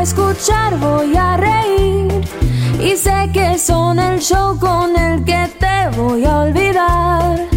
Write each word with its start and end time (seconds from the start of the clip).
para 0.00 0.02
escuchar. 0.02 0.78
Voy 0.78 1.16
a 1.16 1.36
reír. 1.36 2.08
Y 2.80 2.96
sé 2.96 3.30
que 3.32 3.58
son 3.58 3.98
el 3.98 4.20
show 4.20 4.58
con 4.58 4.96
el 4.96 5.24
que 5.24 5.48
te 5.58 5.88
voy 5.96 6.24
a 6.24 6.40
olvidar. 6.40 7.48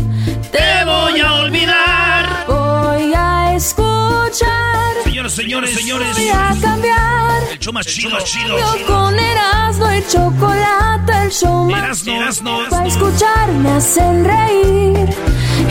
Te 0.51 0.85
voy 0.85 1.19
a 1.21 1.33
olvidar. 1.35 2.45
Voy 2.47 3.13
a 3.15 3.55
escuchar. 3.55 4.93
Señoras, 5.05 5.33
señores, 5.33 5.73
señores. 5.73 6.15
Voy 6.15 6.29
a 6.29 6.55
cambiar. 6.61 7.43
El 7.51 7.59
show 7.59 7.73
más 7.73 7.85
chido, 7.85 8.09
más 8.09 8.23
chido. 8.25 8.57
Yo 8.57 8.87
con 8.87 9.17
Erasmo 9.17 9.91
y 9.93 10.03
chocolate, 10.11 11.13
el 11.23 11.31
show 11.31 11.69
más 11.69 11.83
Erasmo, 11.83 12.13
Erasmo, 12.13 12.57
Para 12.69 12.85
Erasmo. 12.85 13.07
escuchar 13.07 13.51
me 13.53 13.69
hacen 13.71 14.25
reír. 14.25 15.09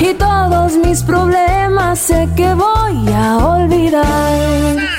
Y 0.00 0.14
todos 0.14 0.72
mis 0.76 1.02
problemas 1.02 1.98
sé 1.98 2.28
que 2.34 2.54
voy 2.54 3.12
a 3.12 3.36
olvidar. 3.36 4.92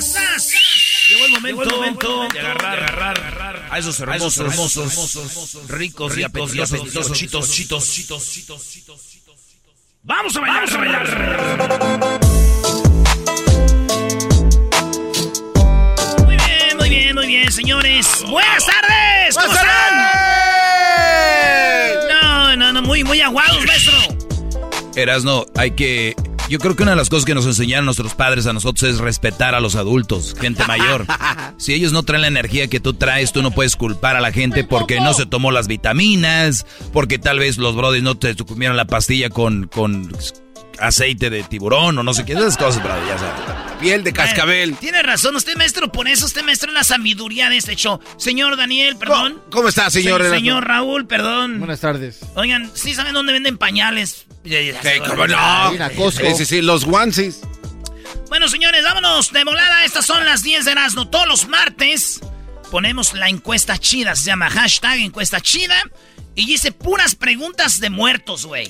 Momento, 1.51 2.27
de 2.31 2.39
agarrar, 2.39 2.79
agarrar, 2.79 3.67
a 3.69 3.77
esos 3.77 3.99
hermosos, 3.99 4.37
hermosos, 4.37 5.67
ricos, 5.67 6.17
y 6.17 6.23
apetitosos 6.23 7.11
chitos, 7.11 7.51
chitos, 7.51 7.91
chitos. 7.91 8.39
Vamos 10.03 10.35
a 10.37 10.39
bailar, 10.39 10.69
vamos 10.69 10.73
a 10.73 10.77
bailar. 10.77 11.39
Muy 16.25 16.37
bien, 16.37 16.77
muy 16.77 16.89
bien, 16.89 17.15
muy 17.15 17.27
bien, 17.27 17.51
señores. 17.51 18.23
Buenas 18.29 18.65
tardes. 18.65 19.35
¿Cómo 19.35 19.47
¡Buenas 19.47 19.63
están? 19.65 19.95
No, 22.09 22.55
no, 22.55 22.71
no, 22.73 22.81
muy, 22.81 23.03
muy 23.03 23.19
aguados, 23.19 23.65
maestro. 23.65 23.97
Erasno, 24.95 25.45
hay 25.55 25.71
que. 25.71 26.15
Yo 26.49 26.59
creo 26.59 26.75
que 26.75 26.83
una 26.83 26.91
de 26.91 26.97
las 26.97 27.09
cosas 27.09 27.25
que 27.25 27.33
nos 27.33 27.45
enseñaron 27.45 27.85
nuestros 27.85 28.13
padres 28.15 28.45
a 28.47 28.53
nosotros 28.53 28.83
es 28.83 28.99
respetar 28.99 29.55
a 29.55 29.61
los 29.61 29.75
adultos, 29.75 30.35
gente 30.39 30.63
mayor. 30.67 31.05
Si 31.57 31.73
ellos 31.73 31.93
no 31.93 32.03
traen 32.03 32.23
la 32.23 32.27
energía 32.27 32.67
que 32.67 32.81
tú 32.81 32.93
traes, 32.93 33.31
tú 33.31 33.41
no 33.41 33.51
puedes 33.51 33.77
culpar 33.77 34.17
a 34.17 34.21
la 34.21 34.33
gente 34.33 34.65
porque 34.65 34.99
no 34.99 35.13
se 35.13 35.25
tomó 35.25 35.51
las 35.51 35.67
vitaminas, 35.67 36.65
porque 36.91 37.19
tal 37.19 37.39
vez 37.39 37.57
los 37.57 37.75
brothers 37.75 38.03
no 38.03 38.15
te 38.15 38.35
comieron 38.35 38.75
la 38.75 38.85
pastilla 38.85 39.29
con, 39.29 39.67
con 39.67 40.11
aceite 40.79 41.29
de 41.29 41.43
tiburón 41.43 41.97
o 41.97 42.03
no 42.03 42.13
sé 42.13 42.25
qué. 42.25 42.33
Esas 42.33 42.57
cosas, 42.57 42.81
brother, 42.83 43.03
ya 43.07 43.17
sabes. 43.17 43.41
Piel 43.79 44.03
de 44.03 44.13
cascabel. 44.13 44.75
Tiene 44.77 45.03
razón, 45.03 45.35
usted 45.35 45.55
maestro, 45.57 45.91
por 45.91 46.07
eso 46.07 46.25
usted 46.25 46.43
maestro 46.43 46.69
en 46.69 46.75
la 46.75 46.83
sabiduría 46.83 47.49
de 47.49 47.57
este 47.57 47.75
show. 47.75 47.99
Señor 48.17 48.55
Daniel, 48.57 48.95
perdón. 48.97 49.33
¿Cómo, 49.33 49.49
cómo 49.49 49.69
está, 49.69 49.89
señor? 49.89 50.21
Se- 50.23 50.29
señor 50.29 50.65
Raúl, 50.67 51.05
perdón. 51.05 51.59
Buenas 51.59 51.81
tardes. 51.81 52.19
Oigan, 52.35 52.71
¿sí 52.73 52.93
saben 52.93 53.13
dónde 53.13 53.33
venden 53.33 53.57
pañales? 53.57 54.25
Sí, 54.43 54.99
cómo 55.07 55.27
no. 55.27 55.71
Sí, 56.11 56.35
sí, 56.37 56.45
sí, 56.45 56.61
los 56.61 56.83
onesies. 56.85 57.41
Bueno, 58.29 58.47
señores, 58.47 58.83
vámonos 58.83 59.31
de 59.31 59.43
volada. 59.43 59.85
Estas 59.85 60.05
son 60.05 60.25
las 60.25 60.43
10 60.43 60.65
de 60.65 60.71
Erasmo. 60.71 61.07
Todos 61.09 61.27
los 61.27 61.47
martes 61.47 62.19
ponemos 62.71 63.13
la 63.13 63.29
encuesta 63.29 63.77
chida. 63.77 64.15
Se 64.15 64.25
llama 64.27 64.49
hashtag 64.49 64.99
encuesta 64.99 65.39
chida. 65.39 65.75
Y 66.35 66.45
dice 66.45 66.71
puras 66.71 67.15
preguntas 67.15 67.79
de 67.79 67.89
muertos, 67.89 68.45
güey. 68.45 68.69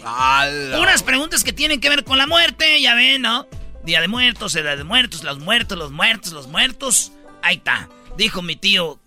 Puras 0.76 1.04
preguntas 1.04 1.44
que 1.44 1.54
tienen 1.54 1.80
que 1.80 1.90
ver 1.90 2.04
con 2.04 2.18
la 2.18 2.28
muerte, 2.28 2.82
ya 2.82 2.94
ven, 2.96 3.22
¿no? 3.22 3.48
Día 3.84 4.02
de 4.02 4.08
muertos, 4.08 4.56
edad 4.56 4.78
de 4.78 4.84
muertos, 4.84 5.24
los 5.24 5.40
muertos, 5.40 5.78
los 5.78 5.92
muertos, 5.92 6.34
los 6.34 6.48
muertos. 6.48 7.12
Ahí 7.42 7.58
está. 7.58 7.90
Dijo 8.18 8.42
mi 8.42 8.56
tío. 8.56 9.00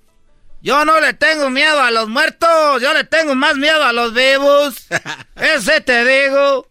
Yo 0.62 0.84
no 0.84 1.00
le 1.00 1.12
tengo 1.14 1.50
miedo 1.50 1.80
a 1.80 1.90
los 1.90 2.08
muertos, 2.08 2.82
yo 2.82 2.92
le 2.92 3.04
tengo 3.04 3.34
más 3.34 3.56
miedo 3.56 3.84
a 3.84 3.92
los 3.92 4.12
vivos. 4.12 4.86
Ese 5.36 5.80
te 5.80 6.04
digo. 6.04 6.68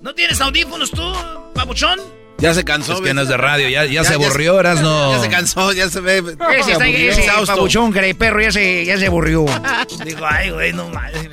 ¿No 0.00 0.14
tienes 0.14 0.40
audífonos 0.40 0.90
tú, 0.90 1.12
papuchón? 1.54 2.17
Ya 2.40 2.54
se 2.54 2.64
cansó. 2.64 2.94
Es 2.94 3.00
que 3.00 3.14
no 3.14 3.22
es 3.22 3.28
de 3.28 3.36
radio, 3.36 3.68
ya, 3.68 3.84
ya 3.84 4.04
se 4.04 4.10
Ya- 4.10 4.14
aburrió. 4.14 4.62
Ya 4.62 5.18
se 5.20 5.28
cansó, 5.28 5.72
ya 5.72 5.90
se 5.90 6.00
ve. 6.00 6.18
Ese 6.56 6.72
está 6.72 6.86
ese 6.88 7.46
papuchón, 7.46 7.92
que 7.92 8.14
perro, 8.14 8.40
ya 8.40 8.52
se, 8.52 8.84
ya 8.84 8.96
se 8.96 9.06
aburrió. 9.06 9.44
Digo, 10.04 10.24
ay, 10.24 10.50
güey, 10.50 10.72
no 10.72 10.88
mames. 10.88 11.28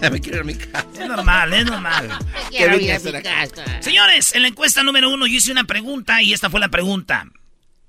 Ya 0.00 0.10
me 0.10 0.20
quiero 0.20 0.38
ir 0.38 0.40
a 0.40 0.44
mi 0.44 0.54
casa. 0.54 0.86
Es 0.98 1.06
normal, 1.06 1.52
es 1.52 1.64
normal. 1.66 2.18
¿Qué 2.50 2.66
vine 2.68 2.92
a 2.92 2.96
hacer 2.96 3.16
acá? 3.16 3.46
Señores, 3.80 4.34
en 4.34 4.42
la 4.42 4.48
encuesta 4.48 4.82
número 4.82 5.10
uno 5.10 5.26
yo 5.26 5.34
hice 5.36 5.52
una 5.52 5.64
pregunta 5.64 6.22
y 6.22 6.32
esta 6.32 6.48
fue 6.48 6.60
la 6.60 6.68
pregunta. 6.68 7.26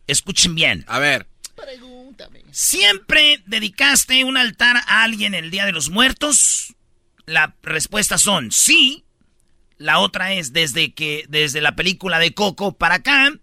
Escuchen 0.07 0.53
bien. 0.53 0.83
A 0.87 0.99
ver. 0.99 1.27
¿Siempre 2.51 3.41
dedicaste 3.45 4.23
un 4.25 4.35
altar 4.37 4.77
a 4.85 5.03
alguien 5.03 5.33
el 5.33 5.49
Día 5.49 5.65
de 5.65 5.71
los 5.71 5.89
Muertos? 5.89 6.75
La 7.25 7.55
respuesta 7.63 8.17
son 8.17 8.51
sí. 8.51 9.02
La 9.83 9.99
otra 9.99 10.31
es 10.31 10.53
desde 10.53 10.93
que 10.93 11.25
desde 11.27 11.59
la 11.59 11.75
película 11.75 12.17
de 12.17 12.33
Coco 12.33 12.71
para 12.71 12.95
acá 12.95 13.33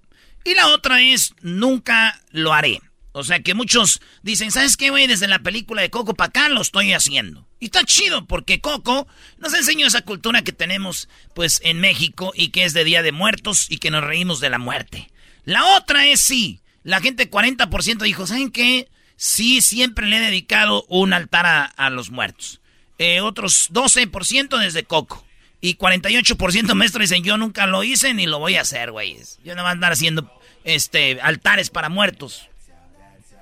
y 0.42 0.54
la 0.54 0.68
otra 0.68 1.02
es 1.02 1.34
nunca 1.42 2.18
lo 2.30 2.54
haré. 2.54 2.80
O 3.12 3.22
sea 3.24 3.40
que 3.40 3.52
muchos 3.52 4.00
dicen, 4.22 4.50
¿sabes 4.50 4.78
qué, 4.78 4.88
güey? 4.88 5.06
Desde 5.06 5.28
la 5.28 5.40
película 5.40 5.82
de 5.82 5.90
Coco 5.90 6.14
para 6.14 6.28
acá 6.28 6.48
lo 6.48 6.62
estoy 6.62 6.94
haciendo. 6.94 7.46
Y 7.58 7.66
está 7.66 7.84
chido 7.84 8.26
porque 8.26 8.62
Coco 8.62 9.06
nos 9.36 9.52
enseñó 9.52 9.86
esa 9.86 10.00
cultura 10.00 10.40
que 10.40 10.52
tenemos 10.52 11.10
pues 11.34 11.60
en 11.62 11.78
México 11.78 12.32
y 12.34 12.48
que 12.48 12.64
es 12.64 12.72
de 12.72 12.84
Día 12.84 13.02
de 13.02 13.12
Muertos 13.12 13.70
y 13.70 13.76
que 13.76 13.90
nos 13.90 14.02
reímos 14.02 14.40
de 14.40 14.48
la 14.48 14.58
muerte. 14.58 15.10
La 15.44 15.76
otra 15.76 16.06
es 16.06 16.22
sí. 16.22 16.60
La 16.84 17.02
gente 17.02 17.30
40% 17.30 17.98
dijo, 17.98 18.26
¿saben 18.26 18.50
qué? 18.50 18.88
Sí, 19.16 19.60
siempre 19.60 20.06
le 20.06 20.16
he 20.16 20.20
dedicado 20.20 20.86
un 20.88 21.12
altar 21.12 21.74
a, 21.76 21.90
los 21.90 22.08
muertos. 22.08 22.62
Eh, 22.96 23.20
otros 23.20 23.70
12% 23.70 24.56
desde 24.58 24.84
Coco. 24.84 25.26
Y 25.60 25.76
48% 25.76 26.74
maestro 26.74 27.03
dicen, 27.03 27.22
yo 27.22 27.36
nunca 27.36 27.66
lo 27.66 27.84
hice 27.84 28.15
ni 28.15 28.27
lo 28.27 28.39
voy 28.39 28.57
a 28.57 28.62
hacer, 28.62 28.92
güeyes. 28.92 29.39
Yo 29.45 29.54
no 29.54 29.62
voy 29.62 29.68
a 29.68 29.72
andar 29.72 29.92
haciendo 29.92 30.30
este, 30.65 31.21
altares 31.21 31.71
para 31.71 31.89
muertos. 31.89 32.48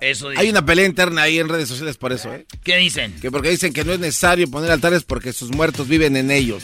Eso 0.00 0.30
dice. 0.30 0.42
Hay 0.42 0.50
una 0.50 0.64
pelea 0.64 0.86
interna 0.86 1.22
ahí 1.22 1.38
en 1.38 1.48
redes 1.48 1.68
sociales 1.68 1.96
por 1.96 2.12
eso, 2.12 2.32
¿eh? 2.32 2.46
¿Qué 2.62 2.76
dicen? 2.76 3.18
Que 3.20 3.30
porque 3.30 3.50
dicen 3.50 3.72
que 3.72 3.84
no 3.84 3.92
es 3.92 3.98
necesario 3.98 4.48
poner 4.48 4.70
altares 4.70 5.02
porque 5.02 5.32
sus 5.32 5.50
muertos 5.50 5.88
viven 5.88 6.16
en 6.16 6.30
ellos. 6.30 6.62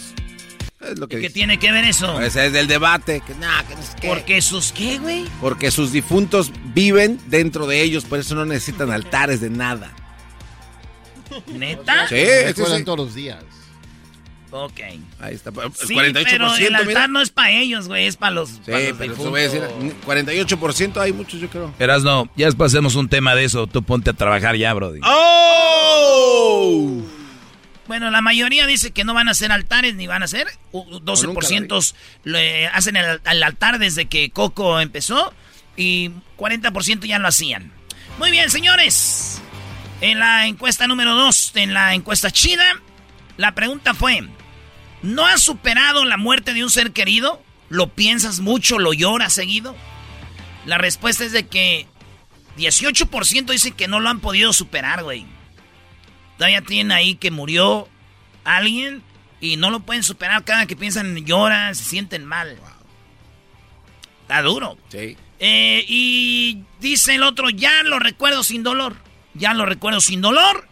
Es 0.81 0.99
lo 0.99 1.09
que 1.09 1.21
¿Qué 1.21 1.31
tiene 1.31 1.59
que 1.59 1.73
ver 1.73 1.85
eso? 1.85 2.21
Ese 2.21 2.47
es 2.47 2.53
del 2.53 2.67
debate. 2.67 3.23
Que 3.27 3.35
nah, 3.35 3.63
que 3.63 3.75
no 3.75 3.83
sé 3.83 3.93
qué. 4.01 4.09
Porque 4.09 4.43
sus 4.43 4.73
qué, 4.73 4.99
güey. 4.99 5.25
Porque 5.41 5.71
sus 5.71 5.93
difuntos 5.93 6.53
viven 6.75 7.19
dentro 7.27 7.67
de 7.67 7.81
ellos, 7.83 8.05
por 8.05 8.19
eso 8.19 8.35
no 8.35 8.45
necesitan 8.45 8.91
altares 8.91 9.41
de 9.41 9.51
nada. 9.51 9.95
¿Neta? 11.47 12.07
Sí, 12.09 12.17
sí, 12.55 12.63
sí. 12.77 12.85
todos 12.85 12.99
los 12.99 13.15
días. 13.15 13.43
Ok. 14.57 14.81
Ahí 15.19 15.35
está. 15.35 15.51
Sí, 15.51 15.95
48%, 15.95 16.27
pero 16.31 16.55
el 16.55 16.75
altar 16.77 16.87
mira. 16.87 17.09
no 17.09 17.21
es 17.21 17.31
para 17.31 17.51
ellos, 17.51 17.89
güey, 17.89 18.07
es 18.07 18.17
para 18.17 18.31
los, 18.31 18.51
Sí, 18.51 18.61
pa' 18.67 18.79
los 18.79 18.99
pero 18.99 19.17
voy 19.17 19.41
a 19.41 19.43
decir, 19.43 19.63
difuntos. 19.81 20.07
48% 20.07 21.01
hay 21.01 21.13
muchos, 21.13 21.41
yo 21.41 21.51
creo. 21.51 21.75
Erasno, 21.81 22.31
ya 22.37 22.47
después 22.47 22.73
hacemos 22.73 22.95
un 22.95 23.09
tema 23.09 23.35
de 23.35 23.43
eso. 23.43 23.67
Tú 23.67 23.83
ponte 23.83 24.11
a 24.11 24.13
trabajar 24.13 24.55
ya, 24.55 24.73
Brody. 24.73 25.01
¡Oh! 25.03 27.03
Bueno, 27.89 28.13
la 28.13 28.21
mayoría 28.21 28.69
dice 28.69 28.93
que 28.93 29.03
no 29.03 29.13
van 29.13 29.27
a 29.27 29.33
hacer 29.33 29.51
altares 29.51 29.97
ni 29.97 30.07
van 30.07 30.23
a 30.23 30.27
hacer. 30.27 30.47
12% 30.73 31.95
le 32.23 32.69
hacen 32.69 32.95
el, 32.95 33.43
altar 33.43 33.81
desde 33.81 34.07
que 34.07 34.31
Coco 34.31 34.79
empezó 34.79 35.35
y 35.77 36.13
40% 36.39 37.07
ya 37.07 37.19
lo 37.19 37.27
hacían. 37.27 37.73
Muy 38.21 38.31
bien, 38.31 38.51
señores. 38.51 39.43
En 40.01 40.21
la 40.21 40.47
encuesta 40.47 40.87
número 40.87 41.17
2, 41.17 41.53
en 41.57 41.75
la 41.75 41.95
encuesta 41.95 42.31
china, 42.31 42.81
la 43.37 43.53
pregunta 43.57 43.95
fue, 43.95 44.23
¿no 45.05 45.27
has 45.27 45.43
superado 45.43 46.05
la 46.05 46.17
muerte 46.17 46.55
de 46.55 46.65
un 46.65 46.71
ser 46.71 46.93
querido? 46.93 47.43
¿Lo 47.69 47.89
piensas 47.89 48.41
mucho? 48.41 48.79
¿Lo 48.79 48.93
lloras 48.93 49.33
seguido? 49.33 49.77
La 50.67 50.79
respuesta 50.79 51.25
es 51.25 51.33
de 51.33 51.47
que 51.47 51.87
18% 52.57 53.47
dicen 53.47 53.75
que 53.75 53.87
no 53.87 54.01
lo 54.01 54.09
han 54.09 54.21
podido 54.21 54.53
superar, 54.53 55.05
güey. 55.05 55.27
Todavía 56.39 56.63
tienen 56.63 56.93
ahí 56.93 57.17
que 57.17 57.31
murió 57.31 57.89
alguien 58.45 59.03
y 59.41 59.57
no 59.57 59.71
lo 59.71 59.81
pueden 59.81 60.03
superar. 60.03 60.43
Cada 60.45 60.67
que 60.67 60.77
piensan 60.77 61.25
lloran, 61.25 61.75
se 61.75 61.85
sienten 61.85 62.25
mal. 62.25 62.59
Está 64.23 64.43
duro. 64.43 64.79
Sí. 64.89 65.17
Eh, 65.39 65.85
y 65.87 66.63
dice 66.81 67.17
el 67.17 67.23
otro, 67.25 67.51
ya 67.51 67.83
lo 67.83 67.99
recuerdo 67.99 68.43
sin 68.43 68.63
dolor. 68.63 68.97
Ya 69.35 69.53
lo 69.53 69.67
recuerdo 69.67 70.01
sin 70.01 70.23
dolor. 70.23 70.67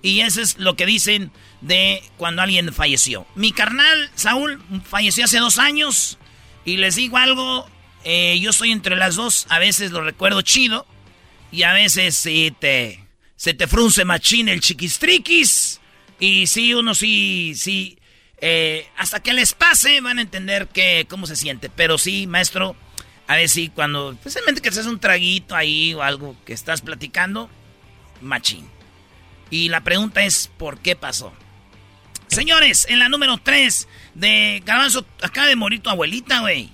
Y 0.00 0.20
eso 0.20 0.40
es 0.40 0.58
lo 0.58 0.76
que 0.76 0.86
dicen 0.86 1.30
de 1.66 2.02
cuando 2.16 2.42
alguien 2.42 2.72
falleció. 2.72 3.26
Mi 3.34 3.52
carnal, 3.52 4.10
Saúl, 4.14 4.62
falleció 4.84 5.24
hace 5.24 5.38
dos 5.38 5.58
años. 5.58 6.18
Y 6.64 6.76
les 6.76 6.96
digo 6.96 7.16
algo, 7.16 7.68
eh, 8.04 8.38
yo 8.40 8.50
estoy 8.50 8.72
entre 8.72 8.96
las 8.96 9.16
dos. 9.16 9.46
A 9.50 9.58
veces 9.58 9.90
lo 9.90 10.02
recuerdo 10.02 10.42
chido. 10.42 10.86
Y 11.50 11.62
a 11.62 11.72
veces 11.72 12.16
sí 12.16 12.54
te 12.58 13.06
se 13.36 13.52
te 13.52 13.66
frunce 13.66 14.04
machín 14.04 14.48
el 14.48 14.60
chiquistriquis. 14.60 15.80
Y 16.18 16.46
sí, 16.46 16.74
uno 16.74 16.94
sí, 16.94 17.52
sí. 17.56 17.98
Eh, 18.38 18.86
hasta 18.96 19.20
que 19.20 19.32
les 19.32 19.52
pase 19.54 20.00
van 20.00 20.18
a 20.18 20.22
entender 20.22 20.68
que, 20.68 21.06
cómo 21.08 21.26
se 21.26 21.36
siente. 21.36 21.68
Pero 21.68 21.98
sí, 21.98 22.26
maestro, 22.26 22.76
a 23.26 23.36
ver 23.36 23.48
si 23.48 23.68
cuando, 23.68 24.12
especialmente 24.12 24.62
que 24.62 24.72
seas 24.72 24.86
un 24.86 25.00
traguito 25.00 25.54
ahí 25.54 25.94
o 25.94 26.02
algo 26.02 26.36
que 26.44 26.52
estás 26.52 26.80
platicando, 26.80 27.50
machín. 28.20 28.68
Y 29.50 29.68
la 29.68 29.82
pregunta 29.82 30.24
es, 30.24 30.50
¿por 30.56 30.78
qué 30.78 30.96
pasó? 30.96 31.32
Señores, 32.28 32.86
en 32.88 32.98
la 32.98 33.08
número 33.08 33.38
3 33.38 33.88
de 34.14 34.62
Garbanzo, 34.64 35.06
acaba 35.22 35.46
de 35.46 35.56
morir 35.56 35.80
tu 35.80 35.90
abuelita, 35.90 36.40
güey. 36.40 36.70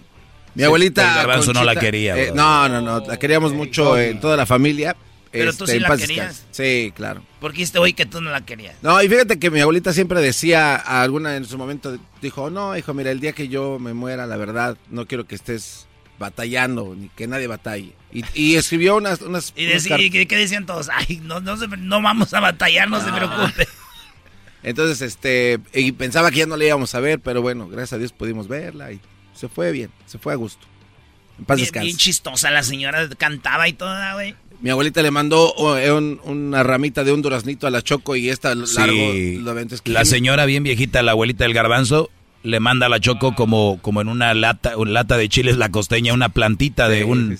Mi 0.55 0.65
abuelita. 0.65 1.15
Garbanzo 1.15 1.53
no 1.53 1.65
la 1.65 1.77
quería. 1.77 2.17
Eh, 2.17 2.33
no, 2.35 2.69
no, 2.69 2.81
no, 2.81 3.01
la 3.01 3.19
queríamos 3.19 3.53
mucho 3.53 3.99
en 3.99 4.21
toda 4.21 4.37
la 4.37 4.47
familia. 4.47 4.97
Pero 5.31 5.53
tú 5.55 5.67
sí 5.67 5.77
este, 5.77 5.89
la 5.89 5.97
querías. 5.97 6.45
Sí, 6.51 6.93
claro. 6.95 7.23
Porque 7.41 7.63
este 7.63 7.79
hoy 7.79 7.95
que 7.95 8.05
tú 8.05 8.21
no 8.21 8.31
la 8.31 8.43
querías. 8.43 8.77
No, 8.83 9.03
y 9.03 9.09
fíjate 9.09 9.39
que 9.39 9.51
mi 9.51 9.61
abuelita 9.61 9.95
siempre 9.95 10.21
decía, 10.21 10.77
a 10.77 11.01
alguna 11.01 11.37
en 11.37 11.47
su 11.47 11.57
momento, 11.57 11.99
dijo, 12.21 12.51
no, 12.51 12.77
hijo, 12.77 12.93
mira, 12.93 13.11
el 13.11 13.21
día 13.21 13.33
que 13.33 13.49
yo 13.49 13.79
me 13.79 13.95
muera, 13.95 14.27
la 14.27 14.37
verdad, 14.37 14.77
no 14.91 15.07
quiero 15.07 15.27
que 15.27 15.35
estés 15.35 15.87
batallando, 16.19 16.95
ni 16.95 17.09
que 17.09 17.27
nadie 17.27 17.47
batalle. 17.47 17.95
Y, 18.13 18.57
escribió 18.57 18.97
unas... 18.97 19.23
unas 19.23 19.55
¿Y, 19.57 20.27
qué 20.27 20.37
decían 20.37 20.67
todos? 20.67 20.91
Ay, 20.93 21.23
no, 21.25 21.41
no, 21.41 21.57
no 21.57 22.03
vamos 22.03 22.35
a 22.35 22.41
batallar, 22.41 22.91
no 22.91 23.01
se 23.01 23.09
ah. 23.09 23.17
preocupe. 23.17 23.67
Entonces, 24.63 25.03
este, 25.03 25.59
y 25.75 25.93
pensaba 25.93 26.31
que 26.31 26.39
ya 26.39 26.47
no 26.47 26.57
la 26.57 26.65
íbamos 26.65 26.95
a 26.95 27.01
ver, 27.01 27.21
pero 27.21 27.43
bueno, 27.43 27.69
gracias 27.69 27.95
a 27.95 27.99
Dios 27.99 28.13
pudimos 28.13 28.49
verla 28.49 28.93
y 28.93 29.01
se 29.35 29.49
fue 29.49 29.73
bien, 29.73 29.91
se 30.07 30.19
fue 30.19 30.33
a 30.33 30.37
gusto. 30.37 30.67
En 31.39 31.45
paz 31.45 31.57
bien, 31.57 31.71
bien 31.83 31.97
chistosa 31.97 32.51
la 32.51 32.63
señora, 32.63 33.09
cantaba 33.19 33.69
y 33.69 33.73
toda, 33.73 34.15
güey. 34.15 34.35
Mi 34.61 34.71
abuelita 34.71 35.03
le 35.03 35.11
mandó 35.11 35.53
oh, 35.55 35.77
eh, 35.77 35.91
una 35.93 36.63
ramita 36.63 37.03
de 37.03 37.13
un 37.13 37.21
duraznito 37.21 37.67
a 37.67 37.71
la 37.71 37.83
Choco 37.83 38.15
y 38.15 38.29
esta 38.29 38.55
largo. 38.55 38.95
la 39.87 40.05
señora 40.05 40.45
bien 40.47 40.63
viejita, 40.63 41.03
la 41.03 41.13
abuelita 41.13 41.43
del 41.43 41.53
garbanzo, 41.53 42.11
le 42.45 42.61
manda 42.61 42.87
a 42.87 42.89
la 42.89 43.01
Choco 43.01 43.35
como, 43.35 43.81
como 43.83 44.01
en 44.01 44.09
una 44.09 44.35
lata, 44.35 44.77
una 44.77 44.93
lata 44.93 45.17
de 45.17 45.29
chiles 45.29 45.57
la 45.57 45.71
costeña, 45.71 46.15
una 46.15 46.29
plantita 46.29 46.89
de 46.89 47.03
un... 47.03 47.39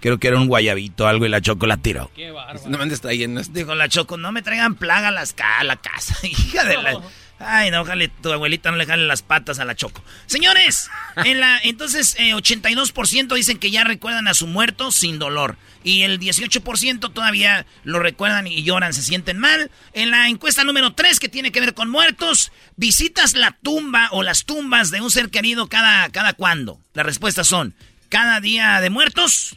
Creo 0.00 0.18
que 0.18 0.28
era 0.28 0.38
un 0.38 0.46
guayabito 0.46 1.06
algo 1.06 1.26
y 1.26 1.28
la 1.28 1.40
Choco 1.40 1.66
la 1.66 1.76
tiró. 1.76 2.10
Qué 2.14 2.30
bárbaro. 2.30 2.68
No 2.68 2.78
me 2.78 2.84
andes 2.84 3.00
trayendo 3.00 3.42
Dijo 3.50 3.74
la 3.74 3.88
Choco, 3.88 4.16
no 4.16 4.32
me 4.32 4.42
traigan 4.42 4.74
plaga 4.74 5.08
a, 5.08 5.10
las, 5.10 5.34
a 5.58 5.64
la 5.64 5.76
casa. 5.76 6.16
Hija 6.26 6.64
de 6.64 6.76
la... 6.76 7.00
Ay, 7.40 7.70
no, 7.70 7.82
ojalá 7.82 8.08
tu 8.20 8.32
abuelita 8.32 8.70
no 8.70 8.76
le 8.76 8.86
jale 8.86 9.06
las 9.06 9.22
patas 9.22 9.60
a 9.60 9.64
la 9.64 9.76
Choco. 9.76 10.02
Señores, 10.26 10.90
en 11.16 11.38
la, 11.38 11.60
entonces 11.62 12.16
82% 12.18 13.32
eh, 13.32 13.36
dicen 13.36 13.58
que 13.58 13.70
ya 13.70 13.84
recuerdan 13.84 14.26
a 14.26 14.34
su 14.34 14.48
muerto 14.48 14.90
sin 14.90 15.18
dolor. 15.18 15.56
Y 15.84 16.02
el 16.02 16.18
18% 16.18 17.12
todavía 17.12 17.64
lo 17.84 18.00
recuerdan 18.00 18.48
y 18.48 18.64
lloran, 18.64 18.92
se 18.92 19.02
sienten 19.02 19.38
mal. 19.38 19.70
En 19.92 20.10
la 20.10 20.28
encuesta 20.28 20.64
número 20.64 20.94
3, 20.94 21.20
que 21.20 21.28
tiene 21.28 21.52
que 21.52 21.60
ver 21.60 21.74
con 21.74 21.88
muertos, 21.88 22.50
¿visitas 22.76 23.34
la 23.34 23.56
tumba 23.62 24.08
o 24.10 24.24
las 24.24 24.44
tumbas 24.44 24.90
de 24.90 25.00
un 25.00 25.10
ser 25.10 25.30
querido 25.30 25.68
cada, 25.68 26.08
cada 26.10 26.32
cuándo? 26.32 26.80
Las 26.92 27.06
respuestas 27.06 27.46
son, 27.46 27.74
cada 28.08 28.40
día 28.40 28.80
de 28.80 28.90
muertos, 28.90 29.56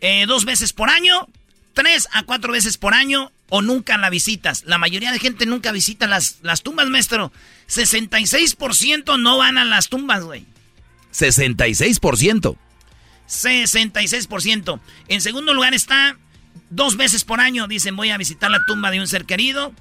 eh, 0.00 0.26
dos 0.26 0.44
veces 0.44 0.72
por 0.72 0.90
año, 0.90 1.28
tres 1.74 2.08
a 2.12 2.22
cuatro 2.24 2.52
veces 2.52 2.78
por 2.78 2.94
año 2.94 3.32
o 3.48 3.62
nunca 3.62 3.96
la 3.98 4.10
visitas. 4.10 4.64
La 4.64 4.78
mayoría 4.78 5.12
de 5.12 5.18
gente 5.18 5.46
nunca 5.46 5.72
visita 5.72 6.06
las, 6.06 6.38
las 6.42 6.62
tumbas, 6.62 6.88
maestro. 6.88 7.32
66% 7.68 9.20
no 9.20 9.38
van 9.38 9.58
a 9.58 9.64
las 9.64 9.88
tumbas, 9.88 10.24
güey. 10.24 10.44
66%. 11.12 12.56
66%. 13.28 14.80
En 15.08 15.20
segundo 15.20 15.54
lugar 15.54 15.74
está 15.74 16.16
dos 16.70 16.96
veces 16.96 17.24
por 17.24 17.40
año, 17.40 17.66
dicen 17.66 17.96
voy 17.96 18.10
a 18.10 18.16
visitar 18.16 18.50
la 18.50 18.64
tumba 18.66 18.90
de 18.90 19.00
un 19.00 19.08
ser 19.08 19.24
querido. 19.24 19.72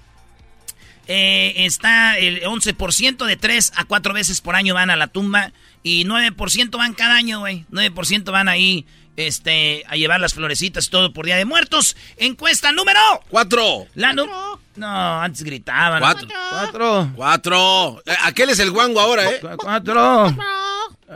Eh, 1.08 1.54
está 1.66 2.18
el 2.18 2.42
11% 2.42 3.26
de 3.26 3.36
tres 3.36 3.72
a 3.76 3.86
cuatro 3.86 4.14
veces 4.14 4.42
por 4.42 4.56
año 4.56 4.74
van 4.74 4.90
a 4.90 4.96
la 4.96 5.06
tumba 5.06 5.52
y 5.84 6.04
9% 6.06 6.78
van 6.78 6.96
cada 6.96 7.16
año, 7.16 7.40
güey. 7.42 7.66
9% 7.72 8.32
van 8.32 8.48
ahí 8.48 8.86
este, 9.18 9.84
a 9.88 9.96
llevar 9.96 10.20
las 10.20 10.34
florecitas 10.34 10.88
y 10.88 10.90
todo 10.90 11.14
por 11.14 11.26
Día 11.26 11.38
de 11.38 11.46
Muertos. 11.46 11.96
Encuesta 12.18 12.72
número... 12.72 13.00
Cuatro. 13.30 13.88
La 13.96 14.14
número... 14.14 14.60
No, 14.76 15.22
antes 15.22 15.44
gritaban. 15.44 16.02
Cuatro. 16.02 16.28
Cuatro. 16.50 17.12
Cuatro. 17.16 18.04
Eh, 18.06 18.16
aquel 18.24 18.50
es 18.50 18.60
el 18.60 18.72
guango 18.72 19.00
ahora, 19.00 19.30
¿eh? 19.30 19.40
Cuatro. 19.58 20.36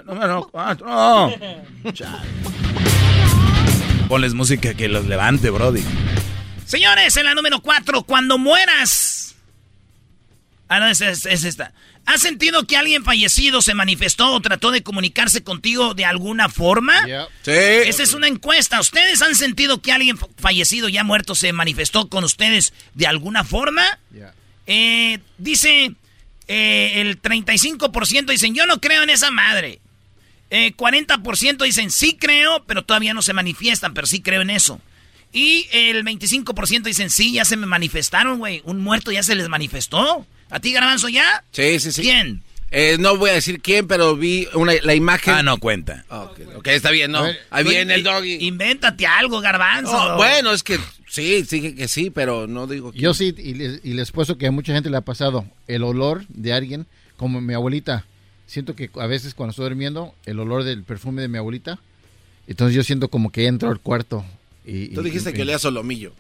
Número 0.06 0.48
cuatro. 0.50 1.34
Ponles 4.08 4.34
música 4.34 4.74
que 4.76 4.88
los 4.88 5.06
levante, 5.08 5.50
Brody. 5.50 5.84
Señores, 6.66 7.18
en 7.18 7.26
la 7.26 7.34
número 7.34 7.62
cuatro, 7.62 8.04
cuando 8.04 8.38
mueras. 8.38 9.36
Ah, 10.70 10.80
no, 10.80 10.88
es 10.88 11.02
esta. 11.02 11.74
¿Has 12.10 12.22
sentido 12.22 12.66
que 12.66 12.76
alguien 12.76 13.04
fallecido 13.04 13.62
se 13.62 13.76
manifestó 13.76 14.34
o 14.34 14.42
trató 14.42 14.72
de 14.72 14.82
comunicarse 14.82 15.44
contigo 15.44 15.94
de 15.94 16.06
alguna 16.06 16.50
forma? 16.50 17.06
Sí. 17.44 17.52
Esa 17.52 18.02
es 18.02 18.16
una 18.16 18.28
encuesta. 18.28 18.80
¿Ustedes 18.80 19.22
han 19.22 19.36
sentido 19.36 19.80
que 19.84 19.92
alguien 19.92 20.18
fallecido 20.38 20.90
ya 20.90 21.04
muerto 21.04 21.36
se 21.36 21.54
manifestó 21.54 22.10
con 22.10 22.24
ustedes 22.24 22.74
de 22.96 23.06
alguna 23.06 23.44
forma? 23.44 24.00
Eh, 24.66 25.20
dice 25.38 25.94
eh, 26.48 26.94
el 26.96 27.22
35% 27.22 28.26
dicen, 28.26 28.56
yo 28.56 28.66
no 28.66 28.82
creo 28.82 29.04
en 29.04 29.12
esa 29.12 29.30
madre. 29.30 29.80
40% 30.50 31.62
eh, 31.62 31.66
dicen, 31.66 31.92
sí 31.92 32.18
creo, 32.20 32.64
pero 32.66 32.84
todavía 32.84 33.14
no 33.14 33.22
se 33.22 33.34
manifiestan, 33.34 33.94
pero 33.94 34.08
sí 34.08 34.20
creo 34.20 34.42
en 34.42 34.50
eso. 34.50 34.82
Y 35.32 35.68
el 35.72 36.04
25% 36.04 36.82
dicen, 36.82 37.12
sí, 37.12 37.34
ya 37.34 37.46
se 37.46 37.56
me 37.56 37.68
manifestaron, 37.68 38.40
güey. 38.40 38.64
Un 38.66 38.80
muerto 38.80 39.12
ya 39.12 39.22
se 39.22 39.36
les 39.36 39.48
manifestó. 39.48 40.26
¿A 40.50 40.60
ti, 40.60 40.72
Garbanzo, 40.72 41.10
ya? 41.10 41.44
Sí, 41.52 41.80
sí, 41.80 41.92
sí. 41.92 42.02
¿Quién? 42.02 42.44
Eh, 42.72 42.98
no 43.00 43.18
voy 43.18 43.32
a 43.32 43.34
decir 43.34 43.62
quién, 43.62 43.88
pero 43.88 44.16
vi 44.16 44.48
una, 44.54 44.74
la 44.84 44.94
imagen. 44.94 45.34
Ah, 45.34 45.44
no 45.44 45.58
cuenta. 45.58 46.06
ok, 46.10 46.68
está 46.68 46.92
bien, 46.92 47.12
¿no? 47.12 47.26
Ahí 47.50 47.64
viene 47.64 47.96
el 47.96 48.04
doggy. 48.04 48.46
Invéntate 48.46 49.08
algo, 49.08 49.42
Garbanzo. 49.42 49.92
Oh, 49.92 50.18
bueno, 50.18 50.52
es 50.52 50.62
que 50.62 50.80
sí, 51.08 51.44
sí 51.46 51.74
que 51.74 51.88
sí, 51.88 52.12
pero 52.12 52.46
no 52.46 52.68
digo 52.68 52.94
Yo 52.94 53.14
sí, 53.14 53.34
y 53.38 53.56
les, 53.56 53.82
y 53.84 53.94
les 53.94 54.12
puesto 54.12 54.38
que 54.38 54.48
a 54.48 54.52
mucha 54.52 54.74
gente 54.74 54.90
le 54.90 54.98
ha 54.98 55.02
pasado 55.02 55.46
el 55.68 55.84
olor 55.84 56.26
de 56.28 56.54
alguien, 56.54 56.86
como 57.18 57.42
mi 57.42 57.56
abuelita. 57.56 58.06
Siento 58.46 58.76
que 58.76 58.90
a 58.96 59.08
veces 59.08 59.34
cuando 59.34 59.52
estoy 59.52 59.70
durmiendo, 59.70 60.14
el 60.26 60.40
olor 60.40 60.64
del 60.64 60.84
perfume 60.84 61.22
de 61.22 61.28
mi 61.28 61.38
abuelita, 61.38 61.80
entonces 62.48 62.76
yo 62.76 62.84
siento 62.84 63.10
como 63.10 63.32
que 63.32 63.48
entro 63.48 63.70
al 63.70 63.80
cuarto. 63.80 64.26
Y, 64.66 64.90
Tú 64.90 65.02
dijiste 65.02 65.34
que 65.34 65.42
olía 65.42 65.58
solomillo. 65.58 66.14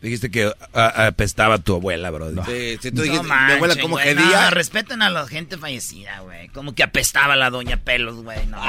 Dijiste 0.00 0.30
que 0.30 0.50
apestaba 0.72 1.58
tu 1.58 1.74
abuela, 1.74 2.10
bro. 2.10 2.30
Sí, 2.46 2.78
sí, 2.80 2.90
tú 2.90 3.02
dijiste, 3.02 3.26
mi 3.26 3.52
abuela 3.52 3.76
como 3.76 3.98
que 3.98 4.14
día. 4.14 4.44
No, 4.44 4.50
respeten 4.50 5.02
a 5.02 5.10
la 5.10 5.26
gente 5.26 5.58
fallecida, 5.58 6.20
güey. 6.20 6.48
Como 6.48 6.74
que 6.74 6.82
apestaba 6.82 7.36
la 7.36 7.50
doña 7.50 7.76
Pelos, 7.76 8.22
güey. 8.22 8.46
No. 8.46 8.64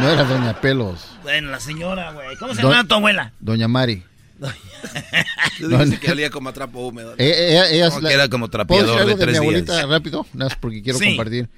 no 0.00 0.10
era 0.10 0.24
doña 0.24 0.60
Pelos. 0.60 1.06
Bueno, 1.22 1.50
la 1.52 1.60
señora, 1.60 2.10
güey. 2.12 2.36
¿Cómo 2.36 2.54
se 2.54 2.62
llama 2.62 2.84
tu 2.84 2.96
abuela? 2.96 3.32
Doña 3.38 3.68
Mari. 3.68 4.02
Tú 5.60 5.68
dijiste 5.68 6.00
que 6.00 6.10
olía 6.10 6.30
como 6.30 6.48
a 6.48 6.52
trapo 6.52 6.80
húmedo. 6.80 7.12
Eh, 7.12 7.30
eh, 7.30 7.66
ella, 7.70 7.90
la, 8.00 8.12
era 8.12 8.28
como 8.28 8.50
trapeador 8.50 9.06
de 9.06 9.14
tres 9.14 9.32
mi 9.32 9.36
abuelita 9.38 9.86
rápido? 9.86 10.26
Nada 10.32 10.50
más 10.50 10.58
porque 10.58 10.82
quiero 10.82 10.98
compartir. 10.98 11.48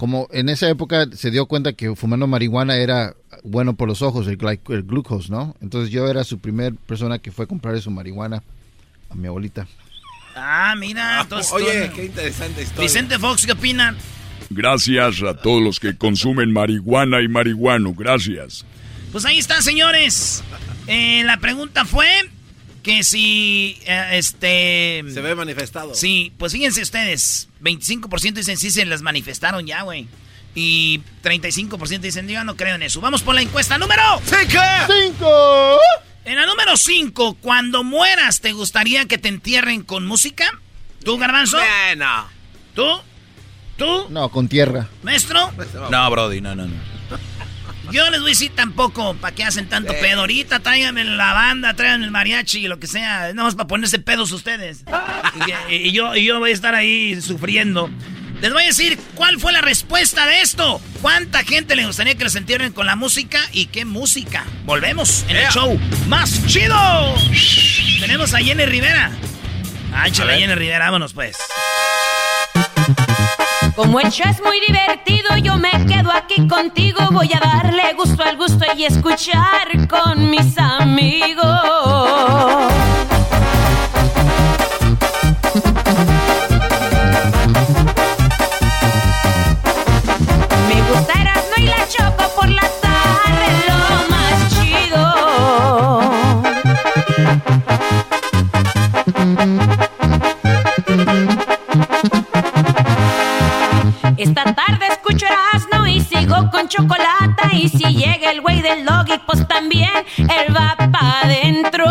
Como 0.00 0.28
en 0.32 0.48
esa 0.48 0.66
época 0.70 1.08
se 1.12 1.30
dio 1.30 1.44
cuenta 1.44 1.74
que 1.74 1.94
fumando 1.94 2.26
marihuana 2.26 2.76
era 2.76 3.14
bueno 3.44 3.76
por 3.76 3.86
los 3.86 4.00
ojos, 4.00 4.26
el, 4.28 4.38
el 4.70 4.82
glucose, 4.82 5.30
¿no? 5.30 5.54
Entonces 5.60 5.90
yo 5.90 6.08
era 6.08 6.24
su 6.24 6.38
primer 6.38 6.74
persona 6.74 7.18
que 7.18 7.30
fue 7.30 7.44
a 7.44 7.48
comprar 7.48 7.78
su 7.82 7.90
marihuana 7.90 8.42
a 9.10 9.14
mi 9.14 9.26
abuelita. 9.26 9.66
Ah, 10.34 10.74
mira. 10.78 11.20
Entonces, 11.20 11.52
Oye, 11.52 11.90
qué 11.94 12.06
interesante 12.06 12.62
historia. 12.62 12.80
Vicente 12.80 13.18
Fox, 13.18 13.44
¿qué 13.44 13.52
opinan? 13.52 13.94
Gracias 14.48 15.22
a 15.22 15.34
todos 15.34 15.62
los 15.62 15.78
que 15.78 15.94
consumen 15.94 16.50
marihuana 16.50 17.20
y 17.20 17.28
marihuano. 17.28 17.92
Gracias. 17.92 18.64
Pues 19.12 19.26
ahí 19.26 19.36
está, 19.36 19.60
señores. 19.60 20.42
Eh, 20.86 21.24
la 21.26 21.36
pregunta 21.40 21.84
fue 21.84 22.08
que 22.82 23.04
si 23.04 23.76
eh, 23.84 24.12
este 24.14 25.04
Se 25.12 25.20
ve 25.20 25.34
manifestado. 25.34 25.94
Sí, 25.94 26.32
pues 26.38 26.52
fíjense 26.52 26.80
ustedes, 26.80 27.49
25% 27.60 28.34
dicen 28.34 28.56
sí 28.56 28.70
se 28.70 28.84
las 28.84 29.02
manifestaron 29.02 29.66
ya, 29.66 29.82
güey. 29.82 30.08
Y 30.54 31.00
35% 31.22 32.00
dicen 32.00 32.28
yo 32.28 32.44
no 32.44 32.56
creo 32.56 32.74
en 32.74 32.82
eso. 32.82 33.00
Vamos 33.00 33.22
por 33.22 33.34
la 33.34 33.42
encuesta 33.42 33.78
número 33.78 34.02
5. 34.24 35.78
En 36.24 36.36
la 36.36 36.46
número 36.46 36.76
5, 36.76 37.38
cuando 37.40 37.82
mueras, 37.82 38.40
¿te 38.40 38.52
gustaría 38.52 39.06
que 39.06 39.18
te 39.18 39.28
entierren 39.28 39.82
con 39.82 40.06
música? 40.06 40.46
¿Tú, 41.02 41.16
Garbanzo? 41.18 41.56
Bueno. 41.56 42.26
¿Tú? 42.74 42.86
¿Tú? 43.76 44.06
No, 44.10 44.28
con 44.28 44.46
tierra. 44.48 44.88
¿Maestro? 45.02 45.50
No, 45.90 46.10
Brody, 46.10 46.40
no, 46.40 46.54
no, 46.54 46.66
no. 46.66 46.89
Yo 47.92 48.08
les 48.10 48.20
voy 48.20 48.30
a 48.30 48.32
decir 48.32 48.52
tampoco, 48.54 49.14
¿para 49.14 49.34
qué 49.34 49.44
hacen 49.44 49.68
tanto 49.68 49.92
pedo? 50.00 50.20
Ahorita 50.20 50.60
tráiganme 50.60 51.04
la 51.04 51.32
banda, 51.32 51.74
traigan 51.74 52.02
el 52.02 52.10
mariachi 52.10 52.60
y 52.60 52.68
lo 52.68 52.78
que 52.78 52.86
sea, 52.86 53.32
nada 53.32 53.44
más 53.44 53.54
para 53.54 53.66
ponerse 53.66 53.98
pedos 53.98 54.32
ustedes. 54.32 54.84
Y, 55.68 55.74
y 55.74 55.92
yo, 55.92 56.14
y 56.14 56.24
yo 56.24 56.38
voy 56.38 56.50
a 56.50 56.54
estar 56.54 56.74
ahí 56.74 57.20
sufriendo. 57.20 57.90
Les 58.40 58.52
voy 58.54 58.62
a 58.62 58.66
decir 58.66 58.98
cuál 59.14 59.38
fue 59.38 59.52
la 59.52 59.60
respuesta 59.60 60.26
de 60.26 60.40
esto. 60.40 60.80
¿Cuánta 61.02 61.44
gente 61.44 61.76
le 61.76 61.84
gustaría 61.84 62.14
que 62.14 62.24
les 62.24 62.36
entierren 62.36 62.72
con 62.72 62.86
la 62.86 62.96
música 62.96 63.38
y 63.52 63.66
qué 63.66 63.84
música? 63.84 64.46
Volvemos 64.64 65.24
en 65.28 65.36
el 65.36 65.46
show 65.48 65.78
más 66.08 66.46
chido. 66.46 66.74
Tenemos 68.00 68.32
a 68.32 68.38
Jenny 68.38 68.64
Rivera. 68.64 69.10
Ah, 69.92 70.08
échale, 70.08 70.38
Jenny 70.38 70.54
Rivera, 70.54 70.86
vámonos 70.86 71.12
pues. 71.12 71.36
Como 73.80 73.98
el 73.98 74.10
show 74.10 74.28
es 74.28 74.42
muy 74.42 74.60
divertido, 74.60 75.38
yo 75.42 75.56
me 75.56 75.70
quedo 75.86 76.12
aquí 76.12 76.46
contigo. 76.46 77.00
Voy 77.12 77.30
a 77.32 77.40
darle 77.40 77.94
gusto 77.94 78.22
al 78.22 78.36
gusto 78.36 78.66
y 78.76 78.84
escuchar 78.84 79.88
con 79.88 80.28
mis 80.28 80.58
amigos. 80.58 81.46
Esta 104.22 104.54
tarde 104.54 104.86
escucho 104.90 105.24
Erasmo 105.24 105.86
y 105.86 105.98
sigo 106.02 106.50
con 106.50 106.68
chocolate. 106.68 107.56
Y 107.56 107.70
si 107.70 107.84
llega 107.94 108.30
el 108.30 108.42
güey 108.42 108.60
del 108.60 108.84
doggy, 108.84 109.18
pues 109.24 109.48
también 109.48 109.88
él 110.18 110.54
va 110.54 110.76
pa' 110.76 111.20
adentro. 111.22 111.86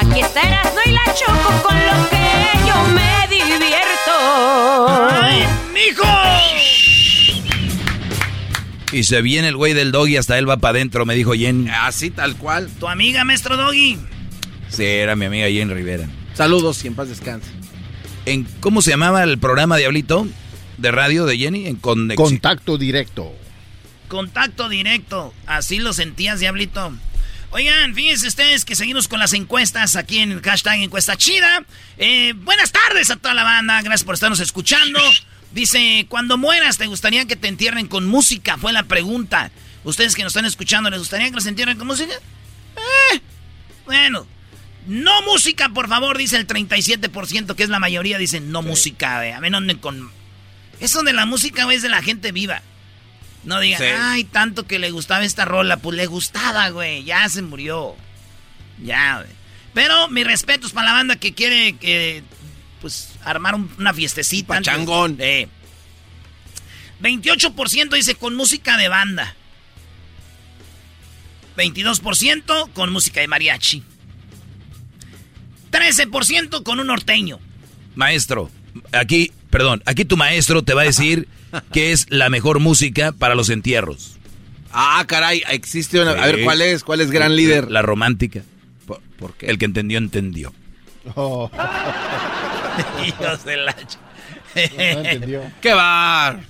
Aquí 0.00 0.20
está 0.20 0.42
Erasmo 0.42 0.78
y 0.86 0.90
la 0.92 1.04
Choco 1.14 1.62
con 1.64 1.74
lo 1.74 2.08
que 2.08 2.50
yo 2.68 2.84
me 2.94 3.26
divierto. 3.26 4.12
¡Ay, 5.10 5.44
mijo! 5.74 6.21
Y 8.92 9.04
se 9.04 9.22
viene 9.22 9.48
el 9.48 9.56
güey 9.56 9.72
del 9.72 9.90
doggy, 9.90 10.16
hasta 10.18 10.38
él 10.38 10.48
va 10.48 10.58
para 10.58 10.76
adentro, 10.76 11.06
me 11.06 11.14
dijo 11.14 11.32
Jen. 11.32 11.68
Así 11.70 12.10
tal 12.10 12.36
cual. 12.36 12.68
Tu 12.78 12.86
amiga, 12.88 13.24
maestro 13.24 13.56
Doggy. 13.56 13.98
Sí, 14.68 14.84
era 14.84 15.16
mi 15.16 15.24
amiga 15.26 15.48
Jen 15.48 15.70
Rivera. 15.70 16.08
Saludos 16.34 16.84
y 16.84 16.88
en 16.88 16.94
paz 16.94 17.08
descanse. 17.08 17.50
En, 18.26 18.44
¿Cómo 18.60 18.82
se 18.82 18.90
llamaba 18.90 19.22
el 19.24 19.38
programa, 19.38 19.76
Diablito? 19.78 20.26
De 20.78 20.90
radio 20.90 21.24
de 21.26 21.38
Jenny, 21.38 21.66
en 21.66 21.80
Conex- 21.80 22.16
Contacto 22.16 22.76
directo. 22.78 23.34
Contacto 24.08 24.68
directo. 24.68 25.32
Así 25.46 25.78
lo 25.78 25.92
sentías, 25.92 26.40
Diablito. 26.40 26.92
Oigan, 27.50 27.94
fíjense 27.94 28.28
ustedes 28.28 28.64
que 28.64 28.74
seguimos 28.76 29.08
con 29.08 29.18
las 29.20 29.32
encuestas 29.34 29.96
aquí 29.96 30.18
en 30.18 30.32
el 30.32 30.40
hashtag 30.42 30.80
encuesta 30.80 31.16
chida. 31.16 31.64
Eh, 31.98 32.32
buenas 32.36 32.72
tardes 32.72 33.10
a 33.10 33.16
toda 33.16 33.34
la 33.34 33.42
banda. 33.42 33.80
Gracias 33.82 34.04
por 34.04 34.14
estarnos 34.14 34.40
escuchando. 34.40 34.98
Dice, 35.52 36.06
cuando 36.08 36.38
mueras, 36.38 36.78
¿te 36.78 36.86
gustaría 36.86 37.26
que 37.26 37.36
te 37.36 37.48
entierren 37.48 37.86
con 37.86 38.06
música? 38.06 38.56
Fue 38.58 38.72
la 38.72 38.84
pregunta. 38.84 39.50
Ustedes 39.84 40.14
que 40.14 40.22
nos 40.22 40.32
están 40.32 40.46
escuchando, 40.46 40.88
¿les 40.90 40.98
gustaría 41.00 41.28
que 41.28 41.34
los 41.34 41.46
entierren 41.46 41.76
con 41.78 41.86
música? 41.86 42.14
Eh, 43.12 43.20
bueno. 43.84 44.26
No 44.86 45.22
música, 45.22 45.68
por 45.68 45.88
favor, 45.88 46.18
dice 46.18 46.36
el 46.36 46.46
37%, 46.46 47.54
que 47.54 47.62
es 47.62 47.68
la 47.68 47.78
mayoría, 47.78 48.18
dicen 48.18 48.50
no 48.50 48.62
música, 48.62 49.24
eh. 49.26 49.32
A 49.32 49.38
anden 49.38 49.78
con... 49.78 50.10
Eso 50.80 51.02
de 51.02 51.12
la 51.12 51.24
música 51.26 51.64
güey, 51.64 51.76
es 51.76 51.82
de 51.82 51.88
la 51.88 52.02
gente 52.02 52.32
viva. 52.32 52.62
No 53.44 53.60
digan, 53.60 53.80
Sí. 53.80 53.86
ay, 53.96 54.24
tanto 54.24 54.66
que 54.66 54.78
le 54.80 54.90
gustaba 54.90 55.24
esta 55.24 55.44
rola. 55.44 55.76
Pues 55.76 55.96
le 55.96 56.06
gustaba, 56.06 56.68
güey. 56.70 57.04
Ya 57.04 57.28
se 57.28 57.42
murió. 57.42 57.94
Ya, 58.82 59.18
güey. 59.18 59.28
Pero 59.74 60.08
mi 60.08 60.24
respeto 60.24 60.66
es 60.66 60.72
para 60.72 60.88
la 60.88 60.92
banda 60.94 61.16
que 61.16 61.32
quiere, 61.34 61.74
que, 61.76 62.22
pues, 62.82 63.14
armar 63.24 63.54
un- 63.54 63.70
una 63.78 63.94
fiestecita. 63.94 64.56
antes. 64.56 64.70
Pachangón. 64.70 65.16
Eh. 65.20 65.48
28% 67.00 67.96
dice 67.96 68.14
con 68.16 68.34
música 68.36 68.76
de 68.76 68.88
banda. 68.88 69.34
22% 71.56 72.68
con 72.74 72.92
música 72.92 73.20
de 73.20 73.28
mariachi. 73.28 73.82
13% 75.70 76.62
con 76.62 76.80
un 76.80 76.86
norteño. 76.88 77.38
Maestro, 77.94 78.50
aquí, 78.92 79.32
perdón, 79.50 79.82
aquí 79.86 80.04
tu 80.04 80.16
maestro 80.16 80.62
te 80.62 80.74
va 80.74 80.82
a 80.82 80.84
decir 80.84 81.28
que 81.72 81.92
es 81.92 82.06
la 82.10 82.28
mejor 82.30 82.60
música 82.60 83.12
para 83.12 83.34
los 83.34 83.48
entierros. 83.50 84.16
Ah, 84.72 85.04
caray, 85.06 85.42
existe 85.50 86.00
una. 86.00 86.12
A 86.12 86.26
ver, 86.26 86.42
¿cuál 86.44 86.62
es? 86.62 86.82
¿Cuál 86.84 87.00
es 87.02 87.10
gran 87.10 87.36
líder? 87.36 87.70
La 87.70 87.82
romántica. 87.82 88.42
¿Por, 88.86 89.00
por 89.18 89.34
qué? 89.34 89.46
El 89.46 89.58
que 89.58 89.66
entendió, 89.66 89.98
entendió. 89.98 90.54
Oh, 91.14 91.50
Hijos 93.06 93.44
de 93.44 93.56
la... 93.56 93.74
no 93.74 94.60
entendió. 95.08 95.42
¡Qué 95.60 95.72
bar! 95.74 96.40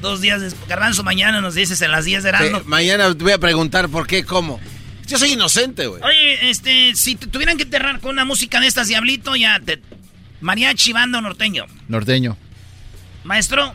Dos 0.00 0.20
días 0.20 0.40
después. 0.40 0.68
Garbanzo, 0.68 1.04
mañana 1.04 1.40
nos 1.40 1.54
dices 1.54 1.80
en 1.82 1.90
las 1.90 2.04
10 2.04 2.22
de 2.24 2.30
Sí, 2.30 2.36
Erasmo. 2.36 2.62
mañana 2.66 3.14
te 3.14 3.22
voy 3.22 3.32
a 3.32 3.38
preguntar 3.38 3.88
por 3.88 4.06
qué, 4.06 4.24
cómo. 4.24 4.60
Yo 5.06 5.18
soy 5.18 5.32
inocente, 5.32 5.86
güey. 5.86 6.02
Oye, 6.02 6.50
este, 6.50 6.94
si 6.94 7.16
te 7.16 7.26
tuvieran 7.26 7.56
que 7.56 7.64
enterrar 7.64 8.00
con 8.00 8.10
una 8.10 8.24
música 8.24 8.60
de 8.60 8.66
estas, 8.66 8.88
Diablito, 8.88 9.36
ya 9.36 9.60
te... 9.60 9.80
Mariachi, 10.40 10.92
banda 10.92 11.18
o 11.18 11.20
norteño. 11.20 11.66
Norteño. 11.88 12.36
Maestro, 13.24 13.72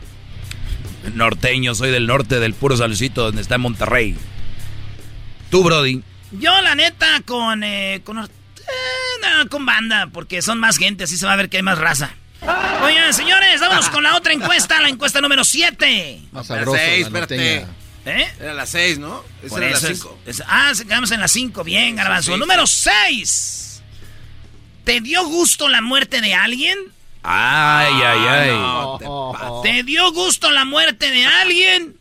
Norteño, 1.14 1.74
soy 1.74 1.90
del 1.90 2.06
norte, 2.06 2.40
del 2.40 2.54
puro 2.54 2.76
salucito, 2.76 3.22
donde 3.22 3.40
está 3.40 3.56
Monterrey. 3.56 4.16
Tú, 5.50 5.62
Brody. 5.64 6.02
yo 6.32 6.60
la 6.60 6.74
neta 6.74 7.22
con... 7.24 7.62
Eh, 7.64 8.02
con, 8.04 8.18
eh, 8.18 8.26
no, 9.20 9.48
con 9.48 9.66
banda, 9.66 10.08
porque 10.12 10.42
son 10.42 10.58
más 10.58 10.76
gente, 10.78 11.04
así 11.04 11.16
se 11.16 11.26
va 11.26 11.32
a 11.32 11.36
ver 11.36 11.48
que 11.48 11.58
hay 11.58 11.62
más 11.62 11.78
raza. 11.78 12.14
Oigan, 12.82 13.12
señores, 13.14 13.60
vámonos 13.60 13.88
con 13.90 14.02
la 14.02 14.16
otra 14.16 14.32
encuesta, 14.32 14.80
la 14.80 14.88
encuesta 14.88 15.20
número 15.20 15.44
7. 15.44 16.20
Más 16.32 16.42
Espera, 16.42 16.60
sabroso, 16.60 16.78
seis, 16.78 17.00
la 17.00 17.06
espérate. 17.06 17.36
norteña. 17.36 17.74
¿Eh? 18.06 18.32
Era 18.40 18.54
las 18.54 18.70
seis, 18.70 18.98
¿no? 18.98 19.22
Esa 19.42 19.48
Por 19.48 19.62
era 19.62 19.78
cinco. 19.78 20.18
es- 20.24 20.42
ah, 20.46 20.70
se- 20.74 20.84
quedamos 20.86 21.10
en 21.10 21.20
las 21.20 21.30
5. 21.32 21.62
Bien, 21.64 21.94
Garbanzo. 21.96 22.32
sí, 22.32 22.38
Número 22.38 22.66
6. 22.66 23.82
¿Te 24.84 25.00
dio 25.00 25.24
gusto 25.26 25.68
la 25.68 25.82
muerte 25.82 26.20
de 26.22 26.34
alguien? 26.34 26.78
Ay, 27.22 27.92
ay, 28.02 28.20
ay. 28.28 28.50
No, 28.56 29.60
te. 29.62 29.70
¿Te 29.70 29.82
dio 29.82 30.10
gusto 30.12 30.50
la 30.50 30.64
muerte 30.64 31.10
de 31.10 31.26
alguien? 31.26 31.96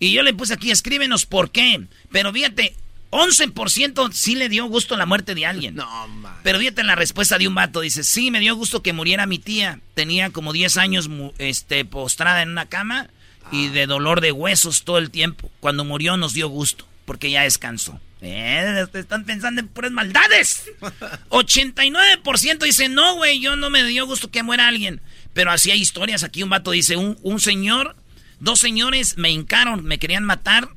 Y 0.00 0.12
yo 0.12 0.22
le 0.24 0.34
puse 0.34 0.54
aquí, 0.54 0.70
escríbenos 0.72 1.26
por 1.26 1.52
qué. 1.52 1.82
Pero 2.10 2.32
fíjate, 2.32 2.74
11% 3.14 4.10
sí 4.12 4.34
le 4.34 4.48
dio 4.48 4.66
gusto 4.66 4.96
la 4.96 5.06
muerte 5.06 5.36
de 5.36 5.46
alguien. 5.46 5.76
No, 5.76 6.08
man. 6.08 6.34
Pero 6.42 6.58
fíjate 6.58 6.82
la 6.82 6.96
respuesta 6.96 7.38
de 7.38 7.46
un 7.46 7.54
vato. 7.54 7.80
Dice, 7.80 8.02
sí, 8.02 8.32
me 8.32 8.40
dio 8.40 8.56
gusto 8.56 8.82
que 8.82 8.92
muriera 8.92 9.24
mi 9.24 9.38
tía. 9.38 9.78
Tenía 9.94 10.30
como 10.30 10.52
10 10.52 10.76
años 10.78 11.08
este, 11.38 11.84
postrada 11.84 12.42
en 12.42 12.50
una 12.50 12.66
cama 12.66 13.08
y 13.52 13.68
de 13.68 13.86
dolor 13.86 14.20
de 14.20 14.32
huesos 14.32 14.82
todo 14.82 14.98
el 14.98 15.12
tiempo. 15.12 15.48
Cuando 15.60 15.84
murió 15.84 16.16
nos 16.16 16.32
dio 16.32 16.48
gusto, 16.48 16.88
porque 17.04 17.30
ya 17.30 17.42
descansó. 17.42 18.00
Eh, 18.20 18.84
están 18.94 19.24
pensando 19.24 19.60
en 19.60 19.68
puras 19.68 19.92
maldades. 19.92 20.64
89% 21.28 22.58
dice, 22.64 22.88
no, 22.88 23.14
güey, 23.14 23.38
yo 23.38 23.54
no 23.54 23.70
me 23.70 23.84
dio 23.84 24.06
gusto 24.06 24.28
que 24.28 24.42
muera 24.42 24.66
alguien. 24.66 25.00
Pero 25.34 25.52
así 25.52 25.70
hay 25.70 25.80
historias. 25.80 26.24
Aquí 26.24 26.42
un 26.42 26.50
vato 26.50 26.72
dice, 26.72 26.96
un, 26.96 27.16
un 27.22 27.38
señor, 27.38 27.94
dos 28.40 28.58
señores 28.58 29.16
me 29.18 29.30
hincaron, 29.30 29.84
me 29.84 30.00
querían 30.00 30.24
matar 30.24 30.68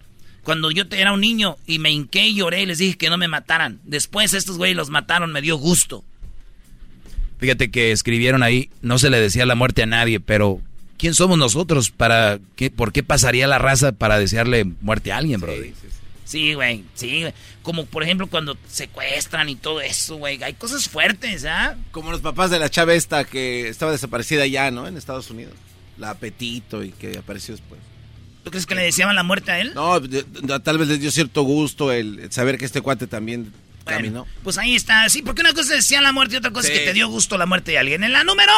cuando 0.47 0.71
yo 0.71 0.87
te- 0.87 1.01
era 1.01 1.11
un 1.11 1.19
niño 1.19 1.57
y 1.67 1.77
me 1.77 1.91
hinqué 1.91 2.25
y 2.27 2.35
lloré 2.35 2.61
y 2.61 2.65
les 2.65 2.77
dije 2.77 2.97
que 2.97 3.09
no 3.09 3.17
me 3.17 3.27
mataran. 3.27 3.81
Después 3.83 4.33
estos 4.33 4.57
güeyes 4.57 4.77
los 4.77 4.89
mataron, 4.89 5.33
me 5.33 5.41
dio 5.41 5.57
gusto. 5.57 6.05
Fíjate 7.39 7.69
que 7.69 7.91
escribieron 7.91 8.43
ahí, 8.43 8.69
no 8.81 8.97
se 8.97 9.09
le 9.09 9.19
decía 9.19 9.45
la 9.45 9.55
muerte 9.55 9.83
a 9.83 9.87
nadie, 9.87 10.21
pero 10.21 10.61
¿quién 10.97 11.13
somos 11.13 11.37
nosotros 11.37 11.91
para 11.91 12.39
qué, 12.55 12.71
por 12.71 12.93
qué 12.93 13.03
pasaría 13.03 13.45
la 13.45 13.59
raza 13.59 13.91
para 13.91 14.17
desearle 14.19 14.63
muerte 14.79 15.11
a 15.11 15.17
alguien, 15.17 15.41
bro? 15.41 15.51
Sí, 16.23 16.53
güey, 16.53 16.85
sí, 16.95 17.21
güey. 17.23 17.33
Como 17.61 17.85
por 17.85 18.03
ejemplo 18.03 18.27
cuando 18.27 18.57
secuestran 18.69 19.49
y 19.49 19.55
todo 19.57 19.81
eso, 19.81 20.15
güey. 20.15 20.41
Hay 20.43 20.53
cosas 20.53 20.87
fuertes, 20.87 21.43
¿ah? 21.43 21.75
Como 21.91 22.09
los 22.11 22.21
papás 22.21 22.51
de 22.51 22.59
la 22.59 22.69
chava 22.69 22.93
esta 22.93 23.25
que 23.25 23.67
estaba 23.67 23.91
desaparecida 23.91 24.47
ya, 24.47 24.71
¿no? 24.71 24.87
En 24.87 24.95
Estados 24.95 25.29
Unidos. 25.29 25.53
La 25.97 26.11
Apetito 26.11 26.83
y 26.85 26.91
que 26.91 27.17
apareció 27.17 27.53
después. 27.53 27.81
¿Tú 28.47 28.51
crees 28.51 28.65
que 28.65 28.75
le 28.75 28.83
deseaban 28.83 29.15
la 29.15 29.23
muerte 29.23 29.51
a 29.51 29.59
él? 29.59 29.73
No, 29.75 29.99
de- 29.99 30.23
de- 30.23 30.59
tal 30.61 30.77
vez 30.77 30.87
les 30.87 30.99
dio 30.99 31.11
cierto 31.11 31.41
gusto 31.43 31.91
el 31.91 32.31
saber 32.31 32.57
que 32.57 32.65
este 32.65 32.81
cuate 32.81 33.07
también 33.07 33.51
Bueno, 33.83 33.97
caminó. 33.99 34.27
Pues 34.43 34.57
ahí 34.57 34.75
está. 34.75 35.07
Sí, 35.09 35.21
porque 35.21 35.41
una 35.41 35.51
cosa 35.53 35.73
es 35.75 35.83
decía 35.83 36.01
la 36.01 36.11
muerte 36.11 36.35
y 36.35 36.37
otra 36.37 36.51
cosa 36.51 36.67
Sí. 36.67 36.73
es 36.73 36.79
que 36.79 36.85
te 36.85 36.93
dio 36.93 37.07
gusto 37.09 37.37
la 37.37 37.45
muerte 37.45 37.71
de 37.71 37.77
alguien. 37.79 38.03
En 38.03 38.13
la 38.13 38.23
número 38.23 38.51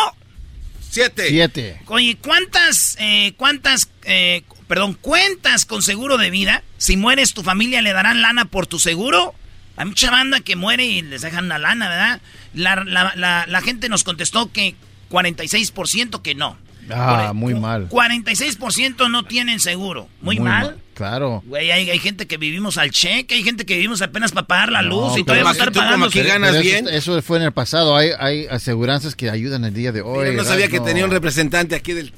Siete. 0.92 1.28
Siete. 1.30 1.80
Oye, 1.86 2.18
¿cuántas, 2.20 2.96
eh, 3.00 3.34
cuántas, 3.38 3.90
eh, 4.06 4.42
perdón, 4.68 4.96
cuentas 4.96 5.66
con 5.66 5.84
seguro 5.84 6.18
de 6.18 6.32
vida? 6.32 6.64
Si 6.78 6.98
mueres, 6.98 7.34
tu 7.34 7.44
familia 7.44 7.82
le 7.84 7.94
darán 7.94 8.22
lana 8.24 8.46
por 8.46 8.66
tu 8.66 8.80
seguro. 8.80 9.36
Hay 9.78 9.86
mucha 9.86 10.10
banda 10.10 10.40
que 10.40 10.56
muere 10.56 10.86
y 10.86 11.02
les 11.04 11.22
dejan 11.22 11.48
la 11.48 11.60
lana, 11.60 11.90
¿verdad? 11.90 12.22
La, 12.56 12.76
la- 12.84 13.14
la- 13.16 13.46
la 13.48 13.62
gente 13.62 13.88
nos 13.88 14.04
contestó 14.04 14.52
que 14.52 14.76
46% 15.10 16.22
que 16.24 16.34
no. 16.36 16.58
Ah, 16.92 17.32
muy 17.34 17.54
mal. 17.56 17.88
46% 17.90 19.10
no 19.10 19.24
tienen 19.26 19.60
seguro. 19.60 20.08
Muy, 20.22 20.40
mal. 20.40 20.78
Claro. 20.94 21.42
Güey, 21.46 21.72
hay, 21.72 21.90
hay 21.90 22.00
gente 22.00 22.28
que 22.28 22.38
vivimos 22.38 22.78
al 22.78 22.92
cheque, 22.92 23.36
hay 23.36 23.44
gente 23.44 23.66
que 23.66 23.76
vivimos 23.76 24.02
apenas 24.02 24.32
para 24.34 24.48
pagar 24.48 24.72
la 24.72 24.82
No, 24.82 24.90
luz 24.90 25.12
y 25.14 25.24
pero 25.24 25.26
todavía 25.26 25.44
vamos 25.46 25.58
a 25.58 25.64
estar 25.64 25.72
pagando. 25.74 26.10
que 26.10 26.24
ganas 26.24 26.52
Pero 26.52 26.62
bien. 26.64 26.88
Eso, 26.88 27.18
eso 27.18 27.22
fue 27.22 27.38
en 27.38 27.44
el 27.44 27.52
pasado. 27.54 27.96
Hay, 27.96 28.10
hay 28.20 28.48
aseguranzas 28.48 29.16
que 29.16 29.30
ayudan 29.30 29.64
el 29.66 29.74
día 29.74 29.92
de 29.92 30.02
hoy. 30.02 30.28
Yo 30.28 30.34
no 30.34 30.44
sabía 30.44 30.68
que 30.68 30.76
Erasmo. 30.76 30.86
tenía 30.88 31.06
un 31.06 31.12
representante 31.12 31.76
aquí 31.76 31.94
del... 31.94 32.12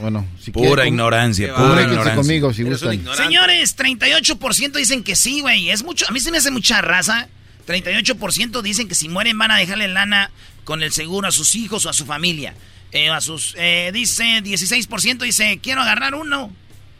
Bueno, 0.00 0.26
si 0.40 0.52
Pura 0.52 0.86
ignorancia, 0.86 1.46
Qué 1.46 1.52
pura 1.52 1.62
comuníquense 1.64 1.92
ignorancia. 1.92 2.14
conmigo 2.16 2.52
si 2.54 2.62
gustan. 2.62 3.04
Señores, 3.16 3.76
38% 3.76 4.72
dicen 4.72 5.02
que 5.02 5.16
sí, 5.16 5.40
güey. 5.40 5.70
Es 5.70 5.82
mucho. 5.82 6.06
A 6.08 6.12
mí 6.12 6.20
se 6.20 6.30
me 6.30 6.38
hace 6.38 6.50
mucha 6.52 6.80
raza. 6.80 7.28
38% 7.66 8.62
dicen 8.62 8.88
que 8.88 8.94
si 8.94 9.08
mueren 9.08 9.36
van 9.38 9.50
a 9.50 9.56
dejarle 9.56 9.88
lana 9.88 10.30
con 10.64 10.82
el 10.82 10.92
seguro 10.92 11.28
a 11.28 11.32
sus 11.32 11.54
hijos 11.56 11.84
o 11.86 11.88
a 11.88 11.92
su 11.92 12.06
familia. 12.06 12.54
Eh, 12.92 13.10
a 13.10 13.20
sus, 13.20 13.54
eh, 13.58 13.90
dice 13.92 14.42
16% 14.42 15.18
dice, 15.24 15.58
quiero 15.62 15.82
agarrar 15.82 16.14
uno. 16.14 16.50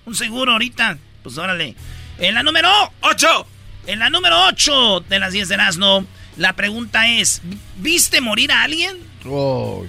Un 0.04 0.14
seguro 0.14 0.52
ahorita. 0.52 0.99
Pues 1.23 1.38
órale. 1.38 1.75
En 2.18 2.35
la 2.35 2.42
número 2.42 2.71
8. 3.00 3.47
En 3.87 3.99
la 3.99 4.11
número 4.11 4.38
8 4.49 5.00
de 5.09 5.18
las 5.18 5.33
10 5.33 5.49
de 5.49 5.54
Erasmo, 5.54 6.04
la 6.37 6.52
pregunta 6.54 7.09
es, 7.09 7.40
¿viste 7.78 8.21
morir 8.21 8.52
a 8.52 8.62
alguien? 8.62 8.99
Oh, 9.26 9.85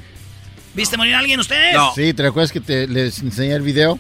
¿Viste 0.74 0.96
morir 0.98 1.16
a 1.16 1.20
alguien 1.20 1.40
ustedes? 1.40 1.74
No. 1.74 1.94
Sí, 1.94 2.14
¿te 2.14 2.24
recuerdas 2.24 2.52
que 2.52 2.62
te, 2.62 2.88
les 2.88 3.20
enseñé 3.20 3.54
el 3.54 3.62
video 3.62 4.00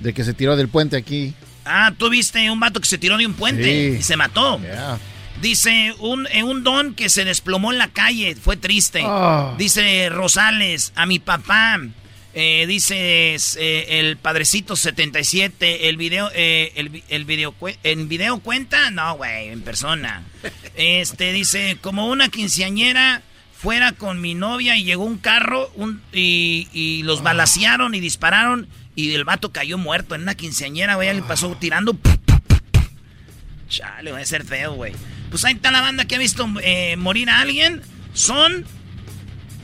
de 0.00 0.12
que 0.12 0.24
se 0.24 0.34
tiró 0.34 0.56
del 0.56 0.68
puente 0.68 0.96
aquí? 0.96 1.34
Ah, 1.64 1.92
tú 1.96 2.08
viste 2.10 2.50
un 2.50 2.58
vato 2.58 2.80
que 2.80 2.86
se 2.86 2.98
tiró 2.98 3.16
de 3.18 3.26
un 3.26 3.34
puente 3.34 3.64
Sí. 3.64 3.96
y 3.98 4.02
se 4.02 4.16
mató. 4.16 4.60
Yeah. 4.60 4.98
Dice 5.40 5.94
un, 5.98 6.26
eh, 6.28 6.42
un 6.42 6.64
don 6.64 6.94
que 6.94 7.10
se 7.10 7.24
desplomó 7.24 7.72
en 7.72 7.78
la 7.78 7.88
calle, 7.88 8.36
fue 8.36 8.56
triste. 8.56 9.02
Ah. 9.04 9.54
Dice 9.58 10.08
Rosales, 10.08 10.92
a 10.94 11.06
mi 11.06 11.18
papá. 11.18 11.80
Eh, 12.38 12.66
dice 12.66 13.34
eh, 13.34 13.98
el 13.98 14.18
padrecito 14.18 14.76
77, 14.76 15.88
el 15.88 15.96
video, 15.96 16.30
eh, 16.34 16.70
el, 16.74 17.02
el 17.08 17.24
video, 17.24 17.54
¿en 17.82 18.08
video 18.08 18.40
cuenta? 18.40 18.90
No, 18.90 19.16
güey, 19.16 19.48
en 19.48 19.62
persona. 19.62 20.22
Este, 20.76 21.32
dice, 21.32 21.78
como 21.80 22.08
una 22.08 22.28
quinceañera 22.28 23.22
fuera 23.56 23.92
con 23.92 24.20
mi 24.20 24.34
novia 24.34 24.76
y 24.76 24.84
llegó 24.84 25.04
un 25.04 25.16
carro 25.16 25.70
un, 25.76 26.02
y, 26.12 26.68
y 26.74 27.02
los 27.04 27.22
balacearon 27.22 27.94
y 27.94 28.00
dispararon 28.00 28.68
y 28.94 29.14
el 29.14 29.24
vato 29.24 29.52
cayó 29.52 29.78
muerto 29.78 30.14
en 30.14 30.22
una 30.22 30.34
quinceañera, 30.34 30.96
güey, 30.96 31.14
le 31.14 31.22
pasó 31.22 31.56
tirando. 31.58 31.96
Chale, 33.70 34.12
va 34.12 34.18
a 34.18 34.24
ser 34.26 34.44
feo, 34.44 34.74
güey. 34.74 34.92
Pues 35.30 35.44
ahí 35.44 35.54
está 35.54 35.70
la 35.70 35.80
banda 35.80 36.04
que 36.06 36.14
ha 36.14 36.18
visto 36.18 36.46
eh, 36.62 36.96
morir 36.96 37.28
a 37.30 37.40
alguien. 37.40 37.82
Son 38.14 38.64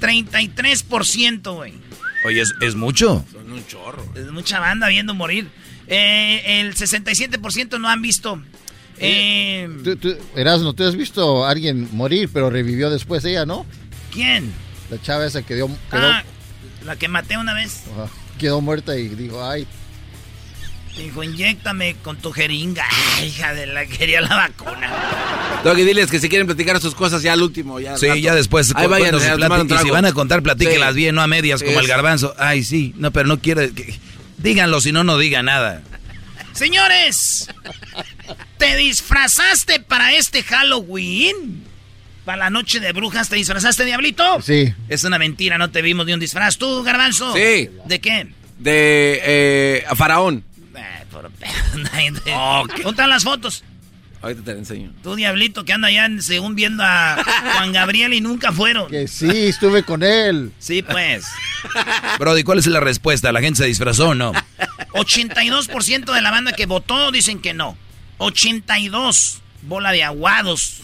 33%, 0.01 1.55
güey. 1.55 1.75
Oye, 2.25 2.41
¿es, 2.41 2.55
es 2.61 2.75
mucho? 2.75 3.25
Son 3.33 3.51
un 3.51 3.67
chorro. 3.67 4.05
Es 4.15 4.31
mucha 4.31 4.61
banda 4.61 4.89
viendo 4.89 5.15
morir. 5.15 5.49
Eh, 5.89 6.61
el 6.61 6.75
67% 6.75 7.81
no 7.81 7.89
han 7.89 8.03
visto. 8.03 8.41
Eh, 8.99 9.69
Tú, 9.83 9.97
tú, 9.97 10.17
Erasmo, 10.37 10.75
tú 10.75 10.85
has 10.85 10.95
visto 10.95 11.45
a 11.45 11.51
alguien 11.51 11.89
morir, 11.93 12.29
pero 12.33 12.51
revivió 12.51 12.91
después 12.91 13.25
ella, 13.25 13.45
¿no? 13.47 13.67
¿Quién? 14.13 14.53
La 14.91 15.01
chava 15.01 15.27
esa 15.27 15.43
quedó, 15.43 15.67
quedó, 15.91 16.03
Ah, 16.13 16.23
la 16.85 16.97
que 16.97 17.09
maté 17.09 17.37
una 17.39 17.55
vez. 17.55 17.85
ajá, 17.93 18.09
quedó 18.39 18.61
muerta 18.61 18.97
y 18.97 19.09
dijo, 19.09 19.45
ay, 19.45 19.67
Dijo, 20.97 21.23
inyéctame 21.25 21.97
con 22.03 22.19
tu 22.19 22.33
jeringa. 22.33 22.85
Ay, 23.17 23.29
hija 23.29 23.55
de 23.55 23.67
la 23.67 23.87
quería 23.87 24.21
la 24.21 24.37
vacuna. 24.37 24.91
Doggy, 25.65 25.85
diles 25.85 26.11
que 26.11 26.19
si 26.21 26.29
quieren 26.29 26.47
platicar 26.47 26.79
sus 26.81 26.95
cosas 26.95 27.23
ya 27.23 27.33
al 27.33 27.43
último. 27.43 27.81
Ya 27.81 27.93
al 27.95 27.99
Sí, 27.99 28.07
rato. 28.09 28.19
ya 28.21 28.35
después. 28.35 28.73
Ahí 28.77 28.85
cu- 28.85 28.91
vayan 28.91 29.09
cuando 29.11 29.21
se 29.21 29.31
a 29.31 29.33
tomar 29.39 29.61
un 29.63 29.69
platique- 29.69 29.83
y 29.83 29.85
si 29.87 29.91
van 29.91 30.05
a 30.05 30.13
contar, 30.13 30.43
platíquelas 30.43 30.91
Sí. 30.91 30.97
bien, 30.97 31.15
no 31.15 31.23
a 31.23 31.27
medias, 31.27 31.61
Sí, 31.61 31.67
como 31.67 31.81
el 31.81 31.87
garbanzo. 31.87 32.35
Ay, 32.39 32.63
sí, 32.63 32.93
no, 32.99 33.11
pero 33.11 33.27
no 33.27 33.41
quiere. 33.41 33.71
que- 33.73 33.99
díganlo, 34.39 34.81
si 34.83 34.93
no, 34.93 35.03
no 35.03 35.17
diga 35.19 35.43
nada. 35.43 35.81
Señores, 36.53 37.49
¿te 38.59 38.77
disfrazaste 38.77 39.81
para 39.81 40.13
este 40.15 40.43
Halloween? 40.43 41.65
¿Para 42.27 42.37
la 42.39 42.51
noche 42.51 42.79
de 42.81 42.93
brujas 42.93 43.29
te 43.31 43.37
disfrazaste, 43.37 43.85
diablito? 43.87 44.41
sí. 44.43 44.73
Es 44.91 45.05
una 45.05 45.19
mentira, 45.19 45.57
no 45.59 45.71
te 45.71 45.81
vimos 45.81 46.05
ni 46.07 46.13
un 46.13 46.21
disfraz. 46.21 46.59
¿Tú, 46.59 46.83
garbanzo? 46.83 47.35
Sí. 47.35 47.71
¿De 47.87 48.01
qué? 48.01 48.29
De 48.59 49.21
eh, 49.25 49.85
a 49.89 49.97
Faraón. 49.97 50.45
Por 51.23 51.31
pedo, 51.39 51.53
nadie 51.93 52.13
te- 52.13 52.31
¿Dónde 52.33 52.91
están 52.91 53.09
las 53.11 53.25
fotos? 53.25 53.65
Ahorita 54.21 54.43
te 54.45 54.53
la 54.53 54.59
enseño. 54.61 54.93
Tú, 55.03 55.17
diablito, 55.17 55.65
que 55.65 55.73
anda 55.73 55.89
allá 55.89 56.09
según 56.21 56.55
viendo 56.55 56.85
a 56.85 57.17
Juan 57.57 57.73
Gabriel 57.73 58.13
y 58.15 58.21
nunca 58.21 58.53
fueron. 58.53 58.89
Que 58.89 59.09
sí, 59.09 59.29
estuve 59.49 59.83
con 59.83 60.05
él. 60.05 60.53
Sí, 60.61 60.83
pues. 60.83 61.27
Brody, 62.21 62.45
¿cuál 62.45 62.59
es 62.61 62.67
la 62.69 62.79
respuesta? 62.79 63.33
¿La 63.33 63.41
gente 63.41 63.59
se 63.59 63.65
disfrazó 63.67 64.11
o 64.11 64.15
no? 64.15 64.33
82% 64.93 66.13
de 66.15 66.23
la 66.23 66.31
banda 66.31 66.53
que 66.53 66.67
votó 66.67 67.11
dicen 67.11 67.41
que 67.41 67.53
no. 67.53 67.77
82. 68.19 69.41
Bola 69.63 69.91
de 69.91 70.05
aguados. 70.05 70.83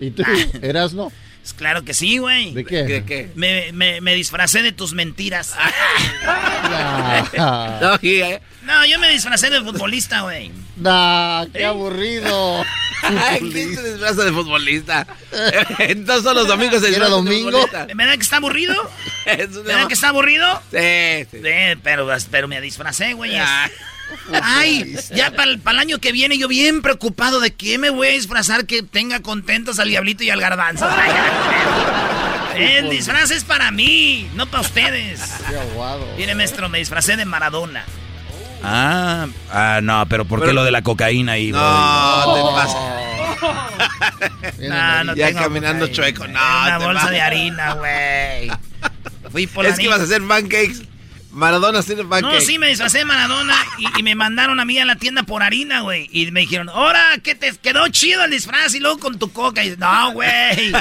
¿Y 0.00 0.10
tú, 0.10 0.24
Erasmo? 0.60 1.12
Pues 1.40 1.52
claro 1.54 1.84
que 1.84 1.94
sí, 1.94 2.18
güey. 2.18 2.52
¿De 2.52 2.64
qué? 2.64 2.84
¿Qué? 2.86 3.04
qué? 3.04 3.30
Me, 3.36 3.70
me- 3.72 4.00
me 4.00 4.14
disfracé 4.16 4.62
de 4.62 4.72
tus 4.72 4.92
mentiras. 4.92 5.54
Nah, 6.26 7.78
Doggy, 7.80 8.22
eh. 8.22 8.40
No, 8.64 8.86
yo 8.86 8.98
me 8.98 9.10
disfracé 9.10 9.50
de 9.50 9.60
futbolista, 9.60 10.22
güey. 10.22 10.52
nah, 10.76 11.44
qué 11.52 11.64
aburrido. 11.64 12.64
Ay, 13.02 13.40
¿quién 13.52 13.74
se 13.74 13.82
disfraza 13.90 14.24
de 14.24 14.32
futbolista? 14.32 15.06
Entonces 15.78 16.22
son 16.22 16.36
los 16.36 16.46
domingos 16.46 16.80
se 16.80 16.88
¿Era 16.88 17.06
disfrazan 17.06 17.24
de 17.24 17.30
domingo? 17.30 17.50
futbolista. 17.50 17.86
¿Verdad 17.94 18.14
que 18.14 18.22
está 18.22 18.36
aburrido? 18.36 18.90
Es 19.26 19.48
una- 19.50 19.62
¿Verdad 19.62 19.86
que 19.88 19.94
está 19.94 20.08
aburrido? 20.10 20.62
Sí, 20.70 21.26
sí. 21.30 21.38
Sí, 21.42 21.80
pero, 21.82 22.08
pero 22.30 22.48
me 22.48 22.60
disfracé, 22.60 23.14
güey. 23.14 23.36
Ah. 23.36 23.68
Ay, 24.42 24.96
ya 25.14 25.30
para 25.30 25.52
el, 25.52 25.78
año 25.78 25.98
que 25.98 26.12
viene 26.12 26.36
yo 26.38 26.46
bien 26.48 26.82
preocupado 26.82 27.40
de 27.40 27.52
qué 27.54 27.78
me 27.78 27.90
voy 27.90 28.08
a 28.08 28.10
disfrazar 28.10 28.66
que 28.66 28.82
tenga 28.82 29.20
contentos 29.20 29.78
al 29.78 29.88
diablito 29.88 30.22
y 30.22 30.30
al 30.30 30.40
garbanzo. 30.40 30.86
El 32.54 32.90
disfraz 32.90 33.30
es 33.30 33.44
para 33.44 33.70
mí, 33.70 34.28
no 34.34 34.46
para 34.46 34.60
ustedes. 34.60 35.20
Qué 35.48 35.56
aguado. 35.56 36.06
Mire, 36.18 36.34
maestro, 36.34 36.68
me 36.68 36.78
disfracé 36.78 37.16
de 37.16 37.24
Maradona. 37.24 37.84
Ah, 38.64 39.26
ah, 39.50 39.80
no, 39.82 40.06
pero 40.08 40.24
¿por 40.24 40.40
qué 40.40 40.46
Pero- 40.46 40.54
lo 40.54 40.64
de 40.64 40.70
la 40.70 40.82
cocaína 40.82 41.32
ahí, 41.32 41.50
Brody? 41.52 41.64
No, 41.64 42.34
te 42.34 42.54
pasa. 42.54 42.78
No, 44.58 45.04
no 45.04 45.14
Ya 45.14 45.26
tengo 45.28 45.40
caminando 45.40 45.86
cocaína. 45.88 45.94
chueco, 45.96 46.26
no, 46.28 46.40
Una 46.62 46.78
te 46.78 46.84
bolsa 46.84 47.02
vas. 47.02 47.10
de 47.10 47.20
harina, 47.20 47.72
güey. 47.74 48.50
Fui 49.30 49.46
por 49.46 49.64
Es 49.66 49.72
la 49.72 49.76
que 49.78 49.82
ibas 49.84 50.00
a 50.00 50.04
hacer 50.04 50.22
pancakes. 50.26 50.82
Maradona 51.32 51.78
haciendo 51.78 52.06
pancakes. 52.06 52.34
No, 52.34 52.40
sí, 52.42 52.58
me 52.58 52.68
disfracé 52.68 52.98
de 52.98 53.04
Maradona 53.06 53.54
y, 53.78 54.00
y 54.00 54.02
me 54.02 54.14
mandaron 54.14 54.60
a 54.60 54.66
mí 54.66 54.78
a 54.78 54.84
la 54.84 54.96
tienda 54.96 55.22
por 55.22 55.42
harina, 55.42 55.80
güey. 55.80 56.06
Y 56.12 56.30
me 56.30 56.40
dijeron, 56.40 56.68
ahora, 56.68 57.00
que 57.22 57.34
te 57.34 57.56
quedó 57.56 57.88
chido 57.88 58.22
el 58.24 58.30
disfraz 58.30 58.74
y 58.74 58.80
luego 58.80 58.98
con 58.98 59.18
tu 59.18 59.32
coca. 59.32 59.62
Y 59.62 59.70
dices, 59.70 59.78
no, 59.78 60.12
güey. 60.12 60.72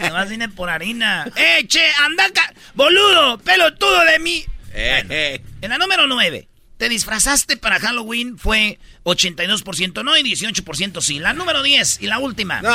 Además 0.00 0.28
vine 0.28 0.48
por 0.48 0.68
harina. 0.68 1.26
¡Eh, 1.36 1.64
che, 1.68 1.80
anda 2.04 2.24
acá! 2.24 2.52
¡Boludo! 2.74 3.38
¡Pelotudo 3.38 4.04
de 4.04 4.18
mí! 4.18 4.44
Eh, 4.72 5.04
eh. 5.08 5.42
En 5.60 5.70
la 5.70 5.78
número 5.78 6.08
9, 6.08 6.48
te 6.78 6.88
disfrazaste 6.88 7.56
para 7.56 7.78
Halloween 7.80 8.38
fue 8.38 8.78
82% 9.04 10.04
no 10.04 10.16
y 10.16 10.22
18% 10.22 11.00
sí. 11.00 11.18
La 11.18 11.32
número 11.32 11.62
10 11.62 12.02
y 12.02 12.06
la 12.06 12.18
última. 12.18 12.60
No. 12.62 12.70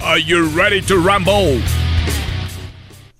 Are 0.00 0.22
you 0.22 0.48
ready 0.56 0.80
to 0.82 0.96
rumble? 0.96 1.60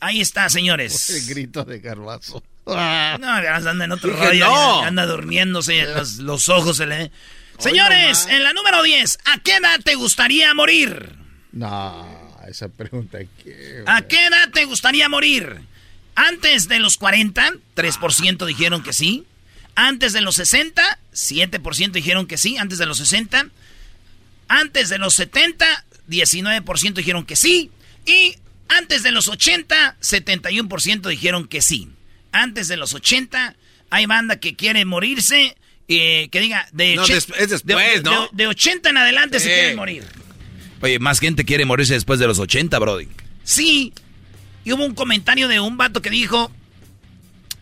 Ahí 0.01 0.21
está, 0.21 0.45
El 0.45 0.51
señores. 0.51 1.27
grito 1.29 1.65
de 1.65 1.81
garbazo. 1.81 2.43
No, 2.67 3.43
ya 3.43 3.57
anda 3.57 3.85
en 3.85 3.93
otro 3.93 4.15
rollo. 4.15 4.47
no. 4.47 4.83
Anda 4.83 5.07
durmiéndose, 5.07 5.83
los, 5.87 6.19
los 6.19 6.49
ojos 6.49 6.77
se 6.77 6.87
le... 6.87 7.11
Señores, 7.59 8.27
en 8.31 8.45
la 8.45 8.53
número 8.53 8.83
10, 8.85 9.19
¿a 9.25 9.39
qué 9.39 9.57
edad 9.57 9.81
te 9.83 9.97
gustaría 9.97 10.55
morir? 10.55 11.17
No, 11.51 12.07
esa 12.49 12.69
pregunta 12.69 13.19
que... 13.43 13.83
¿A 13.87 14.03
qué 14.03 14.27
edad 14.27 14.51
te 14.53 14.65
gustaría 14.65 15.09
morir? 15.09 15.61
Antes 16.21 16.67
de 16.67 16.81
los 16.81 16.97
40, 16.97 17.53
3% 17.77 18.45
dijeron 18.47 18.83
que 18.83 18.93
sí. 18.93 19.25
Antes 19.77 20.13
de 20.13 20.21
los 20.21 20.35
60, 20.35 20.99
7% 21.15 21.93
dijeron 21.93 22.27
que 22.27 22.37
sí. 22.37 22.57
Antes 22.57 22.79
de 22.79 22.87
los 22.87 22.99
60. 22.99 23.47
Antes 24.49 24.89
de 24.89 24.99
los 24.99 25.15
70, 25.15 25.85
19% 26.09 26.95
dijeron 26.95 27.25
que 27.25 27.37
sí. 27.37 27.71
Y 28.05 28.35
antes 28.69 29.03
de 29.05 29.13
los 29.13 29.29
80, 29.29 29.97
71% 30.01 31.09
dijeron 31.09 31.47
que 31.47 31.63
sí. 31.63 31.89
Antes 32.33 32.67
de 32.67 32.77
los 32.77 32.95
80, 32.95 33.55
hay 33.91 34.07
banda 34.07 34.41
que 34.41 34.57
quiere 34.57 34.85
morirse. 34.85 35.57
Eh, 35.87 36.29
que 36.33 36.41
diga, 36.41 36.69
de, 36.73 36.97
No, 36.97 37.07
des- 37.07 37.29
es 37.39 37.49
después, 37.51 37.63
de, 37.65 38.03
¿no? 38.03 38.29
de 38.33 38.47
80 38.49 38.91
en 38.91 38.97
adelante 38.99 39.39
se 39.41 39.47
Sí. 39.49 39.55
quieren 39.55 39.77
morir. 39.77 40.05
Oye, 40.83 40.99
más 40.99 41.19
gente 41.21 41.45
quiere 41.45 41.65
morirse 41.65 41.95
después 41.95 42.19
de 42.19 42.27
los 42.27 42.39
80, 42.41 42.79
Brody. 42.79 43.09
Sí. 43.45 43.93
Y 44.69 44.73
hubo 44.75 44.85
un 44.85 44.95
comentario 44.95 45.49
de 45.49 45.61
un 45.61 45.79
vato 45.79 46.03
que 46.03 46.11
dijo, 46.11 46.53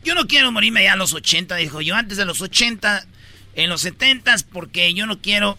yo 0.03 0.17
no 0.17 0.27
quiero 0.27 0.51
morirme 0.51 0.83
ya 0.83 0.95
a 0.95 0.97
los 0.97 1.15
80, 1.15 1.55
dijo 1.55 1.81
yo 1.81 1.95
antes 1.95 2.19
de 2.19 2.25
los 2.25 2.41
80, 2.41 3.07
en 3.55 3.71
los 3.71 3.83
70, 3.83 4.35
porque 4.53 4.93
yo 4.93 5.07
no 5.07 5.21
quiero 5.21 5.57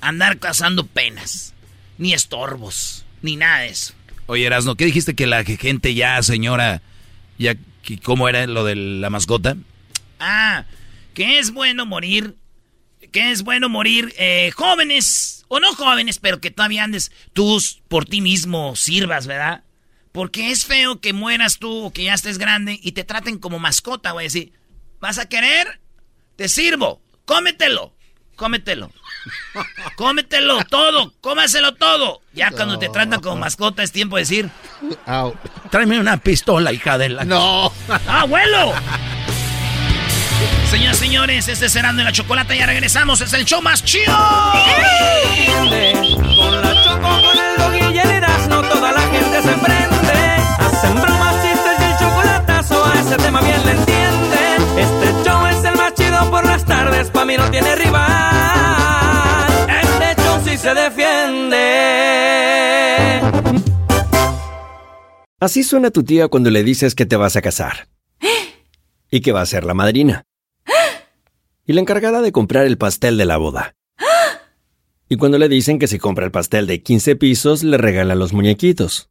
andar 0.00 0.38
cazando 0.38 0.86
penas, 0.86 1.54
ni 1.98 2.12
estorbos, 2.12 3.04
ni 3.20 3.34
nada 3.34 3.62
de 3.62 3.70
eso. 3.70 3.94
Oye, 4.26 4.46
Erasno, 4.46 4.76
¿qué 4.76 4.84
dijiste 4.84 5.16
que 5.16 5.26
la 5.26 5.42
gente 5.42 5.94
ya, 5.94 6.22
señora, 6.22 6.82
ya, 7.36 7.56
¿cómo 8.04 8.28
era 8.28 8.46
lo 8.46 8.62
de 8.62 8.76
la 8.76 9.10
mascota? 9.10 9.56
Ah, 10.20 10.66
que 11.14 11.40
es 11.40 11.50
bueno 11.50 11.84
morir, 11.84 12.36
que 13.10 13.32
es 13.32 13.42
bueno 13.42 13.68
morir 13.68 14.14
eh, 14.16 14.52
jóvenes, 14.54 15.44
o 15.48 15.58
no 15.58 15.74
jóvenes, 15.74 16.20
pero 16.20 16.40
que 16.40 16.52
todavía 16.52 16.84
andes 16.84 17.10
tú 17.32 17.60
por 17.88 18.04
ti 18.04 18.20
mismo 18.20 18.76
sirvas, 18.76 19.26
¿verdad? 19.26 19.64
Porque 20.18 20.50
es 20.50 20.66
feo 20.66 21.00
que 21.00 21.12
mueras 21.12 21.60
tú 21.60 21.84
o 21.84 21.92
que 21.92 22.02
ya 22.02 22.14
estés 22.14 22.38
grande 22.38 22.76
y 22.82 22.90
te 22.90 23.04
traten 23.04 23.38
como 23.38 23.60
mascota, 23.60 24.10
güey. 24.10 24.26
Decir, 24.26 24.52
¿vas 24.98 25.16
a 25.18 25.28
querer? 25.28 25.80
Te 26.34 26.48
sirvo, 26.48 27.00
cómetelo, 27.24 27.94
cómetelo. 28.34 28.90
Cómetelo 29.94 30.64
todo, 30.64 31.14
cómaselo 31.20 31.76
todo. 31.76 32.20
Ya 32.32 32.50
cuando 32.50 32.80
te 32.80 32.88
tratan 32.88 33.20
como 33.20 33.36
mascota 33.36 33.84
es 33.84 33.92
tiempo 33.92 34.16
de 34.16 34.22
decir, 34.22 34.50
Au. 35.06 35.36
tráeme 35.70 36.00
una 36.00 36.16
pistola, 36.16 36.72
hija 36.72 36.98
de 36.98 37.10
la... 37.10 37.24
No. 37.24 37.72
¡Ah, 37.88 38.22
abuelo! 38.22 38.74
Señoras 40.68 40.96
y 40.96 41.04
señores, 41.04 41.46
este 41.46 41.66
es 41.66 41.72
Cerrando 41.72 42.02
en 42.02 42.06
la 42.06 42.12
Chocolata. 42.12 42.56
Ya 42.56 42.66
regresamos. 42.66 43.20
Es 43.20 43.32
el 43.34 43.44
show 43.44 43.62
más 43.62 43.84
chido. 43.84 44.12
Con 46.36 46.60
la 46.60 46.82
choco, 46.82 47.22
con 47.22 47.38
el 47.38 47.94
y 47.94 47.98
el 48.00 48.68
toda 48.68 48.90
la 48.90 49.00
gente 49.02 49.42
se 49.42 49.52
prende. 49.58 49.77
Hacen 50.78 50.94
bromas, 50.94 51.34
chistes 51.42 51.80
y 51.80 51.82
el 51.82 51.98
chocolatazo, 51.98 52.84
a 52.84 53.00
ese 53.00 53.16
tema 53.16 53.40
bien 53.40 53.66
le 53.66 53.72
entiende. 53.72 54.36
Este 54.76 55.28
show 55.28 55.44
es 55.46 55.64
el 55.64 55.74
más 55.74 55.92
chido 55.94 56.30
por 56.30 56.46
las 56.46 56.64
tardes, 56.64 57.10
pa' 57.10 57.24
mí 57.24 57.36
no 57.36 57.50
tiene 57.50 57.74
rival. 57.74 59.48
Este 59.82 60.22
show 60.22 60.40
sí 60.44 60.56
se 60.56 60.74
defiende. 60.74 61.58
Así 65.40 65.64
suena 65.64 65.90
tu 65.90 66.04
tía 66.04 66.28
cuando 66.28 66.48
le 66.50 66.62
dices 66.62 66.94
que 66.94 67.06
te 67.06 67.16
vas 67.16 67.34
a 67.34 67.42
casar. 67.42 67.88
Y 69.10 69.20
que 69.20 69.32
va 69.32 69.40
a 69.40 69.46
ser 69.46 69.64
la 69.64 69.74
madrina. 69.74 70.26
Y 71.66 71.72
la 71.72 71.80
encargada 71.80 72.20
de 72.22 72.30
comprar 72.30 72.66
el 72.66 72.78
pastel 72.78 73.18
de 73.18 73.24
la 73.24 73.36
boda. 73.36 73.74
Y 75.08 75.16
cuando 75.16 75.38
le 75.38 75.48
dicen 75.48 75.80
que 75.80 75.88
si 75.88 75.98
compra 75.98 76.24
el 76.24 76.30
pastel 76.30 76.68
de 76.68 76.84
15 76.84 77.16
pisos, 77.16 77.64
le 77.64 77.78
regalan 77.78 78.20
los 78.20 78.32
muñequitos. 78.32 79.10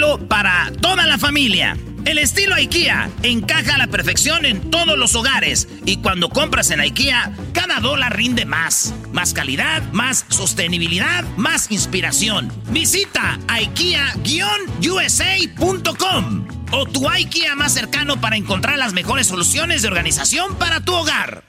para 0.27 0.71
toda 0.81 1.05
la 1.05 1.17
familia. 1.17 1.77
El 2.05 2.17
estilo 2.17 2.55
IKEA 2.55 3.09
encaja 3.21 3.75
a 3.75 3.77
la 3.77 3.87
perfección 3.87 4.45
en 4.45 4.71
todos 4.71 4.97
los 4.97 5.13
hogares 5.13 5.67
y 5.85 5.97
cuando 5.97 6.29
compras 6.29 6.71
en 6.71 6.79
IKEA, 6.79 7.31
cada 7.53 7.79
dólar 7.79 8.17
rinde 8.17 8.45
más. 8.45 8.95
Más 9.11 9.33
calidad, 9.33 9.83
más 9.91 10.25
sostenibilidad, 10.29 11.23
más 11.37 11.69
inspiración. 11.69 12.51
Visita 12.69 13.37
IKEA-USA.com 13.47 16.47
o 16.71 16.85
tu 16.87 17.07
IKEA 17.07 17.55
más 17.55 17.73
cercano 17.73 18.19
para 18.19 18.37
encontrar 18.37 18.79
las 18.79 18.93
mejores 18.93 19.27
soluciones 19.27 19.83
de 19.83 19.89
organización 19.89 20.55
para 20.55 20.79
tu 20.79 20.95
hogar. 20.95 21.43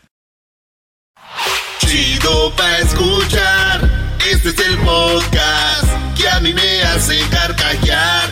Chido 1.79 2.53
pa' 2.55 2.77
escuchar. 2.79 3.91
Este 4.31 4.51
es 4.51 4.59
el 4.59 4.77
podcast 4.79 5.87
que 6.17 6.29
a 6.29 6.41
mí 6.41 6.53
me 6.53 6.83
hace 6.83 7.19
carcajear. 7.31 8.32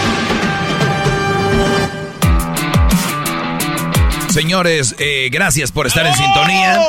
Señores, 4.31 4.95
eh, 4.97 5.27
gracias 5.29 5.73
por 5.73 5.87
estar 5.87 6.05
en 6.05 6.15
sintonía. 6.15 6.79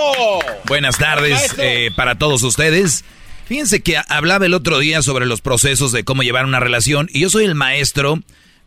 Buenas 0.66 0.96
tardes 0.96 1.52
eh, 1.58 1.90
para 1.96 2.16
todos 2.16 2.44
ustedes. 2.44 3.04
Fíjense 3.46 3.82
que 3.82 4.00
hablaba 4.08 4.46
el 4.46 4.54
otro 4.54 4.78
día 4.78 5.02
sobre 5.02 5.26
los 5.26 5.40
procesos 5.40 5.90
de 5.90 6.04
cómo 6.04 6.22
llevar 6.22 6.46
una 6.46 6.60
relación 6.60 7.08
y 7.12 7.20
yo 7.20 7.30
soy 7.30 7.44
el 7.44 7.56
maestro 7.56 8.20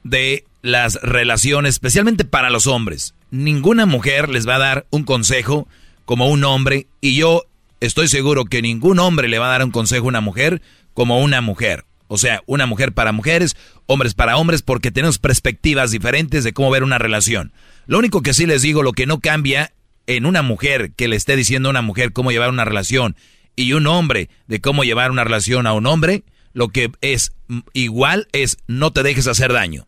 de 0.04 0.44
las 0.62 0.96
relaciones, 1.02 1.76
especialmente 1.76 2.26
para 2.26 2.50
los 2.50 2.68
hombres. 2.68 3.14
Ninguna 3.32 3.86
mujer 3.86 4.28
les 4.28 4.46
va 4.46 4.56
a 4.56 4.60
dar 4.60 4.86
un 4.90 5.04
consejo 5.04 5.70
como 6.04 6.28
un 6.28 6.44
hombre 6.44 6.88
y 7.00 7.16
yo 7.16 7.44
estoy 7.80 8.10
seguro 8.10 8.44
que 8.44 8.62
ningún 8.62 9.00
hombre 9.00 9.30
le 9.30 9.40
va 9.40 9.48
a 9.48 9.52
dar 9.52 9.64
un 9.64 9.72
consejo 9.72 10.08
a 10.08 10.10
una 10.10 10.22
mujer 10.22 10.62
como 10.94 11.22
una 11.22 11.40
mujer. 11.40 11.86
O 12.08 12.18
sea, 12.18 12.42
una 12.46 12.66
mujer 12.66 12.94
para 12.94 13.12
mujeres, 13.12 13.56
hombres 13.88 14.14
para 14.14 14.38
hombres, 14.38 14.62
porque 14.62 14.92
tenemos 14.92 15.20
perspectivas 15.20 15.92
diferentes 15.92 16.44
de 16.44 16.54
cómo 16.54 16.70
ver 16.70 16.84
una 16.84 16.98
relación. 16.98 17.52
Lo 17.88 17.98
único 17.98 18.22
que 18.22 18.34
sí 18.34 18.46
les 18.46 18.62
digo, 18.62 18.84
lo 18.84 18.94
que 18.94 19.06
no 19.06 19.20
cambia 19.20 19.72
en 20.08 20.26
una 20.26 20.42
mujer 20.42 20.92
que 20.96 21.08
le 21.08 21.16
esté 21.16 21.36
diciendo 21.36 21.70
a 21.70 21.72
una 21.72 21.82
mujer 21.82 22.14
cómo 22.14 22.32
llevar 22.32 22.50
una 22.50 22.66
relación 22.66 23.16
y 23.56 23.74
un 23.74 23.88
hombre 23.88 24.30
de 24.48 24.62
cómo 24.62 24.84
llevar 24.84 25.12
una 25.12 25.24
relación 25.24 25.66
a 25.66 25.74
un 25.74 25.88
hombre, 25.88 26.24
lo 26.54 26.70
que 26.70 26.92
es 27.02 27.34
igual 27.74 28.28
es 28.32 28.58
no 28.68 28.92
te 28.92 29.04
dejes 29.04 29.28
hacer 29.28 29.52
daño. 29.52 29.88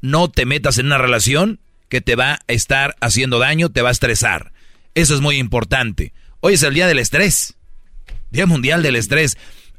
No 0.00 0.30
te 0.30 0.46
metas 0.46 0.78
en 0.78 0.86
una 0.86 0.98
relación 0.98 1.60
que 1.88 2.00
te 2.00 2.16
va 2.16 2.34
a 2.34 2.40
estar 2.46 2.96
haciendo 3.00 3.38
daño, 3.38 3.68
te 3.70 3.82
va 3.82 3.88
a 3.88 3.92
estresar. 3.92 4.52
Eso 4.94 5.14
es 5.14 5.20
muy 5.20 5.36
importante. 5.36 6.12
Hoy 6.40 6.54
es 6.54 6.62
el 6.62 6.74
día 6.74 6.86
del 6.86 6.98
estrés. 6.98 7.54
Día 8.30 8.46
Mundial 8.46 8.82
del 8.82 8.96
Estrés. 8.96 9.36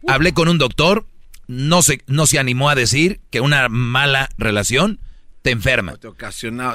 Hablé 0.08 0.34
con 0.34 0.48
un 0.48 0.58
doctor, 0.58 1.06
no 1.52 1.82
se, 1.82 2.02
no 2.08 2.28
se 2.28 2.40
animó 2.40 2.70
a 2.70 2.76
decir 2.76 3.20
que 3.30 3.42
una 3.42 3.68
mala 3.68 4.30
relación 4.38 5.02
te 5.42 5.52
enferma. 5.52 5.98
Te 5.98 6.08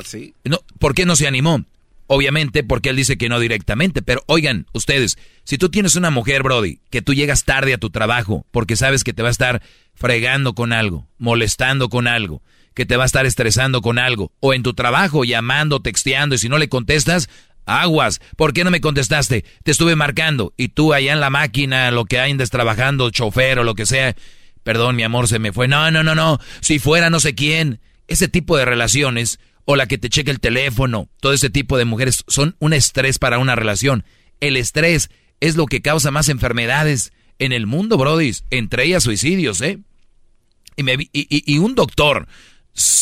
sí. 0.05 0.35
No, 0.45 0.61
¿Por 0.79 0.95
qué 0.95 1.07
no 1.07 1.17
se 1.17 1.27
animó? 1.27 1.65
Obviamente 2.09 2.62
porque 2.62 2.91
él 2.91 2.97
dice 2.97 3.17
que 3.17 3.31
no 3.31 3.41
directamente, 3.41 4.03
pero 4.03 4.23
oigan, 4.27 4.67
ustedes, 4.75 5.17
si 5.45 5.57
tú 5.57 5.71
tienes 5.71 5.97
una 5.97 6.11
mujer, 6.11 6.43
Brody, 6.43 6.79
que 6.91 7.01
tú 7.01 7.15
llegas 7.15 7.45
tarde 7.45 7.73
a 7.73 7.79
tu 7.79 7.89
trabajo 7.89 8.45
porque 8.51 8.77
sabes 8.77 9.03
que 9.03 9.15
te 9.15 9.23
va 9.23 9.29
a 9.29 9.31
estar 9.33 9.62
fregando 9.95 10.55
con 10.55 10.75
algo, 10.75 11.09
molestando 11.17 11.89
con 11.89 12.07
algo, 12.07 12.43
que 12.75 12.85
te 12.85 12.99
va 12.99 13.05
a 13.05 13.07
estar 13.07 13.25
estresando 13.25 13.81
con 13.81 13.99
algo, 13.99 14.31
o 14.41 14.53
en 14.53 14.62
tu 14.62 14.75
trabajo 14.75 15.25
llamando, 15.25 15.81
texteando, 15.81 16.35
y 16.35 16.39
si 16.39 16.51
no 16.51 16.59
le 16.59 16.69
contestas, 16.69 17.31
aguas, 17.65 18.21
¿por 18.37 18.53
qué 18.53 18.62
no 18.62 18.71
me 18.71 18.83
contestaste? 18.83 19.47
Te 19.65 19.71
estuve 19.71 19.97
marcando, 19.97 20.53
y 20.59 20.69
tú 20.69 20.93
allá 20.93 21.15
en 21.15 21.21
la 21.21 21.31
máquina, 21.31 21.91
lo 21.91 22.05
que 22.05 22.21
andes 22.21 22.51
trabajando, 22.51 23.09
chofer 23.09 23.59
o 23.59 23.65
lo 23.65 23.75
que 23.75 23.87
sea, 23.87 24.15
perdón, 24.66 24.96
mi 24.96 25.05
amor, 25.05 25.29
se 25.29 25.38
me 25.38 25.52
fue, 25.52 25.68
no, 25.68 25.92
no, 25.92 26.02
no, 26.02 26.16
no, 26.16 26.40
si 26.61 26.81
fuera 26.81 27.09
no 27.09 27.20
sé 27.20 27.37
quién, 27.37 27.79
ese 28.09 28.26
tipo 28.26 28.57
de 28.57 28.64
relaciones 28.64 29.38
o 29.64 29.76
la 29.76 29.87
que 29.87 29.96
te 29.96 30.11
cheque 30.11 30.33
el 30.33 30.40
teléfono, 30.40 31.09
todo 31.20 31.33
ese 31.33 31.50
tipo 31.50 31.79
de 31.79 31.85
mujeres 31.85 32.24
son 32.26 32.57
un 32.59 32.72
estrés 32.72 33.20
para 33.20 33.38
una 33.38 33.55
relación. 33.55 34.05
El 34.40 34.57
estrés 34.57 35.09
es 35.38 35.55
lo 35.55 35.66
que 35.66 35.83
causa 35.83 36.11
más 36.11 36.29
enfermedades 36.29 37.12
en 37.38 37.52
el 37.52 37.68
mundo, 37.68 37.96
Brody, 37.96 38.33
entre 38.50 38.83
ellas 38.83 39.05
suicidios, 39.05 39.61
¿eh? 39.61 39.79
Y, 40.74 40.83
me, 40.83 40.94
y, 40.94 41.09
y, 41.12 41.59
un 41.59 41.76
doctor 41.76 42.26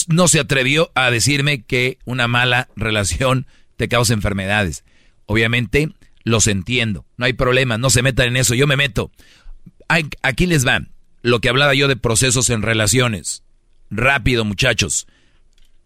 no 0.08 0.28
se 0.28 0.40
atrevió 0.40 0.92
a 0.94 1.10
decirme 1.10 1.62
que 1.62 1.96
una 2.04 2.28
mala 2.28 2.68
relación 2.76 3.46
te 3.78 3.88
causa 3.88 4.12
enfermedades. 4.12 4.84
Obviamente 5.24 5.94
los 6.24 6.46
entiendo, 6.46 7.06
no 7.16 7.24
hay 7.24 7.32
problema, 7.32 7.78
no 7.78 7.88
se 7.88 8.02
metan 8.02 8.28
en 8.28 8.36
eso, 8.36 8.54
yo 8.54 8.66
me 8.66 8.76
meto. 8.76 9.10
Aquí 9.88 10.44
les 10.44 10.66
va 10.66 10.82
lo 11.24 11.40
que 11.40 11.48
hablaba 11.48 11.74
yo 11.74 11.88
de 11.88 11.96
procesos 11.96 12.48
en 12.50 12.62
relaciones. 12.62 13.42
Rápido, 13.90 14.44
muchachos 14.44 15.08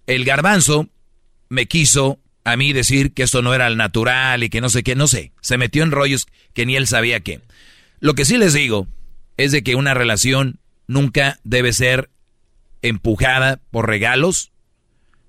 el 0.09 0.25
garbanzo 0.25 0.89
me 1.51 1.67
quiso 1.67 2.19
a 2.43 2.57
mí 2.57 2.73
decir 2.73 3.13
que 3.13 3.23
esto 3.23 3.43
no 3.43 3.55
era 3.55 3.67
el 3.67 3.77
natural 3.77 4.43
y 4.43 4.49
que 4.49 4.63
no 4.63 4.71
sé 4.71 4.83
qué, 4.83 4.97
no 4.97 5.07
sé. 5.07 5.33
Se 5.43 5.59
metió 5.59 5.83
en 5.83 5.93
rollos 5.93 6.27
que 6.55 6.65
ni 6.65 6.77
él 6.77 6.87
sabía 6.87 7.21
qué. 7.21 7.43
Lo 8.01 8.15
que 8.15 8.25
sí 8.25 8.39
les 8.39 8.55
digo 8.55 8.89
es 9.37 9.53
de 9.53 9.63
que 9.63 9.75
una 9.75 9.93
relación 9.93 10.61
nunca 10.87 11.39
debe 11.45 11.75
ser 11.75 12.09
empujada 12.81 13.61
por 13.71 13.87
regalos, 13.87 14.51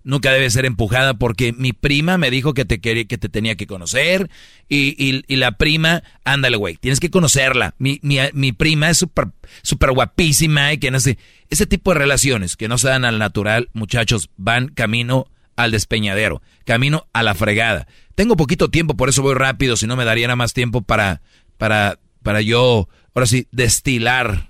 nunca 0.03 0.31
debe 0.31 0.49
ser 0.49 0.65
empujada 0.65 1.13
porque 1.15 1.53
mi 1.53 1.73
prima 1.73 2.17
me 2.17 2.31
dijo 2.31 2.53
que 2.53 2.65
te 2.65 2.79
quería, 2.79 3.05
que 3.05 3.17
te 3.17 3.29
tenía 3.29 3.55
que 3.55 3.67
conocer 3.67 4.29
y, 4.67 5.23
la 5.35 5.53
prima, 5.53 6.03
ándale 6.23 6.57
güey, 6.57 6.75
tienes 6.77 6.99
que 6.99 7.09
conocerla. 7.09 7.75
Mi, 7.77 7.99
mi, 8.01 8.51
prima 8.51 8.89
es 8.89 8.97
súper 8.97 9.29
super 9.62 9.91
guapísima 9.91 10.73
y 10.73 10.77
que 10.77 10.91
no 10.91 10.99
sé. 10.99 11.17
Ese 11.49 11.65
tipo 11.65 11.93
de 11.93 11.99
relaciones 11.99 12.55
que 12.55 12.67
no 12.67 12.77
se 12.77 12.89
dan 12.89 13.05
al 13.05 13.19
natural, 13.19 13.69
muchachos, 13.73 14.29
van 14.38 14.67
camino 14.69 15.27
al 15.55 15.71
despeñadero, 15.71 16.41
camino 16.65 17.07
a 17.13 17.23
la 17.23 17.35
fregada. 17.35 17.88
Tengo 18.15 18.38
poquito 18.38 18.69
tiempo, 18.69 18.95
por 18.95 19.09
eso 19.09 19.21
voy 19.21 19.35
rápido, 19.35 19.77
si 19.77 19.88
no 19.88 19.95
me 19.95 20.05
daría 20.05 20.35
más 20.35 20.53
tiempo 20.53 20.81
para, 20.81 21.21
para, 21.57 21.99
para 22.21 22.41
yo, 22.41 22.88
ahora 23.13 23.25
sí, 23.25 23.47
destilar 23.51 24.49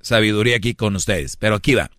sabiduría 0.00 0.56
aquí 0.56 0.74
con 0.74 0.94
ustedes. 0.96 1.36
Pero 1.36 1.56
aquí 1.56 1.74
va. 1.74 1.90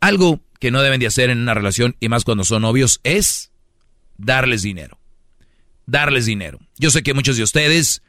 Algo 0.00 0.40
que 0.62 0.70
no 0.70 0.80
deben 0.80 1.00
de 1.00 1.08
hacer 1.08 1.28
en 1.28 1.40
una 1.40 1.54
relación, 1.54 1.96
y 1.98 2.08
más 2.08 2.22
cuando 2.22 2.44
son 2.44 2.62
novios, 2.62 3.00
es 3.02 3.50
darles 4.16 4.62
dinero. 4.62 5.00
Darles 5.86 6.24
dinero. 6.24 6.60
Yo 6.78 6.92
sé 6.92 7.02
que 7.02 7.14
muchos 7.14 7.36
de 7.36 7.42
ustedes 7.42 8.04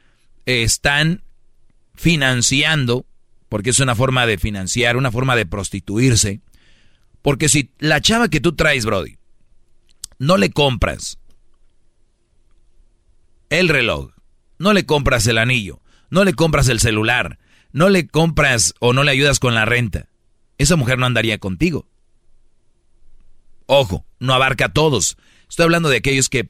están 0.46 1.24
financiando 1.96 3.06
porque 3.48 3.70
es 3.70 3.80
una 3.80 3.96
forma 3.96 4.24
de 4.24 4.38
financiar, 4.38 4.96
una 4.96 5.10
forma 5.10 5.34
de 5.34 5.46
prostituirse. 5.46 6.42
Porque 7.22 7.48
si 7.48 7.72
la 7.80 8.00
chava 8.00 8.28
que 8.28 8.38
tú 8.38 8.54
traes, 8.54 8.84
Brody, 8.84 9.18
no 10.20 10.36
le 10.36 10.50
compras 10.50 11.18
el 13.50 13.68
reloj, 13.68 14.12
no 14.60 14.72
le 14.74 14.86
compras 14.86 15.26
el 15.26 15.38
anillo, 15.38 15.80
no 16.08 16.22
le 16.22 16.34
compras 16.34 16.68
el 16.68 16.78
celular, 16.78 17.40
no 17.72 17.88
le 17.88 18.06
compras 18.06 18.74
o 18.78 18.92
no 18.92 19.02
le 19.02 19.10
ayudas 19.10 19.40
con 19.40 19.56
la 19.56 19.64
renta, 19.64 20.08
esa 20.56 20.76
mujer 20.76 20.98
no 20.98 21.06
andaría 21.06 21.38
contigo. 21.38 21.88
Ojo, 23.66 24.04
no 24.18 24.34
abarca 24.34 24.66
a 24.66 24.72
todos. 24.72 25.16
Estoy 25.48 25.64
hablando 25.64 25.88
de 25.88 25.98
aquellos 25.98 26.28
que 26.28 26.48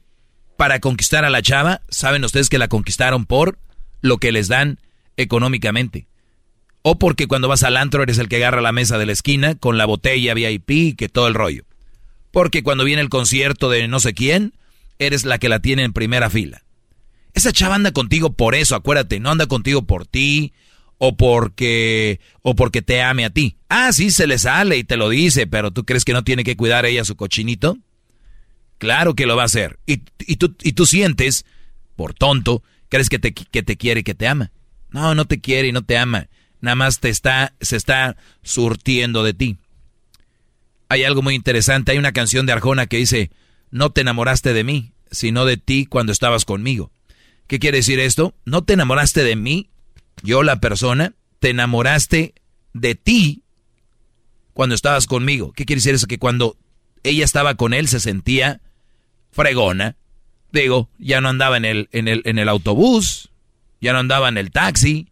para 0.57 0.79
conquistar 0.79 1.25
a 1.25 1.29
la 1.29 1.41
chava, 1.41 1.81
saben 1.89 2.23
ustedes 2.23 2.49
que 2.49 2.57
la 2.57 2.67
conquistaron 2.67 3.25
por 3.25 3.57
lo 4.01 4.17
que 4.17 4.31
les 4.31 4.47
dan 4.47 4.79
económicamente. 5.17 6.07
O 6.81 6.97
porque 6.99 7.27
cuando 7.27 7.47
vas 7.47 7.63
al 7.63 7.77
antro 7.77 8.03
eres 8.03 8.19
el 8.19 8.29
que 8.29 8.37
agarra 8.37 8.61
la 8.61 8.71
mesa 8.71 8.97
de 8.97 9.05
la 9.05 9.11
esquina 9.11 9.55
con 9.55 9.77
la 9.77 9.85
botella 9.85 10.33
VIP 10.33 10.95
que 10.97 11.09
todo 11.09 11.27
el 11.27 11.33
rollo. 11.33 11.63
Porque 12.31 12.63
cuando 12.63 12.83
viene 12.83 13.01
el 13.01 13.09
concierto 13.09 13.69
de 13.69 13.87
no 13.87 13.99
sé 13.99 14.13
quién, 14.13 14.53
eres 14.99 15.25
la 15.25 15.37
que 15.39 15.49
la 15.49 15.59
tiene 15.59 15.83
en 15.83 15.93
primera 15.93 16.29
fila. 16.29 16.63
Esa 17.33 17.51
chava 17.51 17.75
anda 17.75 17.91
contigo 17.91 18.33
por 18.33 18.55
eso, 18.55 18.75
acuérdate, 18.75 19.19
no 19.19 19.31
anda 19.31 19.47
contigo 19.47 19.81
por 19.81 20.05
ti 20.05 20.53
o 20.97 21.17
porque 21.17 22.19
o 22.41 22.55
porque 22.55 22.81
te 22.81 23.01
ame 23.01 23.25
a 23.25 23.29
ti. 23.29 23.57
Ah, 23.69 23.91
sí 23.91 24.11
se 24.11 24.27
le 24.27 24.37
sale 24.37 24.77
y 24.77 24.83
te 24.83 24.97
lo 24.97 25.09
dice, 25.09 25.47
pero 25.47 25.71
tú 25.71 25.85
crees 25.85 26.05
que 26.05 26.13
no 26.13 26.23
tiene 26.23 26.43
que 26.43 26.55
cuidar 26.55 26.85
ella 26.85 27.05
su 27.05 27.15
cochinito? 27.15 27.77
Claro 28.77 29.15
que 29.15 29.25
lo 29.25 29.35
va 29.35 29.43
a 29.43 29.45
hacer. 29.45 29.79
Y, 29.85 30.03
y, 30.19 30.35
tú, 30.35 30.55
y 30.61 30.73
tú 30.73 30.85
sientes, 30.85 31.45
por 31.95 32.13
tonto, 32.13 32.63
crees 32.89 33.09
que 33.09 33.19
te, 33.19 33.33
que 33.33 33.63
te 33.63 33.77
quiere 33.77 34.01
y 34.01 34.03
que 34.03 34.15
te 34.15 34.27
ama. 34.27 34.51
No, 34.89 35.15
no 35.15 35.25
te 35.25 35.39
quiere 35.39 35.69
y 35.69 35.71
no 35.71 35.83
te 35.83 35.97
ama 35.97 36.27
nada 36.65 36.75
más 36.75 36.99
te 36.99 37.09
está, 37.09 37.53
se 37.61 37.77
está 37.77 38.17
surtiendo 38.43 39.23
de 39.23 39.33
ti. 39.33 39.57
Hay 40.89 41.03
algo 41.03 41.21
muy 41.21 41.35
interesante, 41.35 41.91
hay 41.91 41.97
una 41.97 42.11
canción 42.11 42.45
de 42.45 42.53
Arjona 42.53 42.87
que 42.87 42.97
dice, 42.97 43.31
no 43.71 43.91
te 43.91 44.01
enamoraste 44.01 44.53
de 44.53 44.63
mí, 44.63 44.93
sino 45.11 45.45
de 45.45 45.57
ti 45.57 45.85
cuando 45.85 46.11
estabas 46.11 46.43
conmigo. 46.43 46.91
¿Qué 47.47 47.59
quiere 47.59 47.77
decir 47.77 47.99
esto? 47.99 48.35
No 48.45 48.63
te 48.63 48.73
enamoraste 48.73 49.23
de 49.23 49.35
mí, 49.35 49.69
yo 50.25 50.43
la 50.43 50.59
persona, 50.59 51.13
te 51.39 51.51
enamoraste 51.51 52.33
de 52.73 52.95
ti 52.95 53.43
cuando 54.53 54.75
estabas 54.75 55.07
conmigo. 55.07 55.53
¿Qué 55.53 55.65
quiere 55.65 55.77
decir 55.79 55.95
eso? 55.95 56.07
Que 56.07 56.19
cuando 56.19 56.57
ella 57.03 57.23
estaba 57.23 57.55
con 57.55 57.73
él 57.73 57.87
se 57.87 57.99
sentía 57.99 58.61
fregona. 59.31 59.95
Digo, 60.51 60.89
ya 60.97 61.21
no 61.21 61.29
andaba 61.29 61.57
en 61.57 61.65
el, 61.65 61.89
en 61.91 62.07
el, 62.07 62.21
en 62.25 62.39
el 62.39 62.49
autobús, 62.49 63.29
ya 63.81 63.93
no 63.93 63.99
andaba 63.99 64.29
en 64.29 64.37
el 64.37 64.51
taxi, 64.51 65.09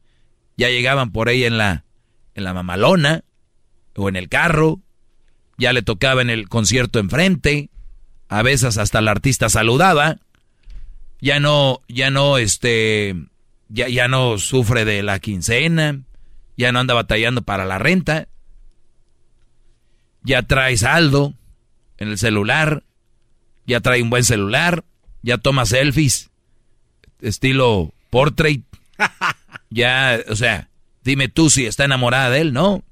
ya 0.57 0.69
llegaban 0.69 1.11
por 1.11 1.27
ahí 1.27 1.43
en 1.43 1.57
la, 1.57 1.83
en 2.33 2.43
la 2.43 2.53
mamalona 2.53 3.23
o 3.95 4.09
en 4.09 4.15
el 4.15 4.29
carro, 4.29 4.79
ya 5.57 5.73
le 5.73 5.81
tocaba 5.81 6.21
en 6.21 6.29
el 6.29 6.49
concierto 6.49 6.99
enfrente, 6.99 7.69
a 8.29 8.41
veces 8.41 8.77
hasta 8.77 8.99
el 8.99 9.07
artista 9.07 9.49
saludaba, 9.49 10.17
ya 11.19 11.39
no, 11.39 11.81
ya 11.87 12.09
no, 12.09 12.37
este, 12.37 13.15
ya, 13.73 13.89
ya 13.89 14.07
no 14.07 14.37
sufre 14.37 14.85
de 14.85 15.01
la 15.01 15.19
quincena, 15.19 16.03
ya 16.55 16.71
no 16.71 16.79
anda 16.79 16.93
batallando 16.93 17.41
para 17.41 17.65
la 17.65 17.79
renta, 17.79 18.27
ya 20.21 20.43
trae 20.43 20.77
saldo 20.77 21.33
en 21.97 22.09
el 22.09 22.19
celular, 22.19 22.83
ya 23.65 23.81
trae 23.81 24.03
un 24.03 24.11
buen 24.11 24.23
celular, 24.23 24.85
ya 25.23 25.39
toma 25.39 25.65
selfies, 25.65 26.29
estilo 27.19 27.93
portrait. 28.09 28.63
Ya, 29.75 30.19
o 30.29 30.35
sea, 30.35 30.69
dime 31.03 31.29
tú 31.29 31.49
si 31.49 31.65
está 31.65 31.85
enamorada 31.85 32.29
de 32.29 32.41
él, 32.41 32.53
¿no? 32.53 32.83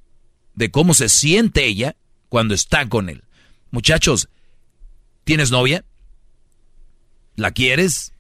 De 0.55 0.71
cómo 0.71 0.95
se 0.95 1.09
siente 1.09 1.67
ella 1.67 1.95
cuando 2.27 2.55
está 2.55 2.89
con 2.89 3.07
él. 3.07 3.23
Muchachos, 3.69 4.29
¿tienes 5.23 5.51
novia? 5.51 5.85
¿La 7.35 7.51
quieres? 7.51 8.13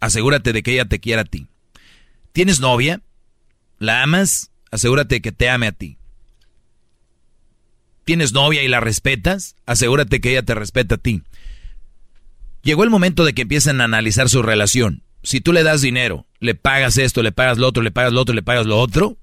Asegúrate 0.00 0.54
de 0.54 0.62
que 0.62 0.72
ella 0.72 0.86
te 0.86 1.00
quiera 1.00 1.20
a 1.20 1.24
ti. 1.26 1.48
¿Tienes 2.38 2.60
novia? 2.60 3.02
¿La 3.80 4.04
amas? 4.04 4.52
Asegúrate 4.70 5.20
que 5.20 5.32
te 5.32 5.50
ame 5.50 5.66
a 5.66 5.72
ti. 5.72 5.98
¿Tienes 8.04 8.32
novia 8.32 8.62
y 8.62 8.68
la 8.68 8.78
respetas? 8.78 9.56
Asegúrate 9.66 10.20
que 10.20 10.30
ella 10.30 10.44
te 10.44 10.54
respeta 10.54 10.94
a 10.94 10.98
ti. 10.98 11.24
Llegó 12.62 12.84
el 12.84 12.90
momento 12.90 13.24
de 13.24 13.32
que 13.32 13.42
empiecen 13.42 13.80
a 13.80 13.86
analizar 13.86 14.28
su 14.28 14.42
relación 14.42 15.02
si 15.24 15.40
tú 15.40 15.52
le 15.52 15.64
das 15.64 15.80
dinero, 15.80 16.26
le 16.38 16.54
pagas 16.54 16.96
esto, 16.96 17.24
le 17.24 17.32
pagas 17.32 17.58
lo 17.58 17.66
otro, 17.66 17.82
le 17.82 17.90
pagas 17.90 18.12
lo 18.12 18.20
otro, 18.20 18.36
le 18.36 18.44
pagas 18.44 18.66
lo 18.66 18.78
otro, 18.78 19.18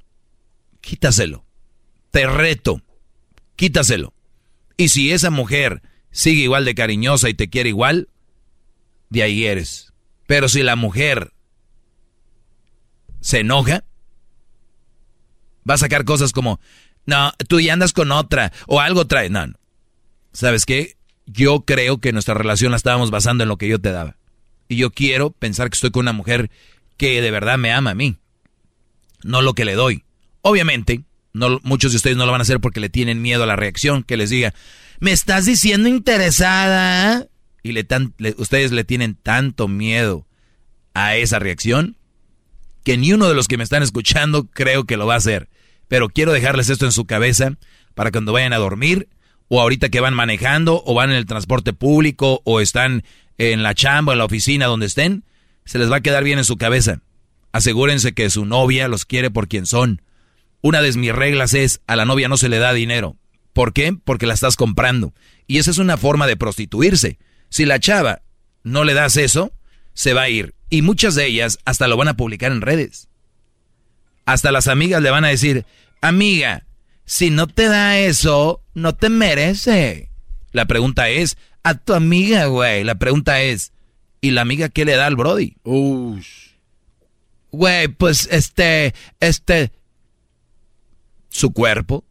quítaselo. 0.82 1.46
Te 2.12 2.28
reto, 2.28 2.82
quítaselo. 3.56 4.14
Y 4.76 4.90
si 4.90 5.14
esa 5.14 5.30
mujer 5.30 5.82
sigue 6.12 6.42
igual 6.42 6.66
de 6.66 6.76
cariñosa 6.76 7.30
y 7.30 7.34
te 7.34 7.50
quiere 7.50 7.70
igual, 7.70 8.10
de 9.10 9.24
ahí 9.24 9.46
eres. 9.46 9.94
Pero 10.28 10.50
si 10.50 10.64
la 10.64 10.76
mujer 10.76 11.32
se 13.26 13.40
enoja, 13.40 13.84
va 15.68 15.74
a 15.74 15.80
sacar 15.80 16.06
cosas 16.06 16.32
como, 16.32 16.60
no, 17.08 17.34
tú 17.50 17.60
ya 17.60 17.74
andas 17.74 17.92
con 17.92 18.12
otra, 18.12 18.54
o 18.68 18.80
algo 18.80 19.08
trae. 19.08 19.32
No, 19.32 19.48
no. 19.48 19.56
¿Sabes 20.32 20.66
qué? 20.66 20.96
yo 21.26 21.62
creo 21.62 22.00
que 22.00 22.14
nuestra 22.14 22.36
relación 22.36 22.70
la 22.70 22.78
estábamos 22.78 23.12
basando 23.12 23.44
en 23.44 23.50
lo 23.50 23.58
que 23.58 23.68
yo 23.68 23.80
te 23.80 23.92
daba. 23.92 24.16
Y 24.68 24.78
yo 24.78 24.92
quiero 24.92 25.32
pensar 25.32 25.70
que 25.70 25.76
estoy 25.76 25.92
con 25.92 26.02
una 26.02 26.14
mujer 26.14 26.50
que 26.98 27.20
de 27.22 27.32
verdad 27.32 27.58
me 27.58 27.72
ama 27.72 27.92
a 27.92 27.96
mí, 27.96 28.18
no 29.24 29.42
lo 29.42 29.54
que 29.54 29.66
le 29.66 29.74
doy. 29.74 30.04
Obviamente, 30.42 31.04
no, 31.34 31.60
muchos 31.64 31.94
de 31.94 31.98
ustedes 31.98 32.18
no 32.18 32.28
lo 32.28 32.32
van 32.32 32.42
a 32.42 32.44
hacer 32.44 32.60
porque 32.60 32.80
le 32.80 32.90
tienen 32.90 33.24
miedo 33.24 33.42
a 33.42 33.48
la 33.48 33.56
reacción, 33.56 34.04
que 34.04 34.18
les 34.18 34.30
diga, 34.30 34.54
me 35.00 35.12
estás 35.12 35.46
diciendo 35.46 35.90
interesada. 35.90 37.28
Y 37.64 37.72
le 37.72 37.88
ustedes 38.38 38.72
le 38.72 38.84
tienen 38.84 39.16
tanto 39.16 39.68
miedo 39.68 40.28
a 40.94 41.16
esa 41.16 41.40
reacción 41.40 41.98
que 42.86 42.98
ni 42.98 43.12
uno 43.12 43.28
de 43.28 43.34
los 43.34 43.50
que 43.50 43.58
me 43.58 43.64
están 43.64 43.84
escuchando 43.84 44.46
creo 44.46 44.86
que 44.86 44.96
lo 44.96 45.08
va 45.08 45.16
a 45.16 45.18
hacer. 45.18 45.50
Pero 45.90 46.08
quiero 46.08 46.32
dejarles 46.32 46.70
esto 46.70 46.86
en 46.86 46.92
su 46.92 47.06
cabeza 47.06 47.58
para 47.96 48.12
cuando 48.12 48.32
vayan 48.32 48.54
a 48.54 48.58
dormir 48.58 49.10
o 49.48 49.60
ahorita 49.60 49.90
que 49.90 50.00
van 50.00 50.14
manejando 50.14 50.82
o 50.86 50.94
van 50.94 51.10
en 51.10 51.18
el 51.18 51.26
transporte 51.26 51.74
público 51.74 52.42
o 52.46 52.62
están 52.62 53.04
en 53.38 53.64
la 53.64 53.74
chamba, 53.74 54.14
en 54.14 54.20
la 54.20 54.26
oficina, 54.26 54.68
donde 54.68 54.86
estén, 54.86 55.24
se 55.66 55.80
les 55.80 55.92
va 55.92 55.98
a 55.98 56.02
quedar 56.02 56.24
bien 56.24 56.38
en 56.38 56.46
su 56.46 56.58
cabeza. 56.58 57.02
Asegúrense 57.52 58.14
que 58.14 58.30
su 58.30 58.46
novia 58.46 58.88
los 58.88 59.06
quiere 59.06 59.32
por 59.32 59.48
quien 59.48 59.66
son. 59.66 60.02
Una 60.62 60.82
de 60.82 60.94
mis 60.94 61.14
reglas 61.14 61.54
es, 61.54 61.82
a 61.88 61.96
la 61.96 62.06
novia 62.06 62.28
no 62.28 62.38
se 62.38 62.50
le 62.50 62.60
da 62.60 62.74
dinero. 62.74 63.18
¿Por 63.54 63.74
qué? 63.74 63.98
Porque 64.04 64.28
la 64.28 64.34
estás 64.34 64.58
comprando. 64.58 65.14
Y 65.48 65.58
esa 65.58 65.72
es 65.72 65.78
una 65.78 65.98
forma 65.98 66.28
de 66.28 66.38
prostituirse. 66.38 67.18
Si 67.50 67.66
la 67.66 67.80
chava 67.80 68.22
no 68.64 68.84
le 68.84 68.94
das 68.94 69.18
eso, 69.18 69.54
se 69.94 70.14
va 70.14 70.24
a 70.24 70.30
ir. 70.30 70.55
Y 70.70 70.82
muchas 70.82 71.16
de 71.16 71.28
ellas 71.28 71.60
hasta 71.66 71.88
lo 71.88 71.98
van 71.98 72.08
a 72.08 72.18
publicar 72.18 72.52
en 72.52 72.62
redes. 72.62 73.08
Hasta 74.26 74.52
las 74.52 74.68
amigas 74.68 75.02
le 75.02 75.12
van 75.12 75.26
a 75.26 75.30
decir, 75.30 75.66
amiga, 76.02 76.66
si 77.06 77.30
no 77.30 77.48
te 77.48 77.68
da 77.68 78.00
eso, 78.00 78.62
no 78.74 78.96
te 78.96 79.10
merece. 79.10 80.10
La 80.52 80.66
pregunta 80.66 81.10
es, 81.10 81.38
a 81.64 81.76
tu 81.76 81.94
amiga, 81.94 82.46
güey. 82.46 82.84
La 82.84 82.96
pregunta 82.96 83.42
es, 83.42 83.72
¿y 84.22 84.32
la 84.32 84.42
amiga 84.42 84.70
qué 84.70 84.86
le 84.86 84.96
da 84.96 85.06
al 85.06 85.16
Brody? 85.16 85.56
Güey, 87.52 87.88
pues 87.90 88.28
este, 88.32 88.94
este, 89.20 89.72
su 91.30 91.52
cuerpo. 91.54 92.04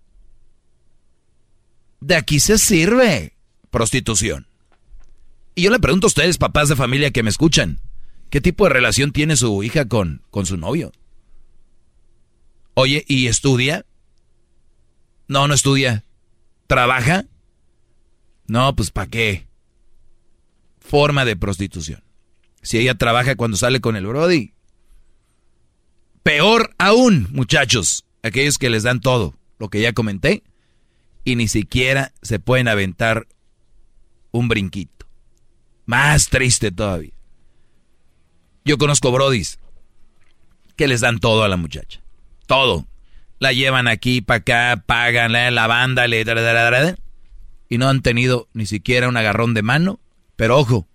De 2.01 2.17
aquí 2.17 2.39
se 2.39 2.59
sirve 2.59 3.35
prostitución. 3.71 4.47
Y 5.55 5.63
yo 5.63 5.71
le 5.71 5.79
pregunto 5.79 6.07
a 6.07 6.09
ustedes, 6.09 6.39
papás 6.39 6.69
de 6.69 6.77
familia 6.77 7.11
que 7.11 7.23
me 7.23 7.31
escuchan, 7.31 7.81
¿qué 8.35 8.41
tipo 8.41 8.65
de 8.65 8.71
relación 8.71 9.13
tiene 9.13 9.37
su 9.37 9.63
hija 9.63 9.85
con, 9.85 10.21
con 10.33 10.45
su 10.45 10.57
novio? 10.57 10.91
Oye, 12.75 13.05
¿y 13.07 13.29
estudia? 13.29 13.87
No, 15.29 15.47
no 15.47 15.55
estudia. 15.55 16.03
¿Trabaja? 16.67 17.27
No, 18.49 18.75
pues 18.75 18.91
¿para 18.91 19.09
qué? 19.09 19.47
Forma 20.81 21.25
de 21.25 21.37
prostitución. 21.37 22.03
Si 22.61 22.77
ella 22.77 22.97
trabaja 22.97 23.37
cuando 23.37 23.57
sale 23.57 23.81
con 23.81 23.95
el 23.95 24.05
Brody. 24.05 24.53
Peor 26.25 26.75
aún, 26.77 27.29
muchachos, 27.31 28.05
aquellos 28.25 28.59
que 28.59 28.69
les 28.69 28.83
dan 28.83 28.99
todo, 28.99 29.39
lo 29.61 29.69
que 29.69 29.81
ya 29.81 29.93
comenté, 29.93 30.43
y 31.23 31.37
ni 31.37 31.47
siquiera 31.47 32.13
se 32.21 32.41
pueden 32.41 32.67
aventar 32.67 33.29
un 34.33 34.49
brinquito. 34.49 35.07
Más 35.87 36.31
triste 36.31 36.73
todavía. 36.73 37.14
Yo 38.65 38.79
conozco 38.79 39.13
Brodis 39.13 39.59
que 40.77 40.89
les 40.89 41.01
dan 41.01 41.21
todo 41.21 41.45
a 41.45 41.49
la 41.49 41.57
muchacha. 41.57 42.01
Todo 42.47 42.87
la 43.39 43.53
llevan 43.53 43.89
aquí 43.89 44.23
para 44.23 44.39
acá, 44.39 44.83
pagan 44.87 45.33
la, 45.33 45.67
banda, 45.67 46.07
le, 46.07 46.25
y 47.69 47.79
no 47.79 47.89
han 47.89 48.01
tenido 48.01 48.49
ni 48.55 48.65
siquiera 48.65 49.09
un 49.09 49.17
agarrón 49.17 49.53
de 49.53 49.63
mano. 49.63 50.01
Pero 50.37 50.59
ojo, 50.59 50.87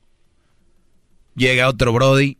llega 1.35 1.69
otro 1.69 1.93
Brody 1.93 2.37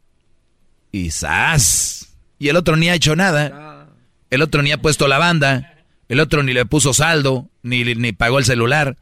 y 0.92 1.12
¡zas! 1.12 2.18
Y 2.40 2.50
el 2.50 2.56
otro 2.56 2.76
ni 2.76 2.90
ha 2.90 2.96
hecho 2.96 3.16
nada. 3.16 3.88
El 4.30 4.42
otro 4.42 4.64
ni 4.64 4.72
ha 4.72 4.82
puesto 4.82 5.08
la 5.08 5.20
banda. 5.20 5.76
El 6.08 6.20
otro 6.20 6.42
ni 6.42 6.54
le 6.54 6.66
puso 6.66 6.94
saldo, 6.94 7.48
ni, 7.62 7.84
ni 7.84 8.12
pagó 8.12 8.40
el 8.40 8.46
celular. 8.46 8.98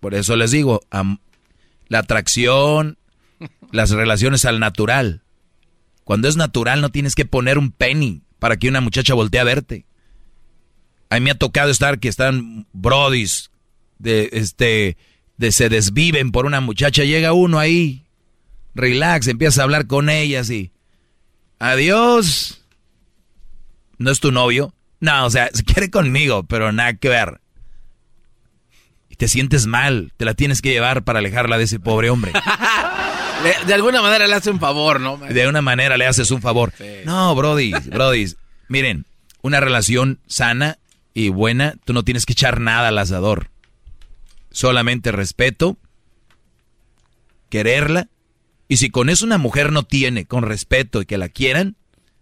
Por 0.00 0.14
eso 0.14 0.34
les 0.34 0.50
digo, 0.50 0.80
la 1.86 1.98
atracción, 1.98 2.98
las 3.70 3.90
relaciones 3.90 4.44
al 4.44 4.58
natural. 4.58 5.22
Cuando 6.04 6.28
es 6.28 6.36
natural 6.36 6.80
no 6.80 6.90
tienes 6.90 7.14
que 7.14 7.24
poner 7.24 7.58
un 7.58 7.70
penny 7.70 8.22
para 8.38 8.56
que 8.56 8.68
una 8.68 8.80
muchacha 8.80 9.14
voltee 9.14 9.40
a 9.40 9.44
verte. 9.44 9.86
A 11.10 11.16
mí 11.16 11.20
me 11.20 11.30
ha 11.30 11.38
tocado 11.38 11.70
estar 11.70 11.98
que 12.00 12.08
están 12.08 12.66
brodis, 12.72 13.50
de 13.98 14.30
este, 14.32 14.96
de 15.36 15.52
se 15.52 15.68
desviven 15.68 16.32
por 16.32 16.46
una 16.46 16.60
muchacha, 16.60 17.04
llega 17.04 17.32
uno 17.32 17.58
ahí, 17.58 18.04
relax, 18.74 19.28
empieza 19.28 19.60
a 19.60 19.64
hablar 19.64 19.86
con 19.86 20.08
ellas 20.08 20.50
y 20.50 20.72
adiós. 21.58 22.64
¿No 23.98 24.10
es 24.10 24.18
tu 24.18 24.32
novio? 24.32 24.74
No, 25.00 25.26
o 25.26 25.30
sea, 25.30 25.50
se 25.52 25.64
quiere 25.64 25.90
conmigo, 25.90 26.44
pero 26.44 26.72
nada 26.72 26.94
que 26.94 27.08
ver. 27.08 27.40
Y 29.08 29.16
te 29.16 29.28
sientes 29.28 29.66
mal, 29.66 30.12
te 30.16 30.24
la 30.24 30.34
tienes 30.34 30.62
que 30.62 30.70
llevar 30.70 31.04
para 31.04 31.20
alejarla 31.20 31.58
de 31.58 31.64
ese 31.64 31.78
pobre 31.78 32.10
hombre. 32.10 32.32
de 33.66 33.74
alguna 33.74 34.02
manera 34.02 34.26
le 34.26 34.34
hace 34.34 34.50
un 34.50 34.60
favor, 34.60 35.00
¿no? 35.00 35.16
De 35.16 35.40
alguna 35.42 35.62
manera 35.62 35.96
le 35.96 36.06
haces 36.06 36.30
un 36.30 36.40
favor. 36.40 36.72
No, 37.04 37.34
Brody, 37.34 37.72
Brody. 37.72 38.34
Miren, 38.68 39.06
una 39.42 39.60
relación 39.60 40.20
sana 40.26 40.78
y 41.14 41.28
buena, 41.28 41.74
tú 41.84 41.92
no 41.92 42.04
tienes 42.04 42.26
que 42.26 42.32
echar 42.32 42.60
nada 42.60 42.88
al 42.88 42.98
asador. 42.98 43.50
Solamente 44.50 45.12
respeto, 45.12 45.76
quererla. 47.48 48.08
Y 48.68 48.78
si 48.78 48.90
con 48.90 49.10
eso 49.10 49.24
una 49.24 49.38
mujer 49.38 49.72
no 49.72 49.82
tiene, 49.82 50.24
con 50.24 50.44
respeto 50.44 51.02
y 51.02 51.06
que 51.06 51.18
la 51.18 51.28
quieran, 51.28 51.76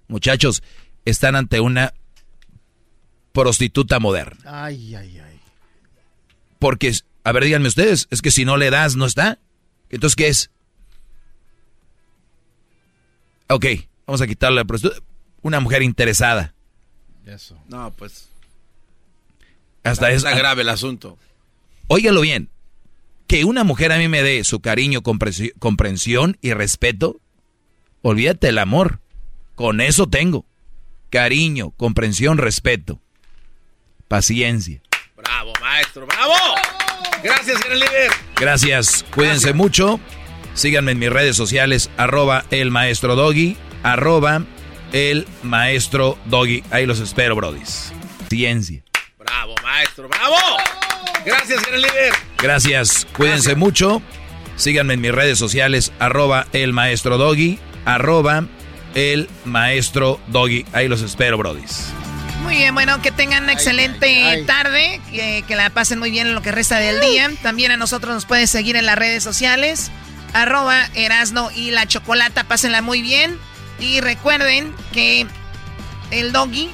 muchachos, 0.09 0.63
están 1.05 1.37
ante 1.37 1.61
una 1.61 1.95
prostituta 3.33 4.01
moderna. 4.01 4.41
Ay, 4.45 4.95
ay, 4.95 5.19
ay. 5.19 5.41
Porque, 6.59 6.93
a 7.25 7.33
ver, 7.33 7.45
díganme 7.45 7.69
ustedes, 7.69 8.09
es 8.11 8.23
que 8.23 8.31
si 8.31 8.45
no 8.45 8.57
le 8.57 8.71
das, 8.71 8.97
no 8.97 9.07
está. 9.07 9.39
Entonces, 9.89 10.17
¿qué 10.17 10.29
es? 10.29 10.51
Ok, 13.51 13.67
vamos 14.07 14.21
a 14.21 14.27
quitarle 14.29 14.57
la 14.57 14.65
prostituta. 14.65 15.03
Una 15.43 15.59
mujer 15.59 15.83
interesada. 15.83 16.55
Eso. 17.27 17.59
No, 17.69 17.93
pues. 17.93 18.29
Hasta 19.83 20.11
es 20.13 20.23
grave 20.23 20.63
el 20.63 20.69
asunto. 20.69 21.19
Óigalo 21.89 22.21
bien. 22.21 22.49
Que 23.27 23.45
una 23.45 23.65
mujer 23.65 23.93
a 23.93 23.99
mí 23.99 24.09
me 24.09 24.23
dé 24.23 24.45
su 24.45 24.61
cariño, 24.61 25.03
comprensión 25.03 26.37
y 26.41 26.53
respeto, 26.53 27.21
olvídate 28.03 28.49
el 28.49 28.59
amor. 28.59 29.01
Con 29.55 29.81
eso 29.81 30.09
tengo. 30.09 30.47
Cariño, 31.11 31.71
comprensión, 31.73 32.39
respeto. 32.39 33.01
Paciencia. 34.09 34.81
Bravo, 35.17 35.53
maestro, 35.61 36.07
bravo. 36.07 36.35
Gracias, 37.23 37.63
gran 37.65 37.79
líder. 37.79 38.11
Gracias. 38.37 39.05
Cuídense 39.15 39.53
mucho. 39.53 40.01
Síganme 40.55 40.93
en 40.93 40.99
mis 40.99 41.11
redes 41.11 41.37
sociales, 41.37 41.91
arroba 41.97 42.45
el 42.51 42.71
maestro 42.71 43.17
doggy, 43.17 43.57
arroba 43.83 44.43
el 44.93 45.27
maestro 45.43 46.19
doggy. 46.27 46.63
Ahí 46.71 46.87
los 46.87 47.01
espero, 47.01 47.37
brodis. 47.37 47.93
Ciencia. 48.29 48.83
Bravo, 49.19 49.55
maestro, 49.63 50.09
bravo. 50.09 50.37
Gracias, 51.25 51.63
gran 51.67 51.81
líder. 51.81 52.13
Gracias, 52.43 53.07
cuídense 53.17 53.55
mucho. 53.55 54.03
Síganme 54.57 54.95
en 54.95 55.01
mis 55.01 55.13
redes 55.13 55.39
sociales, 55.39 55.93
arroba 55.99 56.47
el 56.53 56.73
maestro 56.73 57.17
doggy, 57.17 57.59
arroba 57.85 58.45
el 58.95 59.29
maestro 59.45 60.21
doggy. 60.29 60.67
Ahí 60.73 60.89
los 60.89 61.03
espero, 61.03 61.39
brodis. 61.39 61.87
Muy 62.43 62.57
bien, 62.57 62.75
bueno, 62.75 63.01
que 63.03 63.11
tengan 63.11 63.45
una 63.45 63.53
excelente 63.53 64.45
tarde, 64.47 65.01
que, 65.11 65.45
que, 65.47 65.57
la 65.57 65.71
pasen 65.71 65.99
muy 65.99 66.11
bien 66.11 66.27
en 66.27 66.35
lo 66.35 66.43
que 66.43 66.53
resta 66.53 66.79
del 66.79 67.01
día. 67.01 67.31
También 67.43 67.71
a 67.71 67.77
nosotros 67.77 68.15
nos 68.15 68.25
pueden 68.25 68.49
seguir 68.49 68.77
en 68.77 68.87
las 68.87 68.97
redes 68.97 69.23
sociales, 69.23 69.91
arroba 70.33 70.87
Erasno 70.95 71.51
y 71.55 71.71
la 71.71 71.87
Chocolata, 71.87 72.45
pásenla 72.45 72.83
muy 72.83 73.03
bien. 73.03 73.39
Y 73.79 74.01
recuerden 74.01 74.75
que 74.93 75.27
el 76.11 76.33
doggy 76.33 76.71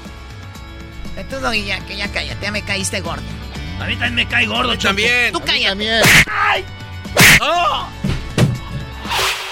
Tú, 1.30 1.36
Doggy, 1.40 1.64
ya, 1.64 1.80
que 1.80 1.96
ya 1.96 2.08
cállate, 2.12 2.44
ya 2.44 2.52
me 2.52 2.62
caíste 2.62 3.00
gordo. 3.00 3.22
A 3.80 3.86
mí 3.86 3.92
también 3.92 4.14
me 4.14 4.26
cae 4.28 4.46
gordo. 4.46 4.76
También. 4.76 5.32
Tú 5.32 5.40
cállate. 5.40 5.68
También. 5.68 6.02
¡Ay! 6.30 6.64
¡Oh! 7.40 7.88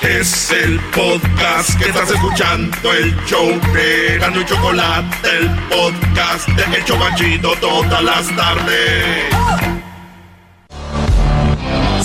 Es 0.02 0.50
el 0.50 0.78
podcast 0.94 1.78
que 1.78 1.88
estás 1.88 2.10
escuchando, 2.10 2.92
el 2.92 3.16
show 3.24 3.48
de 3.72 4.18
Gano 4.18 4.42
y 4.42 4.44
Chocolate, 4.44 5.28
el 5.38 5.48
podcast 5.70 6.46
de 6.48 6.76
El 6.76 6.84
Chobachito 6.84 7.56
todas 7.56 8.04
las 8.04 8.36
tardes 8.36 9.83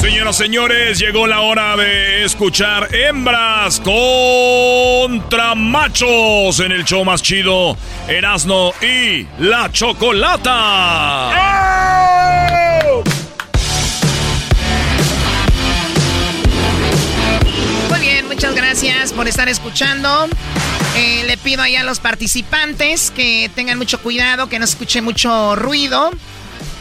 señoras 0.10 0.40
y 0.40 0.44
señores, 0.44 1.00
llegó 1.00 1.28
la 1.28 1.42
hora 1.42 1.78
de 1.78 2.24
escuchar 2.24 2.90
hembras 2.96 3.80
contra 3.80 5.54
machos 5.54 6.60
en 6.62 6.72
el 6.72 6.84
show 6.84 7.06
más 7.06 7.22
chido, 7.22 7.78
Erasno 8.08 8.74
y 8.82 9.28
la 9.38 9.72
Chocolata. 9.72 11.30
Muy 17.90 18.00
bien, 18.00 18.28
muchas 18.28 18.56
gracias 18.56 19.14
por 19.14 19.28
estar 19.28 19.48
escuchando. 19.48 20.28
Eh, 20.96 21.24
le 21.28 21.38
pido 21.38 21.62
ahí 21.62 21.76
a 21.76 21.84
los 21.84 22.00
participantes 22.00 23.12
que 23.12 23.52
tengan 23.54 23.78
mucho 23.78 24.02
cuidado, 24.02 24.50
que 24.50 24.58
no 24.58 24.66
escuche 24.66 25.04
mucho 25.04 25.56
ruido. 25.56 26.10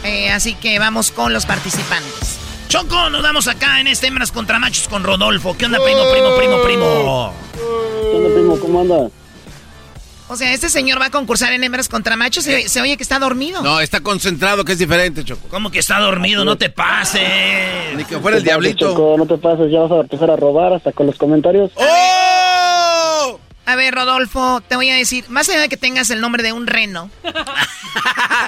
Eh, 0.05 0.31
así 0.31 0.55
que 0.55 0.79
vamos 0.79 1.11
con 1.11 1.35
los 1.35 1.45
participantes. 1.45 2.48
Choco, 2.69 3.09
nos 3.09 3.23
damos 3.23 3.49
acá 3.49 3.81
en 3.81 3.87
este 3.87 4.09
Hembras 4.09 4.31
contra 4.31 4.59
Machos 4.59 4.89
con 4.89 5.03
Rodolfo. 5.03 5.57
¿Qué 5.57 5.65
onda, 5.65 5.79
primo, 5.83 6.03
primo, 6.13 6.37
primo, 6.37 6.63
primo? 6.63 7.33
¿Qué 7.55 8.17
onda, 8.17 8.35
primo? 8.35 8.61
¿Cómo 8.61 8.81
anda? 8.83 9.09
O 10.31 10.37
sea, 10.37 10.53
este 10.53 10.69
señor 10.69 11.01
va 11.01 11.07
a 11.07 11.11
concursar 11.11 11.55
en 11.55 11.65
hembras 11.65 11.89
contra 11.89 12.15
machos 12.15 12.47
y 12.47 12.69
se 12.69 12.83
oye 12.83 12.99
que 12.99 13.03
está 13.03 13.19
dormido. 13.19 13.63
No, 13.63 13.81
está 13.81 14.01
concentrado, 14.01 14.63
que 14.63 14.73
es 14.73 14.79
diferente, 14.79 15.25
Choco. 15.25 15.49
¿Cómo 15.49 15.71
que 15.71 15.79
está 15.79 15.99
dormido? 16.01 16.45
No 16.45 16.59
te 16.59 16.69
pases. 16.69 17.23
Ni 17.97 18.05
que 18.05 18.19
fuera 18.19 18.37
el 18.37 18.43
diablito. 18.45 18.91
Choco, 18.91 19.15
no 19.17 19.25
te 19.25 19.39
pases, 19.39 19.71
ya 19.73 19.81
vas 19.81 19.93
a 19.93 20.01
empezar 20.01 20.31
a 20.31 20.37
robar 20.37 20.75
hasta 20.75 20.93
con 20.93 21.07
los 21.07 21.17
comentarios. 21.17 21.71
¡Oh! 21.77 22.28
A 23.69 23.77
ver, 23.77 23.95
Rodolfo, 23.95 24.63
te 24.67 24.77
voy 24.77 24.89
a 24.89 24.95
decir, 24.95 25.27
más 25.29 25.47
allá 25.51 25.61
de 25.61 25.69
que 25.69 25.77
tengas 25.77 26.09
el 26.09 26.23
nombre 26.23 26.43
de 26.43 26.53
un 26.53 26.67
reno. 26.67 27.11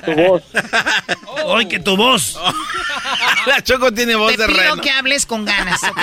tu 0.07 0.15
voz. 0.15 0.43
Hoy 1.45 1.69
que 1.69 1.79
tu 1.79 1.95
voz. 1.95 2.39
La 3.45 3.63
Choco 3.63 3.93
tiene 3.93 4.15
voz 4.15 4.35
te 4.35 4.41
de 4.41 4.49
pido 4.49 4.63
reno. 4.63 4.77
que 4.81 4.91
hables 4.91 5.27
con 5.27 5.45
ganas, 5.45 5.83
¿ok? 5.85 6.01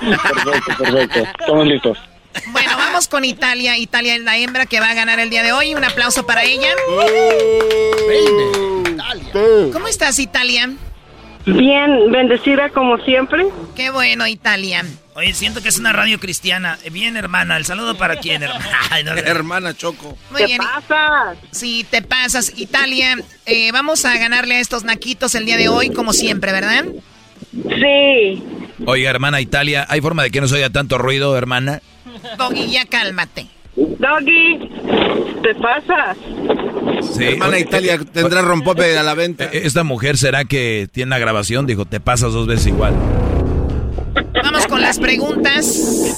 Perfecto, 0.00 0.82
perfecto. 0.82 1.20
Estamos 1.38 1.66
listos. 1.68 1.98
Bueno, 2.46 2.76
vamos 2.76 3.06
con 3.06 3.24
Italia. 3.24 3.78
Italia 3.78 4.16
es 4.16 4.22
la 4.22 4.36
hembra 4.36 4.66
que 4.66 4.80
va 4.80 4.90
a 4.90 4.94
ganar 4.94 5.20
el 5.20 5.30
día 5.30 5.44
de 5.44 5.52
hoy. 5.52 5.72
Un 5.76 5.84
aplauso 5.84 6.26
para 6.26 6.42
ella. 6.42 6.74
¿Cómo 9.72 9.86
estás, 9.86 10.18
Italia? 10.18 10.72
Bien, 11.46 12.10
bendecida 12.10 12.70
como 12.70 12.96
siempre. 12.98 13.46
Qué 13.76 13.90
bueno, 13.90 14.26
Italia. 14.26 14.84
Oye, 15.14 15.32
siento 15.34 15.62
que 15.62 15.68
es 15.68 15.78
una 15.78 15.92
radio 15.92 16.18
cristiana. 16.18 16.78
Bien, 16.90 17.16
hermana. 17.16 17.56
¿El 17.56 17.64
saludo 17.64 17.96
para 17.96 18.16
quién, 18.16 18.42
hermana? 18.42 18.78
Ay, 18.90 19.04
no, 19.04 19.12
Hermana 19.12 19.74
Choco. 19.74 20.16
Muy 20.30 20.40
¿Qué 20.40 20.46
bien. 20.46 20.58
pasa? 20.58 21.34
Sí, 21.50 21.86
te 21.88 22.02
pasas. 22.02 22.52
Italia, 22.58 23.18
eh, 23.46 23.70
vamos 23.72 24.04
a 24.04 24.16
ganarle 24.18 24.56
a 24.56 24.60
estos 24.60 24.84
naquitos 24.84 25.34
el 25.34 25.44
día 25.44 25.56
de 25.56 25.68
hoy, 25.68 25.90
como 25.90 26.12
siempre, 26.12 26.50
¿verdad? 26.50 26.84
Sí. 27.52 28.42
Oiga, 28.86 29.10
hermana 29.10 29.40
Italia, 29.40 29.86
¿hay 29.88 30.00
forma 30.00 30.22
de 30.24 30.30
que 30.30 30.40
no 30.40 30.48
se 30.48 30.56
oiga 30.56 30.70
tanto 30.70 30.98
ruido, 30.98 31.36
hermana? 31.36 31.80
Doggy, 32.38 32.70
ya 32.70 32.86
cálmate. 32.86 33.46
Doggy, 33.76 34.70
¿te 35.42 35.54
pasas? 35.56 36.16
Sí. 37.16 37.24
Hermana 37.24 37.58
Italia 37.58 37.94
eh, 37.94 37.98
tendrá 38.12 38.42
rompope 38.42 38.96
a 38.98 39.02
la 39.02 39.14
venta. 39.14 39.44
eh, 39.46 39.62
Esta 39.64 39.82
mujer 39.84 40.16
será 40.16 40.44
que 40.44 40.88
tiene 40.92 41.08
una 41.08 41.18
grabación, 41.18 41.66
dijo, 41.66 41.84
te 41.84 42.00
pasas 42.00 42.32
dos 42.32 42.46
veces 42.46 42.68
igual. 42.68 42.94
Vamos 44.42 44.66
con 44.66 44.80
las 44.80 44.98
preguntas. 44.98 46.14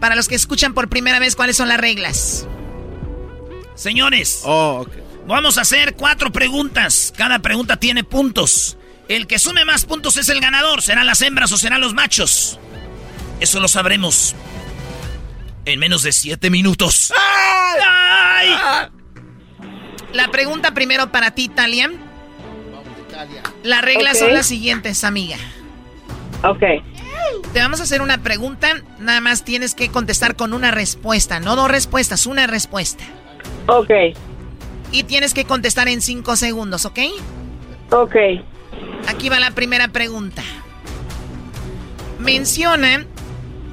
Para 0.00 0.14
los 0.14 0.28
que 0.28 0.34
escuchan 0.34 0.74
por 0.74 0.88
primera 0.88 1.18
vez, 1.18 1.34
¿cuáles 1.34 1.56
son 1.56 1.68
las 1.68 1.80
reglas? 1.80 2.46
Señores, 3.74 4.42
Oh, 4.44 4.84
vamos 5.26 5.56
a 5.58 5.62
hacer 5.62 5.94
cuatro 5.94 6.30
preguntas. 6.30 7.12
Cada 7.16 7.38
pregunta 7.40 7.76
tiene 7.78 8.04
puntos. 8.04 8.76
El 9.08 9.26
que 9.26 9.38
sume 9.38 9.64
más 9.64 9.86
puntos 9.86 10.16
es 10.18 10.28
el 10.28 10.40
ganador. 10.40 10.82
¿Serán 10.82 11.06
las 11.06 11.22
hembras 11.22 11.50
o 11.52 11.56
serán 11.56 11.80
los 11.80 11.94
machos? 11.94 12.60
Eso 13.40 13.58
lo 13.60 13.68
sabremos 13.68 14.34
en 15.68 15.80
menos 15.80 16.02
de 16.02 16.12
siete 16.12 16.50
minutos. 16.50 17.12
¡Ay! 17.16 18.48
La 20.12 20.28
pregunta 20.28 20.72
primero 20.72 21.12
para 21.12 21.32
ti, 21.32 21.44
Italia. 21.44 21.90
Las 23.62 23.82
reglas 23.82 24.18
son 24.18 24.32
las 24.32 24.46
siguientes, 24.46 25.04
amiga. 25.04 25.36
Ok. 26.42 26.62
Te 27.52 27.60
vamos 27.60 27.80
a 27.80 27.82
hacer 27.82 28.00
una 28.00 28.18
pregunta, 28.18 28.68
nada 28.98 29.20
más 29.20 29.44
tienes 29.44 29.74
que 29.74 29.90
contestar 29.90 30.36
con 30.36 30.52
una 30.54 30.70
respuesta, 30.70 31.40
no 31.40 31.56
dos 31.56 31.68
respuestas, 31.68 32.26
una 32.26 32.46
respuesta. 32.46 33.04
Ok. 33.66 33.90
Y 34.92 35.02
tienes 35.04 35.34
que 35.34 35.44
contestar 35.44 35.88
en 35.88 36.00
cinco 36.00 36.36
segundos, 36.36 36.86
¿ok? 36.86 36.98
Ok. 37.90 38.16
Aquí 39.08 39.28
va 39.28 39.40
la 39.40 39.50
primera 39.50 39.88
pregunta. 39.88 40.42
Menciona 42.18 43.04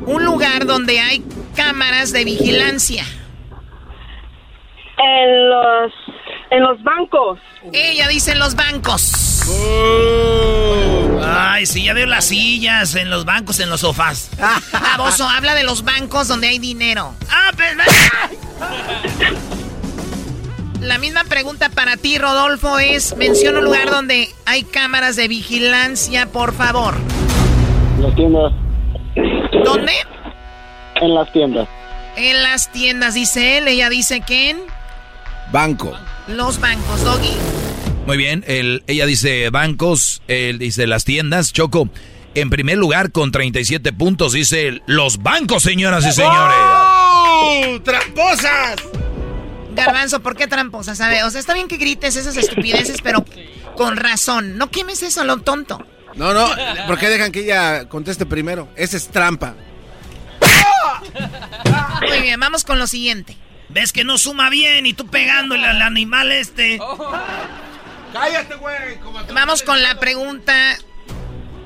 un 0.06 0.26
lugar 0.26 0.66
donde 0.66 1.00
hay 1.00 1.24
cámaras 1.56 2.12
de 2.12 2.26
vigilancia. 2.26 3.04
En 4.98 5.50
los, 5.50 5.92
en 6.52 6.64
los 6.64 6.84
bancos. 6.84 7.40
Ella 7.74 8.08
dice 8.08 8.32
en 8.32 8.40
los 8.40 8.56
bancos. 8.56 9.44
Ay, 11.24 11.66
sí, 11.66 11.84
ya 11.84 11.94
veo 11.94 12.06
las 12.06 12.26
sillas 12.26 12.96
en 12.96 13.10
los 13.10 13.26
bancos, 13.26 13.60
en 13.60 13.70
los 13.70 13.82
sofás. 13.82 14.32
Baboso, 14.72 15.28
habla 15.28 15.56
de 15.56 15.64
los 15.64 15.84
bancos 15.84 16.28
donde 16.28 16.48
hay 16.48 16.60
dinero. 16.60 17.14
Ah, 17.30 17.52
pero... 17.56 17.82
La 20.82 21.00
misma 21.00 21.24
pregunta 21.24 21.70
para 21.70 21.98
ti, 21.98 22.18
Rodolfo, 22.18 22.78
es, 22.78 23.18
menciona 23.18 23.60
un 23.60 23.66
lugar 23.66 23.90
donde 23.90 24.30
hay 24.46 24.64
cámaras 24.64 25.16
de 25.16 25.28
vigilancia, 25.28 26.28
por 26.28 26.54
favor. 26.54 26.96
Las 28.00 28.16
tiendas. 28.16 28.54
¿Dónde? 29.64 29.94
En 31.02 31.14
las 31.14 31.32
tiendas. 31.32 31.68
En 32.16 32.42
las 32.44 32.72
tiendas, 32.72 33.14
dice 33.14 33.58
él. 33.58 33.68
Ella 33.68 33.90
dice 33.90 34.22
que 34.22 34.52
en 34.52 34.58
Banco. 35.52 35.94
los 36.28 36.60
bancos, 36.60 37.04
Doggy. 37.04 37.32
Muy 38.08 38.18
bien, 38.18 38.44
el- 38.48 38.84
ella 38.88 39.06
dice 39.06 39.50
bancos, 39.50 40.22
él 40.28 40.60
dice 40.60 40.88
las 40.88 41.06
tiendas. 41.06 41.52
Choco, 41.54 41.90
en 42.36 42.50
primer 42.50 42.78
lugar 42.78 43.12
con 43.12 43.32
37 43.32 43.92
puntos 43.94 44.34
dice 44.34 44.82
los 44.86 45.24
bancos, 45.24 45.64
señoras 45.64 46.06
y 46.06 46.12
señores. 46.12 46.58
¡Oh! 46.60 47.80
¡Tramposas! 47.84 48.76
Garbanzo, 49.76 50.22
¿por 50.22 50.38
qué 50.38 50.48
tramposa? 50.48 50.96
¿Sabe? 50.96 51.24
O 51.24 51.30
sea, 51.30 51.40
está 51.40 51.54
bien 51.54 51.68
que 51.68 51.78
grites 51.78 52.16
esas 52.16 52.38
estupideces, 52.38 53.02
pero 53.02 53.26
con 53.76 53.98
razón. 53.98 54.58
No 54.58 54.70
quemes 54.72 55.04
eso 55.04 55.22
a 55.22 55.26
lo 55.26 55.38
tonto. 55.38 55.84
No, 56.16 56.34
no, 56.34 56.48
¿por 56.88 56.98
qué 56.98 57.10
dejan 57.10 57.32
que 57.34 57.42
ella 57.42 57.90
conteste 57.90 58.26
primero? 58.26 58.70
Esa 58.78 58.96
es 58.96 59.10
trampa. 59.10 59.56
Muy 62.08 62.22
bien, 62.22 62.40
vamos 62.40 62.64
con 62.64 62.80
lo 62.80 62.88
siguiente. 62.88 63.38
¿Ves 63.70 63.92
que 63.92 64.04
no 64.04 64.18
suma 64.18 64.50
bien 64.50 64.86
y 64.86 64.94
tú 64.94 65.08
pegándole 65.08 65.66
al 65.66 65.82
animal 65.82 66.32
este? 66.32 66.80
¡Cállate, 68.14 68.56
güey! 68.56 68.98
Vamos 69.34 69.64
con 69.64 69.82
la 69.84 70.00
pregunta 70.00 70.78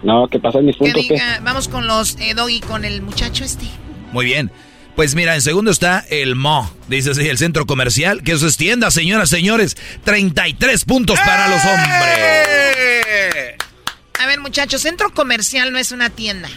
No, 0.01 0.27
¿qué 0.27 0.39
pasa 0.39 0.59
en 0.59 0.65
mis 0.65 0.77
puntos? 0.77 1.05
Vamos 1.41 1.67
con 1.67 1.85
los 1.85 2.15
eh, 2.19 2.33
Doggy, 2.33 2.61
con 2.61 2.85
el 2.85 3.01
muchacho 3.01 3.43
este. 3.43 3.65
Muy 4.11 4.25
bien. 4.25 4.51
Pues 4.95 5.15
mira, 5.15 5.35
en 5.35 5.41
segundo 5.41 5.71
está 5.71 6.03
el 6.09 6.35
Mo, 6.35 6.73
dice 6.87 7.11
así, 7.11 7.27
el 7.27 7.37
centro 7.37 7.65
comercial, 7.65 8.21
que 8.23 8.33
eso 8.33 8.47
es 8.47 8.57
tienda, 8.57 8.91
señoras, 8.91 9.29
señores. 9.29 9.77
33 10.03 10.83
puntos 10.85 11.17
para 11.19 11.47
los 11.47 11.63
hombres. 11.63 11.89
¡Eh! 12.17 13.55
A 14.19 14.25
ver, 14.25 14.41
muchachos, 14.41 14.81
centro 14.81 15.13
comercial 15.13 15.71
no 15.71 15.77
es 15.77 15.91
una 15.93 16.09
tienda. 16.09 16.49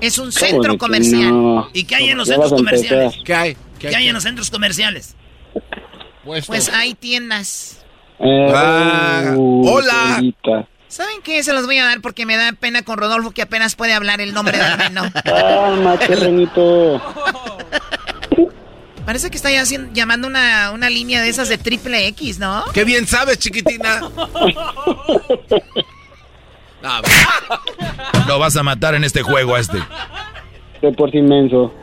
Es 0.00 0.18
un 0.18 0.30
¿Cómo 0.32 0.46
centro 0.46 0.72
de 0.72 0.78
comercial. 0.78 1.28
no? 1.30 1.68
¿Y 1.72 1.84
qué 1.84 1.96
hay 1.96 2.08
en 2.10 2.18
los 2.18 2.28
centros 2.28 2.52
comerciales? 2.52 3.14
¿Qué 3.24 3.34
hay? 3.34 3.56
¿Qué 3.78 3.88
hay 3.94 4.08
en 4.08 4.14
los 4.14 4.22
centros 4.22 4.50
comerciales? 4.50 5.14
Puesto. 6.24 6.52
Pues 6.52 6.68
hay 6.70 6.94
tiendas. 6.94 7.84
Eh, 8.18 8.52
Ah, 8.54 9.34
uh, 9.36 9.68
hola. 9.68 10.16
señorita. 10.16 10.68
¿Saben 10.88 11.22
qué? 11.22 11.42
Se 11.42 11.52
los 11.52 11.66
voy 11.66 11.78
a 11.78 11.84
dar 11.84 12.00
porque 12.00 12.26
me 12.26 12.36
da 12.36 12.52
pena 12.52 12.82
con 12.82 12.98
Rodolfo 12.98 13.30
que 13.30 13.42
apenas 13.42 13.76
puede 13.76 13.92
hablar 13.94 14.20
el 14.20 14.34
nombre 14.34 14.58
del 14.58 14.76
reno. 14.78 15.02
Cálmate, 15.24 16.16
Renito. 16.16 17.00
Parece 19.06 19.30
que 19.30 19.36
está 19.36 19.50
ya 19.50 19.62
haciendo- 19.62 19.92
llamando 19.92 20.28
una, 20.28 20.70
una 20.72 20.90
línea 20.90 21.22
de 21.22 21.28
esas 21.30 21.48
de 21.48 21.58
triple 21.58 22.06
X, 22.08 22.38
¿no? 22.38 22.64
¡Qué 22.74 22.84
bien 22.84 23.06
sabes, 23.06 23.38
chiquitina! 23.38 24.02
No, 26.82 27.00
Lo 28.28 28.38
vas 28.38 28.56
a 28.56 28.62
matar 28.62 28.94
en 28.94 29.04
este 29.04 29.22
juego 29.22 29.54
a 29.54 29.60
este. 29.60 29.78
De 30.80 30.92
por 30.92 31.10
sí 31.10 31.18
inmenso. 31.18 31.74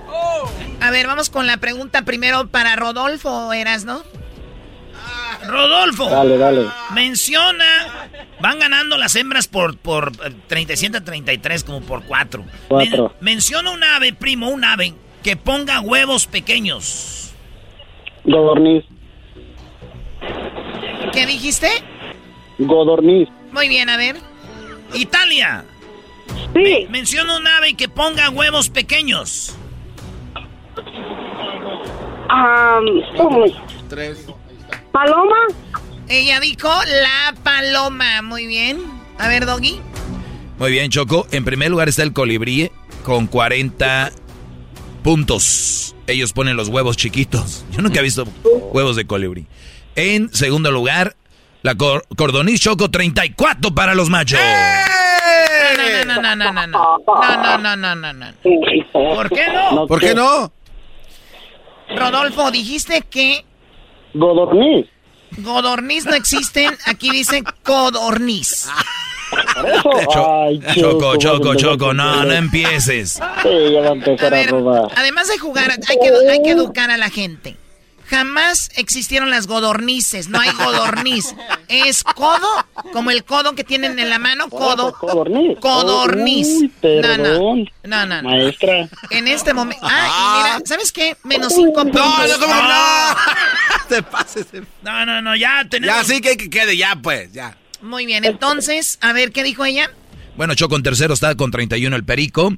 A 0.82 0.92
ver, 0.92 1.08
vamos 1.08 1.30
con 1.30 1.46
la 1.48 1.58
pregunta 1.58 2.04
primero 2.04 2.48
para 2.48 2.76
Rodolfo, 2.76 3.52
¿eras, 3.54 3.86
no? 3.86 4.02
Rodolfo, 5.48 6.10
Dale, 6.10 6.38
dale. 6.38 6.66
menciona. 6.94 7.66
Van 8.40 8.60
ganando 8.60 8.98
las 8.98 9.16
hembras 9.16 9.48
por, 9.48 9.78
por 9.78 10.12
eh, 10.26 10.34
37 10.48 10.98
a 10.98 11.04
33, 11.04 11.64
como 11.64 11.82
por 11.82 12.04
4. 12.04 12.44
Cuatro. 12.68 13.14
menciona 13.22 13.72
un 13.72 13.84
ave, 13.84 14.14
primo, 14.14 14.50
un 14.50 14.64
ave 14.64 14.94
que 15.24 15.36
ponga 15.36 15.80
huevos 15.80 16.28
pequeños. 16.28 17.32
Godorniz. 18.26 18.84
¿Qué 21.14 21.26
dijiste? 21.26 21.70
Godorniz. 22.60 23.30
Muy 23.52 23.70
bien, 23.70 23.90
a 23.90 23.98
ver. 23.98 24.18
Italia. 24.94 25.66
Sí. 26.54 26.88
Menciona 26.90 27.38
un 27.38 27.48
ave 27.48 27.74
que 27.76 27.90
ponga 27.90 28.30
huevos 28.30 28.70
pequeños. 28.70 29.56
Uy, 33.18 33.56
tres. 33.90 34.26
Paloma. 34.92 35.36
Ella 36.08 36.40
dijo 36.40 36.70
la 36.70 37.36
paloma. 37.44 38.22
Muy 38.22 38.48
bien. 38.48 38.82
A 39.18 39.28
ver, 39.28 39.46
Doggy. 39.46 39.80
Muy 40.60 40.72
bien, 40.72 40.90
Choco. 40.90 41.28
En 41.32 41.46
primer 41.46 41.70
lugar 41.70 41.90
está 41.90 42.04
el 42.04 42.14
colibrí 42.14 42.72
con 43.04 43.28
40 43.28 44.12
puntos. 45.04 45.96
Ellos 46.08 46.34
ponen 46.34 46.58
los 46.58 46.70
huevos 46.70 46.98
chiquitos. 46.98 47.66
Yo 47.72 47.82
nunca 47.82 48.00
he 48.00 48.04
visto 48.04 48.26
huevos 48.74 48.96
de 48.96 49.06
colibrí. 49.06 49.48
En 49.96 50.34
segundo 50.34 50.72
lugar, 50.72 51.16
la 51.68 51.76
cor 51.76 52.06
cordoniz 52.16 52.62
choco 52.62 52.90
34 52.90 53.76
para 53.76 53.94
los 53.94 54.10
machos. 54.10 54.40
No, 56.06 56.06
no, 56.06 56.22
no, 56.22 56.36
no, 56.36 56.54
no, 56.54 56.68
no. 56.68 56.98
No, 57.06 57.58
no, 57.58 57.76
no, 57.76 57.96
no, 57.96 58.14
no. 58.14 58.28
¿Por 58.94 59.30
qué 59.30 59.48
no? 59.52 59.86
¿Por 59.86 60.00
qué 60.00 60.16
no? 60.16 60.50
Rodolfo, 61.94 62.52
dijiste 62.52 63.02
que 63.10 63.44
Godorniz. 64.14 64.86
godorniz 65.40 66.06
no 66.06 66.16
existen. 66.16 66.74
Aquí 66.86 67.12
dice 67.12 67.44
codorniz. 67.64 68.70
Por 69.54 69.70
eso. 69.70 69.90
Ay, 70.26 70.62
Choco, 70.74 71.18
choco, 71.18 71.56
choco, 71.56 71.94
no, 71.94 72.24
no 72.24 72.32
empieces. 72.32 73.20
Sí, 73.44 73.74
ya 73.74 73.82
va 73.82 73.90
a 73.90 73.92
empezar 73.92 74.34
a, 74.34 74.44
robar. 74.44 74.92
Además 74.96 75.28
de 75.28 75.38
jugar, 75.38 75.70
hay 75.72 75.98
que, 75.98 76.32
hay 76.32 76.42
que 76.42 76.52
educar 76.52 76.90
a 76.92 76.96
la 76.96 77.10
gente. 77.10 77.58
Jamás 78.10 78.70
existieron 78.76 79.30
las 79.30 79.48
godornices, 79.48 80.30
no 80.30 80.40
hay 80.40 80.50
godorniz. 80.52 81.36
Es 81.68 82.04
codo, 82.04 82.48
como 82.94 83.12
el 83.12 83.24
codo 83.26 83.54
que 83.54 83.64
tienen 83.64 84.00
en 84.00 84.10
la 84.10 84.18
mano, 84.18 84.50
codo. 84.50 84.94
Codorniz. 84.94 85.58
Codorniz. 85.60 86.48
Uy, 86.48 86.62
No, 86.62 86.68
no. 86.68 87.02
perdón. 87.02 87.70
No, 87.84 88.06
no, 88.06 88.22
no. 88.22 88.30
Maestra. 88.30 88.88
En 89.10 89.28
este 89.28 89.54
momento. 89.54 89.86
Ah, 89.86 90.08
y 90.08 90.38
mira, 90.58 90.62
¿sabes 90.66 90.92
qué? 90.92 91.18
Menos 91.24 91.54
cinco 91.54 91.82
puntos. 91.82 92.02
No, 92.02 92.28
no, 92.28 92.40
¿cómo 92.40 92.54
que 92.54 92.62
no? 92.62 93.16
Te 93.90 94.04
pases. 94.04 94.48
No, 94.82 95.06
no, 95.06 95.22
no, 95.22 95.36
ya 95.36 95.66
tenemos. 95.70 95.96
Ya 95.96 96.04
sí 96.04 96.22
que, 96.22 96.38
que 96.38 96.50
quede, 96.50 96.78
ya 96.78 96.96
pues, 97.02 97.32
ya. 97.34 97.58
Muy 97.82 98.06
bien, 98.06 98.26
entonces, 98.26 98.98
a 99.02 99.14
ver, 99.14 99.32
¿qué 99.32 99.44
dijo 99.44 99.64
ella? 99.66 99.92
Bueno, 100.36 100.56
Choco 100.56 100.76
en 100.76 100.84
tercero 100.84 101.14
está 101.14 101.36
con 101.36 101.52
31 101.52 101.96
el 101.96 102.04
Perico. 102.06 102.54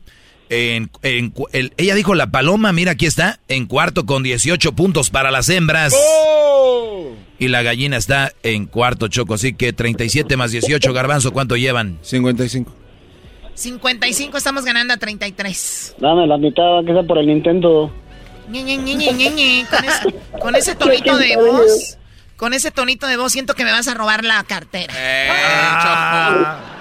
En, 0.50 0.90
en 1.04 1.30
cu- 1.30 1.48
el- 1.54 1.74
ella 1.78 1.94
dijo 1.96 2.16
la 2.16 2.28
paloma, 2.32 2.72
mira 2.74 2.94
aquí 2.94 3.06
está, 3.06 3.40
en 3.48 3.68
cuarto 3.68 4.06
con 4.06 4.24
18 4.24 4.72
puntos 4.74 5.10
para 5.12 5.30
las 5.32 5.48
hembras. 5.50 5.94
Y 7.38 7.48
la 7.50 7.62
gallina 7.62 7.98
está 7.98 8.32
en 8.44 8.66
cuarto, 8.66 9.08
Choco, 9.08 9.36
así 9.36 9.54
que 9.54 9.72
37 9.74 10.36
más 10.38 10.52
18, 10.52 10.92
garbanzo, 10.92 11.32
¿cuánto 11.32 11.56
llevan? 11.56 12.00
55. 12.02 12.74
55, 13.54 14.38
estamos 14.38 14.66
ganando 14.66 14.94
a 14.94 14.98
33. 14.98 15.96
Dame 16.00 16.26
la 16.28 16.38
mitad, 16.38 16.78
aunque 16.78 16.94
sea 16.94 17.04
por 17.04 17.18
el 17.18 17.28
Nintendo. 17.28 17.92
Ñe, 18.50 18.64
Ñe, 18.64 18.78
Ñe, 18.78 18.96
Ñe, 18.96 19.12
Ñe, 19.14 19.30
Ñe. 19.30 19.66
Con, 19.70 19.86
ese, 19.86 20.16
con 20.40 20.56
ese 20.56 20.76
tonito 20.76 21.18
de 21.18 21.36
voz, 21.36 21.98
con 22.38 22.54
ese 22.54 22.72
tonito 22.72 23.06
de 23.08 23.18
voz, 23.18 23.32
siento 23.32 23.54
que 23.54 23.64
me 23.66 23.72
vas 23.72 23.88
a 23.88 23.94
robar 23.94 24.24
la 24.24 24.44
cartera. 24.44 24.94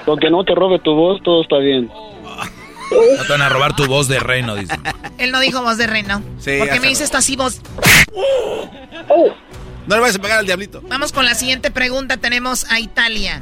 Con 0.07 0.19
que 0.19 0.31
no 0.31 0.45
te 0.45 0.55
robe 0.55 0.79
tu 0.79 0.95
voz, 0.95 1.21
todo 1.23 1.43
está 1.43 1.59
bien. 1.59 1.91
No 2.91 3.23
te 3.25 3.33
van 3.33 3.43
a 3.43 3.49
robar 3.49 3.77
tu 3.77 3.87
voz 3.87 4.09
de 4.09 4.19
reino, 4.19 4.55
dice. 4.55 4.79
Él 5.19 5.31
no 5.33 5.41
dijo 5.41 5.63
voz 5.63 5.79
de 5.79 5.87
reno. 5.87 6.23
Sí, 6.39 6.59
¿Por 6.59 6.71
qué 6.71 6.81
me 6.81 6.89
dices 6.89 7.05
esto 7.05 7.19
así, 7.19 7.37
voz? 7.37 7.61
No 9.87 9.95
le 9.95 10.01
vayas 10.01 10.17
a 10.17 10.19
pegar 10.21 10.39
al 10.39 10.47
diablito. 10.47 10.83
Vamos 10.89 11.13
con 11.13 11.25
la 11.25 11.35
siguiente 11.35 11.71
pregunta. 11.71 12.17
Tenemos 12.19 12.71
a 12.71 12.79
Italia. 12.81 13.41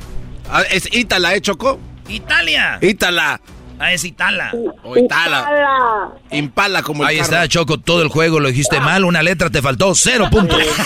Ah, 0.51 0.63
es 0.71 0.89
Ítala, 0.93 1.35
¿eh, 1.35 1.41
Choco? 1.41 1.81
¡Italia! 2.09 2.79
Ítala. 2.81 3.41
Ah, 3.79 3.93
es 3.93 4.05
Itala. 4.05 4.53
O 4.85 4.97
Itala. 4.97 6.13
Impala 6.31 6.83
como 6.83 7.03
el 7.03 7.09
Ahí 7.09 7.17
carro. 7.19 7.25
está, 7.33 7.49
Choco, 7.49 7.79
todo 7.79 8.03
el 8.03 8.09
juego 8.09 8.39
lo 8.41 8.49
dijiste 8.49 8.81
mal, 8.81 9.05
una 9.05 9.23
letra 9.23 9.51
te 9.51 9.61
faltó, 9.61 9.95
cero 9.95 10.29
puntos. 10.31 10.63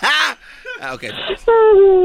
Ah, 0.80 0.94
ok. 0.94 1.04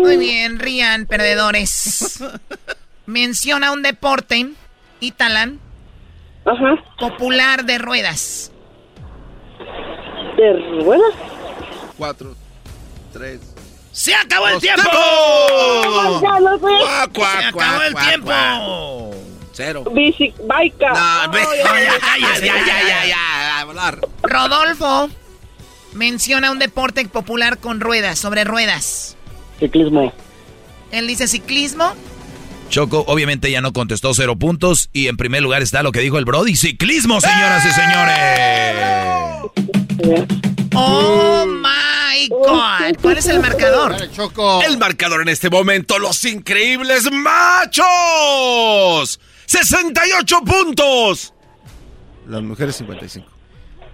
Muy 0.02 0.18
bien, 0.18 0.60
rían, 0.60 1.06
perdedores. 1.06 2.22
Menciona 3.06 3.72
un 3.72 3.84
deporte, 3.84 4.52
Italan, 5.00 5.60
popular 7.00 7.64
de 7.66 7.78
ruedas. 7.78 8.52
¿De 10.36 10.54
ruedas? 10.82 11.14
Cuatro, 11.98 12.36
tres. 13.14 13.40
¡Se 13.92 14.14
acabó 14.14 14.50
el 14.50 14.60
tiempo! 14.60 14.84
¡Se 16.20 16.28
acabó 17.46 17.82
el 17.84 17.96
tiempo! 17.96 19.16
Cero. 19.54 19.86
Bici, 19.90 20.34
baica. 20.44 20.90
No, 20.90 21.32
ya 21.34 21.98
ya, 22.20 22.40
ya, 22.40 22.66
ya, 22.66 23.06
ya, 23.06 23.60
a 23.60 23.64
volar. 23.64 24.00
Rodolfo, 24.22 25.10
menciona 25.96 26.52
un 26.52 26.60
deporte 26.60 27.04
popular 27.08 27.58
con 27.58 27.80
ruedas, 27.80 28.20
sobre 28.20 28.44
ruedas. 28.44 29.18
Ciclismo. 29.60 30.14
Él 30.92 31.08
dice 31.08 31.28
ciclismo. 31.28 31.94
Choco, 32.70 33.04
obviamente 33.08 33.50
ya 33.52 33.62
no 33.62 33.74
contestó 33.74 34.14
cero 34.14 34.36
puntos. 34.36 34.90
Y 34.94 35.08
en 35.08 35.18
primer 35.18 35.42
lugar 35.42 35.62
está 35.62 35.82
lo 35.84 35.92
que 35.92 36.00
dijo 36.02 36.18
el 36.18 36.26
Brody, 36.26 36.56
ciclismo, 36.56 37.20
señoras 37.22 37.66
y 37.66 37.72
señores. 37.72 38.18
¡Oh, 40.74 41.46
my 41.46 42.28
God! 42.28 42.96
¿Cuál 43.02 43.18
es 43.18 43.28
el 43.28 43.40
marcador? 43.40 43.94
Dale, 43.94 44.12
Choco. 44.12 44.62
El 44.64 44.78
marcador 44.78 45.22
en 45.22 45.30
este 45.30 45.50
momento, 45.50 45.98
los 46.00 46.24
increíbles 46.26 47.10
machos. 47.12 47.86
68 49.46 50.40
puntos. 50.46 51.34
Las 52.28 52.42
mujeres 52.42 52.76
55. 52.76 53.35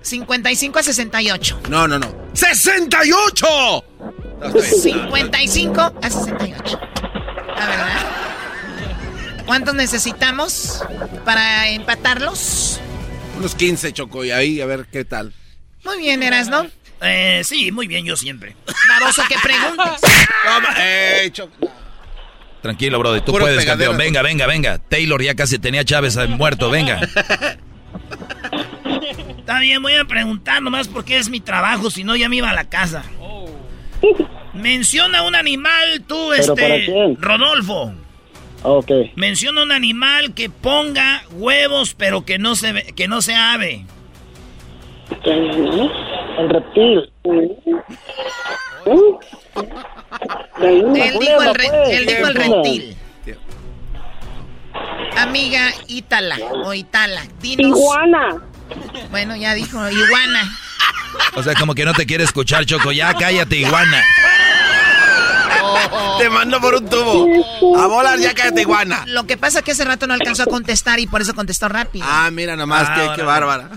55 0.02 0.80
a 0.80 0.84
68. 0.84 1.60
No, 1.70 1.88
no, 1.88 2.00
no. 2.00 2.08
¡68! 2.34 3.84
No, 4.40 4.48
está 4.48 4.60
bien. 4.60 4.82
55 4.82 5.94
a 6.02 6.10
68. 6.10 6.80
La 7.56 7.66
verdad. 7.68 8.00
¿Cuántos 9.46 9.76
necesitamos 9.76 10.84
para 11.26 11.70
empatarlos? 11.70 12.80
Unos 13.38 13.56
15, 13.56 13.94
Choco, 13.94 14.24
y 14.24 14.32
ahí 14.32 14.62
a 14.62 14.66
ver 14.66 14.88
qué 14.92 15.04
tal. 15.06 15.34
Muy 15.84 15.98
bien, 15.98 16.24
Erasno. 16.24 16.68
Eh, 17.02 17.42
sí, 17.44 17.72
muy 17.72 17.88
bien, 17.88 18.06
yo 18.06 18.16
siempre. 18.16 18.56
Baboso, 18.88 19.24
que 19.28 19.36
preguntes. 19.42 20.02
Toma, 20.44 20.76
ey, 20.84 21.32
Choco. 21.32 21.72
Tranquilo, 22.62 23.00
Brody, 23.00 23.22
tú 23.22 23.32
Puro 23.32 23.46
puedes, 23.46 23.60
pegadero. 23.60 23.92
campeón. 23.92 23.98
Venga, 23.98 24.22
venga, 24.22 24.46
venga. 24.46 24.78
Taylor 24.78 25.22
ya 25.24 25.34
casi 25.36 25.58
tenía 25.58 25.82
a 25.82 25.86
Chávez 25.86 26.16
muerto, 26.30 26.70
venga. 26.70 27.02
Está 29.42 29.60
bien, 29.60 29.82
voy 29.82 29.94
a 29.96 30.06
preguntar 30.06 30.62
nomás 30.62 30.88
porque 30.88 31.18
es 31.18 31.28
mi 31.30 31.40
trabajo, 31.40 31.90
si 31.90 32.04
no 32.04 32.16
ya 32.16 32.30
me 32.30 32.36
iba 32.38 32.50
a 32.52 32.54
la 32.54 32.70
casa. 32.70 33.04
Menciona 34.54 35.24
un 35.24 35.36
animal 35.36 36.04
tú, 36.08 36.30
¿Pero 36.38 36.56
para 36.56 36.76
este, 36.76 36.92
quién? 36.92 37.18
Rodolfo. 37.20 37.92
Ok. 38.64 38.92
Menciona 39.16 39.64
un 39.64 39.72
animal 39.72 40.36
que 40.36 40.50
ponga 40.52 41.24
huevos, 41.32 41.96
pero 41.96 42.24
que 42.24 42.38
no 42.38 42.56
se 42.56 42.72
ve- 42.72 42.94
que 42.96 43.08
no 43.08 43.22
sea 43.24 43.54
ave. 43.54 43.84
El 45.26 46.50
reptil. 46.50 47.12
Él 50.62 51.18
dijo 51.20 51.42
el, 51.42 51.56
re- 51.56 51.68
pues, 51.68 51.90
él 52.00 52.06
dijo 52.06 52.28
el 52.28 52.36
reptil. 52.36 52.96
Amiga 55.18 55.70
Ítala 55.88 56.38
o 56.64 56.74
Itala, 56.74 57.24
dinos. 57.42 57.78
Iguana. 57.78 58.42
Bueno, 59.10 59.36
ya 59.36 59.54
dijo 59.54 59.90
iguana. 59.90 60.58
O 61.36 61.44
sea, 61.44 61.54
como 61.56 61.76
que 61.76 61.86
no 61.86 61.94
te 61.94 62.06
quiere 62.06 62.24
escuchar, 62.24 62.66
Choco. 62.66 62.92
Ya 62.92 63.14
cállate, 63.14 63.58
iguana. 63.58 64.04
Te 66.20 66.30
mando 66.30 66.60
por 66.62 66.76
un 66.76 66.88
tubo. 66.88 67.78
A 67.78 67.88
volar, 67.88 68.20
ya 68.20 68.34
cállate, 68.34 68.62
iguana. 68.62 69.04
Lo 69.08 69.26
que 69.26 69.38
pasa 69.38 69.60
es 69.60 69.66
que 69.66 69.72
hace 69.72 69.84
rato 69.86 70.08
no 70.08 70.14
alcanzó 70.14 70.44
a 70.44 70.46
contestar 70.46 71.00
y 71.00 71.08
por 71.08 71.22
eso 71.22 71.34
contestó 71.34 71.68
rápido. 71.68 72.06
Ah, 72.08 72.30
mira 72.32 72.56
nomás, 72.56 72.88
Ah, 72.90 72.94
qué, 72.96 73.02
ahora 73.02 73.16
qué 73.16 73.22
bárbara. 73.24 73.70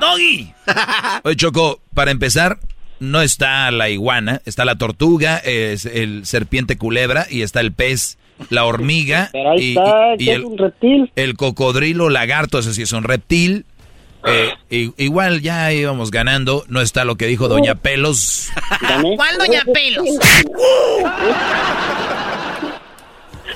Doggy. 0.00 0.52
Oye, 1.24 1.36
Choco, 1.36 1.80
para 1.94 2.10
empezar, 2.10 2.58
no 2.98 3.20
está 3.22 3.70
la 3.70 3.88
iguana, 3.90 4.40
está 4.46 4.64
la 4.64 4.76
tortuga, 4.76 5.36
es 5.38 5.84
el 5.86 6.26
serpiente 6.26 6.76
culebra 6.78 7.26
y 7.30 7.42
está 7.42 7.60
el 7.60 7.72
pez, 7.72 8.18
la 8.50 8.64
hormiga 8.64 9.28
Pero 9.32 9.52
ahí 9.52 9.58
y, 9.60 9.68
está, 9.76 9.92
y- 10.18 10.22
y 10.22 10.24
¿qué 10.24 10.30
es 10.32 10.36
el, 10.38 10.44
un 10.44 10.58
reptil? 10.58 11.12
el 11.14 11.36
cocodrilo 11.36 12.08
lagarto, 12.08 12.58
ese 12.58 12.74
sí 12.74 12.82
es 12.82 12.92
un 12.92 13.04
reptil. 13.04 13.66
Eh, 14.26 14.90
igual 14.96 15.42
ya 15.42 15.70
íbamos 15.72 16.10
ganando, 16.10 16.64
no 16.68 16.80
está 16.80 17.04
lo 17.04 17.16
que 17.16 17.26
dijo 17.26 17.48
Doña 17.48 17.74
Pelos. 17.74 18.48
¿Cuál 19.16 19.38
doña 19.38 19.62
Pelos? 19.72 20.08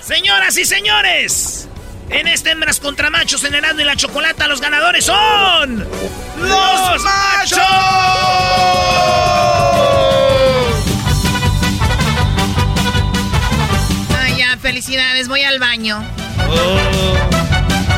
Señoras 0.03 0.57
y 0.59 0.65
señores, 0.65 1.69
en 2.11 2.29
este 2.29 2.51
hembras 2.51 2.81
contra 2.81 3.11
machos 3.11 3.45
en 3.45 3.55
Erasmo 3.55 3.81
y 3.81 3.85
la 3.85 3.97
Chocolata, 3.97 4.47
los 4.47 4.61
ganadores 4.61 5.05
son 5.07 5.87
los 6.39 7.03
machos. 7.03 7.59
Ay, 14.19 14.37
ya, 14.39 14.57
felicidades, 14.59 15.29
voy 15.29 15.43
al 15.43 15.59
baño. 15.59 16.03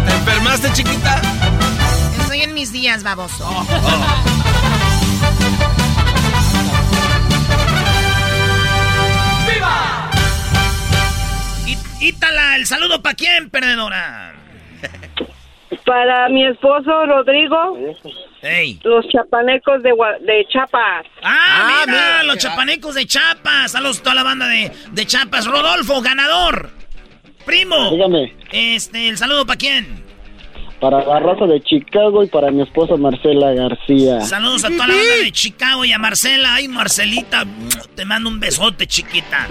¿Te 0.06 0.12
enfermaste, 0.12 0.72
chiquita? 0.72 1.20
Mis 2.60 2.72
días, 2.72 3.02
baboso. 3.02 3.46
Í- 11.66 12.06
Ítala, 12.08 12.56
el 12.56 12.66
saludo 12.66 13.02
para 13.02 13.14
quién, 13.14 13.50
perdedora? 13.50 14.34
Para 15.84 16.28
mi 16.28 16.46
esposo 16.46 17.06
Rodrigo. 17.06 17.78
Los 18.84 19.06
chapanecos 19.08 19.82
de, 19.82 19.90
de 20.20 20.46
Chapas. 20.52 21.06
Ah, 21.22 21.84
mira, 21.86 22.22
los 22.24 22.38
chapanecos 22.38 22.94
de 22.94 23.06
Chapas. 23.06 23.72
Saludos 23.72 24.00
a 24.00 24.02
toda 24.02 24.14
la 24.16 24.22
banda 24.22 24.46
de, 24.48 24.70
de 24.92 25.06
Chapas. 25.06 25.46
Rodolfo, 25.46 26.00
ganador. 26.00 26.70
Primo. 27.44 27.90
Dígame. 27.90 28.34
Este, 28.52 29.08
el 29.08 29.18
saludo 29.18 29.46
para 29.46 29.58
quién? 29.58 29.99
Para 30.80 31.04
la 31.04 31.20
raza 31.20 31.46
de 31.46 31.60
Chicago 31.60 32.24
y 32.24 32.28
para 32.28 32.50
mi 32.50 32.62
esposa 32.62 32.96
Marcela 32.96 33.52
García. 33.52 34.22
Saludos 34.22 34.64
a 34.64 34.68
toda 34.68 34.86
la 34.86 34.94
banda 34.94 35.16
de 35.22 35.30
Chicago 35.30 35.84
y 35.84 35.92
a 35.92 35.98
Marcela. 35.98 36.54
Ay, 36.54 36.68
Marcelita, 36.68 37.44
te 37.94 38.04
mando 38.06 38.30
un 38.30 38.40
besote, 38.40 38.86
chiquita. 38.86 39.46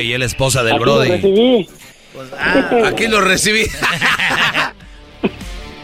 y 0.00 0.16
la 0.16 0.24
esposa 0.24 0.64
del 0.64 0.74
Aquí 0.74 0.82
Brody. 0.82 1.08
Lo 1.08 1.14
recibí. 1.16 1.68
Pues, 2.14 2.28
ah. 2.38 2.70
Aquí 2.86 3.08
lo 3.08 3.20
recibí. 3.20 3.64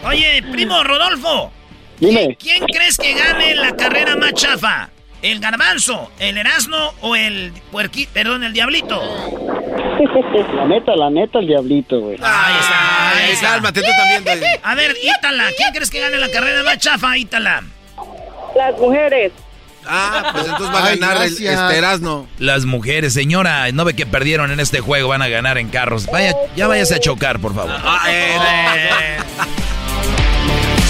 Oye, 0.03 0.43
primo 0.51 0.83
Rodolfo. 0.83 1.51
Dime. 1.99 2.35
¿Quién 2.39 2.65
crees 2.65 2.97
que 2.97 3.13
gane 3.13 3.55
la 3.55 3.75
carrera 3.75 4.15
más 4.15 4.33
chafa? 4.33 4.89
¿El 5.21 5.39
garbanzo, 5.39 6.11
el 6.19 6.37
erasno 6.37 6.93
o 7.01 7.15
el 7.15 7.51
puerqui, 7.71 8.05
perdón, 8.07 8.43
el 8.43 8.53
diablito? 8.53 9.01
La 10.55 10.65
neta, 10.65 10.95
la 10.95 11.09
neta, 11.09 11.39
el 11.39 11.47
diablito, 11.47 11.99
güey. 11.99 12.17
Ahí 12.21 12.55
está, 12.59 13.09
ahí 13.17 13.31
está. 13.31 13.47
Cálmate 13.53 13.81
tú 13.81 13.87
también. 13.97 14.43
A 14.63 14.75
ver, 14.75 14.95
Ítala, 15.01 15.45
¿quién 15.57 15.73
crees 15.73 15.89
que 15.89 15.99
gane 15.99 16.17
la 16.17 16.29
carrera 16.29 16.63
más 16.63 16.77
chafa, 16.77 17.17
Ítala? 17.17 17.63
Las 18.55 18.77
mujeres. 18.79 19.31
Ah, 19.89 20.31
pues 20.33 20.45
entonces 20.45 20.75
va 20.75 20.79
a 20.79 20.85
Ay, 20.87 20.99
ganar 20.99 21.17
el 21.17 21.31
este 21.31 21.77
Erasmo. 21.77 22.27
Las 22.39 22.65
mujeres, 22.65 23.13
señora, 23.13 23.71
no 23.71 23.85
ve 23.85 23.95
que 23.95 24.05
perdieron 24.05 24.51
en 24.51 24.59
este 24.59 24.81
juego, 24.81 25.07
van 25.07 25.21
a 25.21 25.29
ganar 25.29 25.57
en 25.57 25.69
carros. 25.69 26.05
Vaya, 26.07 26.35
ya 26.55 26.67
váyase 26.67 26.95
a 26.95 26.99
chocar, 26.99 27.39
por 27.39 27.55
favor. 27.55 27.71
Ah, 27.83 28.03
eh, 28.09 29.17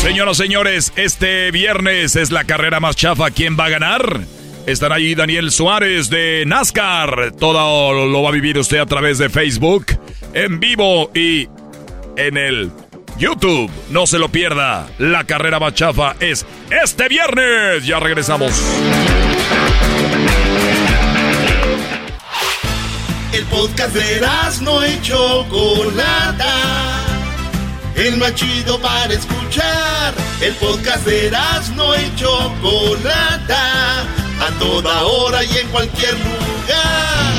Señoras, 0.07 0.37
señores, 0.37 0.93
este 0.95 1.51
viernes 1.51 2.15
es 2.15 2.31
la 2.31 2.45
carrera 2.45 2.79
más 2.79 2.95
chafa. 2.95 3.29
¿Quién 3.29 3.57
va 3.59 3.65
a 3.65 3.69
ganar? 3.69 4.21
Estará 4.65 4.95
ahí 4.95 5.15
Daniel 5.15 5.51
Suárez 5.51 6.09
de 6.09 6.45
NASCAR. 6.47 7.33
Todo 7.37 8.07
lo 8.07 8.23
va 8.23 8.29
a 8.29 8.31
vivir 8.31 8.57
usted 8.57 8.77
a 8.77 8.85
través 8.85 9.17
de 9.17 9.27
Facebook, 9.27 9.87
en 10.33 10.61
vivo 10.61 11.11
y 11.13 11.49
en 12.15 12.37
el 12.37 12.71
YouTube. 13.19 13.69
No 13.89 14.07
se 14.07 14.17
lo 14.17 14.29
pierda. 14.29 14.87
La 14.97 15.25
carrera 15.25 15.59
más 15.59 15.73
chafa 15.73 16.15
es 16.21 16.45
este 16.71 17.09
viernes. 17.09 17.85
Ya 17.85 17.99
regresamos. 17.99 18.53
El 23.33 23.43
podcast 23.43 23.93
de 23.93 24.21
no 24.61 24.87
y 24.87 25.01
Chocolata. 25.01 27.06
El 27.97 28.17
más 28.17 28.35
chido 28.35 28.79
para 28.79 29.11
escuchar. 29.11 30.13
El 30.39 30.53
podcast 30.53 31.03
de 31.05 31.31
no 31.75 31.95
y 31.95 32.15
Chocolata. 32.15 34.01
A 34.39 34.51
toda 34.59 35.03
hora 35.03 35.43
y 35.43 35.57
en 35.57 35.67
cualquier 35.69 36.13
lugar. 36.13 37.33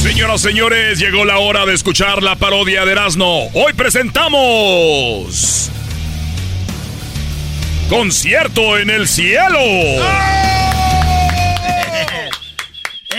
Señoras, 0.00 0.40
señores, 0.40 1.00
llegó 1.00 1.24
la 1.24 1.38
hora 1.38 1.66
de 1.66 1.74
escuchar 1.74 2.22
la 2.22 2.36
parodia 2.36 2.84
de 2.84 2.92
Erasmo. 2.92 3.50
Hoy 3.54 3.72
presentamos. 3.72 5.68
Concierto 7.88 8.78
en 8.78 8.90
el 8.90 9.08
cielo. 9.08 9.58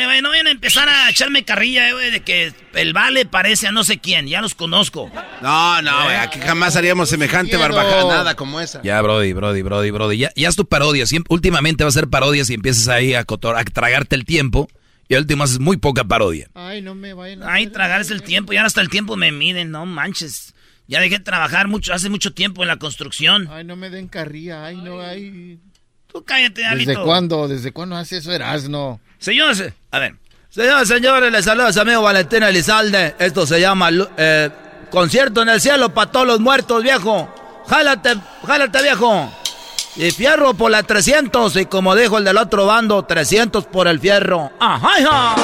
Güey, 0.10 0.22
no 0.22 0.30
vayan 0.30 0.47
a 0.47 0.51
empezar 0.51 0.89
a 0.89 1.10
echarme 1.10 1.43
carrilla, 1.43 1.89
eh, 1.89 1.93
güey, 1.93 2.12
de 2.12 2.20
que 2.22 2.53
el 2.74 2.93
vale 2.93 3.26
parece 3.26 3.68
a 3.68 3.72
no 3.72 3.84
sé 3.84 3.99
quién, 3.99 4.28
ya 4.28 4.41
los 4.41 4.55
conozco. 4.55 5.12
No, 5.41 5.82
no, 5.82 6.03
güey, 6.03 6.16
aquí 6.18 6.39
jamás 6.39 6.76
haríamos 6.76 7.10
semejante 7.10 7.57
barbajanada 7.57 8.36
como 8.36 8.60
esa. 8.62 8.82
Ya, 8.84 9.01
Brody, 9.01 9.34
Brody, 9.34 9.62
Brody, 9.62 9.91
Brody. 9.91 10.18
Ya, 10.18 10.32
ya 10.36 10.49
es 10.49 10.55
tu 10.55 10.66
parodia. 10.68 11.05
Siempre, 11.05 11.34
últimamente 11.34 11.84
va 11.84 11.89
a 11.89 11.93
ser 11.93 12.07
parodias 12.10 12.49
y 12.49 12.55
empiezas 12.55 12.88
ahí 12.89 13.14
a, 13.14 13.26
cotor- 13.26 13.57
a 13.57 13.64
tragarte 13.64 14.16
el 14.16 14.26
tiempo. 14.26 14.68
Y 15.07 15.16
al 15.16 15.22
último 15.22 15.43
haces 15.43 15.60
muy 15.60 15.78
poca 15.78 16.03
parodia. 16.03 16.49
Ay, 16.53 16.84
no 16.84 16.93
me 16.93 17.14
vayan 17.16 17.41
a... 17.41 17.53
Ay, 17.53 17.66
tragarse 17.66 18.14
el 18.14 18.22
tiempo, 18.22 18.53
y 18.53 18.57
ahora 18.57 18.68
hasta 18.68 18.82
el 18.82 18.89
tiempo 18.89 19.16
me 19.16 19.32
miden, 19.32 19.72
no 19.72 19.88
manches. 19.88 20.53
Ya 20.88 20.99
dejé 20.99 21.18
de 21.18 21.24
trabajar 21.24 21.68
mucho, 21.68 21.95
hace 21.95 22.10
mucho 22.10 22.32
tiempo 22.34 22.62
en 22.62 22.68
la 22.68 22.78
construcción. 22.78 23.47
Ay, 23.51 23.64
no 23.64 23.76
me 23.76 23.89
den 23.89 24.07
carrilla. 24.07 24.66
Ay, 24.66 24.78
no, 24.78 25.01
ay... 25.01 25.57
Tú 26.12 26.24
cállate, 26.24 26.64
Alito. 26.64 26.91
¿Desde 26.91 27.03
cuándo? 27.03 27.47
¿Desde 27.47 27.72
cuándo 27.72 27.95
hace 27.95 28.18
eso 28.18 28.32
Erasno? 28.32 28.99
Señores, 29.20 29.74
a 29.91 29.99
ver. 29.99 30.15
Señores, 30.49 30.88
señores, 30.88 31.32
les 31.32 31.45
saluda 31.45 31.72
su 31.74 31.82
amigo 31.82 32.01
Valentín 32.01 32.41
Elizalde. 32.41 33.15
Esto 33.20 33.45
se 33.45 33.59
llama 33.59 33.89
eh, 34.17 34.49
Concierto 34.89 35.41
en 35.41 35.49
el 35.49 35.61
Cielo 35.61 35.93
para 35.93 36.09
todos 36.09 36.26
los 36.26 36.39
muertos, 36.39 36.82
viejo. 36.82 37.30
Jálate, 37.67 38.15
jálate, 38.47 38.82
viejo. 38.82 39.32
Y 39.97 40.11
fierro 40.11 40.53
por 40.53 40.72
la 40.72 40.84
300. 40.84 41.55
Y 41.57 41.65
como 41.65 41.95
dijo 41.95 42.17
el 42.17 42.24
del 42.24 42.38
otro 42.38 42.65
bando, 42.65 43.03
300 43.03 43.65
por 43.65 43.88
el 43.88 43.99
fierro. 43.99 44.51
¡Ajá, 44.59 44.99
hija! 44.99 45.36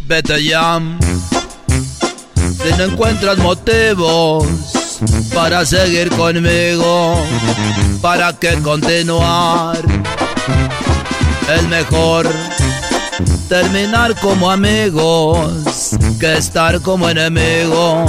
Vete 0.00 0.44
ya. 0.44 0.80
Si 2.34 2.76
no 2.76 2.84
encuentras 2.84 3.38
motivos 3.38 4.79
para 5.34 5.64
seguir 5.64 6.10
conmigo, 6.10 7.16
¿para 8.00 8.32
qué 8.38 8.60
continuar? 8.62 9.78
Es 11.54 11.62
mejor 11.68 12.28
terminar 13.48 14.14
como 14.20 14.50
amigos 14.50 15.96
que 16.18 16.34
estar 16.36 16.80
como 16.80 17.08
enemigo 17.08 18.04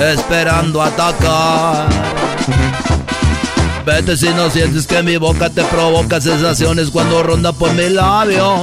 esperando 0.00 0.82
atacar. 0.82 1.88
Vete 3.86 4.16
si 4.16 4.28
no 4.30 4.50
sientes 4.50 4.86
que 4.86 5.02
mi 5.02 5.16
boca 5.16 5.48
te 5.48 5.64
provoca 5.64 6.20
sensaciones 6.20 6.90
cuando 6.90 7.22
ronda 7.22 7.52
por 7.52 7.72
mis 7.72 7.90
labios. 7.90 8.60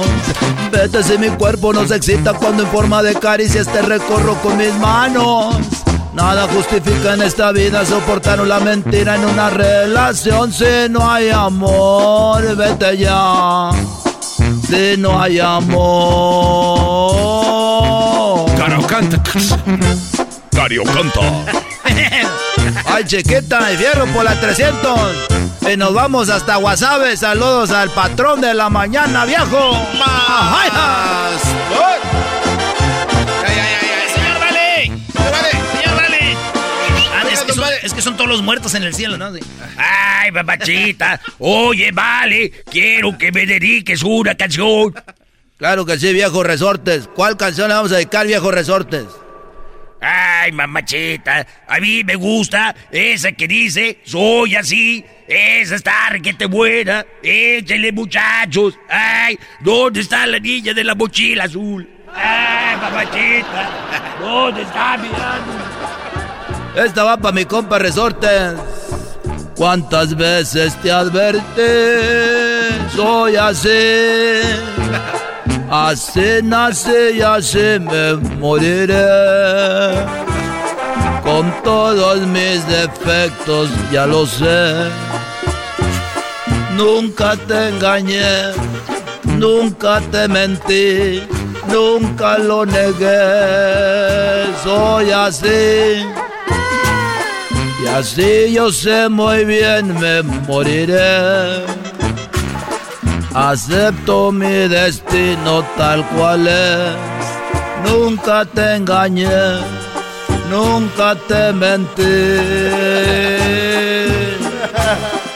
Vete 0.70 1.02
si 1.02 1.18
mi 1.18 1.28
cuerpo 1.30 1.72
nos 1.72 1.90
excita 1.90 2.34
cuando 2.34 2.62
en 2.62 2.68
forma 2.68 3.02
de 3.02 3.14
caricias 3.14 3.66
te 3.66 3.82
recorro 3.82 4.34
con 4.42 4.56
mis 4.56 4.74
manos. 4.74 5.56
Nada 6.18 6.48
justifica 6.48 7.14
en 7.14 7.22
esta 7.22 7.52
vida 7.52 7.86
soportar 7.86 8.40
una 8.40 8.58
mentira 8.58 9.14
en 9.14 9.24
una 9.24 9.50
relación 9.50 10.52
si 10.52 10.88
no 10.90 11.08
hay 11.08 11.30
amor. 11.30 12.56
Vete 12.56 12.98
ya. 12.98 13.70
Si 14.68 14.96
no 14.98 15.22
hay 15.22 15.38
amor. 15.38 15.76
Caro 18.56 18.84
canta. 18.84 19.22
Cario 20.50 20.82
canta. 20.82 21.20
Ay, 22.86 23.04
chiquita, 23.04 23.72
y 23.72 23.76
fierro 23.76 24.06
por 24.06 24.24
la 24.24 24.34
300. 24.40 24.98
Y 25.72 25.76
nos 25.76 25.94
vamos 25.94 26.30
hasta 26.30 26.56
Guasave. 26.56 27.16
Saludos 27.16 27.70
al 27.70 27.90
patrón 27.90 28.40
de 28.40 28.54
la 28.54 28.68
mañana, 28.68 29.24
viejo. 29.24 29.70
Ay, 30.04 30.68
es, 37.88 37.94
que 37.94 38.02
son, 38.02 38.16
todos 38.16 38.28
los 38.28 38.42
muertos 38.42 38.74
en 38.74 38.82
el 38.82 38.94
cielo, 38.94 39.16
¿no? 39.16 39.34
Sí. 39.34 39.40
Ay, 39.76 40.30
papachita. 40.32 41.20
Oye, 41.38 41.90
vale, 41.92 42.50
quiero 42.70 43.16
que 43.16 43.32
me 43.32 43.46
dediques 43.46 44.02
una 44.02 44.34
canción. 44.34 44.94
Claro 45.56 45.84
que 45.84 45.98
sí, 45.98 46.12
viejo 46.12 46.42
resortes. 46.44 47.08
¿Cuál 47.08 47.36
canción 47.36 47.68
le 47.68 47.74
vamos 47.74 47.92
a 47.92 47.96
dedicar, 47.96 48.26
viejo 48.26 48.50
resortes? 48.50 49.06
Ay, 50.00 50.52
mamachita, 50.52 51.44
a 51.66 51.80
mí 51.80 52.04
me 52.04 52.14
gusta 52.14 52.74
esa 52.92 53.32
que 53.32 53.48
dice, 53.48 53.98
soy 54.04 54.54
así, 54.54 55.04
esa 55.26 55.74
está 55.74 56.10
requete 56.10 56.46
buena, 56.46 57.04
échale 57.20 57.90
muchachos. 57.90 58.78
Ay, 58.88 59.36
¿dónde 59.58 60.00
está 60.00 60.24
la 60.26 60.38
niña 60.38 60.72
de 60.72 60.84
la 60.84 60.94
mochila 60.94 61.44
azul? 61.44 61.88
Ay, 62.14 62.76
mamachita, 62.76 64.18
¿dónde 64.20 64.62
está 64.62 64.96
mirando? 64.98 65.77
Esta 66.74 67.04
va 67.04 67.16
para 67.16 67.34
mi 67.34 67.44
compa 67.44 67.78
resortes. 67.78 68.54
¿Cuántas 69.56 70.16
veces 70.16 70.74
te 70.76 70.92
advertí? 70.92 71.62
Soy 72.94 73.36
así. 73.36 73.68
Así 75.70 76.40
nací 76.42 77.16
y 77.16 77.20
así 77.20 77.78
me 77.78 78.14
moriré. 78.38 79.04
Con 81.22 81.52
todos 81.62 82.20
mis 82.26 82.66
defectos, 82.66 83.68
ya 83.92 84.06
lo 84.06 84.26
sé. 84.26 84.88
Nunca 86.74 87.36
te 87.36 87.68
engañé, 87.68 88.52
nunca 89.24 90.00
te 90.10 90.26
mentí, 90.26 91.22
nunca 91.70 92.38
lo 92.38 92.64
negué. 92.64 94.46
Soy 94.64 95.10
así. 95.10 96.27
Y 97.82 97.86
así 97.86 98.52
yo 98.52 98.72
sé 98.72 99.08
muy 99.08 99.44
bien 99.44 99.98
me 99.98 100.22
moriré. 100.22 101.64
Acepto 103.34 104.32
mi 104.32 104.68
destino 104.68 105.62
tal 105.76 106.04
cual 106.08 106.48
es. 106.48 106.96
Nunca 107.88 108.44
te 108.44 108.74
engañé, 108.74 109.28
nunca 110.50 111.14
te 111.14 111.52
mentí. 111.52 112.02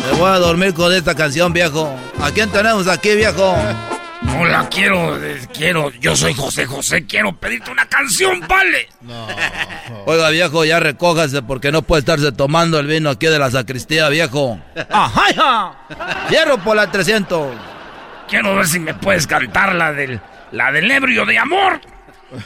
Me 0.04 0.18
voy 0.18 0.28
a 0.28 0.38
dormir 0.38 0.74
con 0.74 0.92
esta 0.92 1.14
canción, 1.14 1.52
viejo. 1.52 1.88
¿A 2.20 2.30
quién 2.30 2.50
tenemos 2.50 2.88
aquí, 2.88 3.14
viejo? 3.14 3.54
Hola, 4.38 4.68
quiero, 4.70 5.22
eh, 5.22 5.40
quiero, 5.52 5.90
yo 6.00 6.16
soy 6.16 6.34
José 6.34 6.64
José, 6.66 7.04
quiero 7.06 7.32
pedirte 7.34 7.70
una 7.70 7.86
canción, 7.86 8.40
vale. 8.48 8.88
No. 9.02 9.26
Oiga, 10.06 10.30
viejo, 10.30 10.64
ya 10.64 10.78
recójase 10.78 11.42
porque 11.42 11.72
no 11.72 11.82
puede 11.82 12.00
estarse 12.00 12.30
tomando 12.32 12.78
el 12.78 12.86
vino 12.86 13.10
aquí 13.10 13.26
de 13.26 13.38
la 13.38 13.50
sacristía, 13.50 14.08
viejo. 14.08 14.60
¡Ajá! 14.90 15.74
Hierro 16.30 16.58
por 16.58 16.76
la 16.76 16.90
300. 16.90 17.52
Quiero 18.28 18.54
ver 18.56 18.66
si 18.68 18.78
me 18.78 18.94
puedes 18.94 19.26
cantar 19.26 19.74
la 19.74 19.92
del, 19.92 20.20
la 20.52 20.70
del 20.70 20.90
ebrio 20.90 21.26
de 21.26 21.38
amor. 21.38 21.80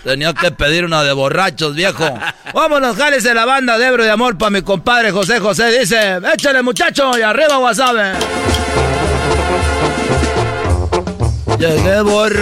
Tenía 0.03 0.33
que 0.35 0.51
pedir 0.51 0.85
una 0.85 1.03
de 1.05 1.12
borrachos, 1.12 1.74
viejo. 1.74 2.18
Vámonos, 2.53 2.97
jálese 2.97 3.35
la 3.35 3.45
banda 3.45 3.79
de 3.79 3.87
ebrio 3.87 4.05
de 4.05 4.11
amor 4.11 4.37
para 4.39 4.51
mi 4.51 4.62
compadre 4.62 5.12
José 5.12 5.39
José. 5.39 5.79
Dice, 5.79 6.18
échale 6.35 6.62
muchacho 6.62 7.16
y 7.18 7.22
arriba 7.22 7.59
wasabi. 7.59 8.18
Llegué 11.59 12.02
borracho 12.02 12.38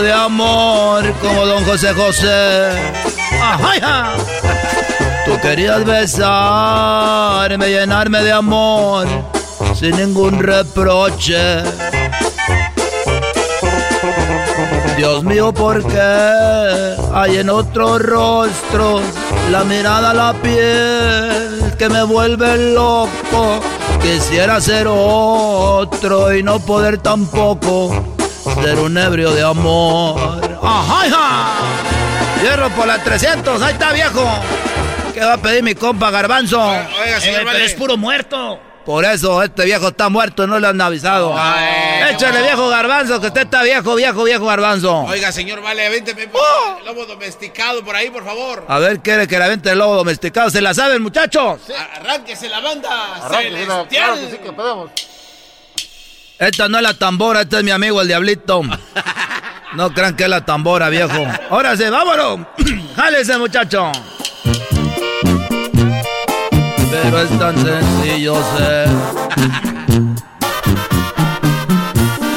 de 0.00 0.12
amor 0.12 1.12
como 1.20 1.44
don 1.46 1.64
José 1.64 1.92
José. 1.92 2.70
Tú 5.26 5.40
querías 5.40 5.84
besarme, 5.84 7.68
llenarme 7.68 8.22
de 8.22 8.30
amor 8.32 9.08
sin 9.74 9.96
ningún 9.96 10.38
reproche. 10.38 11.62
Dios 14.96 15.24
mío, 15.24 15.52
¿por 15.52 15.84
qué 15.84 16.96
hay 17.12 17.38
en 17.38 17.50
otros 17.50 18.00
rostros 18.00 19.02
la 19.50 19.64
mirada, 19.64 20.14
la 20.14 20.32
piel 20.34 21.74
que 21.76 21.88
me 21.88 22.04
vuelve 22.04 22.74
loco? 22.74 23.60
Quisiera 24.04 24.60
ser 24.60 24.86
otro 24.88 26.34
y 26.34 26.42
no 26.42 26.60
poder 26.60 26.98
tampoco 26.98 28.04
ser 28.62 28.78
un 28.78 28.98
ebrio 28.98 29.32
de 29.32 29.42
amor. 29.42 30.40
¡Ajá, 30.62 31.06
hija! 31.06 31.52
Hierro 32.42 32.68
por 32.70 32.86
la 32.86 33.02
300, 33.02 33.62
ahí 33.62 33.72
está 33.72 33.92
viejo. 33.92 34.22
¿Qué 35.14 35.20
va 35.20 35.32
a 35.34 35.38
pedir 35.38 35.62
mi 35.62 35.74
compa 35.74 36.10
Garbanzo? 36.10 36.60
Oiga, 36.60 37.18
señor, 37.20 37.40
Eh, 37.42 37.46
pero 37.50 37.64
es 37.64 37.72
puro 37.74 37.96
muerto. 37.96 38.60
Por 38.84 39.04
eso 39.06 39.42
este 39.42 39.64
viejo 39.64 39.88
está 39.88 40.10
muerto, 40.10 40.46
no 40.46 40.58
le 40.58 40.66
han 40.66 40.78
avisado. 40.80 41.34
Ay, 41.36 42.12
Échale 42.14 42.42
viejo 42.42 42.68
Garbanzo, 42.68 43.18
que 43.20 43.28
usted 43.28 43.42
está 43.42 43.62
viejo, 43.62 43.94
viejo, 43.94 44.24
viejo 44.24 44.44
Garbanzo. 44.44 45.00
Oiga, 45.04 45.32
señor, 45.32 45.62
vale, 45.62 45.88
vénteme 45.88 46.28
por 46.28 46.42
el 46.80 46.84
lobo 46.84 47.06
domesticado 47.06 47.82
por 47.82 47.96
ahí, 47.96 48.10
por 48.10 48.24
favor. 48.24 48.64
A 48.68 48.78
ver, 48.78 49.00
quiere 49.00 49.26
que 49.26 49.38
la 49.38 49.48
vente 49.48 49.70
el 49.70 49.78
lobo 49.78 49.96
domesticado. 49.96 50.50
¿Se 50.50 50.60
la 50.60 50.74
saben, 50.74 51.02
muchachos? 51.02 51.60
Arránquese 51.98 52.48
la 52.50 52.60
banda 52.60 53.14
Arránquese 53.24 53.50
la- 53.52 53.58
celestial. 53.74 53.88
claro 53.88 54.14
que 54.16 54.30
sí 54.30 54.38
que 54.42 54.52
podemos. 54.52 54.90
Esta 56.38 56.68
no 56.68 56.76
es 56.78 56.82
la 56.82 56.94
tambora, 56.94 57.40
este 57.42 57.58
es 57.58 57.64
mi 57.64 57.70
amigo 57.70 58.00
el 58.02 58.08
diablito. 58.08 58.62
No 59.74 59.92
crean 59.92 60.14
que 60.14 60.22
es 60.22 60.28
la 60.28 60.44
tambora, 60.44 60.88
viejo. 60.88 61.26
Ahora 61.50 61.76
sí, 61.76 61.82
vámonos. 61.90 62.46
Jálese, 62.96 63.36
muchacho. 63.38 63.90
Pero 67.02 67.20
es 67.22 67.38
tan 67.38 67.56
sencillo 67.58 68.36
ser. 68.56 68.88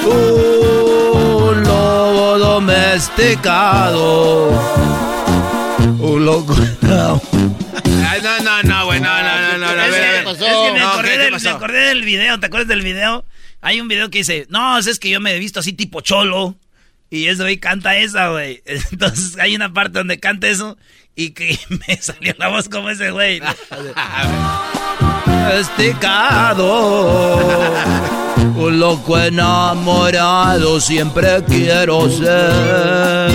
Un 0.05 1.63
lobo 1.63 2.37
domesticado. 2.39 4.49
Un 5.99 6.25
loco. 6.25 6.55
Ay, 8.09 8.21
no, 8.23 8.39
no, 8.39 8.63
no, 8.63 8.85
güey, 8.85 8.99
no, 8.99 9.21
no, 9.21 9.23
no, 9.23 9.57
no, 9.57 9.75
no, 9.75 9.83
Es 9.83 9.95
que, 9.95 10.19
es 10.19 10.73
me, 10.73 10.79
No, 10.79 10.87
acordé 10.89 11.09
¿qué- 11.11 11.17
qué 11.17 11.23
del, 11.31 11.41
me 11.41 11.49
acordé 11.49 11.79
del 11.87 12.03
video, 12.03 12.39
¿te 12.39 12.45
acuerdas 12.47 12.67
del 12.67 12.81
video? 12.81 13.25
Hay 13.61 13.81
un 13.81 13.87
video 13.87 14.09
que 14.09 14.19
dice, 14.19 14.45
no, 14.49 14.77
es 14.77 14.99
que 14.99 15.09
yo 15.09 15.19
me 15.19 15.35
he 15.35 15.39
visto 15.39 15.59
así 15.59 15.73
tipo 15.73 16.01
cholo. 16.01 16.55
Y 17.09 17.27
ese 17.27 17.43
güey 17.43 17.57
canta 17.57 17.97
esa, 17.97 18.29
güey. 18.29 18.61
Entonces 18.91 19.37
hay 19.39 19.55
una 19.55 19.73
parte 19.73 19.97
donde 19.99 20.19
canta 20.19 20.47
eso 20.47 20.77
y 21.18 21.32
que 21.32 21.59
me 21.88 21.97
salió 21.97 22.34
la 22.38 22.47
voz 22.47 22.70
como 22.70 22.89
ese 22.89 23.11
güey. 23.11 23.41
Domesticado. 25.26 27.57
Un 28.55 28.80
loco 28.80 29.18
enamorado 29.18 30.80
siempre 30.80 31.43
quiero 31.47 32.09
ser. 32.09 33.32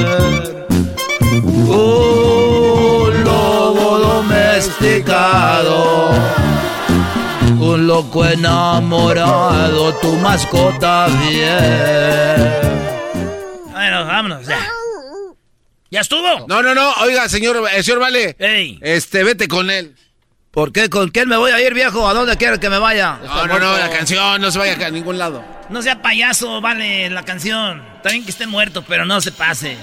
Un 1.66 3.24
lobo 3.24 3.98
domesticado. 3.98 6.10
Un 7.60 7.86
loco 7.86 8.24
enamorado, 8.24 9.92
tu 9.94 10.12
mascota 10.16 11.08
bien. 11.28 12.50
Bueno, 13.72 14.06
vámonos, 14.06 14.46
ya. 14.46 14.71
¿Ya 15.92 16.00
estuvo? 16.00 16.46
No, 16.48 16.62
no, 16.62 16.74
no, 16.74 16.90
oiga, 17.02 17.28
señor, 17.28 17.62
eh, 17.70 17.82
señor 17.82 18.00
Vale. 18.00 18.34
Ey. 18.38 18.78
Este, 18.80 19.24
vete 19.24 19.46
con 19.46 19.70
él. 19.70 19.94
¿Por 20.50 20.72
qué? 20.72 20.88
¿Con 20.88 21.10
quién 21.10 21.28
me 21.28 21.36
voy 21.36 21.50
a 21.50 21.60
ir, 21.60 21.74
viejo? 21.74 22.08
¿A 22.08 22.14
dónde 22.14 22.34
quiere 22.38 22.58
que 22.58 22.70
me 22.70 22.78
vaya? 22.78 23.18
No, 23.22 23.46
no, 23.46 23.58
no, 23.58 23.76
la 23.76 23.90
canción 23.90 24.40
no 24.40 24.50
se 24.50 24.58
vaya 24.58 24.86
a 24.86 24.90
ningún 24.90 25.18
lado. 25.18 25.44
No 25.68 25.82
sea 25.82 26.00
payaso, 26.00 26.62
vale, 26.62 27.10
la 27.10 27.26
canción. 27.26 27.91
Está 28.02 28.10
bien 28.10 28.24
que 28.24 28.32
esté 28.32 28.48
muerto, 28.48 28.82
pero 28.82 29.04
no 29.04 29.20
se 29.20 29.30
pase. 29.30 29.76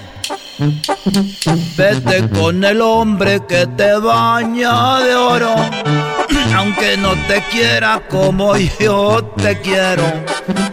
Vete 1.74 2.28
con 2.28 2.62
el 2.62 2.82
hombre 2.82 3.40
que 3.48 3.66
te 3.66 3.94
baña 3.94 5.00
de 5.00 5.14
oro. 5.14 5.54
Aunque 6.54 6.98
no 6.98 7.14
te 7.26 7.42
quiera 7.50 8.02
como 8.10 8.54
yo 8.58 9.24
te 9.38 9.58
quiero. 9.60 10.02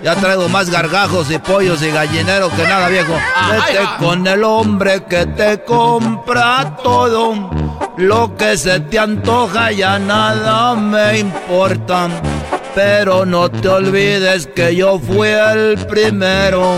Ya 0.04 0.16
traigo 0.16 0.50
más 0.50 0.70
gargajos 0.70 1.32
y 1.32 1.38
pollos 1.38 1.82
y 1.84 1.90
gallineros 1.90 2.52
que 2.52 2.64
nada, 2.64 2.90
viejo. 2.90 3.14
Vete 3.50 3.88
con 3.98 4.28
el 4.28 4.44
hombre 4.44 5.06
que 5.06 5.26
te 5.28 5.64
compra 5.64 6.76
todo. 6.84 7.50
Lo 7.96 8.36
que 8.36 8.58
se 8.58 8.82
te 8.82 9.00
antoja 9.00 9.72
ya 9.72 9.98
nada 9.98 10.76
me 10.76 11.20
importa. 11.20 12.10
Pero 12.76 13.26
no 13.26 13.50
te 13.50 13.70
olvides 13.70 14.48
que 14.48 14.76
yo 14.76 15.00
fui 15.00 15.30
el 15.30 15.78
primero 15.88 16.76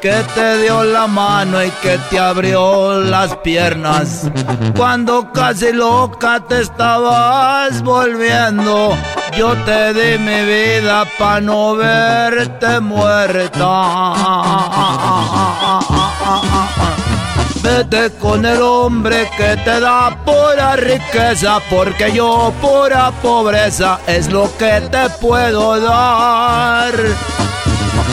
que 0.00 0.12
te 0.34 0.62
dio 0.62 0.84
la 0.84 1.06
mano 1.06 1.62
y 1.62 1.70
que 1.82 1.98
te 2.10 2.18
abrió 2.18 3.00
las 3.00 3.34
piernas. 3.36 4.30
Cuando 4.76 5.32
casi 5.32 5.72
loca 5.72 6.40
te 6.40 6.62
estabas 6.62 7.82
volviendo, 7.82 8.96
yo 9.36 9.54
te 9.64 9.94
di 9.94 10.18
mi 10.18 10.44
vida 10.44 11.04
para 11.18 11.40
no 11.40 11.76
verte 11.76 12.80
muerta. 12.80 13.82
Vete 17.62 18.10
con 18.20 18.44
el 18.46 18.62
hombre 18.62 19.28
que 19.36 19.56
te 19.56 19.80
da 19.80 20.16
pura 20.24 20.76
riqueza, 20.76 21.60
porque 21.68 22.12
yo 22.12 22.52
pura 22.60 23.10
pobreza 23.22 23.98
es 24.06 24.30
lo 24.30 24.48
que 24.56 24.82
te 24.90 25.10
puedo 25.20 25.80
dar. 25.80 26.94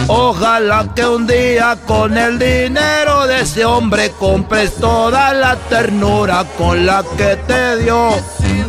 Ojalá 0.07 0.85
que 0.95 1.05
un 1.05 1.25
día 1.25 1.77
con 1.85 2.17
el 2.17 2.37
dinero 2.37 3.25
de 3.25 3.41
ese 3.41 3.65
hombre 3.65 4.11
compres 4.19 4.75
toda 4.75 5.33
la 5.33 5.55
ternura 5.55 6.43
con 6.57 6.85
la 6.85 7.03
que 7.17 7.37
te 7.47 7.77
dio. 7.77 8.11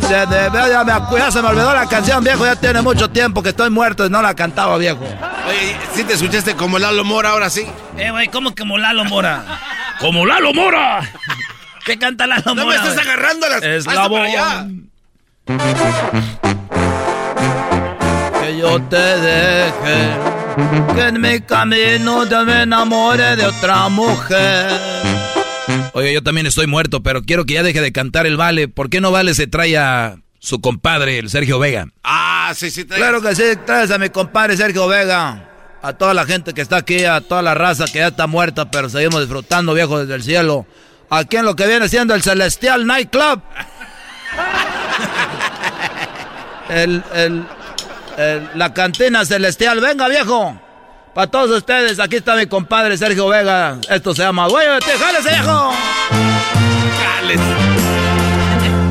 Se 0.07 0.25
debe, 0.27 0.69
ya, 0.69 0.83
me, 0.83 0.93
ya 1.17 1.31
se 1.31 1.41
me 1.41 1.47
olvidó 1.49 1.73
la 1.73 1.87
canción, 1.87 2.23
viejo. 2.23 2.45
Ya 2.45 2.55
tiene 2.55 2.81
mucho 2.81 3.09
tiempo 3.09 3.41
que 3.43 3.49
estoy 3.49 3.69
muerto 3.69 4.05
y 4.05 4.09
no 4.09 4.21
la 4.21 4.35
cantaba, 4.35 4.77
viejo. 4.77 5.03
Oye, 5.47 5.75
¿sí 5.93 6.03
te 6.03 6.13
escuchaste 6.13 6.55
como 6.55 6.79
Lalo 6.79 7.03
Mora 7.03 7.31
ahora 7.31 7.49
sí? 7.49 7.65
Eh, 7.97 8.11
güey, 8.11 8.27
¿cómo 8.29 8.51
que 8.51 8.61
como 8.61 8.77
Lalo 8.77 9.03
Mora? 9.05 9.43
¡Como 9.99 10.25
Lalo 10.25 10.53
Mora! 10.53 11.01
¿Qué 11.85 11.97
canta 11.97 12.27
Lalo 12.27 12.43
No 12.45 12.55
me 12.55 12.63
Mora? 12.65 12.81
güey? 12.81 12.99
agarrando 12.99 13.49
las... 13.49 13.63
Es 13.63 13.85
la. 13.87 14.67
Que 18.55 18.61
yo 18.61 18.81
te 18.83 18.95
deje, 18.95 20.13
que 20.95 21.01
en 21.01 21.19
mi 21.21 21.41
camino 21.41 22.25
te 22.27 22.37
me 22.45 22.61
enamore 22.63 23.35
de 23.35 23.45
otra 23.45 23.89
mujer. 23.89 24.67
Oye, 25.93 26.13
yo 26.13 26.23
también 26.23 26.45
estoy 26.47 26.65
muerto, 26.67 27.01
pero 27.03 27.21
quiero 27.23 27.45
que 27.45 27.55
ya 27.55 27.63
deje 27.63 27.81
de 27.81 27.91
cantar 27.91 28.25
el 28.25 28.37
Vale. 28.37 28.67
¿Por 28.67 28.89
qué 28.89 29.01
no 29.01 29.11
Vale 29.11 29.33
se 29.33 29.47
trae 29.47 29.77
a 29.77 30.15
su 30.39 30.61
compadre, 30.61 31.19
el 31.19 31.29
Sergio 31.29 31.59
Vega? 31.59 31.87
Ah, 32.03 32.53
sí, 32.55 32.71
sí. 32.71 32.85
trae- 32.85 32.97
Claro 32.97 33.21
que 33.21 33.35
sí, 33.35 33.43
traes 33.65 33.91
a 33.91 33.97
mi 33.97 34.09
compadre 34.09 34.55
Sergio 34.55 34.87
Vega. 34.87 35.49
A 35.81 35.93
toda 35.93 36.13
la 36.13 36.25
gente 36.25 36.53
que 36.53 36.61
está 36.61 36.77
aquí, 36.77 37.03
a 37.05 37.21
toda 37.21 37.41
la 37.41 37.53
raza 37.55 37.85
que 37.85 37.99
ya 37.99 38.07
está 38.07 38.25
muerta, 38.27 38.71
pero 38.71 38.89
seguimos 38.89 39.19
disfrutando, 39.21 39.73
viejo, 39.73 39.99
desde 39.99 40.15
el 40.15 40.23
cielo. 40.23 40.65
Aquí 41.09 41.35
en 41.37 41.45
lo 41.45 41.55
que 41.55 41.67
viene 41.67 41.89
siendo 41.89 42.15
el 42.15 42.23
Celestial 42.23 42.87
Night 42.87 43.09
Club. 43.11 43.41
El, 46.67 47.03
el, 47.13 47.45
la 48.55 48.73
cantina 48.73 49.25
celestial. 49.25 49.79
Venga, 49.79 50.07
viejo. 50.07 50.59
Para 51.15 51.31
todos 51.31 51.51
ustedes, 51.51 51.97
aquí 51.99 52.17
está 52.17 52.35
mi 52.35 52.45
compadre 52.45 52.97
Sergio 52.97 53.29
Vega. 53.29 53.77
Esto 53.89 54.13
se 54.13 54.23
llama 54.23 54.47
te 54.49 54.97
jales, 54.97 55.23
viejo! 55.23 55.71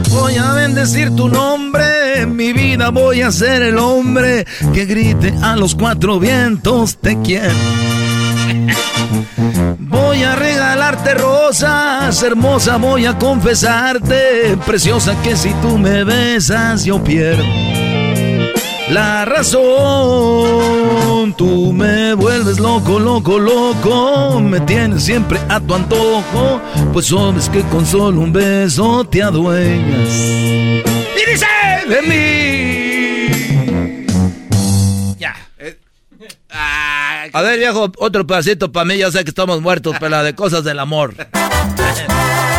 Voy 0.09 0.37
a 0.37 0.53
bendecir 0.53 1.14
tu 1.14 1.29
nombre, 1.29 2.22
en 2.22 2.35
mi 2.35 2.55
vida 2.55 2.89
voy 2.89 3.20
a 3.20 3.31
ser 3.31 3.62
el 3.62 3.77
hombre 3.77 4.47
que 4.72 4.87
grite 4.87 5.35
a 5.43 5.55
los 5.57 5.75
cuatro 5.75 6.18
vientos, 6.18 6.97
te 6.97 7.20
quiero. 7.20 7.53
Voy 9.79 10.22
a 10.22 10.35
regalarte 10.35 11.14
rosas, 11.14 12.22
hermosa, 12.22 12.79
voy 12.79 13.05
a 13.05 13.18
confesarte, 13.18 14.57
preciosa 14.64 15.14
que 15.22 15.37
si 15.37 15.53
tú 15.55 15.77
me 15.77 16.05
besas 16.05 16.85
yo 16.85 17.05
pierdo 17.05 17.84
la 18.91 19.24
razón. 19.24 19.64
Tú 21.37 21.72
me 21.72 22.14
vuelves 22.14 22.59
loco, 22.59 22.99
loco, 22.99 23.39
loco. 23.39 24.41
Me 24.41 24.61
tienes 24.61 25.05
siempre 25.05 25.39
a 25.49 25.61
tu 25.61 25.74
antojo. 25.74 26.61
Pues 26.93 27.07
sabes 27.07 27.49
que 27.49 27.62
con 27.62 27.87
solo 27.87 28.20
un 28.20 28.32
beso 28.32 29.05
te 29.05 29.22
adueñas. 29.22 30.09
Y 30.11 31.30
dice 31.30 31.47
de 31.89 32.03
mí. 32.03 33.26
Ya. 35.18 35.35
Eh, 35.59 35.78
a 36.51 37.43
ver, 37.43 37.59
viejo, 37.59 37.91
otro 37.99 38.26
pedacito 38.26 38.70
para 38.70 38.85
mí. 38.85 38.99
Ya 38.99 39.11
sé 39.11 39.24
que 39.24 39.30
estamos 39.30 39.61
muertos, 39.61 39.97
pero 39.99 40.11
la 40.11 40.22
de 40.22 40.35
cosas 40.35 40.62
del 40.64 40.78
amor. 40.78 41.14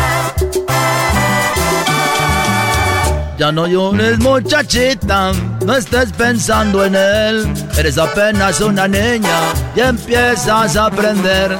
Ya 3.38 3.52
no 3.52 3.66
llores 3.66 4.18
muchachita, 4.18 5.32
no 5.64 5.74
estés 5.74 6.10
pensando 6.12 6.84
en 6.84 6.94
él. 6.94 7.52
Eres 7.76 7.98
apenas 7.98 8.60
una 8.62 8.88
niña 8.88 9.40
y 9.74 9.80
empiezas 9.80 10.74
a 10.76 10.86
aprender. 10.86 11.58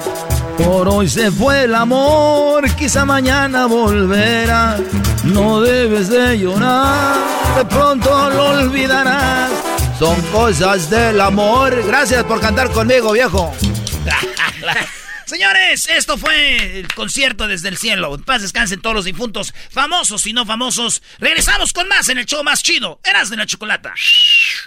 Por 0.57 0.89
hoy 0.89 1.07
se 1.07 1.31
fue 1.31 1.65
el 1.65 1.75
amor, 1.75 2.71
quizá 2.77 3.05
mañana 3.05 3.67
volverá. 3.67 4.79
No 5.25 5.61
debes 5.61 6.09
de 6.09 6.39
llorar, 6.39 7.17
de 7.59 7.65
pronto 7.67 8.31
lo 8.31 8.51
olvidarás. 8.61 9.51
Son 9.99 10.19
cosas 10.33 10.89
del 10.89 11.21
amor. 11.21 11.75
Gracias 11.87 12.25
por 12.25 12.41
cantar 12.41 12.71
conmigo, 12.71 13.13
viejo. 13.13 13.53
Señores, 15.27 15.89
esto 15.89 16.17
fue 16.17 16.79
el 16.79 16.95
concierto 16.95 17.49
desde 17.49 17.69
el 17.69 17.77
cielo. 17.77 18.15
En 18.15 18.23
paz 18.23 18.43
descansen 18.43 18.81
todos 18.81 18.95
los 18.95 19.05
difuntos, 19.07 19.53
famosos 19.71 20.25
y 20.29 20.33
no 20.33 20.47
famosos. 20.47 21.03
Regresamos 21.19 21.73
con 21.73 21.89
más 21.89 22.09
en 22.09 22.19
el 22.19 22.27
show 22.27 22.45
más 22.45 22.63
chido. 22.63 23.01
Eras 23.03 23.29
de 23.29 23.37
la 23.37 23.45
chocolata. 23.45 23.93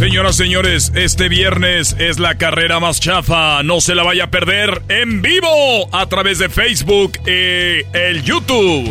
Señoras, 0.00 0.34
señores, 0.34 0.92
este 0.94 1.28
viernes 1.28 1.94
es 1.98 2.18
la 2.18 2.36
carrera 2.36 2.80
más 2.80 3.00
chafa. 3.00 3.62
No 3.62 3.82
se 3.82 3.94
la 3.94 4.02
vaya 4.02 4.24
a 4.24 4.30
perder 4.30 4.80
en 4.88 5.20
vivo 5.20 5.94
a 5.94 6.06
través 6.06 6.38
de 6.38 6.48
Facebook 6.48 7.18
y 7.26 7.84
el 7.92 8.22
YouTube. 8.22 8.90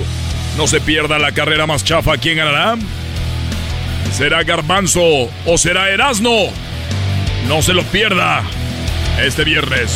No 0.55 0.67
se 0.67 0.79
pierda 0.79 1.17
la 1.17 1.31
carrera 1.31 1.65
más 1.65 1.83
chafa. 1.83 2.17
¿Quién 2.17 2.37
ganará? 2.37 2.77
¿Será 4.11 4.43
Garbanzo 4.43 5.31
o 5.47 5.57
será 5.57 5.89
Erasno? 5.89 6.29
No 7.47 7.63
se 7.63 7.73
lo 7.73 7.81
pierda 7.85 8.43
este 9.19 9.43
viernes. 9.43 9.89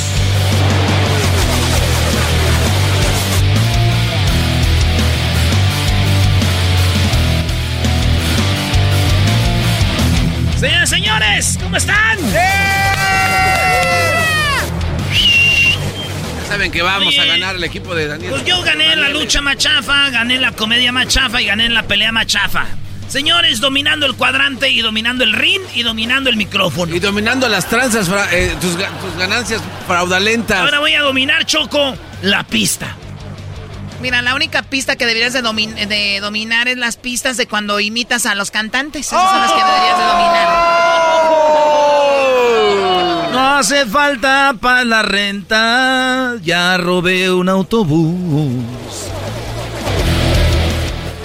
Señores, 10.64 10.90
señores, 10.90 11.60
¿cómo 11.62 11.76
están? 11.76 12.18
Ya 12.32 13.36
saben 16.48 16.72
que 16.72 16.82
vamos 16.82 17.20
a 17.20 17.26
ganar 17.26 17.58
el 17.58 17.66
equipo 17.66 17.94
de 17.94 18.08
Daniel. 18.08 18.32
Pues 18.32 18.46
yo 18.46 18.62
gané 18.62 18.96
la 18.96 19.10
lucha 19.10 19.42
machafa, 19.42 20.10
gané 20.10 20.40
la 20.40 20.54
comedia 20.54 20.94
machafa 20.94 21.42
y 21.42 21.48
gané 21.48 21.68
la 21.68 21.84
pelea 21.84 22.14
machafa. 22.14 22.66
Señores, 23.10 23.60
dominando 23.60 24.06
el 24.06 24.16
cuadrante 24.16 24.70
y 24.70 24.80
dominando 24.80 25.26
el 25.26 25.34
ring 25.34 25.62
y 25.76 25.84
dominando 25.84 26.30
el 26.30 26.38
micrófono. 26.38 26.96
Y 26.96 27.02
dominando 27.02 27.50
las 27.50 27.68
tranzas, 27.68 28.10
eh, 28.32 28.56
tus, 28.62 28.78
ganancias 29.18 29.62
fraudulentas. 29.86 30.62
Ahora 30.62 30.80
voy 30.80 30.94
a 30.94 31.02
dominar, 31.02 31.46
Choco, 31.46 31.98
la 32.22 32.46
pista. 32.46 32.96
Mira, 34.04 34.22
la 34.22 34.36
única 34.36 34.62
pista 34.64 34.98
que 34.98 35.06
deberías 35.06 35.32
de, 35.32 35.42
dominar 36.20 36.68
es 36.68 36.76
las 36.76 36.98
pistas 36.98 37.38
de 37.38 37.48
cuando 37.48 37.80
imitas 37.80 38.26
a 38.26 38.36
los 38.36 38.52
cantantes. 38.52 39.08
Esas 39.08 39.30
son 39.32 39.40
las 39.40 39.54
que 39.54 39.64
deberías 39.64 39.98
de 39.98 40.04
dominar. 40.04 40.50
No 43.32 43.56
hace 43.56 43.86
falta 43.86 44.58
para 44.60 44.84
la 44.84 45.04
renta, 45.04 46.36
ya 46.44 46.76
robé 46.76 47.32
un 47.32 47.48
autobús. 47.48 48.66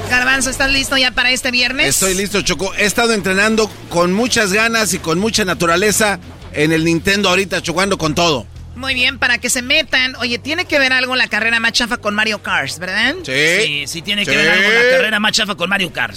Garbanzo, 0.08 0.48
¿estás 0.48 0.70
listo 0.70 0.96
ya 0.96 1.10
para 1.10 1.32
este 1.32 1.50
viernes? 1.50 1.88
Estoy 1.88 2.14
listo, 2.14 2.42
Choco. 2.42 2.72
He 2.76 2.84
estado 2.84 3.12
entrenando 3.12 3.68
con 3.88 4.12
muchas 4.12 4.52
ganas 4.52 4.94
y 4.94 5.00
con 5.00 5.18
mucha 5.18 5.44
naturaleza 5.44 6.20
en 6.52 6.70
el 6.70 6.84
Nintendo 6.84 7.28
ahorita, 7.28 7.60
chocando 7.60 7.98
con 7.98 8.14
todo. 8.14 8.46
Muy 8.78 8.94
bien, 8.94 9.18
para 9.18 9.38
que 9.38 9.50
se 9.50 9.60
metan. 9.60 10.14
Oye, 10.16 10.38
tiene 10.38 10.64
que 10.64 10.78
ver 10.78 10.92
algo 10.92 11.16
la 11.16 11.26
carrera 11.26 11.58
más 11.58 11.72
chafa 11.72 11.96
con 11.96 12.14
Mario 12.14 12.42
Kart, 12.44 12.78
¿verdad? 12.78 13.16
Sí. 13.24 13.32
Sí, 13.66 13.84
sí 13.88 14.02
tiene 14.02 14.24
que 14.24 14.36
ver 14.36 14.48
algo 14.48 14.70
la 14.70 14.90
carrera 14.96 15.18
más 15.18 15.32
chafa 15.32 15.56
con 15.56 15.68
Mario 15.68 15.92
Kart. 15.92 16.16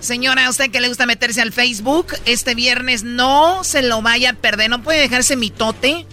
Señora, 0.00 0.44
a 0.44 0.50
usted 0.50 0.70
que 0.70 0.82
le 0.82 0.88
gusta 0.88 1.06
meterse 1.06 1.40
al 1.40 1.50
Facebook, 1.50 2.08
este 2.26 2.54
viernes 2.54 3.04
no 3.04 3.64
se 3.64 3.80
lo 3.80 4.02
vaya 4.02 4.30
a 4.30 4.32
perder. 4.34 4.68
No 4.68 4.82
puede 4.82 5.00
dejarse 5.00 5.34
mitote, 5.34 6.04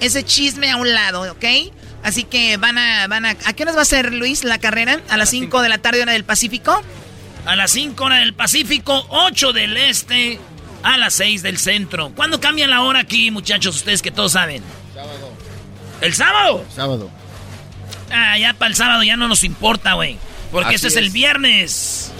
ese 0.00 0.24
chisme 0.24 0.70
a 0.70 0.76
un 0.76 0.94
lado, 0.94 1.30
¿ok? 1.30 1.44
Así 2.02 2.24
que 2.24 2.56
van 2.56 2.78
a, 2.78 3.06
van 3.06 3.26
a... 3.26 3.36
¿A 3.44 3.52
qué 3.52 3.66
nos 3.66 3.74
va 3.74 3.80
a 3.80 3.82
hacer, 3.82 4.14
Luis, 4.14 4.44
la 4.44 4.56
carrera? 4.56 5.02
¿A, 5.10 5.18
las 5.18 5.28
5 5.28 5.60
de 5.60 5.68
la 5.68 5.76
tarde, 5.76 6.00
hora 6.00 6.12
del 6.12 6.24
Pacífico? 6.24 6.82
A 7.44 7.54
las 7.54 7.70
5 7.72 8.02
hora 8.02 8.16
del 8.16 8.32
Pacífico, 8.32 9.06
8 9.10 9.52
del 9.52 9.76
Este, 9.76 10.38
a 10.82 10.96
las 10.96 11.12
6 11.12 11.42
del 11.42 11.58
Centro. 11.58 12.12
¿Cuándo 12.14 12.40
cambia 12.40 12.66
la 12.66 12.80
hora 12.80 13.00
aquí, 13.00 13.30
muchachos? 13.30 13.76
Ustedes 13.76 14.00
que 14.00 14.10
todos 14.10 14.32
saben. 14.32 14.62
Sábado. 14.94 15.33
¿El 16.04 16.14
sábado? 16.14 16.64
Sábado. 16.74 17.10
Ah, 18.12 18.38
ya 18.38 18.54
para 18.54 18.68
el 18.68 18.76
sábado 18.76 19.02
ya 19.02 19.16
no 19.16 19.26
nos 19.28 19.42
importa, 19.44 19.94
güey. 19.94 20.18
Porque 20.52 20.74
este 20.74 20.88
es 20.88 20.96
el 20.96 21.10
viernes. 21.10 22.12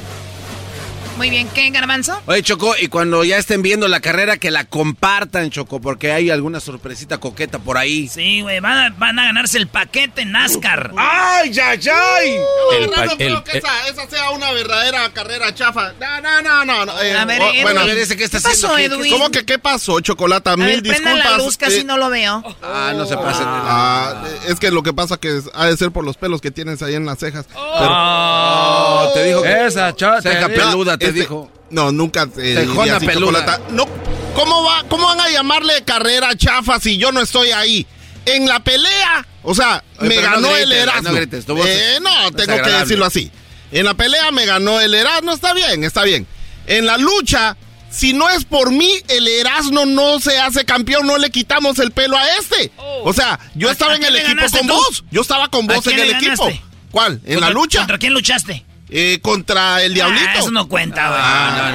Muy 1.16 1.30
bien, 1.30 1.48
¿qué, 1.54 1.70
Garbanzo? 1.70 2.20
Oye, 2.26 2.42
Choco, 2.42 2.74
y 2.80 2.88
cuando 2.88 3.22
ya 3.22 3.38
estén 3.38 3.62
viendo 3.62 3.86
la 3.86 4.00
carrera, 4.00 4.36
que 4.36 4.50
la 4.50 4.64
compartan, 4.64 5.50
Choco, 5.50 5.80
porque 5.80 6.10
hay 6.10 6.30
alguna 6.30 6.58
sorpresita 6.58 7.18
coqueta 7.18 7.60
por 7.60 7.78
ahí. 7.78 8.08
Sí, 8.08 8.42
güey, 8.42 8.58
van 8.58 8.78
a, 8.78 8.90
van 8.98 9.18
a 9.20 9.24
ganarse 9.24 9.58
el 9.58 9.68
paquete 9.68 10.24
NASCAR. 10.24 10.92
¡Ay, 10.96 11.52
ya, 11.52 11.76
ya! 11.76 11.94
El, 12.20 12.90
no 12.90 13.16
creo 13.16 13.44
que 13.44 13.58
esa, 13.58 13.88
esa, 13.88 14.10
sea 14.10 14.30
una 14.30 14.50
verdadera 14.50 15.08
carrera 15.12 15.54
chafa. 15.54 15.92
No, 16.00 16.20
no, 16.20 16.42
no, 16.42 16.64
no. 16.64 16.86
no. 16.86 17.00
Eh, 17.00 17.16
a 17.16 17.24
ver, 17.24 17.42
Edwin, 17.42 17.62
bueno, 17.62 17.80
a 17.80 17.84
ver, 17.84 17.98
ese 17.98 18.16
que 18.16 18.24
está 18.24 18.38
¿qué 18.38 18.48
pasó, 18.48 18.76
Edwin? 18.76 19.12
¿Cómo 19.12 19.30
que 19.30 19.44
qué 19.44 19.58
pasó, 19.60 20.00
Chocolata? 20.00 20.56
Mil 20.56 20.82
disculpas. 20.82 21.30
la 21.30 21.36
luz, 21.38 21.56
casi 21.56 21.78
eh, 21.78 21.84
no 21.84 21.96
lo 21.96 22.10
veo. 22.10 22.42
Ah, 22.60 22.92
no 22.96 23.06
se 23.06 23.16
pasen. 23.16 23.46
Ah, 23.46 24.24
es 24.48 24.58
que 24.58 24.72
lo 24.72 24.82
que 24.82 24.92
pasa 24.92 25.16
que 25.16 25.40
ha 25.54 25.66
de 25.66 25.76
ser 25.76 25.92
por 25.92 26.04
los 26.04 26.16
pelos 26.16 26.40
que 26.40 26.50
tienes 26.50 26.82
ahí 26.82 26.94
en 26.94 27.06
las 27.06 27.20
cejas. 27.20 27.46
Oh, 27.54 29.02
Pero, 29.04 29.14
te 29.14 29.28
dijo 29.28 29.42
que 29.42 29.66
esa 29.66 29.94
chota. 29.94 30.22
Ceja 30.22 30.48
peluda, 30.48 30.98
te 31.04 31.08
este, 31.10 31.20
dijo. 31.20 31.50
No, 31.70 31.92
nunca 31.92 32.28
eh, 32.38 32.66
así, 32.92 33.06
peluda. 33.06 33.60
No, 33.70 33.86
¿cómo, 34.34 34.64
va, 34.64 34.84
¿Cómo 34.88 35.06
van 35.06 35.20
a 35.20 35.28
llamarle 35.28 35.82
carrera 35.84 36.36
chafa 36.36 36.78
si 36.78 36.98
yo 36.98 37.12
no 37.12 37.20
estoy 37.20 37.50
ahí? 37.50 37.86
En 38.26 38.46
la 38.46 38.60
pelea, 38.60 39.26
o 39.42 39.54
sea, 39.54 39.84
me 40.00 40.16
ganó 40.16 40.56
el 40.56 40.72
Erasmo. 40.72 41.10
No, 41.10 41.14
grites, 41.14 41.44
eh, 41.66 41.98
no 42.00 42.32
tengo 42.32 42.62
que 42.62 42.70
decirlo 42.70 43.04
así. 43.04 43.30
En 43.72 43.84
la 43.84 43.94
pelea 43.94 44.30
me 44.30 44.46
ganó 44.46 44.80
el 44.80 44.94
Erasmo, 44.94 45.32
está 45.32 45.52
bien, 45.52 45.84
está 45.84 46.04
bien. 46.04 46.26
En 46.66 46.86
la 46.86 46.96
lucha, 46.96 47.56
si 47.90 48.12
no 48.12 48.30
es 48.30 48.44
por 48.44 48.70
mí, 48.70 48.90
el 49.08 49.26
Erasmo 49.28 49.84
no 49.84 50.20
se 50.20 50.38
hace 50.38 50.64
campeón, 50.64 51.06
no 51.06 51.18
le 51.18 51.30
quitamos 51.30 51.78
el 51.78 51.90
pelo 51.90 52.16
a 52.16 52.26
este. 52.38 52.72
O 53.02 53.12
sea, 53.12 53.38
yo 53.54 53.70
estaba 53.70 53.96
en 53.96 54.04
el 54.04 54.16
equipo 54.16 54.46
con 54.50 54.66
vos. 54.66 55.04
Yo 55.10 55.22
estaba 55.22 55.48
con 55.48 55.66
vos 55.66 55.86
en 55.86 55.98
el 55.98 56.10
equipo. 56.10 56.50
¿Cuál? 56.90 57.20
¿En 57.24 57.40
la 57.40 57.50
lucha? 57.50 57.80
¿Contra 57.80 57.98
quién 57.98 58.12
luchaste? 58.12 58.64
Eh, 58.96 59.18
contra 59.20 59.82
el 59.82 59.92
Diablito. 59.92 60.24
Ah, 60.28 60.38
eso 60.38 60.52
no 60.52 60.68
cuenta, 60.68 61.08
güey. 61.08 61.20
Ah, 61.20 61.72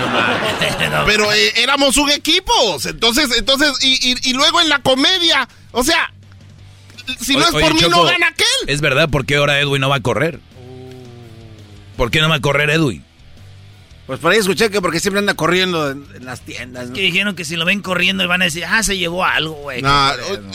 no, 0.80 1.00
no, 1.00 1.06
Pero 1.06 1.34
eh, 1.34 1.52
éramos 1.58 1.98
un 1.98 2.10
equipo. 2.10 2.54
Entonces, 2.86 3.38
entonces, 3.38 3.74
y, 3.82 4.30
y, 4.30 4.34
luego 4.34 4.62
en 4.62 4.70
la 4.70 4.80
comedia, 4.80 5.46
o 5.72 5.84
sea, 5.84 6.14
si 7.20 7.36
no 7.36 7.42
es 7.42 7.52
por 7.52 7.74
mí, 7.74 7.82
no 7.90 8.06
gana 8.06 8.28
aquel. 8.28 8.48
Es 8.68 8.80
verdad, 8.80 9.10
¿por 9.10 9.26
qué 9.26 9.36
ahora 9.36 9.60
Edwin 9.60 9.82
no 9.82 9.90
va 9.90 9.98
a 9.98 10.00
correr? 10.00 10.40
¿Por 11.98 12.10
qué 12.10 12.22
no 12.22 12.30
va 12.30 12.36
a 12.36 12.40
correr 12.40 12.70
Edwin? 12.70 13.04
Pues 14.08 14.22
por 14.22 14.32
ahí 14.32 14.38
escuché 14.38 14.70
que 14.70 14.82
porque 14.82 15.02
siempre 15.02 15.20
anda 15.20 15.34
corriendo 15.34 15.92
en, 15.92 16.06
las 16.22 16.40
tiendas. 16.40 16.88
¿no? 16.88 16.94
que 16.94 17.02
dijeron 17.02 17.36
que 17.36 17.44
si 17.44 17.58
lo 17.58 17.66
ven 17.66 17.82
corriendo 17.82 18.26
van 18.30 18.44
a 18.44 18.46
decir, 18.46 18.64
ah, 18.64 18.82
se 18.82 18.98
llevó 18.98 19.26
algo, 19.26 19.56
güey. 19.56 19.84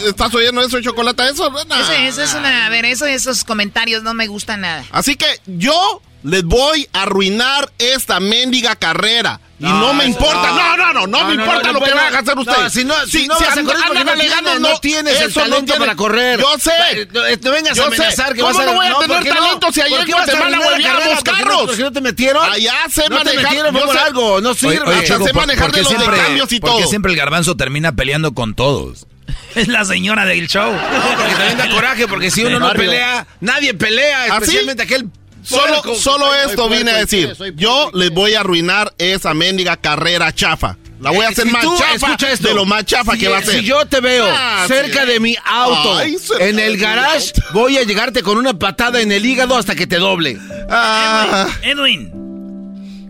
¿Estás 0.07 0.35
oyendo 0.35 0.63
eso, 0.63 0.81
chocolate? 0.81 1.25
Eso, 1.29 1.53
eso 1.93 2.23
es 2.23 2.33
una. 2.33 2.65
A 2.65 2.71
ver, 2.71 2.87
eso, 2.87 3.05
esos 3.05 3.45
comentarios 3.45 4.03
no 4.03 4.15
me 4.15 4.29
gustan 4.29 4.63
nada. 4.63 4.83
Así 4.93 5.17
que 5.17 5.27
yo 5.45 6.01
les 6.25 6.43
voy 6.43 6.89
a 6.93 7.03
arruinar 7.03 7.71
esta 7.79 8.19
mendiga 8.19 8.75
carrera. 8.77 9.41
Y 9.61 9.65
no, 9.65 9.95
me 9.95 10.05
importa, 10.05 10.51
no, 10.53 10.77
no, 10.77 10.93
no, 10.93 11.07
no, 11.07 11.25
me 11.29 11.35
importa 11.35 11.73
lo 11.73 11.81
que 11.81 11.93
vayan 11.93 12.17
a 12.17 12.19
hacer 12.19 12.37
ustedes. 12.37 12.73
si 12.73 12.85
no, 12.85 12.95
si, 13.07 13.29
no 13.29 13.39
vas 13.39 13.57
a 13.57 13.63
correr 13.63 13.83
porque 13.87 14.05
no, 14.05 14.13
tienes, 14.15 14.61
no 14.61 14.81
tienes 14.81 15.21
el 15.21 15.33
talento 15.33 15.75
para 15.77 15.95
correr. 15.95 16.41
Yo 16.41 16.59
sé. 16.59 17.09
No, 17.13 17.51
vengas 17.51 17.79
a 17.79 17.85
amenazar 17.85 18.35
que 18.35 18.43
vas 18.43 18.59
a... 18.59 18.65
¿Cómo 18.65 18.73
no 18.73 18.75
voy 18.75 18.87
a 18.87 18.99
tener 18.99 19.35
talento 19.35 19.73
si 19.73 19.81
ayer 19.83 20.09
no 20.09 20.25
te 20.25 20.35
van 20.35 20.55
a 20.55 20.61
huevear 20.61 21.07
los 21.07 21.23
carros? 21.23 21.63
¿Porque 21.67 21.83
no 21.83 21.93
te 21.93 22.01
metieron? 22.01 22.51
Allá 22.51 22.75
se 22.91 23.09
no 23.09 23.23
te 23.23 23.37
metieron 23.37 23.75
por 23.75 23.97
algo, 23.97 24.41
no 24.41 24.55
sirve. 24.55 24.81
Oye, 24.81 25.07
sé 25.07 25.33
manejar 25.33 25.73
de 25.73 25.83
los 25.83 25.93
cambios 25.93 26.53
y 26.53 26.61
todo. 26.61 26.73
Porque 26.73 26.89
siempre 26.89 27.13
el 27.13 27.19
garbanzo 27.19 27.57
termina 27.57 27.95
peleando 27.95 28.35
con 28.35 28.55
todos. 28.55 29.07
Es 29.55 29.69
la 29.69 29.85
señora 29.85 30.25
del 30.25 30.49
show. 30.49 30.73
No, 30.73 31.17
porque 31.17 31.35
también 31.35 31.59
da 31.59 31.71
coraje, 31.71 32.09
porque 32.09 32.31
si 32.31 32.45
uno 32.45 32.59
no 32.59 32.73
pelea, 32.73 33.27
nadie 33.41 33.75
pelea, 33.75 34.25
¿Ah, 34.25 34.39
especialmente 34.39 34.83
aquel 34.83 35.09
Solo, 35.45 35.95
solo 35.95 36.35
esto 36.35 36.69
vine 36.69 36.91
a 36.91 36.97
decir. 36.99 37.37
Yo 37.55 37.91
les 37.93 38.11
voy 38.11 38.35
a 38.35 38.41
arruinar 38.41 38.93
esa 38.99 39.35
mendiga 39.35 39.77
carrera 39.77 40.35
chafa. 40.35 40.77
La 41.01 41.11
voy 41.11 41.27
a 41.27 41.29
hacer 41.29 41.47
más 41.47 41.67
chafa 41.77 42.17
de 42.41 42.55
lo 42.55 42.65
más 42.65 42.87
chafa 42.87 43.17
que 43.17 43.29
va 43.29 43.39
a 43.39 43.43
ser. 43.43 43.61
Si 43.61 43.67
yo 43.67 43.85
te 43.85 44.01
veo 44.01 44.27
ah, 44.27 44.65
cerca 44.67 45.05
de 45.05 45.21
mi 45.21 45.37
auto, 45.45 46.01
en 46.41 46.59
el 46.59 46.79
garage, 46.79 47.33
voy 47.53 47.77
a 47.77 47.83
llegarte 47.83 48.23
con 48.23 48.39
una 48.39 48.59
patada 48.59 49.03
en 49.03 49.13
el 49.13 49.27
hígado 49.27 49.57
hasta 49.59 49.75
que 49.75 49.87
te 49.87 49.99
doble. 49.99 50.39
Ah. 50.71 51.47
Edwin, 51.63 52.11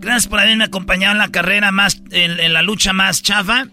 gracias 0.01 0.27
por 0.27 0.41
haberme 0.41 0.65
acompañado 0.65 1.13
en 1.13 1.19
la 1.19 1.29
carrera 1.29 1.71
más, 1.71 2.01
en, 2.11 2.51
la 2.53 2.61
lucha 2.61 2.91
más 2.91 3.21
chafa. 3.21 3.67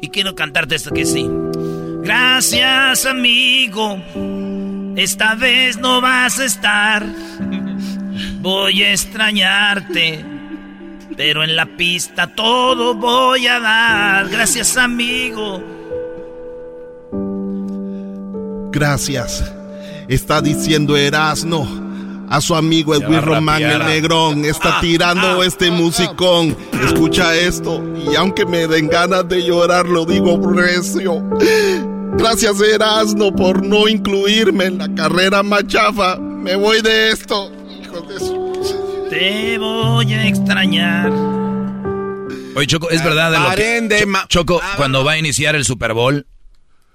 Y 0.00 0.08
quiero 0.10 0.36
cantarte 0.36 0.76
esto 0.76 0.92
que 0.92 1.04
sí. 1.04 1.28
Gracias, 2.04 3.04
amigo. 3.04 4.00
Esta 4.96 5.34
vez 5.34 5.76
no 5.76 6.00
vas 6.00 6.38
a 6.38 6.44
estar. 6.44 7.04
Voy 8.44 8.82
a 8.82 8.92
extrañarte, 8.92 10.22
pero 11.16 11.42
en 11.44 11.56
la 11.56 11.64
pista 11.64 12.26
todo 12.26 12.94
voy 12.94 13.46
a 13.46 13.58
dar. 13.58 14.28
Gracias, 14.28 14.76
amigo. 14.76 15.62
Gracias. 18.70 19.50
Está 20.08 20.42
diciendo 20.42 20.94
Erasno 20.94 21.66
a 22.28 22.38
su 22.42 22.54
amigo 22.54 22.94
Edwin 22.94 23.22
Román 23.22 23.62
el 23.62 23.78
Negrón. 23.78 24.44
Está 24.44 24.76
ah, 24.76 24.80
tirando 24.82 25.40
ah, 25.40 25.46
este 25.46 25.68
ah, 25.68 25.72
musicón. 25.72 26.54
Escucha 26.84 27.34
esto. 27.34 27.82
Y 28.12 28.14
aunque 28.14 28.44
me 28.44 28.66
den 28.66 28.88
ganas 28.88 29.26
de 29.26 29.42
llorar, 29.42 29.86
lo 29.86 30.04
digo 30.04 30.38
recio. 30.52 31.24
Gracias, 32.18 32.60
Erasno, 32.60 33.34
por 33.34 33.64
no 33.64 33.88
incluirme 33.88 34.66
en 34.66 34.76
la 34.76 34.94
carrera 34.94 35.42
machafa. 35.42 36.18
Me 36.18 36.56
voy 36.56 36.82
de 36.82 37.08
esto. 37.08 37.50
Te 39.10 39.58
voy 39.58 40.12
a 40.12 40.26
extrañar. 40.26 41.10
Oye, 42.54 42.66
Choco, 42.66 42.90
es 42.90 43.02
verdad 43.02 43.32
de 43.32 43.38
lo 43.38 43.54
que... 43.54 44.26
Choco, 44.28 44.60
ah, 44.62 44.74
cuando 44.76 45.04
va 45.04 45.12
a 45.12 45.18
iniciar 45.18 45.54
el 45.56 45.64
Super 45.64 45.92
Bowl, 45.92 46.26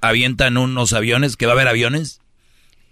avientan 0.01 0.57
unos 0.57 0.93
aviones, 0.93 1.35
que 1.35 1.45
va 1.45 1.53
a 1.53 1.55
haber 1.55 1.67
aviones. 1.67 2.21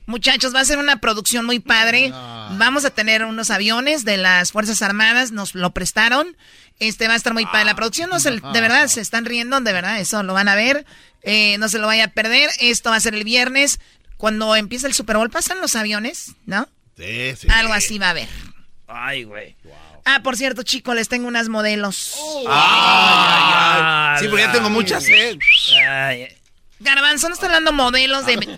Muchachos, 0.05 0.55
va 0.55 0.61
a 0.61 0.65
ser 0.65 0.77
una 0.77 1.01
producción 1.01 1.45
muy 1.45 1.59
padre. 1.59 2.11
Vamos 2.57 2.85
a 2.85 2.89
tener 2.89 3.25
unos 3.25 3.49
aviones 3.51 4.05
de 4.05 4.17
las 4.17 4.53
Fuerzas 4.53 4.81
Armadas, 4.81 5.31
nos 5.31 5.53
lo 5.53 5.71
prestaron. 5.71 6.37
Este 6.79 7.07
va 7.07 7.13
a 7.13 7.17
estar 7.17 7.33
muy 7.33 7.45
padre. 7.45 7.65
La 7.65 7.75
producción 7.75 8.09
no 8.09 8.19
se, 8.19 8.31
de 8.31 8.61
verdad, 8.61 8.87
se 8.87 9.01
están 9.01 9.25
riendo, 9.25 9.59
de 9.59 9.73
verdad, 9.73 9.99
eso 9.99 10.23
lo 10.23 10.33
van 10.33 10.47
a 10.47 10.55
ver. 10.55 10.85
Eh, 11.23 11.57
no 11.57 11.67
se 11.67 11.79
lo 11.79 11.87
vaya 11.87 12.05
a 12.05 12.07
perder. 12.07 12.49
Esto 12.61 12.89
va 12.89 12.95
a 12.95 13.01
ser 13.01 13.15
el 13.15 13.25
viernes. 13.25 13.79
Cuando 14.15 14.55
empieza 14.55 14.87
el 14.87 14.93
Super 14.93 15.17
Bowl, 15.17 15.29
pasan 15.29 15.59
los 15.59 15.75
aviones, 15.75 16.35
¿no? 16.45 16.69
Sí, 16.97 17.35
sí. 17.35 17.47
Algo 17.51 17.73
así 17.73 17.99
va 17.99 18.07
a 18.07 18.09
haber. 18.09 18.27
Ay, 18.87 19.23
güey. 19.23 19.55
Ah, 20.05 20.21
por 20.23 20.35
cierto, 20.37 20.63
chicos, 20.63 20.95
les 20.95 21.09
tengo 21.09 21.27
unas 21.27 21.49
modelos. 21.49 21.95
sí, 21.95 22.47
porque 24.27 24.43
ya 24.43 24.51
tengo 24.51 24.69
muchas. 24.69 25.05
¿eh? 25.09 25.37
Garbanzo, 26.79 27.27
no 27.27 27.35
está 27.35 27.47
hablando 27.47 27.73
modelos 27.73 28.25
de... 28.25 28.35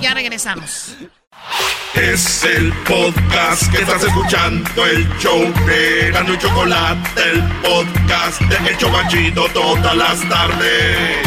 ya 0.00 0.14
regresamos. 0.14 0.96
Es 1.94 2.44
el 2.44 2.72
podcast 2.84 3.70
que 3.70 3.82
estás 3.82 4.04
escuchando, 4.04 4.86
el 4.86 5.08
show 5.18 5.52
de 5.66 6.10
Gano 6.12 6.34
y 6.34 6.38
Chocolate, 6.38 7.22
el 7.30 7.42
podcast 7.62 8.40
de 8.42 8.70
El 8.70 8.78
Chocachito 8.78 9.48
todas 9.48 9.96
las 9.96 10.28
tardes. 10.28 11.26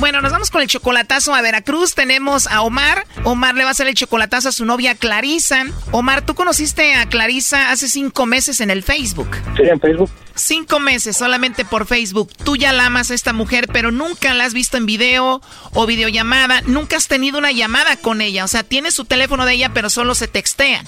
Bueno, 0.00 0.22
nos 0.22 0.32
vamos 0.32 0.50
con 0.50 0.62
el 0.62 0.66
chocolatazo 0.66 1.34
a 1.34 1.42
Veracruz. 1.42 1.94
Tenemos 1.94 2.46
a 2.46 2.62
Omar. 2.62 3.06
Omar 3.24 3.54
le 3.54 3.64
va 3.64 3.68
a 3.68 3.72
hacer 3.72 3.86
el 3.86 3.94
chocolatazo 3.94 4.48
a 4.48 4.52
su 4.52 4.64
novia 4.64 4.94
Clarisa. 4.94 5.66
Omar, 5.90 6.24
tú 6.24 6.34
conociste 6.34 6.94
a 6.94 7.06
Clarisa 7.06 7.70
hace 7.70 7.86
cinco 7.86 8.24
meses 8.24 8.62
en 8.62 8.70
el 8.70 8.82
Facebook. 8.82 9.28
Sí, 9.58 9.64
en 9.64 9.78
Facebook. 9.78 10.10
Cinco 10.34 10.80
meses 10.80 11.18
solamente 11.18 11.66
por 11.66 11.86
Facebook. 11.86 12.32
Tú 12.44 12.56
ya 12.56 12.72
la 12.72 12.86
amas 12.86 13.10
a 13.10 13.14
esta 13.14 13.34
mujer, 13.34 13.68
pero 13.70 13.90
nunca 13.90 14.32
la 14.32 14.46
has 14.46 14.54
visto 14.54 14.78
en 14.78 14.86
video 14.86 15.42
o 15.74 15.86
videollamada. 15.86 16.62
Nunca 16.62 16.96
has 16.96 17.06
tenido 17.06 17.36
una 17.36 17.52
llamada 17.52 17.96
con 17.96 18.22
ella. 18.22 18.46
O 18.46 18.48
sea, 18.48 18.62
tienes 18.62 18.94
su 18.94 19.04
teléfono 19.04 19.44
de 19.44 19.52
ella, 19.52 19.70
pero 19.74 19.90
solo 19.90 20.14
se 20.14 20.28
textean. 20.28 20.86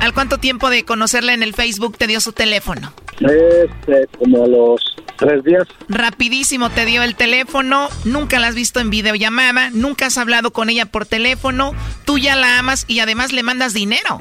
¿Al 0.00 0.12
cuánto 0.12 0.38
tiempo 0.38 0.70
de 0.70 0.84
conocerla 0.84 1.34
en 1.34 1.42
el 1.42 1.54
Facebook 1.54 1.96
te 1.96 2.06
dio 2.06 2.20
su 2.20 2.32
teléfono? 2.32 2.92
Este, 3.20 4.06
como 4.18 4.44
a 4.44 4.48
los 4.48 4.96
tres 5.16 5.44
días. 5.44 5.66
Rapidísimo 5.88 6.70
te 6.70 6.84
dio 6.84 7.02
el 7.02 7.14
teléfono, 7.14 7.88
nunca 8.04 8.38
la 8.38 8.48
has 8.48 8.54
visto 8.54 8.80
en 8.80 8.90
videollamada, 8.90 9.70
nunca 9.70 10.06
has 10.06 10.18
hablado 10.18 10.52
con 10.52 10.68
ella 10.70 10.86
por 10.86 11.06
teléfono, 11.06 11.72
tú 12.04 12.18
ya 12.18 12.36
la 12.36 12.58
amas 12.58 12.84
y 12.88 13.00
además 13.00 13.32
le 13.32 13.42
mandas 13.42 13.72
dinero. 13.74 14.20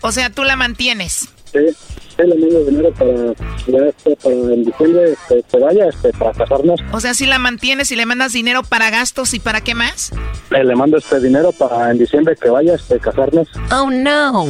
o 0.00 0.12
sea, 0.12 0.30
tú 0.30 0.44
la 0.44 0.56
mantienes. 0.56 1.28
Sí 1.52 1.76
le 2.18 2.34
mando 2.36 2.64
dinero 2.64 2.92
para, 2.92 3.88
este, 3.88 4.16
para 4.16 4.34
en 4.34 4.64
diciembre 4.64 5.12
este, 5.12 5.42
que 5.50 5.58
vaya 5.58 5.88
este, 5.88 6.12
para 6.12 6.32
casarnos. 6.32 6.80
O 6.92 7.00
sea, 7.00 7.14
si 7.14 7.26
la 7.26 7.38
mantienes 7.38 7.90
y 7.92 7.96
le 7.96 8.06
mandas 8.06 8.32
dinero 8.32 8.62
para 8.62 8.90
gastos 8.90 9.34
y 9.34 9.40
para 9.40 9.60
qué 9.60 9.74
más? 9.74 10.12
Eh, 10.50 10.64
le 10.64 10.76
mando 10.76 10.98
este 10.98 11.20
dinero 11.20 11.52
para 11.52 11.90
en 11.90 11.98
diciembre 11.98 12.36
que 12.40 12.50
vaya 12.50 12.74
este, 12.74 12.98
casarnos. 12.98 13.48
Oh, 13.70 13.90
no. 13.90 14.46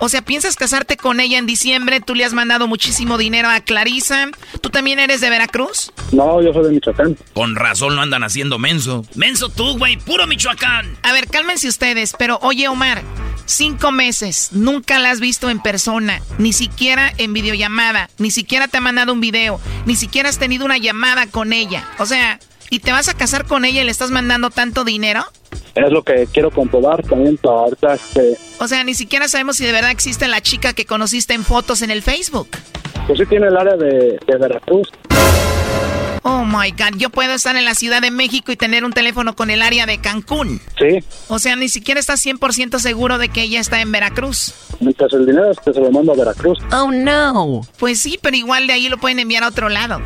O 0.00 0.08
sea, 0.08 0.22
¿piensas 0.22 0.56
casarte 0.56 0.96
con 0.96 1.20
ella 1.20 1.38
en 1.38 1.44
diciembre? 1.44 2.00
Tú 2.00 2.14
le 2.14 2.24
has 2.24 2.32
mandado 2.32 2.66
muchísimo 2.66 3.18
dinero 3.18 3.50
a 3.50 3.60
Clarisa. 3.60 4.28
¿Tú 4.62 4.70
también 4.70 4.98
eres 4.98 5.20
de 5.20 5.28
Veracruz? 5.28 5.92
No, 6.10 6.42
yo 6.42 6.54
soy 6.54 6.64
de 6.64 6.70
Michoacán. 6.70 7.18
Con 7.34 7.54
razón 7.54 7.96
lo 7.96 8.00
andan 8.00 8.24
haciendo 8.24 8.58
menso. 8.58 9.04
Menso 9.14 9.50
tú, 9.50 9.76
güey, 9.76 9.98
puro 9.98 10.26
Michoacán. 10.26 10.96
A 11.02 11.12
ver, 11.12 11.26
cálmense 11.28 11.68
ustedes, 11.68 12.14
pero 12.18 12.38
oye, 12.40 12.66
Omar, 12.68 13.02
cinco 13.44 13.92
meses, 13.92 14.48
nunca 14.52 14.98
la 14.98 15.10
has 15.10 15.20
visto 15.20 15.50
en 15.50 15.60
persona, 15.60 16.22
ni 16.38 16.54
siquiera 16.54 17.12
en 17.18 17.34
videollamada, 17.34 18.08
ni 18.16 18.30
siquiera 18.30 18.68
te 18.68 18.78
ha 18.78 18.80
mandado 18.80 19.12
un 19.12 19.20
video, 19.20 19.60
ni 19.84 19.96
siquiera 19.96 20.30
has 20.30 20.38
tenido 20.38 20.64
una 20.64 20.78
llamada 20.78 21.26
con 21.26 21.52
ella. 21.52 21.86
O 21.98 22.06
sea, 22.06 22.38
¿y 22.70 22.78
te 22.78 22.92
vas 22.92 23.08
a 23.08 23.14
casar 23.14 23.46
con 23.46 23.64
ella 23.64 23.82
y 23.82 23.84
le 23.84 23.90
estás 23.90 24.10
mandando 24.10 24.50
tanto 24.50 24.84
dinero? 24.84 25.24
Es 25.74 25.92
lo 25.92 26.02
que 26.02 26.26
quiero 26.32 26.50
comprobar 26.50 27.02
también 27.02 27.36
para 27.36 27.58
ahorita 27.58 27.94
este... 27.94 28.36
O 28.58 28.66
sea, 28.66 28.82
ni 28.84 28.94
siquiera 28.94 29.28
sabemos 29.28 29.56
si 29.56 29.64
de 29.64 29.72
verdad 29.72 29.90
existe 29.90 30.26
la 30.28 30.40
chica 30.40 30.72
que 30.72 30.86
conociste 30.86 31.34
en 31.34 31.44
fotos 31.44 31.82
en 31.82 31.90
el 31.90 32.02
Facebook. 32.02 32.48
Pues 33.06 33.18
sí 33.18 33.26
tiene 33.26 33.48
el 33.48 33.56
área 33.56 33.76
de, 33.76 34.18
de 34.26 34.36
Veracruz. 34.36 34.88
Oh 36.22 36.44
my 36.44 36.70
God, 36.72 36.98
yo 36.98 37.08
puedo 37.08 37.32
estar 37.32 37.56
en 37.56 37.64
la 37.64 37.74
Ciudad 37.74 38.02
de 38.02 38.10
México 38.10 38.52
y 38.52 38.56
tener 38.56 38.84
un 38.84 38.92
teléfono 38.92 39.34
con 39.34 39.48
el 39.48 39.62
área 39.62 39.86
de 39.86 39.98
Cancún. 39.98 40.60
Sí. 40.78 41.02
O 41.28 41.38
sea, 41.38 41.56
ni 41.56 41.68
siquiera 41.68 41.98
estás 41.98 42.24
100% 42.24 42.78
seguro 42.78 43.16
de 43.16 43.30
que 43.30 43.42
ella 43.42 43.58
está 43.58 43.80
en 43.80 43.90
Veracruz. 43.90 44.54
Mientras 44.80 45.12
el 45.14 45.24
dinero 45.24 45.50
es 45.50 45.58
que 45.60 45.72
se 45.72 45.80
lo 45.80 45.90
mando 45.90 46.12
a 46.12 46.16
Veracruz. 46.16 46.58
Oh 46.72 46.90
no. 46.92 47.62
Pues 47.78 48.00
sí, 48.00 48.18
pero 48.20 48.36
igual 48.36 48.66
de 48.66 48.74
ahí 48.74 48.88
lo 48.88 48.98
pueden 48.98 49.18
enviar 49.18 49.44
a 49.44 49.48
otro 49.48 49.70
lado. 49.70 50.00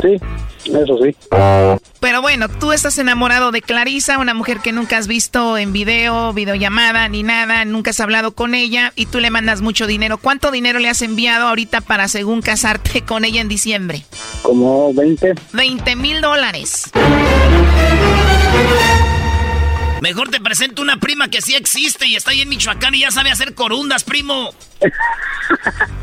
Sí, 0.00 0.16
eso 0.64 0.98
sí. 1.02 1.16
Pero 2.00 2.22
bueno, 2.22 2.48
tú 2.48 2.72
estás 2.72 2.98
enamorado 2.98 3.52
de 3.52 3.62
Clarisa, 3.62 4.18
una 4.18 4.34
mujer 4.34 4.60
que 4.60 4.72
nunca 4.72 4.98
has 4.98 5.06
visto 5.06 5.58
en 5.58 5.72
video, 5.72 6.32
videollamada, 6.32 7.08
ni 7.08 7.22
nada, 7.22 7.64
nunca 7.64 7.90
has 7.90 8.00
hablado 8.00 8.32
con 8.32 8.54
ella 8.54 8.92
y 8.96 9.06
tú 9.06 9.20
le 9.20 9.30
mandas 9.30 9.60
mucho 9.60 9.86
dinero. 9.86 10.18
¿Cuánto 10.18 10.50
dinero 10.50 10.78
le 10.78 10.88
has 10.88 11.02
enviado 11.02 11.48
ahorita 11.48 11.80
para 11.80 12.08
según 12.08 12.42
casarte 12.42 13.02
con 13.06 13.24
ella 13.24 13.40
en 13.40 13.48
diciembre? 13.48 14.04
Como 14.42 14.92
20. 14.94 15.34
20 15.52 15.96
mil 15.96 16.20
dólares. 16.20 16.90
Mejor 20.00 20.30
te 20.30 20.40
presento 20.40 20.80
una 20.80 20.98
prima 20.98 21.28
que 21.28 21.42
sí 21.42 21.54
existe 21.54 22.06
y 22.06 22.16
está 22.16 22.30
ahí 22.30 22.40
en 22.40 22.48
Michoacán 22.48 22.94
y 22.94 23.00
ya 23.00 23.10
sabe 23.10 23.30
hacer 23.30 23.54
corundas, 23.54 24.04
primo. 24.04 24.50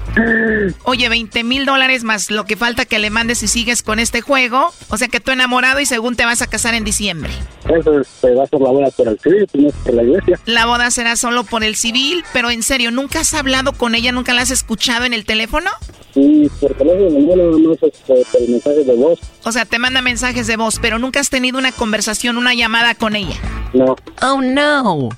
Oye, 0.84 1.10
20 1.10 1.44
mil 1.44 1.66
dólares 1.66 2.04
más 2.04 2.32
lo 2.32 2.46
que 2.46 2.56
falta 2.56 2.86
que 2.86 3.00
le 3.00 3.10
mandes 3.10 3.40
si 3.40 3.48
sigues 3.48 3.84
con 3.84 4.00
este 4.00 4.22
juego. 4.22 4.72
O 4.90 4.98
sea 4.98 5.08
que 5.08 5.20
tú 5.20 5.32
enamorado 5.32 5.80
y 5.80 5.86
según 5.86 6.16
te 6.16 6.26
vas 6.26 6.42
a 6.42 6.48
casar 6.48 6.74
en 6.74 6.84
diciembre. 6.84 7.32
Eso 7.70 8.00
este, 8.00 8.34
va 8.34 8.44
a 8.44 8.48
ser 8.48 8.62
la 8.62 8.70
boda 8.70 8.90
por 8.92 9.08
el 9.08 9.20
civil, 9.20 9.48
no 9.54 9.70
por 9.70 9.94
la 9.94 10.04
iglesia. 10.04 10.40
La 10.46 10.66
boda 10.66 10.90
será 10.92 11.16
solo 11.16 11.44
por 11.44 11.64
el 11.64 11.76
civil, 11.76 12.24
pero 12.34 12.50
en 12.50 12.64
serio, 12.64 12.92
¿nunca 12.92 13.22
has 13.22 13.34
hablado 13.34 13.74
con 13.74 13.96
ella? 13.96 14.12
¿Nunca 14.12 14.34
la 14.34 14.42
has 14.42 14.52
escuchado 14.52 15.06
en 15.06 15.14
el 15.14 15.26
teléfono? 15.26 15.70
Sí, 16.14 16.50
por 16.60 16.74
teléfono, 16.74 17.10
no, 17.12 17.58
no, 17.58 17.74
este, 17.74 17.92
por 18.08 18.50
mensajes 18.50 18.88
de 18.88 18.96
voz. 18.96 19.20
O 19.44 19.52
sea, 19.52 19.66
te 19.66 19.78
manda 19.78 20.02
mensajes 20.02 20.48
de 20.48 20.58
voz, 20.58 20.80
pero 20.82 20.98
nunca 20.98 21.20
has 21.20 21.30
tenido 21.30 21.60
una 21.60 21.72
conversación, 21.72 22.38
una 22.38 22.56
llamada 22.56 22.96
con 22.96 23.16
ella. 23.16 23.36
No. 23.74 23.87
Oh, 24.22 24.42
no. 24.42 25.10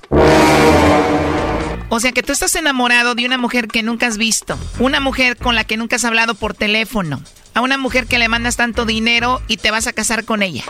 O 1.88 1.98
sea 2.00 2.12
que 2.12 2.22
tú 2.22 2.32
estás 2.32 2.54
enamorado 2.54 3.14
de 3.14 3.26
una 3.26 3.38
mujer 3.38 3.66
que 3.66 3.82
nunca 3.82 4.06
has 4.06 4.16
visto, 4.16 4.58
una 4.78 5.00
mujer 5.00 5.36
con 5.36 5.54
la 5.54 5.64
que 5.64 5.76
nunca 5.76 5.96
has 5.96 6.04
hablado 6.04 6.34
por 6.34 6.54
teléfono, 6.54 7.20
a 7.54 7.60
una 7.60 7.78
mujer 7.78 8.06
que 8.06 8.18
le 8.18 8.28
mandas 8.28 8.56
tanto 8.56 8.86
dinero 8.86 9.42
y 9.48 9.56
te 9.56 9.70
vas 9.70 9.86
a 9.86 9.92
casar 9.92 10.24
con 10.24 10.42
ella. 10.42 10.64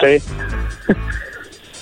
Sí. 0.00 0.22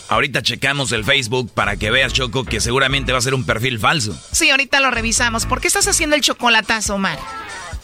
Ahorita 0.09 0.41
checamos 0.41 0.91
el 0.93 1.05
Facebook 1.05 1.53
para 1.53 1.77
que 1.77 1.91
veas, 1.91 2.14
Choco, 2.14 2.45
que 2.45 2.61
seguramente 2.61 3.12
va 3.12 3.19
a 3.19 3.23
ser 3.23 3.35
un 3.35 3.45
perfil 3.45 3.79
falso. 3.79 4.19
Sí, 4.33 4.49
ahorita 4.49 4.81
lo 4.81 4.91
revisamos. 4.91 5.45
¿Por 5.45 5.61
qué 5.61 5.69
estás 5.69 5.87
haciendo 5.87 6.16
el 6.16 6.23
chocolatazo, 6.23 6.95
Omar? 6.95 7.19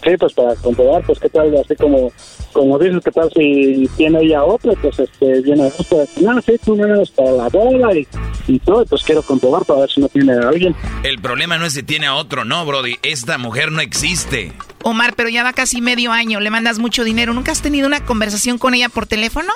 Sí, 0.04 0.10
pues 0.18 0.34
para 0.34 0.54
comprobar, 0.56 1.02
pues 1.06 1.18
qué 1.18 1.30
tal, 1.30 1.56
así 1.56 1.74
como, 1.76 2.12
como 2.52 2.78
dices, 2.78 3.02
qué 3.02 3.10
tal 3.10 3.30
si 3.34 3.88
tiene 3.96 4.20
ella 4.20 4.44
otro, 4.44 4.74
pues 4.82 4.98
este, 4.98 5.40
viene 5.40 5.66
otro, 5.66 6.04
no, 6.20 6.42
sí, 6.42 6.52
tú 6.62 6.76
vienes 6.76 7.10
para 7.10 7.30
la 7.32 7.48
boda 7.48 7.94
y, 7.94 8.06
y 8.46 8.58
todo, 8.58 8.84
pues 8.84 9.02
quiero 9.02 9.22
comprobar 9.22 9.64
para 9.64 9.80
ver 9.80 9.90
si 9.90 10.02
no 10.02 10.08
tiene 10.08 10.34
a 10.34 10.48
alguien. 10.48 10.76
El 11.04 11.18
problema 11.20 11.56
no 11.56 11.64
es 11.64 11.72
si 11.72 11.82
tiene 11.82 12.06
a 12.06 12.16
otro, 12.16 12.44
no, 12.44 12.66
Brody, 12.66 12.96
esta 13.02 13.38
mujer 13.38 13.72
no 13.72 13.80
existe. 13.80 14.52
Omar, 14.82 15.14
pero 15.16 15.30
ya 15.30 15.42
va 15.42 15.54
casi 15.54 15.80
medio 15.80 16.12
año, 16.12 16.38
le 16.40 16.50
mandas 16.50 16.78
mucho 16.78 17.02
dinero, 17.02 17.32
¿nunca 17.32 17.52
has 17.52 17.62
tenido 17.62 17.86
una 17.86 18.04
conversación 18.04 18.58
con 18.58 18.74
ella 18.74 18.90
por 18.90 19.06
teléfono? 19.06 19.52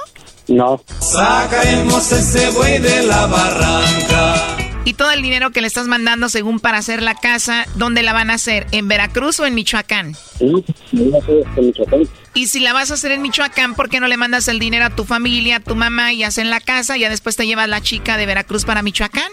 No. 0.49 0.83
Sacaremos 1.01 2.11
ese 2.11 2.51
buey 2.53 2.79
de 2.79 3.03
la 3.03 3.27
barranca. 3.27 4.57
Y 4.85 4.95
todo 4.95 5.11
el 5.11 5.23
dinero 5.23 5.51
que 5.51 5.61
le 5.61 5.67
estás 5.67 5.87
mandando 5.87 6.29
según 6.29 6.61
para 6.61 6.79
hacer 6.79 7.03
la 7.03 7.15
casa, 7.15 7.67
¿dónde 7.75 8.03
la 8.03 8.13
van 8.13 8.31
a 8.31 8.35
hacer? 8.35 8.67
¿En 8.73 8.89
Veracruz 8.89 9.39
o 9.41 9.47
en 9.47 9.55
Michoacán? 9.55 10.15
Sí, 10.39 10.53
en 10.93 11.67
Michoacán. 11.67 12.09
Y 12.35 12.47
si 12.47 12.61
la 12.61 12.73
vas 12.73 12.91
a 12.91 12.95
hacer 12.95 13.13
en 13.13 13.21
Michoacán, 13.23 13.75
¿por 13.75 13.91
qué 13.91 14.01
no 14.01 14.09
le 14.09 14.17
mandas 14.17 14.49
el 14.49 14.59
dinero 14.59 14.87
a 14.87 14.91
tu 14.91 15.05
familia, 15.05 15.57
a 15.57 15.61
tu 15.61 15.75
mamá 15.75 16.13
y 16.13 16.23
hacen 16.23 16.51
la 16.51 16.61
casa 16.61 16.97
y 16.97 17.01
ya 17.01 17.11
después 17.11 17.37
te 17.37 17.47
llevas 17.47 17.69
la 17.69 17.81
chica 17.81 18.17
de 18.17 18.27
Veracruz 18.27 18.65
para 18.65 18.83
Michoacán? 18.83 19.31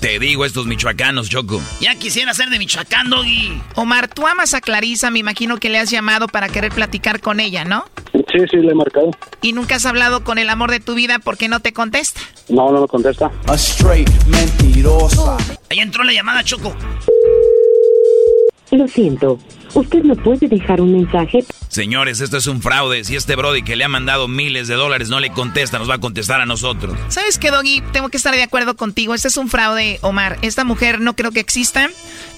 Te 0.00 0.18
digo 0.18 0.44
estos 0.44 0.66
michoacanos, 0.66 1.30
Choco. 1.30 1.62
Ya 1.80 1.94
quisiera 1.94 2.34
ser 2.34 2.50
de 2.50 2.58
Michoacán, 2.58 3.08
Doggy. 3.08 3.58
Omar, 3.74 4.08
tú 4.08 4.26
amas 4.26 4.52
a 4.52 4.60
Clarisa, 4.60 5.10
me 5.10 5.18
imagino 5.18 5.58
que 5.58 5.70
le 5.70 5.78
has 5.78 5.90
llamado 5.90 6.28
para 6.28 6.48
querer 6.50 6.72
platicar 6.72 7.20
con 7.20 7.40
ella, 7.40 7.64
¿no? 7.64 7.86
Sí, 8.34 8.40
sí, 8.50 8.56
le 8.56 8.72
he 8.72 8.74
marcado. 8.74 9.12
¿Y 9.42 9.52
nunca 9.52 9.76
has 9.76 9.86
hablado 9.86 10.24
con 10.24 10.38
el 10.38 10.50
amor 10.50 10.72
de 10.72 10.80
tu 10.80 10.96
vida 10.96 11.20
porque 11.20 11.48
no 11.48 11.60
te 11.60 11.72
contesta? 11.72 12.20
No, 12.48 12.72
no 12.72 12.80
me 12.80 12.88
contesta. 12.88 13.30
A 13.46 13.54
straight 13.54 14.10
mentirosa. 14.26 15.36
Ahí 15.70 15.78
entró 15.78 16.02
la 16.02 16.12
llamada, 16.12 16.42
Choco. 16.42 16.74
Lo 18.72 18.88
siento. 18.88 19.38
Usted 19.74 20.02
no 20.02 20.16
puede 20.16 20.48
dejar 20.48 20.80
un 20.80 20.92
mensaje. 20.92 21.44
Señores, 21.68 22.20
esto 22.20 22.36
es 22.36 22.48
un 22.48 22.60
fraude. 22.60 23.04
Si 23.04 23.14
este 23.14 23.36
Brody 23.36 23.62
que 23.62 23.76
le 23.76 23.84
ha 23.84 23.88
mandado 23.88 24.26
miles 24.26 24.66
de 24.66 24.74
dólares 24.74 25.10
no 25.10 25.20
le 25.20 25.30
contesta, 25.30 25.78
nos 25.78 25.88
va 25.88 25.94
a 25.94 26.00
contestar 26.00 26.40
a 26.40 26.46
nosotros. 26.46 26.98
¿Sabes 27.08 27.38
qué, 27.38 27.52
Doggy? 27.52 27.82
Tengo 27.92 28.08
que 28.08 28.16
estar 28.16 28.34
de 28.34 28.42
acuerdo 28.42 28.74
contigo. 28.74 29.14
Este 29.14 29.28
es 29.28 29.36
un 29.36 29.48
fraude, 29.48 30.00
Omar. 30.02 30.38
Esta 30.42 30.64
mujer 30.64 31.00
no 31.00 31.14
creo 31.14 31.30
que 31.30 31.40
exista. 31.40 31.88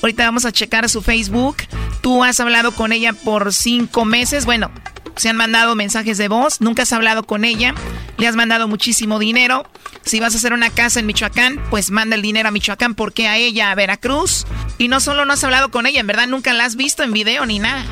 Ahorita 0.02 0.27
vamos 0.27 0.44
a 0.44 0.52
checar 0.52 0.90
su 0.90 1.01
Facebook. 1.01 1.56
Tú 2.02 2.23
has 2.23 2.39
hablado 2.39 2.73
con 2.73 2.93
ella 2.93 3.14
por 3.14 3.55
cinco 3.55 4.05
meses. 4.05 4.44
Bueno, 4.44 4.70
se 5.16 5.28
han 5.28 5.36
mandado 5.36 5.74
mensajes 5.74 6.18
de 6.18 6.28
voz, 6.28 6.60
nunca 6.60 6.82
has 6.82 6.93
hablado 6.93 7.24
con 7.24 7.44
ella, 7.44 7.74
le 8.18 8.26
has 8.26 8.36
mandado 8.36 8.68
muchísimo 8.68 9.18
dinero. 9.18 9.64
Si 10.02 10.20
vas 10.20 10.34
a 10.34 10.36
hacer 10.36 10.52
una 10.52 10.70
casa 10.70 11.01
en 11.01 11.06
Michoacán, 11.06 11.60
pues 11.70 11.90
manda 11.90 12.16
el 12.16 12.22
dinero 12.22 12.48
a 12.48 12.52
Michoacán, 12.52 12.94
porque 12.94 13.26
a 13.26 13.36
ella 13.36 13.70
a 13.70 13.74
Veracruz. 13.74 14.47
Y 14.78 14.88
no 14.88 15.01
solo 15.01 15.24
no 15.24 15.32
has 15.32 15.43
hablado 15.43 15.70
con 15.70 15.86
ella, 15.86 16.01
en 16.01 16.06
verdad 16.06 16.28
nunca 16.28 16.52
la 16.52 16.64
has 16.64 16.76
visto 16.76 17.02
en 17.02 17.12
video 17.12 17.44
ni 17.47 17.59
nada. 17.59 17.84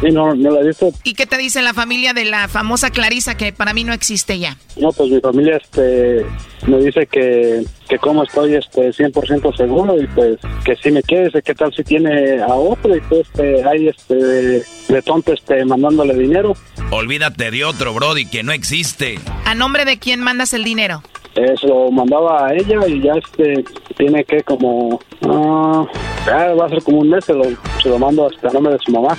Sí, 0.00 0.12
no, 0.12 0.34
no 0.34 0.50
la 0.50 0.60
he 0.60 0.66
visto. 0.66 0.92
¿Y 1.02 1.14
qué 1.14 1.26
te 1.26 1.36
dice 1.36 1.60
la 1.62 1.74
familia 1.74 2.12
de 2.12 2.24
la 2.24 2.46
famosa 2.46 2.90
Clarisa 2.90 3.36
que 3.36 3.52
para 3.52 3.74
mí 3.74 3.84
no 3.84 3.92
existe 3.92 4.38
ya? 4.38 4.56
No, 4.76 4.92
pues 4.92 5.10
mi 5.10 5.20
familia 5.20 5.56
este, 5.56 6.24
me 6.66 6.78
dice 6.78 7.06
que, 7.06 7.64
que 7.88 7.98
como 7.98 8.22
estoy 8.22 8.54
este, 8.54 8.90
100% 8.90 9.56
seguro 9.56 10.00
y 10.00 10.06
pues 10.08 10.38
que 10.64 10.76
si 10.76 10.92
me 10.92 11.02
quiere, 11.02 11.42
qué 11.42 11.54
tal 11.54 11.74
si 11.74 11.82
tiene 11.82 12.40
a 12.40 12.54
otro 12.54 12.94
y 12.94 13.00
pues 13.00 13.26
este, 13.26 13.64
hay 13.64 13.88
este, 13.88 14.14
de, 14.14 14.64
de 14.88 15.02
tonto 15.02 15.32
este, 15.32 15.64
mandándole 15.64 16.14
dinero. 16.14 16.54
Olvídate 16.90 17.50
de 17.50 17.64
otro, 17.64 17.94
Brody, 17.94 18.26
que 18.26 18.42
no 18.42 18.52
existe. 18.52 19.18
¿A 19.44 19.54
nombre 19.54 19.84
de 19.84 19.98
quién 19.98 20.20
mandas 20.20 20.52
el 20.52 20.64
dinero? 20.64 21.02
Eso 21.34 21.90
mandaba 21.92 22.46
a 22.48 22.54
ella 22.54 22.86
y 22.88 23.00
ya 23.00 23.12
este 23.14 23.64
tiene 23.96 24.24
que 24.24 24.42
como 24.42 25.00
ah, 25.22 25.86
ya 26.26 26.54
va 26.54 26.66
a 26.66 26.68
ser 26.68 26.82
como 26.82 26.98
un 26.98 27.10
mes 27.10 27.24
se 27.24 27.34
lo, 27.34 27.44
se 27.80 27.88
lo 27.88 27.98
mando 27.98 28.26
hasta 28.26 28.48
a 28.48 28.52
nombre 28.52 28.72
de 28.72 28.78
su 28.84 28.90
mamá 28.90 29.16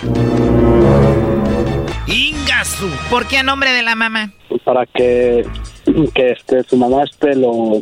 Ingasu. 2.07 2.89
¿Por 3.09 3.25
qué 3.27 3.37
a 3.37 3.43
nombre 3.43 3.71
de 3.71 3.83
la 3.83 3.95
mamá? 3.95 4.33
para 4.63 4.85
que 4.85 5.45
que 6.13 6.31
este 6.31 6.63
su 6.63 6.77
mamá 6.77 7.03
este 7.03 7.35
lo 7.35 7.81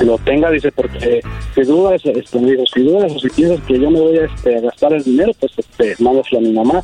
lo 0.00 0.18
tenga 0.18 0.50
dice 0.50 0.70
porque 0.72 1.22
si 1.54 1.62
dudas 1.62 2.00
este 2.04 2.38
me 2.38 2.50
dijo 2.52 2.64
si 2.72 2.82
dudas 2.82 3.12
o 3.14 3.18
si 3.18 3.28
piensas 3.30 3.64
que 3.66 3.80
yo 3.80 3.90
me 3.90 4.00
voy 4.00 4.18
a 4.18 4.24
este 4.26 4.58
a 4.58 4.60
gastar 4.60 4.92
el 4.92 5.02
dinero 5.02 5.32
pues 5.40 5.52
este 5.56 5.94
mándaselo 6.02 6.38
a 6.38 6.42
mi 6.42 6.52
mamá 6.52 6.82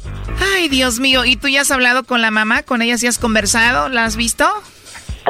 Ay, 0.54 0.68
Dios 0.68 1.00
mío, 1.00 1.24
¿y 1.24 1.36
tú 1.36 1.48
ya 1.48 1.62
has 1.62 1.70
hablado 1.70 2.04
con 2.04 2.20
la 2.22 2.30
mamá? 2.30 2.62
¿Con 2.62 2.82
ella 2.82 2.98
sí 2.98 3.06
has 3.06 3.18
conversado? 3.18 3.88
¿La 3.88 4.04
has 4.04 4.16
visto? 4.16 4.44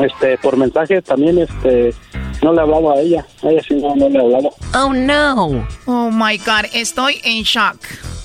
este, 0.00 0.38
por 0.38 0.56
mensaje 0.56 1.02
también, 1.02 1.38
este, 1.38 1.94
no 2.42 2.52
le 2.52 2.60
hablaba 2.60 2.94
a 2.94 3.00
ella. 3.00 3.26
A 3.42 3.48
ella 3.48 3.62
sí 3.66 3.74
no, 3.74 3.94
no 3.94 4.08
le 4.08 4.18
hablaba. 4.18 4.50
Oh, 4.74 4.92
no. 4.92 5.66
Oh, 5.86 6.10
my 6.10 6.38
God. 6.38 6.66
Estoy 6.72 7.20
en 7.24 7.42
shock. 7.42 7.76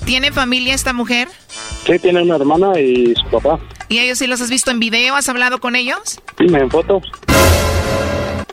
¿Tiene 0.04 0.32
familia 0.32 0.74
esta 0.74 0.92
mujer? 0.92 1.28
Sí, 1.86 1.98
tiene 1.98 2.22
una 2.22 2.36
hermana 2.36 2.78
y 2.80 3.14
su 3.14 3.26
papá. 3.30 3.60
¿Y 3.88 3.98
ellos 3.98 4.18
sí 4.18 4.26
los 4.26 4.40
has 4.40 4.50
visto 4.50 4.70
en 4.70 4.80
video? 4.80 5.14
¿Has 5.14 5.28
hablado 5.28 5.60
con 5.60 5.76
ellos? 5.76 6.20
Sí, 6.38 6.46
en 6.46 6.70
fotos. 6.70 7.02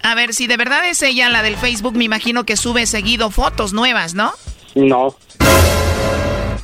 A 0.05 0.13
ver, 0.13 0.35
si 0.35 0.45
de 0.45 0.55
verdad 0.55 0.87
es 0.87 1.01
ella 1.01 1.29
la 1.29 1.41
del 1.41 1.55
Facebook, 1.55 1.95
me 1.95 2.03
imagino 2.03 2.43
que 2.43 2.57
sube 2.57 2.85
seguido 2.85 3.31
fotos 3.31 3.73
nuevas, 3.73 4.13
¿no? 4.13 4.33
No. 4.75 5.15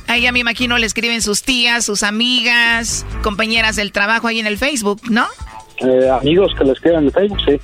A 0.06 0.16
ella 0.16 0.30
me 0.30 0.38
imagino 0.38 0.78
le 0.78 0.86
escriben 0.86 1.20
sus 1.22 1.42
tías, 1.42 1.84
sus 1.84 2.04
amigas, 2.04 3.04
compañeras 3.24 3.74
del 3.74 3.90
trabajo 3.90 4.28
ahí 4.28 4.38
en 4.38 4.46
el 4.46 4.58
Facebook, 4.58 5.00
¿no? 5.10 5.26
Eh, 5.78 6.08
amigos 6.08 6.52
que 6.56 6.62
le 6.62 6.70
escriben 6.70 7.02
en 7.02 7.10
Facebook, 7.10 7.40
sí. 7.44 7.60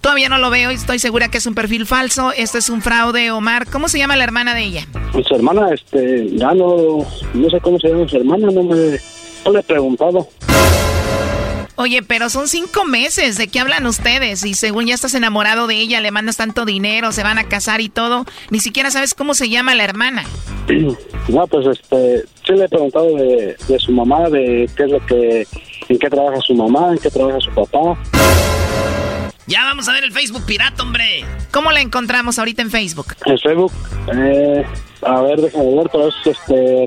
Todavía 0.00 0.28
no 0.28 0.38
lo 0.38 0.48
veo 0.48 0.70
y 0.70 0.76
estoy 0.76 1.00
segura 1.00 1.26
que 1.26 1.38
es 1.38 1.46
un 1.46 1.56
perfil 1.56 1.84
falso. 1.84 2.30
Esto 2.30 2.58
es 2.58 2.70
un 2.70 2.82
fraude, 2.82 3.32
Omar. 3.32 3.66
¿Cómo 3.66 3.88
se 3.88 3.98
llama 3.98 4.14
la 4.14 4.22
hermana 4.22 4.54
de 4.54 4.62
ella? 4.62 4.86
Su 5.26 5.34
hermana, 5.34 5.74
este, 5.74 6.30
ya 6.36 6.54
no, 6.54 7.04
no 7.34 7.50
sé 7.50 7.60
cómo 7.60 7.80
se 7.80 7.88
llama 7.88 8.08
su 8.08 8.16
hermana, 8.16 8.46
no 8.52 8.62
me, 8.62 8.96
no 9.44 9.52
le 9.52 9.58
he 9.58 9.62
preguntado. 9.64 10.28
Oye, 11.80 12.02
pero 12.02 12.28
son 12.28 12.46
cinco 12.46 12.84
meses. 12.84 13.38
¿De 13.38 13.48
qué 13.48 13.58
hablan 13.58 13.86
ustedes? 13.86 14.44
Y 14.44 14.52
según 14.52 14.88
ya 14.88 14.94
estás 14.94 15.14
enamorado 15.14 15.66
de 15.66 15.76
ella, 15.76 16.02
le 16.02 16.10
mandas 16.10 16.36
tanto 16.36 16.66
dinero, 16.66 17.10
se 17.10 17.22
van 17.22 17.38
a 17.38 17.44
casar 17.44 17.80
y 17.80 17.88
todo. 17.88 18.26
Ni 18.50 18.60
siquiera 18.60 18.90
sabes 18.90 19.14
cómo 19.14 19.32
se 19.32 19.48
llama 19.48 19.74
la 19.74 19.84
hermana. 19.84 20.24
No, 21.28 21.46
pues 21.46 21.64
este, 21.66 22.24
sí 22.44 22.54
le 22.54 22.64
he 22.64 22.68
preguntado 22.68 23.14
de, 23.14 23.56
de 23.68 23.78
su 23.78 23.92
mamá, 23.92 24.28
de 24.30 24.68
qué 24.76 24.82
es 24.82 24.90
lo 24.90 25.06
que, 25.06 25.46
en 25.88 25.98
qué 25.98 26.10
trabaja 26.10 26.40
su 26.40 26.54
mamá, 26.54 26.90
en 26.90 26.98
qué 26.98 27.08
trabaja 27.08 27.38
su 27.38 27.50
papá. 27.52 27.96
Ya 29.50 29.64
vamos 29.64 29.88
a 29.88 29.92
ver 29.92 30.04
el 30.04 30.12
Facebook 30.12 30.46
pirata, 30.46 30.80
hombre. 30.84 31.24
¿Cómo 31.50 31.72
la 31.72 31.80
encontramos 31.80 32.38
ahorita 32.38 32.62
en 32.62 32.70
Facebook? 32.70 33.16
En 33.26 33.36
Facebook, 33.36 33.72
eh, 34.14 34.64
a 35.02 35.22
ver, 35.22 35.40
déjame 35.40 35.74
ver, 35.74 35.90
es 36.06 36.14
este. 36.24 36.86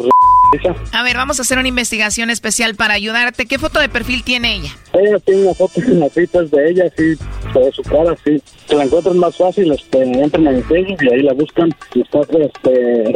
A 0.94 1.04
ver, 1.04 1.18
vamos 1.18 1.40
a 1.40 1.42
hacer 1.42 1.58
una 1.58 1.68
investigación 1.68 2.30
especial 2.30 2.76
para 2.76 2.94
ayudarte. 2.94 3.48
¿Qué 3.48 3.60
foto 3.60 3.82
de 3.82 3.90
perfil 3.90 4.24
tiene 4.24 4.56
ella? 4.56 4.70
Ella 4.94 5.20
tiene 5.20 5.42
una 5.42 5.54
foto 5.56 5.82
citas 6.14 6.52
de 6.52 6.70
ella, 6.70 6.86
sí, 6.96 7.16
de 7.54 7.72
su 7.74 7.82
cara, 7.84 8.16
sí. 8.24 8.42
Se 8.66 8.76
la 8.76 8.86
encuentran 8.86 9.18
más 9.18 9.36
fácil, 9.36 9.70
este, 9.70 10.02
entran 10.02 10.48
en 10.48 10.64
Facebook 10.64 11.04
y 11.04 11.14
ahí 11.14 11.22
la 11.24 11.34
buscan. 11.34 11.70
Y 11.94 12.02
está, 12.02 12.22
este, 12.22 13.14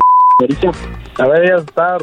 A 1.20 1.28
ver, 1.28 1.46
ella 1.46 1.64
está. 1.66 1.98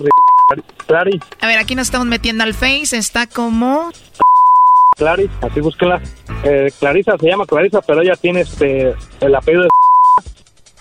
A 1.41 1.47
ver, 1.47 1.59
aquí 1.59 1.75
nos 1.75 1.89
estamos 1.89 2.07
metiendo 2.07 2.43
al 2.43 2.55
Face, 2.55 2.97
está 2.97 3.27
como... 3.27 3.91
Clary, 4.97 5.31
así 5.43 5.61
búsquenla. 5.61 6.01
Eh, 6.45 6.71
Clarisa 6.79 7.17
se 7.19 7.27
llama 7.27 7.47
Clarisa, 7.47 7.81
pero 7.83 8.03
ella 8.03 8.17
tiene 8.17 8.43
este 8.43 8.95
el 9.21 9.35
apellido 9.35 9.63
de 9.63 9.69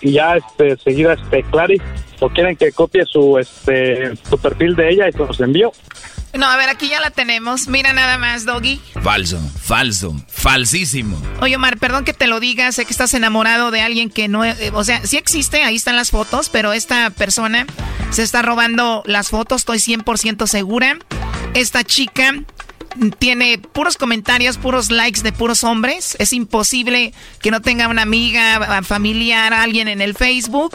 y 0.08 0.12
ya 0.12 0.36
este 0.36 0.76
seguida 0.76 1.14
este 1.14 1.42
Clary 1.44 1.80
o 2.20 2.28
quieren 2.28 2.56
que 2.56 2.72
copie 2.72 3.04
su 3.06 3.38
este 3.38 4.16
su 4.28 4.38
perfil 4.38 4.76
de 4.76 4.90
ella 4.90 5.08
y 5.08 5.12
se 5.12 5.18
los 5.18 5.40
envío. 5.40 5.72
No, 6.36 6.46
a 6.46 6.56
ver, 6.56 6.68
aquí 6.68 6.88
ya 6.88 7.00
la 7.00 7.10
tenemos. 7.10 7.68
Mira 7.68 7.92
nada 7.92 8.18
más, 8.18 8.44
Doggy. 8.44 8.80
Falso, 9.02 9.38
falso, 9.62 10.16
falsísimo. 10.26 11.16
Oye, 11.40 11.54
Omar, 11.54 11.78
perdón 11.78 12.04
que 12.04 12.12
te 12.12 12.26
lo 12.26 12.40
diga, 12.40 12.72
sé 12.72 12.84
que 12.84 12.90
estás 12.90 13.14
enamorado 13.14 13.70
de 13.70 13.80
alguien 13.80 14.10
que 14.10 14.26
no... 14.26 14.44
Eh, 14.44 14.72
o 14.72 14.82
sea, 14.82 15.06
sí 15.06 15.16
existe, 15.16 15.62
ahí 15.62 15.76
están 15.76 15.94
las 15.94 16.10
fotos, 16.10 16.48
pero 16.48 16.72
esta 16.72 17.10
persona 17.10 17.66
se 18.10 18.24
está 18.24 18.42
robando 18.42 19.04
las 19.06 19.28
fotos, 19.28 19.60
estoy 19.60 19.78
100% 19.78 20.48
segura. 20.48 20.98
Esta 21.54 21.84
chica 21.84 22.34
tiene 23.18 23.58
puros 23.58 23.96
comentarios, 23.96 24.58
puros 24.58 24.90
likes 24.90 25.22
de 25.22 25.32
puros 25.32 25.64
hombres. 25.64 26.16
Es 26.18 26.32
imposible 26.32 27.12
que 27.40 27.50
no 27.50 27.60
tenga 27.60 27.88
una 27.88 28.02
amiga, 28.02 28.82
familiar, 28.82 29.52
alguien 29.52 29.88
en 29.88 30.00
el 30.00 30.14
Facebook. 30.14 30.74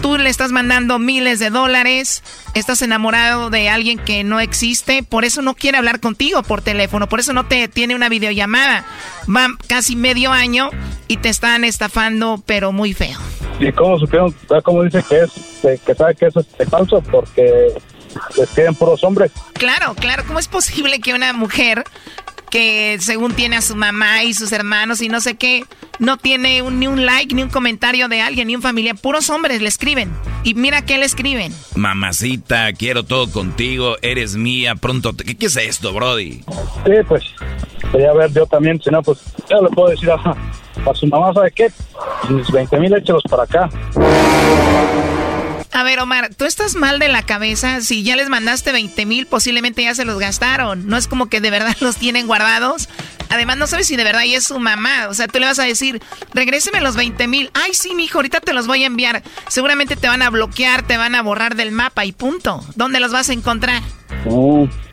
Tú 0.00 0.18
le 0.18 0.28
estás 0.28 0.52
mandando 0.52 0.98
miles 0.98 1.38
de 1.38 1.50
dólares, 1.50 2.22
estás 2.54 2.82
enamorado 2.82 3.50
de 3.50 3.68
alguien 3.68 3.98
que 3.98 4.24
no 4.24 4.40
existe, 4.40 5.02
por 5.02 5.24
eso 5.24 5.42
no 5.42 5.54
quiere 5.54 5.78
hablar 5.78 6.00
contigo 6.00 6.42
por 6.42 6.60
teléfono, 6.60 7.08
por 7.08 7.18
eso 7.18 7.32
no 7.32 7.46
te 7.46 7.66
tiene 7.68 7.94
una 7.94 8.08
videollamada. 8.08 8.84
Va 9.28 9.48
casi 9.66 9.96
medio 9.96 10.32
año 10.32 10.70
y 11.08 11.16
te 11.16 11.28
están 11.30 11.64
estafando, 11.64 12.42
pero 12.44 12.72
muy 12.72 12.92
feo. 12.92 13.18
¿Y 13.58 13.72
cómo 13.72 13.98
supieron? 13.98 14.34
¿Cómo 14.62 14.82
dice 14.82 15.02
que 15.08 15.20
es, 15.22 15.80
que 15.80 15.94
sabe 15.94 16.14
que 16.14 16.26
eso 16.26 16.44
es 16.58 16.68
falso? 16.68 17.00
Porque 17.10 17.72
les 18.36 18.48
queden 18.50 18.74
puros 18.74 19.02
hombres. 19.04 19.32
Claro, 19.54 19.94
claro. 19.94 20.24
¿Cómo 20.26 20.38
es 20.38 20.48
posible 20.48 21.00
que 21.00 21.14
una 21.14 21.32
mujer 21.32 21.84
que 22.50 22.96
según 23.00 23.34
tiene 23.34 23.56
a 23.56 23.60
su 23.60 23.76
mamá 23.76 24.22
y 24.24 24.34
sus 24.34 24.52
hermanos 24.52 25.02
y 25.02 25.08
no 25.08 25.20
sé 25.20 25.36
qué, 25.36 25.64
no 25.98 26.16
tiene 26.16 26.62
ni 26.62 26.86
un 26.86 27.04
like, 27.04 27.34
ni 27.34 27.42
un 27.42 27.48
comentario 27.48 28.08
de 28.08 28.20
alguien, 28.20 28.48
ni 28.48 28.56
un 28.56 28.62
familia. 28.62 28.94
Puros 28.94 29.30
hombres 29.30 29.60
le 29.60 29.68
escriben. 29.68 30.12
Y 30.44 30.54
mira 30.54 30.82
qué 30.82 30.98
le 30.98 31.04
escriben. 31.04 31.52
Mamacita, 31.74 32.72
quiero 32.72 33.04
todo 33.04 33.30
contigo, 33.30 33.96
eres 34.02 34.36
mía, 34.36 34.74
pronto... 34.76 35.14
¿Qué, 35.16 35.36
es 35.46 35.56
esto, 35.56 35.92
Brody? 35.92 36.44
Sí, 36.84 36.92
pues, 37.08 37.24
quería 37.90 38.12
ver 38.12 38.32
yo 38.32 38.46
también, 38.46 38.80
si 38.80 38.90
no, 38.90 39.02
pues, 39.02 39.18
ya 39.48 39.60
le 39.60 39.68
puedo 39.70 39.90
decir 39.90 40.10
a, 40.10 40.14
a 40.14 40.94
su 40.94 41.06
mamá, 41.06 41.32
¿sabe 41.32 41.50
qué? 41.50 41.70
Mis 42.28 42.50
20 42.50 42.78
mil 42.78 42.94
échelos 42.94 43.22
para 43.28 43.42
acá. 43.42 43.68
A 45.76 45.82
ver, 45.82 46.00
Omar, 46.00 46.34
tú 46.34 46.46
estás 46.46 46.74
mal 46.74 46.98
de 46.98 47.08
la 47.08 47.22
cabeza. 47.22 47.82
Si 47.82 48.02
ya 48.02 48.16
les 48.16 48.30
mandaste 48.30 48.72
20 48.72 49.04
mil, 49.04 49.26
posiblemente 49.26 49.82
ya 49.82 49.94
se 49.94 50.06
los 50.06 50.18
gastaron. 50.18 50.86
No 50.86 50.96
es 50.96 51.06
como 51.06 51.26
que 51.26 51.42
de 51.42 51.50
verdad 51.50 51.76
los 51.80 51.96
tienen 51.96 52.26
guardados. 52.26 52.88
Además, 53.28 53.58
no 53.58 53.66
sabes 53.66 53.86
si 53.86 53.94
de 53.94 54.02
verdad 54.02 54.22
ella 54.22 54.38
es 54.38 54.44
su 54.44 54.58
mamá. 54.58 55.08
O 55.10 55.12
sea, 55.12 55.28
tú 55.28 55.38
le 55.38 55.44
vas 55.44 55.58
a 55.58 55.64
decir, 55.64 56.00
regréseme 56.32 56.80
los 56.80 56.96
20 56.96 57.28
mil. 57.28 57.50
Ay, 57.52 57.74
sí, 57.74 57.94
mijo, 57.94 58.16
ahorita 58.16 58.40
te 58.40 58.54
los 58.54 58.66
voy 58.66 58.84
a 58.84 58.86
enviar. 58.86 59.22
Seguramente 59.48 59.96
te 59.96 60.08
van 60.08 60.22
a 60.22 60.30
bloquear, 60.30 60.80
te 60.80 60.96
van 60.96 61.14
a 61.14 61.20
borrar 61.20 61.56
del 61.56 61.72
mapa 61.72 62.06
y 62.06 62.12
punto. 62.12 62.64
¿Dónde 62.74 62.98
los 62.98 63.12
vas 63.12 63.28
a 63.28 63.34
encontrar? 63.34 63.82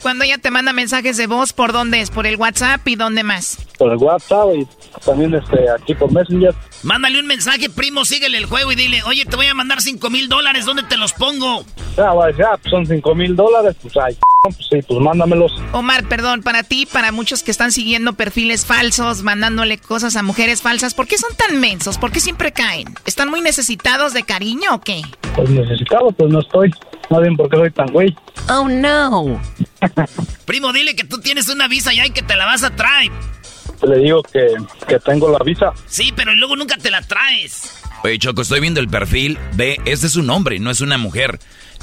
Cuando 0.03 0.25
ella 0.25 0.37
te 0.37 0.51
manda 0.51 0.73
mensajes 0.73 1.15
de 1.15 1.27
voz, 1.27 1.53
¿por 1.53 1.71
dónde 1.71 2.01
es? 2.01 2.11
¿Por 2.11 2.27
el 2.27 2.35
WhatsApp 2.35 2.85
y 2.85 2.97
dónde 2.97 3.23
más? 3.23 3.57
Por 3.77 3.93
el 3.93 3.97
WhatsApp 3.97 4.49
y 4.53 4.67
también 5.05 5.33
este, 5.33 5.69
aquí 5.69 5.95
por 5.95 6.11
Messenger. 6.11 6.53
Mándale 6.83 7.21
un 7.21 7.25
mensaje, 7.25 7.69
primo, 7.69 8.03
síguele 8.03 8.37
el 8.37 8.45
juego 8.45 8.73
y 8.73 8.75
dile, 8.75 9.01
oye, 9.03 9.23
te 9.23 9.37
voy 9.37 9.47
a 9.47 9.53
mandar 9.53 9.81
5 9.81 10.09
mil 10.09 10.27
dólares, 10.27 10.65
¿dónde 10.65 10.83
te 10.83 10.97
los 10.97 11.13
pongo? 11.13 11.63
Ya, 11.95 12.11
ya, 12.37 12.57
pues 12.57 12.69
son 12.69 12.85
5 12.85 13.15
mil 13.15 13.33
dólares, 13.33 13.77
pues 13.81 13.95
ay, 13.95 14.17
pues 14.43 14.57
sí, 14.69 14.81
pues 14.85 14.99
mándamelos. 14.99 15.53
Omar, 15.71 16.03
perdón, 16.09 16.43
para 16.43 16.63
ti, 16.63 16.85
para 16.85 17.13
muchos 17.13 17.41
que 17.41 17.51
están 17.51 17.71
siguiendo 17.71 18.11
perfiles 18.11 18.65
falsos, 18.65 19.23
mandándole 19.23 19.77
cosas 19.77 20.17
a 20.17 20.23
mujeres 20.23 20.61
falsas, 20.61 20.93
¿por 20.93 21.07
qué 21.07 21.17
son 21.17 21.33
tan 21.37 21.61
mensos? 21.61 21.97
¿Por 21.97 22.11
qué 22.11 22.19
siempre 22.19 22.51
caen? 22.51 22.93
¿Están 23.05 23.29
muy 23.29 23.39
necesitados 23.39 24.11
de 24.11 24.23
cariño 24.23 24.75
o 24.75 24.81
qué? 24.81 25.01
Pues 25.33 25.49
necesitados, 25.49 26.13
pues 26.17 26.29
no 26.29 26.41
estoy. 26.41 26.73
No 27.09 27.21
bien 27.21 27.35
por 27.37 27.49
qué 27.49 27.57
soy 27.57 27.71
tan 27.71 27.87
güey. 27.91 28.15
Oh, 28.49 28.67
no. 28.67 29.39
Primo, 30.45 30.73
dile 30.73 30.95
que 30.95 31.03
tú 31.03 31.19
tienes 31.19 31.49
una 31.49 31.67
visa 31.67 31.93
ya 31.93 32.05
y 32.05 32.11
que 32.11 32.21
te 32.21 32.35
la 32.35 32.45
vas 32.45 32.63
a 32.63 32.75
traer. 32.75 33.11
Le 33.81 33.97
digo 33.97 34.23
que, 34.23 34.55
que 34.87 34.99
tengo 34.99 35.29
la 35.29 35.43
visa. 35.43 35.73
Sí, 35.87 36.13
pero 36.15 36.33
luego 36.35 36.55
nunca 36.55 36.77
te 36.77 36.89
la 36.89 37.01
traes. 37.01 37.81
Oye, 38.03 38.19
Choco, 38.19 38.41
estoy 38.41 38.59
viendo 38.59 38.79
el 38.79 38.89
perfil. 38.89 39.37
Ve, 39.53 39.79
este 39.85 40.07
es 40.07 40.15
un 40.15 40.29
hombre, 40.29 40.59
no 40.59 40.69
es 40.71 40.81
una 40.81 40.97
mujer. 40.97 41.39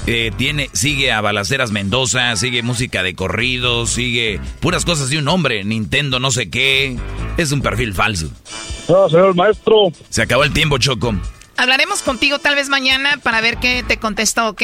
Eh, 0.07 0.31
tiene, 0.37 0.69
sigue 0.73 1.11
a 1.11 1.21
Balaceras 1.21 1.71
Mendoza, 1.71 2.35
sigue 2.35 2.63
música 2.63 3.03
de 3.03 3.13
corrido, 3.15 3.85
sigue 3.85 4.39
puras 4.59 4.83
cosas 4.85 5.09
de 5.09 5.19
un 5.19 5.27
hombre, 5.27 5.63
Nintendo 5.63 6.19
no 6.19 6.31
sé 6.31 6.49
qué. 6.49 6.97
Es 7.37 7.51
un 7.51 7.61
perfil 7.61 7.93
falso. 7.93 8.29
No, 8.87 9.09
señor 9.09 9.35
maestro. 9.35 9.91
Se 10.09 10.21
acabó 10.21 10.43
el 10.43 10.53
tiempo, 10.53 10.77
Choco. 10.77 11.13
Hablaremos 11.57 12.01
contigo 12.01 12.39
tal 12.39 12.55
vez 12.55 12.69
mañana 12.69 13.17
para 13.21 13.41
ver 13.41 13.57
qué 13.57 13.83
te 13.87 13.97
contestó, 13.97 14.49
¿ok? 14.49 14.63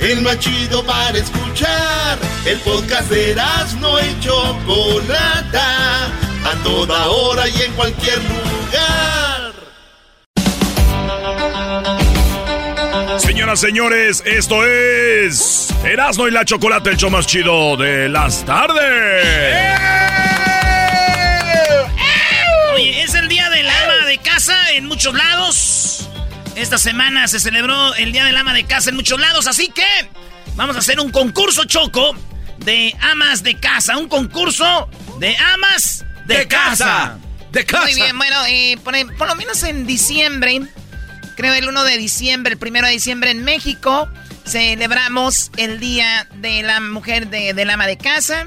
el 0.00 0.22
más 0.22 0.38
chido 0.38 0.84
para 0.84 1.16
escuchar. 1.18 2.18
El 2.44 2.58
podcast 2.60 3.10
de 3.10 3.32
Erasmo 3.32 3.98
y 4.00 4.20
Chocolata, 4.20 6.06
a 6.06 6.54
toda 6.62 7.08
hora 7.08 7.48
y 7.48 7.62
en 7.62 7.72
cualquier 7.72 8.18
lugar. 8.18 9.52
Señoras, 13.18 13.60
señores, 13.60 14.22
esto 14.24 14.64
es 14.64 15.68
Erasmo 15.84 16.28
y 16.28 16.30
la 16.30 16.44
Chocolata, 16.44 16.90
el 16.90 16.96
show 16.96 17.10
más 17.10 17.26
chido 17.26 17.76
de 17.76 18.08
las 18.08 18.44
tardes. 18.44 18.82
¡Eh! 18.82 19.74
¡Eh! 22.76 23.02
Es 23.02 23.14
el 23.14 23.28
día 23.28 23.50
del 23.50 23.68
ama 23.68 24.06
de 24.06 24.18
casa 24.18 24.54
en 24.72 24.86
muchos 24.86 25.14
lados. 25.14 26.09
Esta 26.56 26.78
semana 26.78 27.28
se 27.28 27.40
celebró 27.40 27.94
el 27.94 28.12
Día 28.12 28.24
del 28.24 28.36
Ama 28.36 28.52
de 28.52 28.64
Casa 28.64 28.90
en 28.90 28.96
muchos 28.96 29.20
lados, 29.20 29.46
así 29.46 29.68
que 29.68 29.86
vamos 30.56 30.76
a 30.76 30.80
hacer 30.80 31.00
un 31.00 31.10
concurso 31.10 31.64
choco 31.64 32.14
de 32.58 32.94
amas 33.00 33.42
de 33.42 33.58
casa. 33.58 33.96
Un 33.96 34.08
concurso 34.08 34.88
de 35.18 35.36
amas 35.36 36.04
de, 36.26 36.46
casa. 36.46 37.18
De 37.52 37.64
casa. 37.64 37.84
Muy 37.84 37.94
bien, 37.94 38.16
bueno, 38.16 38.36
eh, 38.46 38.78
por, 38.82 39.28
lo 39.28 39.34
menos 39.36 39.62
en 39.62 39.86
diciembre, 39.86 40.62
creo 41.36 41.54
el 41.54 41.68
1 41.68 41.84
de 41.84 41.96
diciembre, 41.96 42.56
el 42.60 42.68
1 42.68 42.86
de 42.86 42.92
diciembre 42.92 43.30
en 43.30 43.44
México, 43.44 44.08
celebramos 44.46 45.50
el 45.56 45.80
Día 45.80 46.28
de 46.34 46.62
la 46.62 46.80
Mujer 46.80 47.28
de, 47.28 47.54
del 47.54 47.70
Ama 47.70 47.86
de 47.86 47.96
Casa. 47.96 48.46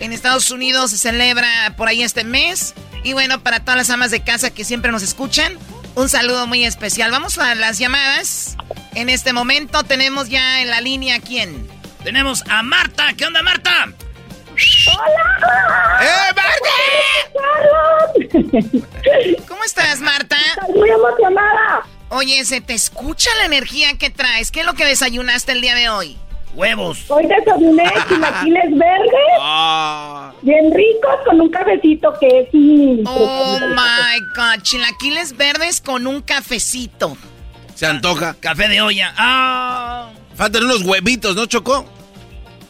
En 0.00 0.12
Estados 0.12 0.50
Unidos 0.50 0.90
se 0.90 0.98
celebra 0.98 1.74
por 1.76 1.88
ahí 1.88 2.02
este 2.02 2.24
mes. 2.24 2.74
Y 3.04 3.12
bueno, 3.12 3.42
para 3.42 3.60
todas 3.60 3.76
las 3.76 3.90
amas 3.90 4.10
de 4.10 4.22
casa 4.22 4.50
que 4.50 4.64
siempre 4.64 4.92
nos 4.92 5.02
escuchan, 5.02 5.58
un 5.94 6.08
saludo 6.08 6.46
muy 6.46 6.64
especial. 6.64 7.10
Vamos 7.10 7.38
a 7.38 7.54
las 7.54 7.78
llamadas. 7.78 8.56
En 8.94 9.08
este 9.08 9.32
momento 9.32 9.82
tenemos 9.82 10.28
ya 10.28 10.60
en 10.60 10.70
la 10.70 10.80
línea 10.80 11.16
a 11.16 11.20
quién. 11.20 11.66
Tenemos 12.04 12.44
a 12.48 12.62
Marta. 12.62 13.12
¿Qué 13.16 13.24
onda, 13.26 13.42
Marta? 13.42 13.88
¡Hola! 14.86 16.00
¡Eh, 16.02 16.34
Marta! 16.36 16.70
¿Cómo 19.48 19.64
estás, 19.64 20.00
Marta? 20.00 20.36
Estoy 20.60 20.78
muy 20.78 20.90
emocionada. 20.90 21.86
Oye, 22.10 22.44
se 22.44 22.60
te 22.60 22.74
escucha 22.74 23.30
la 23.38 23.46
energía 23.46 23.96
que 23.98 24.10
traes. 24.10 24.50
¿Qué 24.50 24.60
es 24.60 24.66
lo 24.66 24.74
que 24.74 24.84
desayunaste 24.84 25.52
el 25.52 25.62
día 25.62 25.74
de 25.74 25.88
hoy? 25.88 26.18
Huevos. 26.54 27.10
Hoy 27.10 27.26
desayuné 27.26 27.84
chilaquiles 28.08 28.70
verdes. 28.76 29.38
Ah. 29.40 30.31
Bien 30.42 30.72
ricos 30.74 31.16
con 31.24 31.40
un 31.40 31.50
cafecito 31.50 32.12
que 32.20 32.26
es... 32.26 32.48
Oh, 33.06 33.58
my 33.60 34.20
God. 34.34 34.62
Chilaquiles 34.62 35.36
verdes 35.36 35.80
con 35.80 36.06
un 36.06 36.20
cafecito. 36.20 37.16
Se 37.74 37.86
antoja. 37.86 38.34
Café 38.40 38.68
de 38.68 38.80
olla. 38.80 39.14
Ah. 39.16 40.10
Faltan 40.34 40.64
unos 40.64 40.82
huevitos, 40.82 41.36
¿no, 41.36 41.46
Choco? 41.46 41.86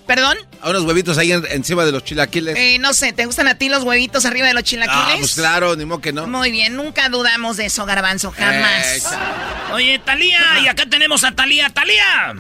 ¿Perdón? 0.07 0.37
A 0.61 0.71
unos 0.71 0.83
huevitos 0.83 1.17
ahí 1.17 1.33
encima 1.33 1.85
de 1.85 1.93
los 1.93 2.05
chilaquiles. 2.05 2.57
Eh, 2.59 2.79
no 2.79 2.93
sé, 2.93 3.13
¿te 3.13 3.25
gustan 3.25 3.49
a 3.49 3.57
ti 3.57 3.69
los 3.69 3.85
huevitos 3.85 4.27
arriba 4.27 4.47
de 4.49 4.55
los 4.55 4.65
chilaquiles? 4.65 4.99
Ah, 4.99 5.17
pues 5.19 5.35
claro, 5.35 5.75
ni 5.77 5.85
modo 5.85 6.01
que 6.01 6.13
no. 6.13 6.27
Muy 6.27 6.51
bien, 6.51 6.77
nunca 6.77 7.09
dudamos 7.09 7.57
de 7.57 7.67
eso, 7.67 7.87
Garbanzo, 7.87 8.33
jamás. 8.33 9.17
Oye, 9.73 9.99
Talía, 10.01 10.41
y 10.63 10.69
acá 10.69 10.85
tenemos 10.87 11.25
a 11.25 11.33
Talía. 11.33 11.71
¡Talía! 11.71 12.35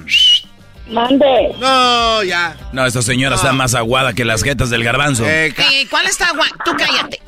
Mande. 0.88 1.54
No, 1.60 2.22
ya. 2.22 2.56
No, 2.72 2.84
esta 2.84 3.02
señora 3.02 3.36
está 3.36 3.52
más 3.52 3.74
aguada 3.74 4.12
que 4.12 4.24
las 4.24 4.42
jetas 4.42 4.70
del 4.70 4.84
garbanzo. 4.84 5.24
Eh, 5.26 5.54
¿Cuál 5.88 6.06
está 6.06 6.28
aguada? 6.28 6.50
Tú 6.64 6.72
cállate. 6.76 7.20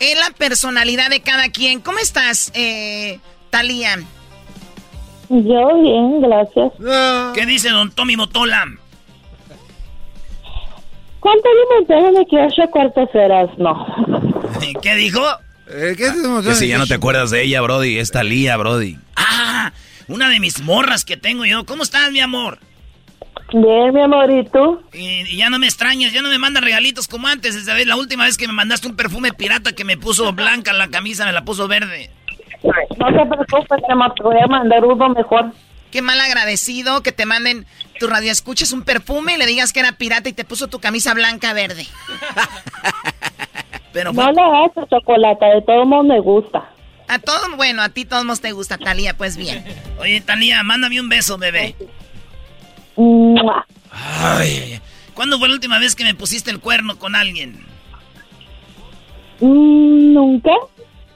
es 0.00 0.18
la 0.18 0.30
personalidad 0.36 1.10
de 1.10 1.20
cada 1.20 1.48
quien. 1.50 1.80
¿Cómo 1.80 1.98
estás, 1.98 2.50
eh, 2.54 3.20
Talía? 3.50 3.98
Yo 5.28 5.80
bien, 5.80 6.20
gracias. 6.20 6.72
¿Qué 7.34 7.46
dice 7.46 7.70
don 7.70 7.90
Tommy 7.90 8.16
Motola? 8.16 8.66
¿Cuánto 11.20 11.48
mensaje 11.78 12.18
de 12.18 12.26
que 12.26 12.36
ocho 12.36 12.70
cuartos 12.70 13.08
eras? 13.14 13.48
No. 13.56 13.86
¿Qué 14.82 14.94
dijo? 14.96 15.22
Eh, 15.68 15.94
¿qué 15.96 16.10
que 16.44 16.54
si 16.54 16.68
ya 16.68 16.78
no 16.78 16.86
te 16.86 16.94
acuerdas 16.94 17.30
de 17.30 17.42
ella, 17.44 17.60
Brody, 17.60 17.98
es 17.98 18.10
Talía, 18.10 18.56
Brody. 18.56 18.98
Ah, 19.16 19.72
una 20.08 20.28
de 20.28 20.40
mis 20.40 20.62
morras 20.62 21.04
que 21.04 21.16
tengo 21.16 21.44
yo. 21.44 21.64
¿Cómo 21.64 21.82
estás, 21.82 22.10
mi 22.10 22.20
amor? 22.20 22.58
Bien, 23.52 23.92
mi 23.92 24.00
amorito. 24.00 24.82
Y, 24.92 25.36
ya 25.36 25.50
no 25.50 25.58
me 25.58 25.66
extrañas, 25.66 26.12
ya 26.12 26.22
no 26.22 26.28
me 26.28 26.38
mandas 26.38 26.64
regalitos 26.64 27.08
como 27.08 27.28
antes. 27.28 27.54
Esa 27.54 27.76
la 27.84 27.96
última 27.96 28.24
vez 28.24 28.36
que 28.36 28.46
me 28.46 28.54
mandaste 28.54 28.88
un 28.88 28.96
perfume 28.96 29.32
pirata 29.32 29.72
que 29.72 29.84
me 29.84 29.96
puso 29.96 30.32
blanca 30.32 30.72
la 30.72 30.88
camisa, 30.88 31.26
me 31.26 31.32
la 31.32 31.44
puso 31.44 31.68
verde. 31.68 32.10
No 32.62 33.06
te 33.06 33.26
preocupes, 33.26 33.82
te 33.88 34.22
voy 34.22 34.36
a 34.42 34.46
mandar 34.46 34.84
uno 34.84 35.08
mejor. 35.10 35.52
Qué 35.90 36.00
mal 36.00 36.20
agradecido 36.20 37.02
que 37.02 37.12
te 37.12 37.26
manden 37.26 37.66
tu 37.98 38.06
radio 38.06 38.32
escuches 38.32 38.72
un 38.72 38.82
perfume 38.82 39.34
y 39.34 39.36
le 39.36 39.46
digas 39.46 39.72
que 39.72 39.80
era 39.80 39.92
pirata 39.92 40.28
y 40.28 40.32
te 40.32 40.44
puso 40.44 40.68
tu 40.68 40.80
camisa 40.80 41.12
blanca 41.12 41.52
verde. 41.52 41.86
Pero 43.92 44.12
No 44.12 44.32
le 44.32 44.40
hagas 44.40 44.88
chocolate, 44.88 45.44
de 45.44 45.62
todo 45.62 45.84
mundo 45.84 46.14
me 46.14 46.20
gusta. 46.20 46.71
A 47.12 47.18
todos, 47.18 47.56
bueno, 47.58 47.82
a 47.82 47.90
ti 47.90 48.06
todos 48.06 48.40
te 48.40 48.52
gusta, 48.52 48.78
Talía, 48.78 49.14
pues 49.14 49.36
bien. 49.36 49.62
Oye, 49.98 50.22
Talía, 50.22 50.62
mándame 50.62 50.98
un 50.98 51.10
beso, 51.10 51.36
bebé. 51.36 51.76
Ay, 53.90 54.80
¿cuándo 55.12 55.38
fue 55.38 55.48
la 55.48 55.54
última 55.54 55.78
vez 55.78 55.94
que 55.94 56.04
me 56.04 56.14
pusiste 56.14 56.50
el 56.50 56.58
cuerno 56.58 56.98
con 56.98 57.14
alguien? 57.14 57.66
Mm, 59.40 60.14
nunca. 60.14 60.52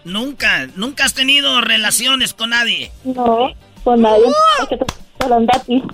Nunca, 0.05 0.67
nunca 0.77 1.07
has 1.07 1.15
tenido 1.15 1.63
relaciones 1.63 2.35
con 2.35 2.51
nadie. 2.51 2.93
No, 3.03 3.55
con 3.83 4.03
nadie. 4.03 4.27
Uh. 4.27 4.77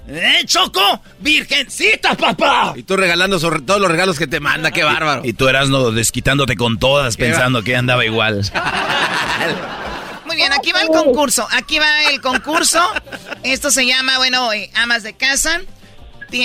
¡Eh, 0.09 0.43
Choco! 0.45 1.01
¡Virgencita, 1.21 2.15
papá! 2.15 2.75
Y 2.77 2.83
tú 2.83 2.97
regalando 2.97 3.39
sobre 3.39 3.61
todos 3.61 3.81
los 3.81 3.91
regalos 3.91 4.19
que 4.19 4.27
te 4.27 4.41
manda, 4.41 4.71
qué 4.71 4.85
bárbaro. 4.85 5.23
Y 5.25 5.33
tú 5.33 5.49
eras 5.49 5.69
no 5.69 5.91
desquitándote 5.91 6.57
con 6.57 6.79
todas, 6.79 7.17
pensando 7.17 7.63
que 7.63 7.77
andaba 7.77 8.05
igual. 8.05 8.43
Muy 10.27 10.37
bien, 10.37 10.53
aquí 10.53 10.73
va 10.73 10.83
el 10.83 10.89
concurso. 10.89 11.47
Aquí 11.53 11.79
va 11.79 12.11
el 12.11 12.21
concurso. 12.21 12.81
Esto 13.43 13.71
se 13.71 13.87
llama, 13.87 14.19
bueno, 14.19 14.53
eh, 14.53 14.71
amas 14.75 15.03
de 15.03 15.15
casa. 15.15 15.61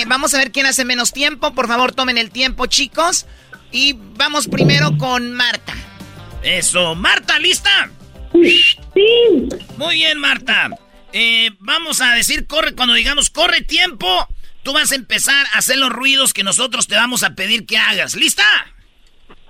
Vamos 0.06 0.34
a 0.34 0.38
ver 0.38 0.52
quién 0.52 0.66
hace 0.66 0.84
menos 0.84 1.12
tiempo. 1.12 1.52
Por 1.54 1.68
favor, 1.68 1.92
tomen 1.92 2.18
el 2.18 2.30
tiempo, 2.30 2.66
chicos. 2.66 3.26
Y 3.72 3.96
vamos 4.16 4.46
primero 4.46 4.96
con 4.98 5.32
Marta. 5.32 5.74
Eso, 6.42 6.94
Marta, 6.94 7.38
¿lista? 7.38 7.90
Sí. 8.32 8.76
Muy 9.76 9.94
bien, 9.94 10.18
Marta. 10.18 10.70
Eh, 11.12 11.50
vamos 11.58 12.00
a 12.00 12.14
decir 12.14 12.46
corre 12.46 12.74
cuando 12.74 12.94
digamos 12.94 13.30
corre 13.30 13.62
tiempo. 13.62 14.28
Tú 14.62 14.72
vas 14.72 14.92
a 14.92 14.96
empezar 14.96 15.46
a 15.52 15.58
hacer 15.58 15.78
los 15.78 15.90
ruidos 15.90 16.34
que 16.34 16.42
nosotros 16.42 16.86
te 16.86 16.94
vamos 16.94 17.22
a 17.22 17.34
pedir 17.34 17.64
que 17.64 17.78
hagas. 17.78 18.14
¿Lista? 18.14 18.44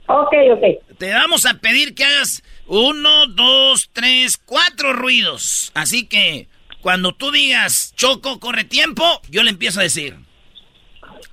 Ok, 0.07 0.33
ok. 0.53 0.97
Te 0.99 1.13
vamos 1.13 1.45
a 1.47 1.55
pedir 1.55 1.95
que 1.95 2.05
hagas 2.05 2.43
uno, 2.67 3.27
dos, 3.27 3.91
tres, 3.93 4.37
cuatro 4.37 4.93
ruidos. 4.93 5.73
Así 5.75 6.07
que 6.07 6.49
cuando 6.81 7.15
tú 7.15 7.31
digas 7.33 7.93
Choco, 7.97 8.39
corre 8.39 8.65
tiempo, 8.65 9.21
yo 9.29 9.43
le 9.43 9.51
empiezo 9.51 9.81
a 9.81 9.85
decir. 9.85 10.17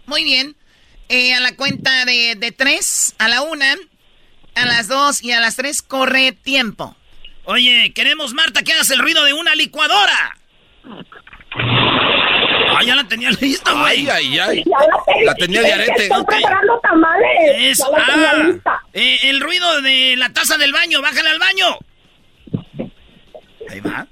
Muy 0.06 0.24
bien. 0.24 0.56
Eh, 1.08 1.34
a 1.36 1.40
la 1.40 1.56
cuenta 1.56 2.06
de, 2.06 2.36
de 2.36 2.52
tres, 2.52 3.14
a 3.20 3.28
la 3.28 3.44
una, 3.44 3.76
a 4.56 4.66
las 4.66 4.88
dos 4.88 5.24
y 5.24 5.32
a 5.32 5.40
las 5.40 5.56
tres 5.56 5.84
corre 5.84 6.32
tiempo. 6.32 6.96
Oye, 7.46 7.92
queremos, 7.94 8.34
Marta, 8.34 8.64
que 8.64 8.74
hagas 8.74 8.90
el 8.90 9.00
ruido 9.00 9.24
de 9.24 9.34
una 9.34 9.56
licuadora. 9.56 10.38
Ah, 12.78 12.84
ya 12.84 12.96
la 12.96 13.08
tenía 13.08 13.30
lista, 13.40 13.72
güey. 13.72 14.08
Ay, 14.10 14.10
ay, 14.10 14.40
ay. 14.40 14.64
la, 14.66 14.78
la, 15.26 15.36
tenía 15.36 15.62
de 15.62 15.74
arete. 15.74 16.04
Estoy 16.04 16.26
preparando 16.26 16.80
tamales. 16.80 17.30
Es, 17.58 17.82
ah, 17.84 18.82
eh, 18.94 19.18
el 19.24 19.40
ruido 19.42 19.82
de 19.82 20.16
la 20.18 20.30
taza 20.30 20.58
del 20.58 20.74
baño. 20.74 21.02
Bájale 21.02 21.30
al 21.30 21.40
baño. 21.40 21.78
Ahí 23.70 23.80
va. 23.80 24.08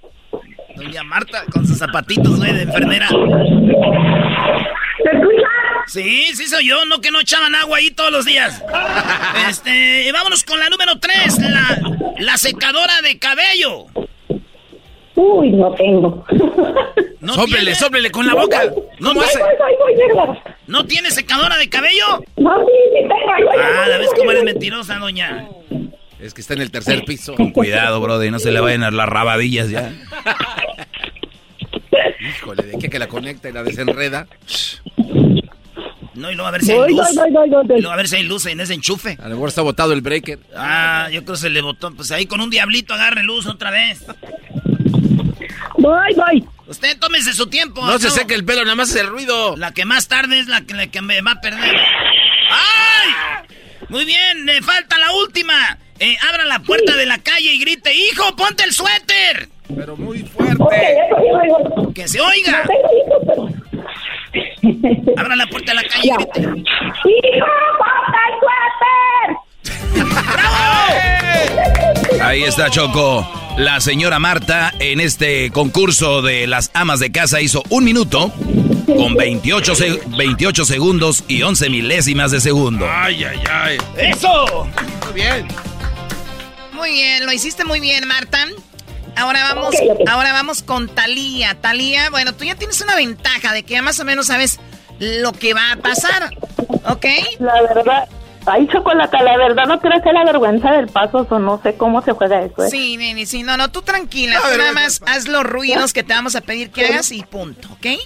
Doña 0.75 1.03
Marta 1.03 1.43
con 1.51 1.67
sus 1.67 1.77
zapatitos, 1.77 2.37
güey, 2.37 2.53
de 2.53 2.63
enfermera. 2.63 3.07
¿Te 3.09 3.15
escuchas? 5.11 5.52
Sí, 5.87 6.27
sí 6.33 6.47
soy 6.47 6.67
yo, 6.67 6.85
no 6.85 7.01
que 7.01 7.11
no 7.11 7.19
echaban 7.19 7.55
agua 7.55 7.77
ahí 7.77 7.91
todos 7.91 8.11
los 8.11 8.25
días. 8.25 8.63
Este, 9.49 10.11
vámonos 10.11 10.43
con 10.43 10.59
la 10.59 10.69
número 10.69 10.99
3, 10.99 11.39
la, 11.39 11.81
la 12.19 12.37
secadora 12.37 13.01
de 13.01 13.19
cabello. 13.19 13.85
Uy, 15.15 15.51
no 15.51 15.73
tengo. 15.73 16.25
¿No 17.19 17.33
sóplele, 17.33 17.75
sóplele 17.75 18.09
con 18.11 18.25
la 18.25 18.33
boca. 18.33 18.63
¿No, 18.99 19.13
voy, 19.13 19.25
¿No 20.67 20.85
tiene 20.85 21.11
secadora 21.11 21.57
de 21.57 21.69
cabello? 21.69 22.23
No, 22.37 22.65
sí, 22.65 22.71
sí 22.93 22.99
tengo. 23.01 23.51
Ah, 23.51 23.87
¿la 23.87 23.97
ves 23.97 24.09
cómo 24.17 24.31
eres 24.31 24.43
mentirosa, 24.43 24.97
doña? 24.97 25.47
Es 26.19 26.33
que 26.33 26.41
está 26.41 26.53
en 26.53 26.61
el 26.61 26.71
tercer 26.71 27.03
piso. 27.05 27.35
Con 27.35 27.51
cuidado, 27.51 27.99
brother, 28.01 28.31
no 28.31 28.39
se 28.39 28.51
le 28.51 28.59
vayan 28.59 28.83
a 28.83 28.91
las 28.91 29.09
rabadillas 29.09 29.69
ya. 29.69 29.91
Híjole, 32.19 32.63
de 32.63 32.77
qué 32.79 32.89
que 32.89 32.97
la 32.99 33.07
conecta 33.07 33.49
y 33.49 33.53
la 33.53 33.63
desenreda. 33.63 34.27
No, 36.15 36.31
y 36.31 36.35
luego 36.35 36.47
a 36.47 36.51
ver 36.51 36.63
si 36.63 36.71
hay 36.71 36.89
luz. 36.89 37.07
No, 37.15 37.27
no, 37.27 37.45
no, 37.47 37.63
luego 37.63 37.91
a 37.91 37.95
ver 37.95 38.07
si 38.07 38.17
hay 38.17 38.23
luz 38.23 38.45
en 38.45 38.59
ese 38.59 38.73
enchufe. 38.73 39.17
A 39.21 39.27
lo 39.27 39.35
mejor 39.35 39.49
está 39.49 39.61
botado 39.61 39.93
el 39.93 40.01
breaker. 40.01 40.39
Ah, 40.55 41.07
yo 41.11 41.23
creo 41.23 41.33
que 41.33 41.41
se 41.41 41.49
le 41.49 41.61
botó. 41.61 41.91
Pues 41.93 42.11
ahí 42.11 42.25
con 42.25 42.41
un 42.41 42.49
diablito 42.49 42.93
agarre 42.93 43.23
luz 43.23 43.47
otra 43.47 43.71
vez. 43.71 44.05
Voy, 45.77 46.13
voy. 46.15 46.45
Usted 46.67 46.97
tómese 46.99 47.33
su 47.33 47.47
tiempo. 47.47 47.85
No, 47.85 47.99
se 47.99 48.09
seque 48.09 48.35
el 48.35 48.45
pelo, 48.45 48.63
nada 48.63 48.75
más 48.75 48.89
es 48.91 48.97
el 48.97 49.07
ruido. 49.07 49.57
La 49.57 49.73
que 49.73 49.85
más 49.85 50.07
tarde 50.07 50.39
es 50.39 50.47
la 50.47 50.61
que, 50.61 50.73
la 50.75 50.87
que 50.87 51.01
me 51.01 51.21
va 51.21 51.31
a 51.31 51.41
perder. 51.41 51.75
¡Ay! 52.49 53.45
Muy 53.89 54.05
bien, 54.05 54.45
le 54.45 54.61
falta 54.61 54.97
la 54.97 55.11
última. 55.13 55.77
Eh, 55.99 56.15
abra 56.29 56.45
la 56.45 56.59
puerta 56.59 56.95
de 56.95 57.05
la 57.05 57.17
calle 57.19 57.53
y 57.53 57.59
grite, 57.59 57.93
hijo, 57.93 58.35
ponte 58.35 58.63
el 58.63 58.73
suéter. 58.73 59.49
Pero 59.75 59.95
muy 59.97 60.19
fuerte. 60.19 60.63
que 61.93 62.07
se 62.07 62.21
oiga. 62.21 62.63
Abra 65.17 65.35
la 65.35 65.45
puerta 65.47 65.73
de 65.73 65.75
la 65.75 65.83
calle. 65.83 66.09
¡Hijo, 66.09 67.47
ponte 67.79 68.19
el 68.29 68.33
suéter! 69.93 70.13
¡Bravo! 70.33 72.23
Ahí 72.23 72.43
está 72.43 72.69
Choco. 72.69 73.27
La 73.57 73.79
señora 73.81 74.17
Marta 74.19 74.73
en 74.79 74.99
este 74.99 75.51
concurso 75.51 76.21
de 76.21 76.47
las 76.47 76.71
amas 76.73 76.99
de 76.99 77.11
casa 77.11 77.39
hizo 77.41 77.61
un 77.69 77.83
minuto 77.83 78.33
con 78.87 79.15
28, 79.15 79.73
28 80.17 80.65
segundos 80.65 81.23
y 81.27 81.43
11 81.43 81.69
milésimas 81.69 82.31
de 82.31 82.39
segundo. 82.41 82.87
Ay, 82.89 83.23
ay, 83.25 83.39
ay. 83.51 83.77
¡Eso! 83.97 84.67
Muy 85.05 85.13
bien. 85.13 85.47
Muy 86.71 86.91
bien, 86.91 87.25
lo 87.25 87.31
hiciste 87.31 87.63
muy 87.63 87.79
bien, 87.79 88.07
Marta. 88.07 88.47
Ahora 89.15 89.53
vamos, 89.53 89.75
ahora 90.09 90.33
vamos 90.33 90.63
con 90.63 90.89
Talía. 90.89 91.55
Talía, 91.55 92.09
bueno, 92.09 92.33
tú 92.33 92.43
ya 92.45 92.55
tienes 92.55 92.81
una 92.81 92.95
ventaja 92.95 93.53
de 93.53 93.63
que 93.63 93.73
ya 93.73 93.81
más 93.81 93.99
o 93.99 94.05
menos 94.05 94.27
sabes 94.27 94.59
lo 94.99 95.31
que 95.33 95.53
va 95.53 95.73
a 95.73 95.75
pasar, 95.77 96.31
¿ok? 96.89 97.05
La 97.39 97.61
verdad, 97.61 98.07
ay, 98.45 98.67
chocolate, 98.67 99.17
la 99.23 99.37
verdad 99.37 99.65
no 99.65 99.79
quiero 99.79 99.97
hacer 99.97 100.13
la 100.13 100.23
vergüenza 100.23 100.71
del 100.71 100.87
paso, 100.87 101.27
o 101.29 101.39
no 101.39 101.59
sé 101.61 101.75
cómo 101.75 102.01
se 102.01 102.11
juega 102.13 102.41
eso. 102.41 102.63
¿eh? 102.63 102.69
Sí, 102.69 102.97
neni, 102.97 103.25
sí, 103.25 103.43
no, 103.43 103.57
no, 103.57 103.69
tú 103.69 103.81
tranquila, 103.81 104.39
tú 104.39 104.57
nada 104.57 104.71
más 104.71 105.01
haz 105.05 105.27
los 105.27 105.43
ruidos 105.43 105.93
que 105.93 106.03
te 106.03 106.13
vamos 106.13 106.35
a 106.35 106.41
pedir 106.41 106.71
que 106.71 106.85
hagas 106.85 107.11
y 107.11 107.23
punto, 107.23 107.67
¿ok? 107.73 107.99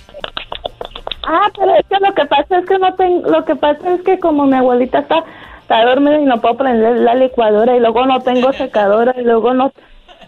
Ah, 1.24 1.52
pero 1.58 1.76
es 1.76 1.86
que 1.88 1.98
lo 2.00 2.14
que 2.14 2.26
pasa 2.26 2.60
es 2.60 2.66
que 2.66 2.80
no 2.80 2.94
tengo, 2.96 3.30
lo 3.30 3.44
que 3.44 3.56
pasa 3.56 3.94
es 3.94 4.02
que 4.04 4.18
como 4.18 4.46
mi 4.46 4.56
abuelita 4.56 5.00
está, 5.00 5.26
está 5.62 5.84
dormida 5.84 6.22
y 6.22 6.26
no 6.26 6.40
puedo 6.40 6.56
prender 6.56 7.00
la 7.00 7.16
licuadora 7.16 7.76
y 7.76 7.80
luego 7.80 8.06
no 8.06 8.22
tengo 8.22 8.54
secadora 8.54 9.14
y 9.20 9.24
luego 9.24 9.54
no 9.54 9.74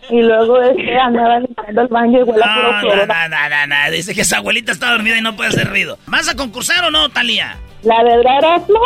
y 0.09 0.21
luego 0.21 0.61
este 0.61 0.97
andaba 0.97 1.39
limpiando 1.39 1.81
el 1.81 1.87
baño 1.87 2.19
y 2.19 2.23
huele 2.23 2.43
a 2.43 2.55
puro 2.55 2.79
cloro. 2.81 3.05
No, 3.05 3.29
no, 3.29 3.49
no, 3.49 3.67
no, 3.67 3.91
dice 3.91 4.15
que 4.15 4.23
su 4.23 4.35
abuelita 4.35 4.71
está 4.71 4.91
dormida 4.91 5.17
y 5.17 5.21
no 5.21 5.35
puede 5.35 5.49
hacer 5.49 5.69
ruido. 5.69 5.97
¿Vas 6.07 6.27
a 6.29 6.35
concursar 6.35 6.83
o 6.85 6.91
no, 6.91 7.09
Talía? 7.09 7.57
La 7.83 8.03
verdad, 8.03 8.39
Erasmo, 8.39 8.81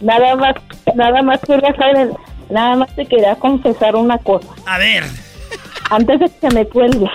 nada 0.00 0.36
más, 0.36 0.54
nada 0.94 1.22
más 1.22 1.40
quería 1.40 1.74
saber, 1.76 2.10
nada 2.50 2.76
más 2.76 2.94
te 2.96 3.06
quería 3.06 3.34
confesar 3.36 3.96
una 3.96 4.18
cosa. 4.18 4.48
A 4.66 4.78
ver. 4.78 5.04
Antes 5.90 6.20
de 6.20 6.30
que 6.40 6.54
me 6.54 6.66
cuelgues. 6.66 7.10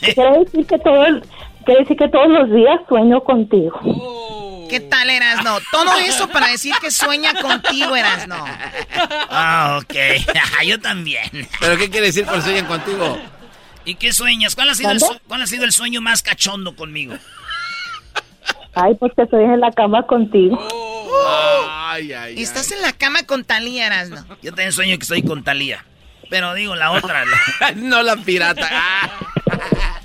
quiero 0.14 0.44
decir 0.44 0.66
que 0.66 0.78
todo 0.78 1.04
el, 1.06 1.22
quiere 1.64 1.80
decir 1.80 1.96
que 1.96 2.08
todos 2.08 2.28
los 2.28 2.50
días 2.50 2.80
sueño 2.88 3.20
contigo. 3.22 3.78
¿Qué 4.70 4.80
tal, 4.80 5.10
Erasno? 5.10 5.58
Todo 5.72 5.98
eso 5.98 6.28
para 6.28 6.46
decir 6.46 6.72
que 6.80 6.92
sueña 6.92 7.34
contigo, 7.34 7.96
Erasno. 7.96 8.44
Ah, 9.28 9.80
ok. 9.82 9.94
Yo 10.64 10.80
también. 10.80 11.28
¿Pero 11.58 11.76
qué 11.76 11.90
quiere 11.90 12.06
decir 12.06 12.24
por 12.24 12.40
sueñan 12.40 12.66
contigo? 12.66 13.18
¿Y 13.84 13.96
qué 13.96 14.12
sueñas? 14.12 14.54
¿Cuál 14.54 14.70
ha 14.70 14.74
sido, 14.74 14.92
el, 14.92 15.00
¿Cuál 15.26 15.42
ha 15.42 15.46
sido 15.46 15.64
el 15.64 15.72
sueño 15.72 16.00
más 16.00 16.22
cachondo 16.22 16.76
conmigo? 16.76 17.14
Ay, 18.74 18.94
pues 18.94 19.12
que 19.16 19.22
estoy 19.22 19.42
en 19.44 19.58
la 19.58 19.72
cama 19.72 20.06
contigo. 20.06 20.56
ay, 21.68 22.12
ay, 22.12 22.40
Estás 22.40 22.70
en 22.70 22.80
la 22.82 22.92
cama 22.92 23.24
con 23.24 23.44
Talía, 23.44 23.86
Erasno. 23.86 24.24
Yo 24.42 24.50
también 24.50 24.72
sueño 24.72 24.96
que 24.96 25.02
estoy 25.02 25.22
con 25.22 25.42
Talía. 25.42 25.84
Pero 26.28 26.54
digo, 26.54 26.76
la 26.76 26.92
otra. 26.92 27.24
no 27.74 28.02
la 28.02 28.16
pirata. 28.16 28.70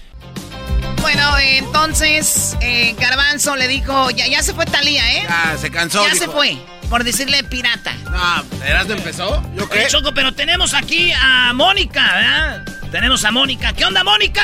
Bueno, 1.06 1.38
entonces 1.38 2.57
eh, 2.61 2.95
Garbanzo 2.98 3.56
le 3.56 3.68
dijo, 3.68 4.10
ya, 4.10 4.26
ya 4.26 4.41
se 4.41 4.56
fue 4.56 4.65
Talía, 4.65 5.03
¿eh? 5.14 5.23
Ya, 5.30 5.56
se 5.56 5.69
cansó. 5.69 6.03
Ya 6.03 6.15
se 6.15 6.27
fue, 6.27 6.57
por 6.90 7.03
decirle 7.03 7.44
pirata. 7.44 7.94
No, 8.06 8.65
¿Eras 8.65 8.90
empezó? 8.90 9.48
¿Yo 9.56 9.69
qué? 9.69 9.86
Choco, 9.88 10.15
pero 10.15 10.34
tenemos 10.34 10.73
aquí 10.73 11.11
a 11.11 11.53
Mónica, 11.53 12.02
¿verdad? 12.15 12.65
Tenemos 12.90 13.23
a 13.23 13.30
Mónica. 13.30 13.72
¿Qué 13.73 13.86
onda, 13.86 14.03
Mónica? 14.03 14.41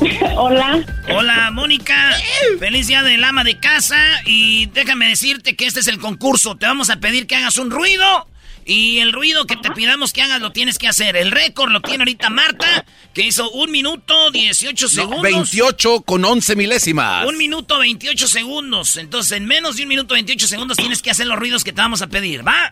Hola. 0.34 0.82
Hola, 1.14 1.50
Mónica. 1.50 2.16
Feliz 2.58 2.86
día 2.86 3.02
del 3.02 3.22
ama 3.22 3.44
de 3.44 3.58
casa. 3.58 3.98
Y 4.24 4.64
déjame 4.72 5.08
decirte 5.08 5.56
que 5.56 5.66
este 5.66 5.80
es 5.80 5.88
el 5.88 5.98
concurso. 5.98 6.56
Te 6.56 6.64
vamos 6.64 6.88
a 6.88 6.96
pedir 6.96 7.26
que 7.26 7.36
hagas 7.36 7.58
un 7.58 7.70
ruido 7.70 8.26
y 8.66 8.98
el 8.98 9.12
ruido 9.12 9.46
que 9.46 9.56
te 9.56 9.70
pidamos 9.70 10.12
que 10.12 10.22
hagas 10.22 10.40
lo 10.40 10.52
tienes 10.52 10.78
que 10.78 10.88
hacer. 10.88 11.16
El 11.16 11.30
récord 11.30 11.70
lo 11.70 11.80
tiene 11.80 12.02
ahorita 12.02 12.30
Marta, 12.30 12.84
que 13.12 13.22
hizo 13.22 13.50
un 13.50 13.70
minuto 13.70 14.30
18 14.30 14.88
segundos. 14.88 15.22
28 15.22 16.02
con 16.02 16.24
11 16.24 16.56
milésimas. 16.56 17.26
Un 17.26 17.36
minuto 17.36 17.78
28 17.78 18.28
segundos. 18.28 18.96
Entonces, 18.96 19.32
en 19.32 19.46
menos 19.46 19.76
de 19.76 19.82
un 19.82 19.88
minuto 19.88 20.14
28 20.14 20.46
segundos 20.46 20.76
tienes 20.76 21.02
que 21.02 21.10
hacer 21.10 21.26
los 21.26 21.38
ruidos 21.38 21.64
que 21.64 21.72
te 21.72 21.80
vamos 21.80 22.02
a 22.02 22.06
pedir, 22.06 22.46
¿va? 22.46 22.70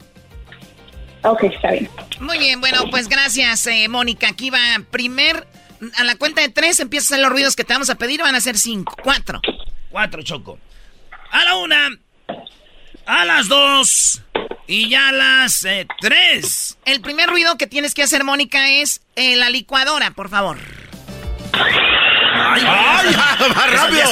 Ok, 1.24 1.44
está 1.44 1.72
bien. 1.72 1.88
Muy 2.20 2.38
bien, 2.38 2.60
bueno, 2.60 2.90
pues 2.90 3.08
gracias, 3.08 3.66
eh, 3.66 3.88
Mónica. 3.88 4.28
Aquí 4.28 4.50
va 4.50 4.60
primer. 4.90 5.46
A 5.96 6.04
la 6.04 6.16
cuenta 6.16 6.42
de 6.42 6.48
tres 6.48 6.80
empiezas 6.80 7.10
a 7.10 7.14
hacer 7.14 7.22
los 7.24 7.32
ruidos 7.32 7.56
que 7.56 7.64
te 7.64 7.72
vamos 7.72 7.90
a 7.90 7.96
pedir. 7.96 8.20
Van 8.22 8.34
a 8.34 8.40
ser 8.40 8.56
cinco. 8.58 8.96
Cuatro. 9.02 9.40
Cuatro, 9.90 10.22
Choco. 10.22 10.58
A 11.30 11.44
la 11.44 11.56
una. 11.56 11.90
A 13.06 13.24
las 13.24 13.48
dos. 13.48 14.22
Y 14.66 14.88
ya 14.88 15.12
las 15.12 15.64
eh, 15.64 15.86
tres. 16.00 16.78
El 16.84 17.00
primer 17.00 17.28
ruido 17.28 17.56
que 17.58 17.66
tienes 17.66 17.94
que 17.94 18.02
hacer, 18.02 18.24
Mónica, 18.24 18.70
es 18.70 19.00
eh, 19.16 19.36
la 19.36 19.50
licuadora, 19.50 20.12
por 20.12 20.28
favor. 20.28 20.58
¡Ay, 21.52 22.62
ay! 22.66 23.16
¡Más 23.54 23.72
rápido! 23.72 24.10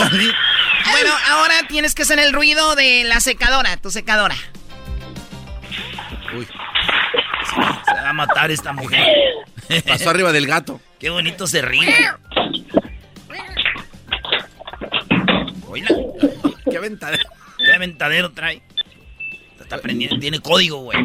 Bueno, 0.91 1.13
ahora 1.29 1.55
tienes 1.69 1.95
que 1.95 2.03
hacer 2.03 2.19
el 2.19 2.33
ruido 2.33 2.75
de 2.75 3.05
la 3.05 3.21
secadora, 3.21 3.77
tu 3.77 3.91
secadora. 3.91 4.35
Uy. 6.37 6.47
Se 7.85 7.93
va 7.93 8.11
a 8.11 8.13
matar 8.13 8.51
esta 8.51 8.73
mujer. 8.73 9.07
Pasó 9.87 10.11
arriba 10.11 10.33
del 10.33 10.47
gato. 10.47 10.81
Qué 10.99 11.11
bonito 11.11 11.47
se 11.47 11.63
ríe. 11.63 11.95
Oíla. 15.69 15.89
Qué 16.71 16.77
aventadero. 16.77 17.29
Qué 17.59 17.73
aventadero 17.73 18.33
trae. 18.33 18.63
Está 19.71 19.81
prendiendo, 19.81 20.19
tiene 20.19 20.41
código, 20.41 20.79
güey. 20.79 20.99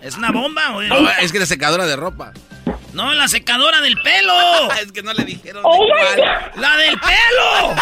¿Es 0.00 0.16
una 0.16 0.30
bomba, 0.30 0.70
güey? 0.70 0.88
No, 0.88 1.06
es 1.20 1.30
que 1.30 1.38
la 1.38 1.44
secadora 1.44 1.84
de 1.84 1.94
ropa. 1.94 2.32
No, 2.94 3.12
la 3.12 3.28
secadora 3.28 3.82
del 3.82 3.98
pelo. 3.98 4.32
es 4.82 4.90
que 4.90 5.02
no 5.02 5.12
le 5.12 5.26
dijeron 5.26 5.62
¡La 6.56 6.76
del 6.78 6.98
pelo! 6.98 7.76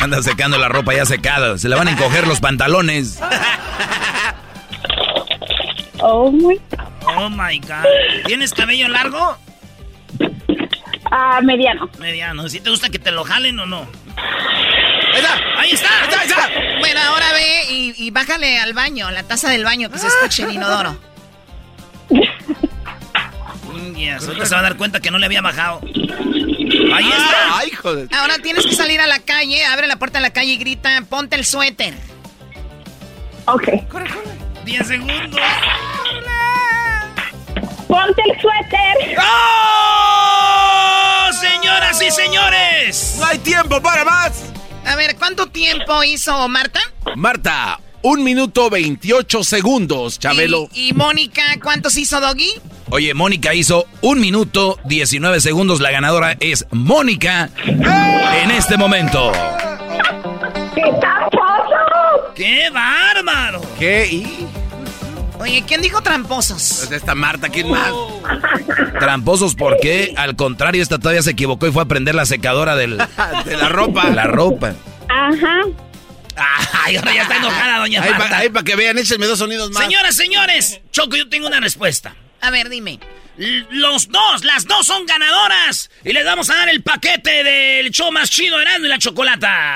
Anda 0.00 0.22
secando 0.22 0.56
la 0.56 0.68
ropa 0.68 0.94
ya 0.94 1.04
secada. 1.04 1.58
Se 1.58 1.68
le 1.68 1.76
van 1.76 1.88
a 1.88 1.90
encoger 1.90 2.26
los 2.26 2.40
pantalones. 2.40 3.20
Oh 6.00 6.32
my. 6.32 6.58
Oh 7.18 7.28
my 7.28 7.58
God. 7.58 7.84
¿Tienes 8.24 8.54
cabello 8.54 8.88
largo? 8.88 9.36
Ah, 11.10 11.42
mediano. 11.42 11.90
Mediano. 11.98 12.48
¿Si 12.48 12.60
te 12.60 12.70
gusta 12.70 12.88
que 12.88 12.98
te 12.98 13.12
lo 13.12 13.24
jalen 13.24 13.60
o 13.60 13.66
no? 13.66 13.86
¡Ahí 15.12 15.20
está! 15.20 15.34
¡Ahí 15.58 15.70
está! 15.72 16.20
¡Ahí 16.20 16.28
está! 16.28 16.48
Bueno, 16.80 17.00
ahora 17.00 17.32
ve 17.32 17.64
y, 17.70 17.94
y 18.06 18.10
bájale 18.10 18.58
al 18.58 18.72
baño, 18.72 19.06
a 19.08 19.12
la 19.12 19.22
taza 19.22 19.50
del 19.50 19.64
baño, 19.64 19.90
que 19.90 19.98
se 19.98 20.06
escuche 20.06 20.44
el 20.44 20.52
inodoro. 20.52 20.96
Yes, 23.96 24.26
ahorita 24.26 24.46
se 24.46 24.54
va 24.54 24.60
a 24.60 24.64
dar 24.64 24.76
cuenta 24.76 25.00
que 25.00 25.10
no 25.10 25.18
le 25.18 25.26
había 25.26 25.40
bajado. 25.42 25.80
¡Ahí 25.82 27.08
está! 27.08 27.58
¡Ay, 27.58 27.70
joder! 27.70 28.08
Ahora 28.14 28.38
tienes 28.38 28.66
que 28.66 28.74
salir 28.74 29.00
a 29.00 29.06
la 29.06 29.20
calle, 29.20 29.64
abre 29.64 29.86
la 29.86 29.96
puerta 29.96 30.18
de 30.18 30.22
la 30.22 30.30
calle 30.30 30.52
y 30.52 30.56
grita, 30.56 31.02
ponte 31.08 31.36
el 31.36 31.44
suéter. 31.44 31.94
Ok. 33.46 33.64
Corre, 33.88 34.08
corre. 34.08 34.32
10 34.64 34.86
segundos. 34.86 35.40
Ponte 37.88 38.22
el 38.22 38.40
suéter. 38.40 39.18
¡Oh! 39.18 40.82
Señoras 41.32 42.00
y 42.02 42.10
señores. 42.10 43.16
¡No 43.18 43.26
hay 43.26 43.38
tiempo 43.38 43.80
para 43.80 44.04
más! 44.04 44.44
A 44.86 44.96
ver, 44.96 45.16
¿cuánto 45.16 45.46
tiempo 45.46 46.02
hizo 46.04 46.48
Marta? 46.48 46.80
Marta, 47.16 47.80
un 48.02 48.24
minuto 48.24 48.68
28 48.68 49.44
segundos, 49.44 50.18
Chabelo. 50.18 50.68
¿Y, 50.72 50.88
y 50.88 50.92
Mónica, 50.92 51.42
cuántos 51.62 51.96
hizo 51.96 52.20
Doggy? 52.20 52.50
Oye, 52.90 53.14
Mónica 53.14 53.54
hizo 53.54 53.86
un 54.02 54.20
minuto 54.20 54.78
19 54.84 55.40
segundos. 55.40 55.80
La 55.80 55.90
ganadora 55.90 56.36
es 56.40 56.66
Mónica 56.70 57.50
en 57.64 58.50
este 58.50 58.76
momento. 58.76 59.32
¡Qué 62.34 62.70
bárbaro! 62.70 63.60
¿Qué? 63.78 64.06
¿Y? 64.10 64.46
Oye, 65.42 65.64
¿quién 65.66 65.82
dijo 65.82 66.00
tramposos? 66.02 66.90
Esta 66.90 67.14
Marta, 67.14 67.48
¿quién 67.48 67.68
más? 67.70 67.90
Tramposos, 68.98 69.54
¿por 69.56 69.78
qué? 69.80 70.14
Al 70.16 70.36
contrario, 70.36 70.82
esta 70.82 70.98
todavía 70.98 71.22
se 71.22 71.32
equivocó 71.32 71.66
y 71.66 71.72
fue 71.72 71.82
a 71.82 71.86
prender 71.86 72.14
la 72.14 72.24
secadora 72.26 72.76
del, 72.76 72.96
de 73.44 73.56
la 73.56 73.68
ropa. 73.68 74.08
La 74.10 74.24
ropa. 74.24 74.74
Ajá. 75.08 75.60
Ay, 76.84 76.96
ahora 76.96 77.12
ya 77.14 77.22
está 77.22 77.36
enojada, 77.36 77.78
doña 77.78 78.02
Ahí 78.02 78.10
Marta. 78.10 78.40
para 78.52 78.64
que 78.64 78.76
vean, 78.76 78.96
échenme 78.98 79.26
dos 79.26 79.38
sonidos 79.38 79.70
más. 79.70 79.82
Señoras, 79.84 80.14
señores, 80.14 80.80
Choco, 80.90 81.16
yo 81.16 81.28
tengo 81.28 81.46
una 81.48 81.60
respuesta. 81.60 82.14
A 82.40 82.50
ver, 82.50 82.68
dime. 82.68 83.00
L- 83.36 83.66
Los 83.70 84.08
dos, 84.08 84.44
las 84.44 84.66
dos 84.66 84.86
son 84.86 85.04
ganadoras. 85.06 85.90
Y 86.04 86.12
les 86.12 86.24
vamos 86.24 86.48
a 86.50 86.54
dar 86.54 86.68
el 86.68 86.82
paquete 86.82 87.42
del 87.44 87.90
show 87.90 88.10
más 88.12 88.30
chido, 88.30 88.60
Erasmo 88.60 88.86
y 88.86 88.88
la 88.88 88.98
Chocolata. 88.98 89.74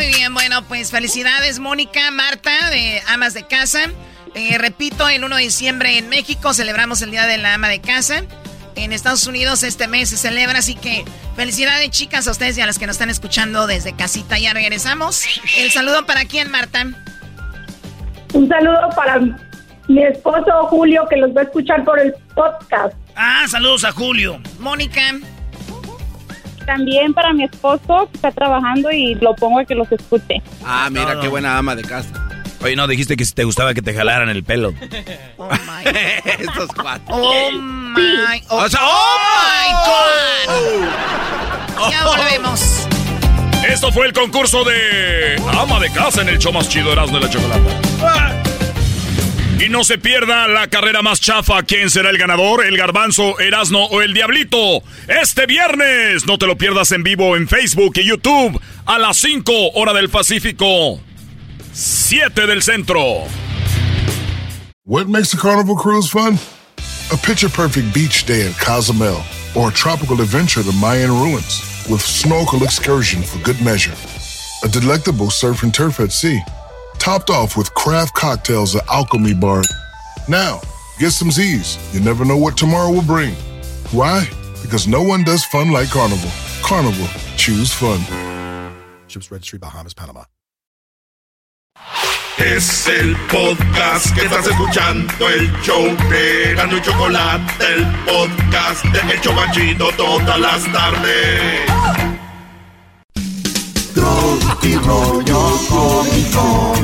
Muy 0.00 0.08
bien, 0.08 0.32
bueno, 0.32 0.62
pues 0.62 0.90
felicidades, 0.90 1.58
Mónica, 1.58 2.10
Marta, 2.10 2.70
de 2.70 3.02
Amas 3.06 3.34
de 3.34 3.42
Casa. 3.42 3.80
Eh, 4.34 4.56
repito, 4.56 5.06
el 5.06 5.22
1 5.22 5.36
de 5.36 5.42
diciembre 5.42 5.98
en 5.98 6.08
México 6.08 6.54
celebramos 6.54 7.02
el 7.02 7.10
Día 7.10 7.26
de 7.26 7.36
la 7.36 7.52
Ama 7.52 7.68
de 7.68 7.82
Casa. 7.82 8.22
En 8.76 8.94
Estados 8.94 9.26
Unidos 9.26 9.62
este 9.62 9.88
mes 9.88 10.08
se 10.08 10.16
celebra, 10.16 10.60
así 10.60 10.74
que 10.74 11.04
felicidades, 11.36 11.90
chicas, 11.90 12.26
a 12.26 12.30
ustedes 12.30 12.56
y 12.56 12.62
a 12.62 12.66
las 12.66 12.78
que 12.78 12.86
nos 12.86 12.94
están 12.94 13.10
escuchando 13.10 13.66
desde 13.66 13.94
casita. 13.94 14.38
Ya 14.38 14.54
regresamos. 14.54 15.26
El 15.58 15.70
saludo 15.70 16.06
para 16.06 16.24
quién, 16.24 16.50
Marta. 16.50 16.86
Un 18.32 18.48
saludo 18.48 18.88
para 18.96 19.20
mi 19.86 20.02
esposo 20.02 20.66
Julio 20.70 21.04
que 21.10 21.18
los 21.18 21.36
va 21.36 21.42
a 21.42 21.44
escuchar 21.44 21.84
por 21.84 22.00
el 22.00 22.14
podcast. 22.34 22.94
Ah, 23.16 23.44
saludos 23.48 23.84
a 23.84 23.92
Julio. 23.92 24.40
Mónica. 24.60 25.02
También 26.70 27.12
para 27.12 27.32
mi 27.32 27.42
esposo 27.42 28.08
que 28.12 28.14
está 28.14 28.30
trabajando 28.30 28.92
y 28.92 29.16
lo 29.16 29.34
pongo 29.34 29.58
a 29.58 29.64
que 29.64 29.74
los 29.74 29.90
escuche. 29.90 30.40
Ah, 30.64 30.88
mira, 30.88 31.18
qué 31.20 31.26
buena 31.26 31.58
ama 31.58 31.74
de 31.74 31.82
casa. 31.82 32.12
Oye, 32.62 32.76
no, 32.76 32.86
dijiste 32.86 33.16
que 33.16 33.24
si 33.24 33.34
te 33.34 33.42
gustaba 33.42 33.74
que 33.74 33.82
te 33.82 33.92
jalaran 33.92 34.28
el 34.28 34.44
pelo. 34.44 34.72
Oh 35.36 35.48
my 35.48 35.90
Estos 36.38 36.68
cuatro. 36.80 37.12
Oh 37.12 37.50
my, 37.50 38.40
oh, 38.50 38.66
oh 38.78 39.18
my 39.34 39.72
God. 41.74 41.90
Ya 41.90 42.04
volvemos. 42.04 42.86
Esto 43.68 43.90
fue 43.90 44.06
el 44.06 44.12
concurso 44.12 44.62
de 44.62 45.42
ama 45.60 45.80
de 45.80 45.90
casa 45.90 46.22
en 46.22 46.28
el 46.28 46.38
show 46.38 46.52
más 46.52 46.68
chido 46.68 46.92
Erasmo 46.92 47.18
de 47.18 47.24
la 47.24 47.30
Chocolata. 47.30 48.49
Y 49.62 49.68
no 49.68 49.84
se 49.84 49.98
pierda 49.98 50.48
la 50.48 50.68
carrera 50.68 51.02
más 51.02 51.20
chafa. 51.20 51.62
¿Quién 51.64 51.90
será 51.90 52.08
el 52.08 52.16
ganador? 52.16 52.64
¿El 52.64 52.78
garbanzo, 52.78 53.38
Erasno 53.38 53.84
o 53.84 54.00
el 54.00 54.14
diablito? 54.14 54.82
Este 55.06 55.44
viernes. 55.44 56.24
No 56.26 56.38
te 56.38 56.46
lo 56.46 56.56
pierdas 56.56 56.92
en 56.92 57.02
vivo 57.02 57.36
en 57.36 57.46
Facebook 57.46 57.92
y 57.96 58.08
YouTube 58.08 58.58
a 58.86 58.98
las 58.98 59.18
5 59.18 59.72
hora 59.74 59.92
del 59.92 60.08
Pacífico. 60.08 60.98
7 61.74 62.46
del 62.46 62.62
centro. 62.62 63.26
What 64.86 65.08
makes 65.08 65.34
a 65.34 65.36
carnival 65.36 65.76
cruise 65.76 66.08
fun? 66.08 66.38
A 67.12 67.16
picture 67.18 67.50
perfect 67.50 67.92
beach 67.92 68.24
day 68.24 68.48
at 68.48 68.58
Cozumel 68.58 69.20
or 69.54 69.68
a 69.68 69.72
tropical 69.72 70.22
adventure 70.22 70.62
to 70.62 70.72
Mayan 70.72 71.10
ruins 71.10 71.60
with 71.86 72.00
snorkel 72.00 72.62
excursion 72.64 73.22
for 73.22 73.38
good 73.44 73.60
measure. 73.62 73.94
A 74.64 74.68
delectable 74.68 75.28
surf 75.28 75.62
and 75.62 75.74
turf 75.74 76.00
at 76.00 76.12
sea, 76.12 76.40
topped 77.00 77.30
off 77.30 77.56
with 77.56 77.72
craft 77.74 78.14
cocktails 78.14 78.76
at 78.76 78.86
Alchemy 78.88 79.34
Bar. 79.34 79.62
Now, 80.28 80.60
get 80.98 81.10
some 81.12 81.30
Z's. 81.30 81.78
You 81.94 82.00
never 82.00 82.24
know 82.24 82.36
what 82.36 82.56
tomorrow 82.56 82.92
will 82.92 83.02
bring. 83.02 83.34
Why? 83.90 84.28
Because 84.62 84.86
no 84.86 85.02
one 85.02 85.24
does 85.24 85.42
fun 85.44 85.72
like 85.72 85.88
Carnival. 85.88 86.30
Carnival, 86.62 87.08
choose 87.36 87.72
fun. 87.72 88.00
Ships 89.08 89.30
Registry, 89.30 89.58
Bahamas, 89.58 89.94
Panama. 89.94 90.24
Es 92.38 92.86
el 92.86 93.16
podcast 93.28 94.14
que 94.14 94.24
estás 94.24 94.46
escuchando, 94.46 95.28
el 95.28 95.50
show 95.62 95.84
de 96.08 96.54
Gano 96.54 96.76
y 96.76 96.80
Chocolate, 96.80 97.52
el 97.74 97.86
podcast 98.04 98.84
de 98.84 99.12
El 99.12 99.20
Chobachito 99.20 99.90
todas 99.96 100.40
las 100.40 100.64
tardes. 100.72 102.09
Tropi 104.50 104.74
rollo 104.74 105.60
cómico. 105.68 106.74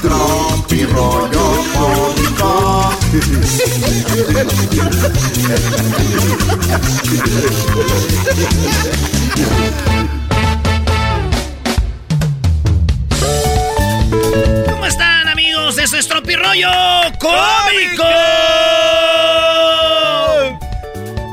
Tropi 0.00 0.84
rollo 0.84 1.64
cómico. 1.74 2.94
¿Cómo 14.70 14.86
están, 14.86 15.28
amigos? 15.28 15.76
Eso 15.78 15.96
es 15.96 16.06
Tropirollo 16.06 16.70
Cómico. 17.18 18.04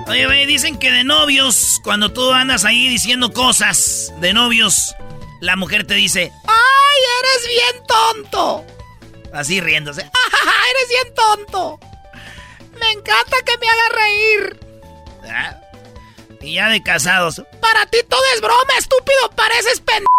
Oye, 0.07 0.45
dicen 0.47 0.79
que 0.79 0.91
de 0.91 1.03
novios, 1.03 1.79
cuando 1.83 2.11
tú 2.11 2.33
andas 2.33 2.65
ahí 2.65 2.87
diciendo 2.87 3.31
cosas 3.31 4.11
de 4.19 4.33
novios, 4.33 4.95
la 5.39 5.55
mujer 5.55 5.85
te 5.85 5.93
dice, 5.95 6.31
¡ay, 6.47 6.97
eres 7.19 7.47
bien 7.47 7.83
tonto! 7.87 8.65
Así 9.33 9.59
riéndose, 9.61 10.03
¡ah, 10.13 10.63
eres 10.71 10.89
bien 10.89 11.13
tonto! 11.15 11.79
Me 12.79 12.91
encanta 12.91 13.37
que 13.45 13.57
me 13.57 13.67
haga 13.67 13.89
reír. 13.95 14.59
¿Ah? 15.29 15.59
Y 16.41 16.55
ya 16.55 16.69
de 16.69 16.81
casados, 16.83 17.41
para 17.59 17.85
ti 17.87 17.97
todo 18.07 18.21
es 18.35 18.41
broma, 18.41 18.77
estúpido, 18.77 19.31
pareces 19.35 19.81
pendejo. 19.81 20.05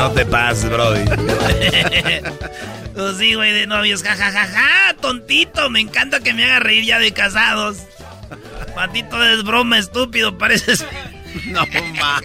No 0.00 0.10
te 0.12 0.24
pases, 0.24 0.70
Brody. 0.70 1.04
pues 2.94 3.18
sí, 3.18 3.34
güey, 3.34 3.52
de 3.52 3.66
novios, 3.66 4.02
jajajaja, 4.02 4.96
tontito, 4.98 5.68
me 5.68 5.80
encanta 5.80 6.20
que 6.20 6.32
me 6.32 6.46
haga 6.46 6.58
reír 6.58 6.84
ya 6.84 6.98
de 6.98 7.12
casados. 7.12 7.80
Para 8.74 8.92
ti 8.92 9.02
todo 9.02 9.24
es 9.24 9.42
broma, 9.44 9.78
estúpido, 9.78 10.36
pareces... 10.38 10.84
No, 11.46 11.64
ma. 12.00 12.20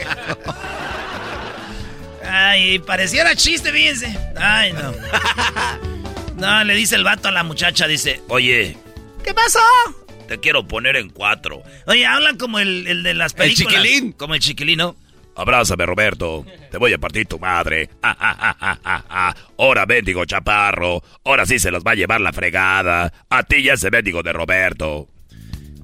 Ay, 2.28 2.80
pareciera 2.80 3.36
chiste, 3.36 3.72
fíjense. 3.72 4.18
Ay, 4.36 4.74
no. 4.74 4.94
No, 6.36 6.64
le 6.64 6.74
dice 6.76 6.96
el 6.96 7.04
vato 7.04 7.28
a 7.28 7.32
la 7.32 7.44
muchacha, 7.44 7.88
dice, 7.88 8.22
oye, 8.30 8.76
¿qué 9.24 9.34
pasó? 9.34 9.60
Te 10.28 10.40
quiero 10.40 10.68
poner 10.68 10.96
en 10.96 11.10
cuatro. 11.10 11.62
Oye, 11.86 12.06
hablan 12.06 12.38
como 12.38 12.58
el, 12.60 12.88
el 12.88 13.04
de 13.04 13.14
las 13.14 13.34
El 13.34 13.38
películas. 13.38 13.74
chiquilín. 13.84 14.12
Como 14.14 14.34
el 14.34 14.40
chiquilino. 14.40 14.96
Abrázame, 15.36 15.86
Roberto. 15.86 16.46
Te 16.72 16.78
voy 16.78 16.94
a 16.94 16.98
partir 16.98 17.28
tu 17.28 17.38
madre. 17.38 17.90
Ah, 18.02 18.16
ah, 18.20 18.36
ah, 18.40 18.58
ah, 18.60 18.80
ah, 18.84 19.04
ah. 19.10 19.36
Ahora, 19.60 19.86
mendigo 19.86 20.26
chaparro. 20.26 21.04
Ahora 21.24 21.46
sí 21.46 21.60
se 21.60 21.70
los 21.72 21.84
va 21.84 21.92
a 21.92 21.96
llevar 21.96 22.22
la 22.22 22.34
fregada. 22.34 23.14
A 23.30 23.44
ti 23.44 23.62
ya 23.62 23.74
ese 23.74 23.92
mendigo 23.92 24.24
de 24.24 24.34
Roberto. 24.34 25.08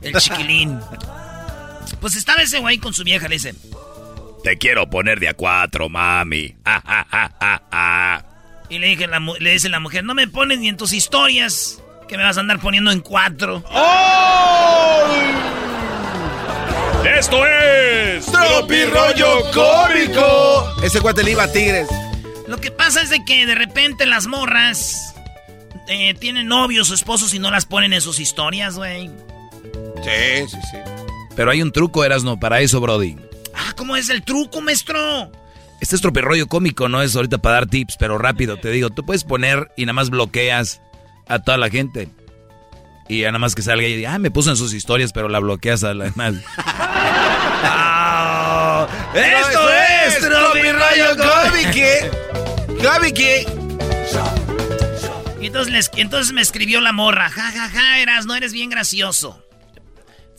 El 0.02 0.16
chiquilín. 0.16 0.80
Pues 2.00 2.16
estaba 2.16 2.42
ese 2.42 2.60
güey 2.60 2.78
con 2.78 2.94
su 2.94 3.04
vieja, 3.04 3.28
le 3.28 3.36
dice. 3.36 3.54
Te 4.44 4.58
quiero 4.58 4.90
poner 4.90 5.20
de 5.20 5.30
a 5.30 5.34
cuatro, 5.34 5.88
mami. 5.90 6.56
Ah, 6.66 6.82
ah, 6.86 7.06
ah, 7.12 7.32
ah, 7.40 7.62
ah. 7.72 8.24
Y 8.70 8.80
le, 8.80 8.88
dije, 8.88 9.06
la 9.08 9.20
le 9.20 9.52
dice 9.52 9.70
la 9.70 9.80
mujer, 9.80 10.04
no 10.04 10.16
me 10.16 10.28
pones 10.28 10.60
ni 10.60 10.70
en 10.70 10.78
tus 10.78 10.94
historias 10.94 11.82
que 12.08 12.18
me 12.18 12.24
vas 12.24 12.38
a 12.38 12.40
andar 12.40 12.60
poniendo 12.60 12.92
en 12.92 13.02
cuatro. 13.02 13.64
Esto 17.06 17.46
es 17.46 18.26
Tropi 18.26 18.84
rollo 18.86 19.52
cómico. 19.52 20.76
Ese 20.84 21.00
le 21.24 21.32
iba 21.32 21.44
a 21.44 21.52
Tigres. 21.52 21.88
Lo 22.48 22.60
que 22.60 22.72
pasa 22.72 23.02
es 23.02 23.10
de 23.10 23.24
que 23.24 23.46
de 23.46 23.56
repente 23.56 24.06
las 24.06 24.28
morras 24.28 25.14
eh, 25.88 26.14
tienen 26.16 26.48
novios 26.48 26.90
o 26.92 26.94
esposos 26.94 27.34
y 27.34 27.40
no 27.40 27.52
las 27.52 27.66
ponen 27.66 27.94
en 27.94 28.02
sus 28.02 28.20
historias, 28.20 28.76
güey. 28.76 29.10
Sí, 30.04 30.48
sí, 30.50 30.58
sí. 30.72 30.78
Pero 31.36 31.52
hay 31.52 31.62
un 31.62 31.72
truco, 31.72 32.04
Erasno, 32.04 32.40
para 32.40 32.60
eso, 32.62 32.80
Brody. 32.82 33.16
Ah, 33.54 33.74
¿cómo 33.76 33.96
es 33.96 34.10
el 34.10 34.24
truco, 34.24 34.62
maestro? 34.62 35.32
Este 35.80 35.96
es 35.96 36.02
tropirroyo 36.02 36.48
cómico, 36.48 36.90
no 36.90 37.02
es 37.02 37.16
ahorita 37.16 37.40
para 37.40 37.56
dar 37.56 37.66
tips, 37.68 37.96
pero 37.98 38.18
rápido, 38.18 38.58
te 38.58 38.70
digo, 38.70 38.90
tú 38.92 39.04
puedes 39.06 39.24
poner 39.24 39.72
y 39.78 39.86
nada 39.86 39.94
más 39.94 40.10
bloqueas 40.12 40.82
a 41.28 41.40
toda 41.40 41.58
la 41.58 41.70
gente. 41.70 42.10
Y 43.10 43.22
ya 43.22 43.28
nada 43.28 43.40
más 43.40 43.56
que 43.56 43.62
salga 43.62 43.88
y 43.88 43.96
diga, 43.96 44.14
ah, 44.14 44.20
me 44.20 44.30
puso 44.32 44.52
en 44.52 44.58
sus 44.58 44.74
historias, 44.74 45.12
pero 45.12 45.28
la 45.28 45.40
bloqueas 45.40 45.84
a 45.84 45.94
la 45.94 46.06
demás. 46.06 46.36
Ah, 47.64 48.88
¡Esto 49.14 49.70
es 50.08 50.20
Tropirroyo 50.20 51.18
cómico. 51.18 52.88
Cómico. 52.90 53.52
Entonces, 55.42 55.74
les- 55.74 55.92
entonces 55.98 56.34
me 56.34 56.42
escribió 56.42 56.82
la 56.82 56.92
morra, 56.92 57.30
ja, 57.30 57.52
ja, 57.52 57.70
ja, 57.70 58.00
eras, 58.00 58.26
no 58.26 58.36
eres 58.36 58.54
bien 58.54 58.70
gracioso. 58.70 59.44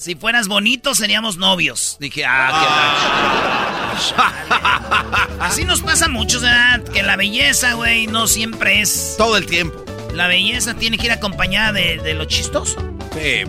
Si 0.03 0.17
fueras 0.17 0.49
bonito, 0.49 0.97
seríamos 0.97 1.37
novios. 1.37 1.97
Dije, 2.01 2.25
ah, 2.27 3.95
qué 3.95 4.17
gacho. 4.17 5.37
Así 5.41 5.65
nos 5.65 5.81
pasa 5.81 6.09
mucho, 6.09 6.41
¿verdad? 6.41 6.83
Que 6.83 7.05
la 7.05 7.15
belleza, 7.15 7.75
güey, 7.75 8.09
no 8.09 8.27
siempre 8.27 8.81
es... 8.81 9.15
Todo 9.17 9.37
el 9.37 9.47
tiempo. 9.47 9.85
La 10.13 10.27
belleza 10.27 10.75
tiene 10.75 10.99
que 10.99 11.07
ir 11.07 11.13
acompañada 11.13 11.73
de, 11.73 11.99
de 11.99 12.15
lo 12.15 12.25
chistoso. 12.25 12.81
Sí. 13.13 13.45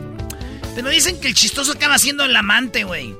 Pero 0.75 0.89
dicen 0.89 1.19
que 1.19 1.29
el 1.29 1.33
chistoso 1.33 1.71
acaba 1.71 1.97
siendo 1.97 2.23
el 2.23 2.35
amante, 2.35 2.83
güey. 2.83 3.15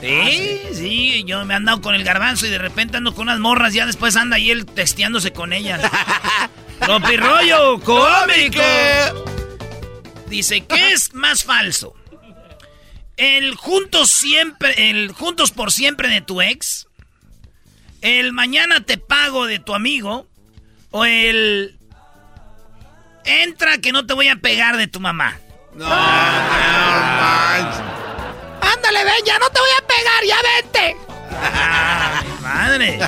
Sí, 0.00 0.60
sí, 0.72 1.24
yo 1.26 1.44
me 1.44 1.52
he 1.52 1.56
andado 1.58 1.82
con 1.82 1.94
el 1.94 2.02
garbanzo 2.02 2.46
y 2.46 2.50
de 2.50 2.58
repente 2.58 2.96
ando 2.96 3.14
con 3.14 3.24
unas 3.24 3.40
morras, 3.40 3.74
ya 3.74 3.84
después 3.84 4.16
anda 4.16 4.36
ahí 4.36 4.50
él 4.50 4.64
testeándose 4.64 5.34
con 5.34 5.52
ellas. 5.52 5.82
¡Tropirollo 6.80 7.78
cómico! 7.80 9.33
Dice, 10.34 10.66
¿qué 10.66 10.90
es 10.90 11.14
más 11.14 11.44
falso? 11.44 11.94
¿El 13.16 13.54
juntos 13.54 14.10
siempre, 14.10 14.90
el 14.90 15.12
juntos 15.12 15.52
por 15.52 15.70
siempre 15.70 16.08
de 16.08 16.22
tu 16.22 16.42
ex? 16.42 16.88
¿El 18.00 18.32
mañana 18.32 18.80
te 18.80 18.98
pago 18.98 19.46
de 19.46 19.60
tu 19.60 19.76
amigo? 19.76 20.26
¿O 20.90 21.04
el 21.04 21.78
entra 23.24 23.78
que 23.78 23.92
no 23.92 24.06
te 24.06 24.14
voy 24.14 24.26
a 24.26 24.34
pegar 24.34 24.76
de 24.76 24.88
tu 24.88 24.98
mamá? 24.98 25.38
No, 25.72 25.86
no, 25.86 25.94
Ándale, 28.60 29.04
ven, 29.04 29.24
ya 29.24 29.38
no 29.38 29.48
te 29.50 29.60
voy 29.60 29.70
a 29.78 29.86
pegar, 29.86 30.24
ya 30.26 30.36
vente. 30.60 30.96
Ay, 31.40 32.26
madre. 32.42 32.98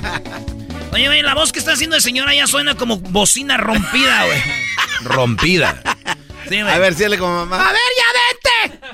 Oye, 0.92 1.08
güey, 1.08 1.22
la 1.22 1.34
voz 1.34 1.50
que 1.50 1.58
está 1.58 1.72
haciendo 1.72 1.96
el 1.96 2.02
señor 2.02 2.28
allá 2.28 2.46
suena 2.46 2.76
como 2.76 2.98
bocina 2.98 3.56
rompida, 3.56 4.26
güey. 4.26 4.40
Rompida. 5.02 5.82
Sí, 6.48 6.60
güey. 6.62 6.74
A 6.74 6.78
ver, 6.78 6.94
síale 6.94 7.18
como 7.18 7.44
mamá. 7.46 7.68
A 7.68 7.72
ver, 7.72 7.80
ya 7.96 8.68
vete. 8.70 8.88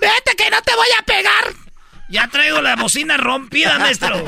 Vete 0.00 0.36
que 0.36 0.50
no 0.50 0.60
te 0.62 0.74
voy 0.74 0.86
a 0.98 1.02
pegar. 1.04 1.52
Ya 2.08 2.28
traigo 2.28 2.60
la 2.60 2.76
bocina 2.76 3.16
rompida, 3.16 3.78
maestro. 3.78 4.22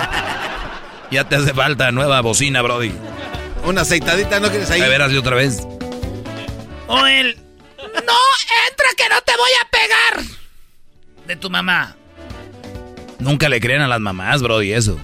Ya 1.11 1.28
te 1.28 1.36
hace 1.36 1.53
falta 1.55 1.93
nueva 1.93 2.20
bocina, 2.20 2.62
Brody. 2.62 2.93
Una 3.65 3.82
aceitadita, 3.82 4.40
¿no 4.40 4.48
quieres 4.51 4.70
ahí? 4.70 4.81
A 4.81 4.89
ver, 4.89 5.03
hazle 5.03 5.19
otra 5.19 5.36
vez. 5.36 5.61
O 6.89 7.07
el... 7.07 7.36
No, 7.78 8.15
entra 8.69 8.89
que 8.97 9.09
no 9.09 9.20
te 9.23 9.32
voy 9.36 9.51
a 9.62 9.69
pegar. 9.70 10.24
De 11.27 11.36
tu 11.36 11.51
mamá. 11.51 11.97
Nunca 13.19 13.48
le 13.48 13.61
creen 13.61 13.82
a 13.82 13.89
las 13.89 14.01
mamás, 14.01 14.43
Brody, 14.43 14.73
eso. 14.73 14.98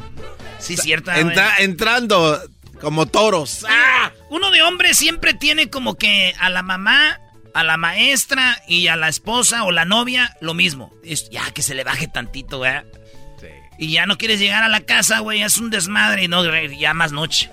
Sí, 0.59 0.77
cierto. 0.77 1.11
Entra- 1.11 1.57
entrando 1.59 2.41
como 2.81 3.07
toros. 3.07 3.65
¡Ah! 3.69 4.11
Uno 4.31 4.51
de 4.51 4.63
hombre 4.63 4.95
siempre 4.95 5.35
tiene 5.35 5.69
como 5.71 5.97
que 5.97 6.35
a 6.39 6.49
la 6.51 6.63
mamá, 6.63 7.19
a 7.55 7.65
la 7.65 7.77
maestra 7.77 8.63
y 8.67 8.89
a 8.89 8.97
la 8.97 9.09
esposa 9.09 9.65
o 9.65 9.71
la 9.73 9.85
novia 9.85 10.37
lo 10.41 10.55
mismo. 10.55 10.93
Es, 11.05 11.29
ya 11.31 11.51
que 11.53 11.63
se 11.63 11.75
le 11.75 11.85
baje 11.85 12.09
tantito, 12.09 12.59
güey. 12.59 12.73
Y 13.79 13.93
ya 13.93 14.07
no 14.07 14.17
quieres 14.19 14.39
llegar 14.39 14.63
a 14.63 14.69
la 14.69 14.81
casa, 14.83 15.19
güey, 15.21 15.43
es 15.43 15.57
un 15.59 15.71
desmadre 15.71 16.25
y 16.25 16.29
no, 16.29 16.45
güey, 16.45 16.79
ya 16.79 16.95
más 16.95 17.11
noche. 17.13 17.51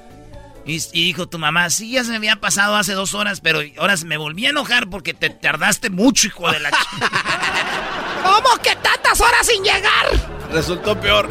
Y, 0.65 0.75
y 0.93 1.05
dijo 1.05 1.27
tu 1.27 1.39
mamá, 1.39 1.69
sí, 1.71 1.91
ya 1.91 2.03
se 2.03 2.11
me 2.11 2.17
había 2.17 2.35
pasado 2.35 2.75
hace 2.75 2.93
dos 2.93 3.13
horas, 3.15 3.39
pero 3.41 3.61
ahora 3.79 3.95
me 4.05 4.17
volví 4.17 4.45
a 4.45 4.49
enojar 4.49 4.89
porque 4.89 5.13
te 5.15 5.29
tardaste 5.31 5.89
mucho, 5.89 6.27
hijo 6.27 6.51
de 6.51 6.59
la 6.59 6.69
ch- 6.69 6.87
¿Cómo 8.23 8.61
que 8.61 8.75
tantas 8.75 9.19
horas 9.21 9.47
sin 9.47 9.63
llegar? 9.63 10.05
Resultó 10.51 10.99
peor. 10.99 11.27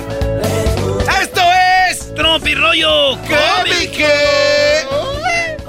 ¡Esto 1.23 1.43
es 1.91 2.15
Tropirollo 2.15 3.17
Cómico! 3.19 4.05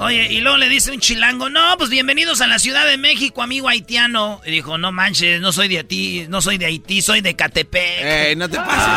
Oye, 0.02 0.28
y 0.30 0.40
luego 0.40 0.56
le 0.56 0.70
dice 0.70 0.92
un 0.92 0.98
chilango, 0.98 1.50
no, 1.50 1.76
pues 1.76 1.90
bienvenidos 1.90 2.40
a 2.40 2.46
la 2.46 2.58
Ciudad 2.58 2.86
de 2.86 2.96
México, 2.96 3.42
amigo 3.42 3.68
haitiano. 3.68 4.40
Y 4.46 4.50
dijo, 4.50 4.78
no 4.78 4.92
manches, 4.92 5.42
no 5.42 5.52
soy 5.52 5.68
de 5.68 5.76
Haití, 5.76 6.24
no 6.26 6.40
soy 6.40 6.56
de 6.56 6.64
Haití, 6.64 7.02
soy 7.02 7.20
de 7.20 7.36
Catepec. 7.36 8.02
Ey, 8.02 8.34
no 8.34 8.48
te 8.48 8.56
pases 8.56 8.94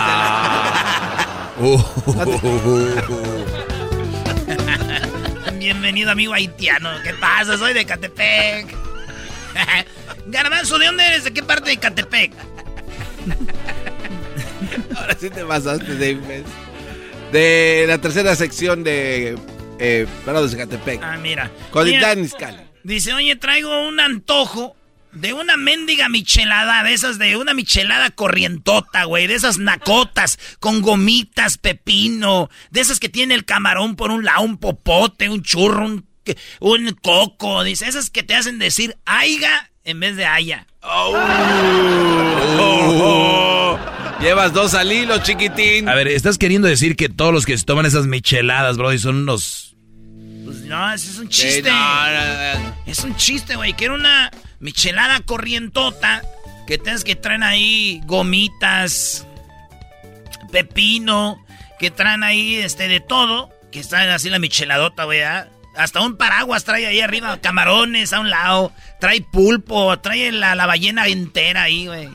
Bienvenido, 5.59 6.11
amigo 6.11 6.33
haitiano. 6.33 6.89
¿Qué 7.03 7.13
pasa? 7.15 7.57
Soy 7.57 7.73
de 7.73 7.83
Catepec. 7.83 8.73
Garbanzo, 10.27 10.79
¿de 10.79 10.85
dónde 10.85 11.05
eres? 11.05 11.25
¿De 11.25 11.33
qué 11.33 11.43
parte 11.43 11.71
de 11.71 11.77
Catepec? 11.77 12.31
Ahora 14.95 15.17
sí 15.19 15.29
te 15.29 15.43
pasaste, 15.43 15.95
Dave. 15.95 16.45
De 17.33 17.83
la 17.89 17.97
tercera 17.97 18.37
sección 18.37 18.85
de 18.85 19.37
eh, 19.83 20.07
Parados 20.25 20.51
de 20.51 20.57
Catepec. 20.57 21.01
Ah, 21.03 21.17
mira. 21.17 21.51
Dan 21.73 22.23
Iscali. 22.23 22.57
Dice, 22.83 23.13
oye, 23.13 23.35
traigo 23.35 23.87
un 23.87 23.99
antojo 23.99 24.75
de 25.11 25.33
una 25.33 25.57
mendiga 25.57 26.09
michelada, 26.09 26.83
de 26.83 26.93
esas 26.93 27.19
de 27.19 27.35
una 27.37 27.53
michelada 27.53 28.09
corrientota, 28.09 29.03
güey, 29.03 29.27
de 29.27 29.35
esas 29.35 29.57
nacotas 29.59 30.39
con 30.59 30.81
gomitas, 30.81 31.57
pepino, 31.57 32.49
de 32.71 32.81
esas 32.81 32.99
que 32.99 33.09
tiene 33.09 33.35
el 33.35 33.45
camarón 33.45 33.95
por 33.95 34.09
un 34.09 34.23
lado, 34.25 34.41
un 34.41 34.57
popote, 34.57 35.29
un 35.29 35.43
churro, 35.43 35.85
un, 35.85 36.05
un 36.59 36.97
coco, 37.01 37.63
dice, 37.63 37.87
esas 37.87 38.09
que 38.09 38.23
te 38.23 38.35
hacen 38.35 38.57
decir 38.59 38.97
aiga 39.05 39.69
en 39.83 39.99
vez 39.99 40.15
de 40.15 40.25
haya. 40.25 40.65
Oh. 40.81 41.13
Llevas 44.21 44.53
dos 44.53 44.73
al 44.73 44.91
hilo, 44.91 45.17
chiquitín. 45.21 45.89
A 45.89 45.95
ver, 45.95 46.07
¿estás 46.07 46.37
queriendo 46.37 46.67
decir 46.67 46.95
que 46.95 47.09
todos 47.09 47.33
los 47.33 47.45
que 47.45 47.57
se 47.57 47.65
toman 47.65 47.85
esas 47.85 48.07
micheladas, 48.07 48.77
Brody, 48.77 48.97
son 48.97 49.17
unos... 49.17 49.72
No, 50.63 50.93
ese 50.93 51.11
es 51.11 51.17
un 51.19 51.29
chiste. 51.29 51.69
no, 51.69 52.05
no, 52.11 52.59
no. 52.59 52.75
Es 52.85 52.99
un 53.03 53.15
chiste, 53.15 53.55
güey. 53.55 53.73
Que 53.73 53.85
era 53.85 53.93
una 53.93 54.31
michelada 54.59 55.19
corrientota. 55.21 56.23
Que 56.67 56.77
tienes 56.77 57.03
que 57.03 57.15
traen 57.15 57.43
ahí 57.43 58.01
gomitas, 58.05 59.27
pepino. 60.51 61.43
Que 61.79 61.91
traen 61.91 62.23
ahí 62.23 62.55
este 62.55 62.87
de 62.87 62.99
todo. 62.99 63.49
Que 63.71 63.79
está 63.79 64.13
así 64.13 64.29
la 64.29 64.39
micheladota, 64.39 65.03
güey. 65.03 65.21
¿ah? 65.21 65.47
Hasta 65.75 65.99
un 66.01 66.15
paraguas 66.15 66.63
trae 66.63 66.87
ahí 66.87 67.01
arriba. 67.01 67.39
Camarones 67.41 68.13
a 68.13 68.19
un 68.19 68.29
lado. 68.29 68.71
Trae 68.99 69.21
pulpo. 69.21 69.97
Trae 69.99 70.31
la, 70.31 70.55
la 70.55 70.65
ballena 70.65 71.07
entera 71.07 71.63
ahí, 71.63 71.87
güey. 71.87 72.09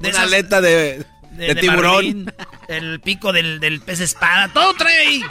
De 0.00 0.10
Una 0.10 0.22
aleta 0.22 0.60
de, 0.60 1.04
de, 1.32 1.54
tiburón. 1.54 2.32
el 2.68 3.00
pico 3.00 3.32
del, 3.32 3.60
del 3.60 3.80
pez 3.80 4.00
espada, 4.00 4.48
todo 4.48 4.74
trae 4.74 4.96
ahí. 4.96 5.22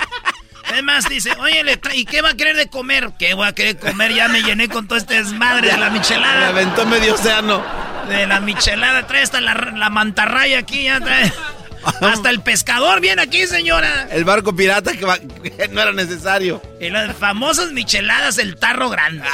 Además 0.65 1.07
dice, 1.09 1.31
oye, 1.39 1.63
¿y 1.93 2.05
qué 2.05 2.21
va 2.21 2.29
a 2.29 2.33
querer 2.35 2.55
de 2.55 2.67
comer? 2.67 3.11
¿Qué 3.19 3.33
voy 3.33 3.47
a 3.47 3.53
querer 3.53 3.77
comer? 3.77 4.13
Ya 4.13 4.27
me 4.27 4.41
llené 4.41 4.69
con 4.69 4.87
todo 4.87 4.97
este 4.97 5.15
desmadre 5.15 5.71
de 5.71 5.77
la 5.77 5.89
Me 5.89 5.99
michelada. 5.99 6.47
aventó 6.49 6.85
medio 6.85 7.13
océano. 7.15 7.63
De 8.07 8.25
la 8.27 8.39
michelada, 8.39 9.05
trae 9.07 9.21
hasta 9.23 9.39
la, 9.41 9.53
la 9.53 9.89
mantarraya 9.89 10.59
aquí, 10.59 10.83
ya 10.83 10.99
trae. 10.99 11.31
Hasta 12.01 12.29
el 12.29 12.41
pescador 12.41 13.01
viene 13.01 13.21
aquí, 13.21 13.45
señora. 13.45 14.07
El 14.09 14.23
barco 14.23 14.55
pirata 14.55 14.93
que, 14.93 15.05
va- 15.05 15.19
que 15.19 15.67
no 15.71 15.81
era 15.81 15.91
necesario. 15.91 16.61
Y 16.79 16.89
las 16.89 17.15
famosas 17.17 17.71
micheladas, 17.71 18.37
el 18.37 18.55
tarro 18.57 18.89
grande. 18.89 19.23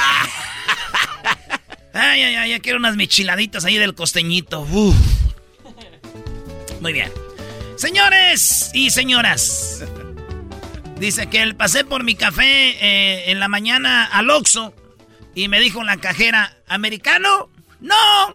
Ay, 1.92 2.22
ay, 2.22 2.34
ay, 2.36 2.50
ya 2.50 2.60
quiero 2.60 2.78
unas 2.78 2.94
micheladitas 2.94 3.64
ahí 3.64 3.76
del 3.76 3.94
costeñito. 3.94 4.60
Uf. 4.60 4.94
Muy 6.80 6.92
bien. 6.92 7.12
Señores 7.76 8.70
y 8.72 8.90
señoras. 8.90 9.82
Dice 11.00 11.28
que 11.28 11.40
el 11.40 11.56
pasé 11.56 11.86
por 11.86 12.04
mi 12.04 12.14
café 12.14 12.44
eh, 12.44 13.30
en 13.30 13.40
la 13.40 13.48
mañana 13.48 14.04
al 14.04 14.28
Oxxo 14.28 14.74
y 15.34 15.48
me 15.48 15.58
dijo 15.58 15.82
la 15.82 15.96
cajera, 15.96 16.58
¿americano? 16.68 17.48
No, 17.80 18.34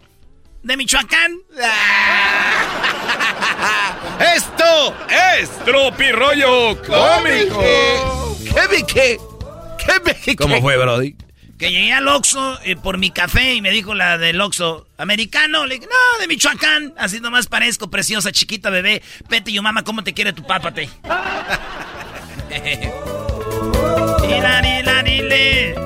de 0.63 0.75
Michoacán. 0.75 1.37
Esto 4.35 4.97
es 5.39 5.51
Tropirollo 5.63 6.81
Cómico. 6.81 8.35
¿Qué 8.43 8.83
qué? 8.87 9.19
¿Qué 9.85 9.93
vi 10.03 10.13
qué? 10.19 10.35
¿Cómo 10.35 10.59
fue, 10.59 10.75
Brody? 10.75 11.15
Que 11.59 11.69
llegué 11.69 11.93
al 11.93 12.07
Oxxo 12.07 12.59
eh, 12.63 12.75
por 12.75 12.97
mi 12.97 13.11
café 13.11 13.53
y 13.53 13.61
me 13.61 13.69
dijo 13.69 13.93
la 13.93 14.17
del 14.17 14.41
Oxxo, 14.41 14.87
¿americano? 14.97 15.67
Le 15.67 15.75
dije, 15.75 15.87
no, 15.87 16.19
de 16.19 16.27
Michoacán. 16.27 16.95
Así 16.97 17.19
nomás 17.19 17.45
parezco, 17.45 17.91
preciosa, 17.91 18.31
chiquita, 18.31 18.71
bebé. 18.71 19.03
Vete, 19.29 19.51
yo 19.51 19.61
mamá, 19.61 19.83
¿cómo 19.83 20.03
te 20.03 20.15
quiere 20.15 20.33
tu 20.33 20.41
pápate? 20.47 20.89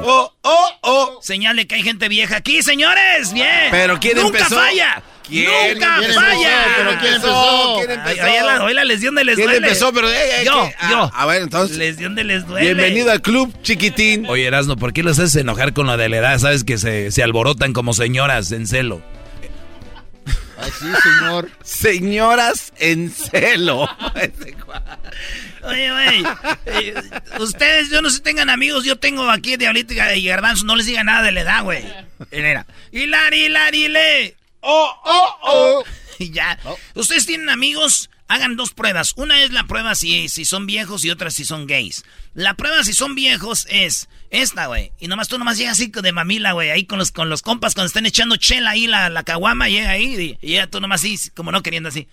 Oh, 0.01 0.31
oh, 0.43 0.69
oh. 0.81 1.19
Señal 1.21 1.55
de 1.57 1.67
que 1.67 1.75
hay 1.75 1.83
gente 1.83 2.07
vieja 2.09 2.37
aquí, 2.37 2.61
señores. 2.63 3.33
Bien. 3.33 3.47
Pero 3.71 3.99
¿quién 3.99 4.17
Nunca 4.17 4.39
empezó? 4.39 4.55
falla. 4.55 5.01
¿Quién 5.27 5.45
Nunca 5.73 5.95
empezó? 5.97 6.19
falla. 6.21 6.65
¿Pero 6.77 6.99
quién 6.99 7.13
empezó? 7.13 7.75
¿Quién 7.77 7.91
empezó? 7.91 8.23
ay, 8.23 8.39
la- 8.43 8.63
hoy 8.63 8.73
la 8.73 8.83
lesión 8.83 9.15
de 9.15 9.23
les 9.25 9.35
¿Quién 9.35 9.47
duele. 9.49 9.67
empezó? 9.67 9.93
Pero, 9.93 10.09
eh, 10.09 10.15
eh, 10.41 10.43
yo, 10.45 10.65
¿qué? 10.69 10.75
Ah, 10.79 10.89
yo. 10.91 11.11
A 11.13 11.25
ver, 11.27 11.41
entonces. 11.43 11.77
Lesión 11.77 12.15
de 12.15 12.23
les 12.23 12.47
duele. 12.47 12.65
Bienvenido 12.73 13.11
al 13.11 13.21
club, 13.21 13.53
chiquitín. 13.61 14.25
Oye, 14.27 14.45
Erasno, 14.47 14.75
¿por 14.75 14.93
qué 14.93 15.03
los 15.03 15.19
haces 15.19 15.35
enojar 15.35 15.73
con 15.73 15.85
lo 15.87 15.97
de 15.97 16.09
la 16.09 16.17
edad? 16.17 16.39
Sabes 16.39 16.63
que 16.63 16.77
se, 16.77 17.11
se 17.11 17.21
alborotan 17.23 17.73
como 17.73 17.93
señoras 17.93 18.51
en 18.51 18.65
celo. 18.67 19.01
Así, 20.60 20.86
señor. 21.03 21.52
Señoras 21.64 22.73
en 22.77 23.11
celo. 23.11 23.88
Oye, 25.64 25.91
güey. 25.91 26.23
eh, 26.65 26.94
ustedes, 27.40 27.90
yo 27.90 28.02
no 28.02 28.10
sé 28.10 28.18
si 28.18 28.22
tengan 28.22 28.49
amigos, 28.49 28.86
yo 28.86 28.98
tengo 28.98 29.30
aquí 29.30 29.57
Diablito 29.57 29.94
y 29.94 30.26
Garbanzo, 30.26 30.65
no 30.65 30.76
les 30.76 30.86
diga 30.86 31.03
nada 31.03 31.23
de 31.23 31.31
la 31.31 31.41
edad, 31.41 31.64
güey. 31.64 31.84
Mira. 32.31 32.65
Hilari, 32.91 33.45
hilari, 33.45 33.88
le. 33.88 34.36
Oh, 34.61 34.91
oh, 35.03 35.36
oh. 35.41 35.84
Y 36.18 36.31
ya. 36.34 36.60
Ustedes 36.95 37.26
tienen 37.26 37.49
amigos, 37.49 38.10
hagan 38.27 38.56
dos 38.56 38.72
pruebas. 38.73 39.14
Una 39.15 39.41
es 39.44 39.52
la 39.52 39.65
prueba 39.65 39.95
si, 39.95 40.30
si 40.30 40.45
son 40.45 40.65
viejos 40.65 41.06
y 41.06 41.10
otra 41.10 41.31
si 41.31 41.45
son 41.45 41.68
gays. 41.68 42.03
La 42.34 42.53
prueba 42.53 42.84
si 42.84 42.94
son 42.94 43.15
viejos 43.15 43.65
es 43.69 44.10
esta, 44.31 44.68
güey. 44.68 44.91
Y 44.99 45.07
nomás 45.07 45.27
tú 45.27 45.38
nomás 45.38 45.57
llegas 45.57 45.73
así 45.73 45.88
de 45.93 46.11
mamila, 46.11 46.51
güey, 46.53 46.69
ahí 46.69 46.85
con 46.85 46.99
los, 46.99 47.11
con 47.11 47.30
los 47.30 47.41
compas, 47.41 47.73
cuando 47.73 47.88
están 47.88 48.06
echando 48.06 48.35
chela 48.38 48.72
ahí, 48.72 48.88
la, 48.88 49.10
la 49.10 49.23
caguama, 49.23 49.69
llega 49.69 49.89
ahí 49.91 50.38
y, 50.41 50.47
y 50.47 50.53
ya 50.53 50.68
tú 50.68 50.80
nomás 50.80 51.01
así, 51.01 51.18
como 51.31 51.51
no 51.51 51.64
queriendo 51.64 51.89
así. 51.89 52.07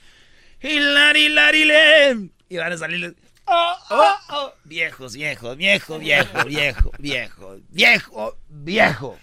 Hilari. 0.62 2.30
Y 2.48 2.56
van 2.56 2.72
a 2.72 2.78
salir. 2.78 3.14
Oh, 3.44 3.74
oh, 3.90 4.14
oh. 4.30 4.52
Viejos, 4.64 5.14
viejos, 5.14 5.56
viejo, 5.56 5.98
viejo, 5.98 6.44
viejo, 6.44 6.90
viejo, 6.98 7.60
viejo, 7.70 8.38
viejo. 8.48 9.18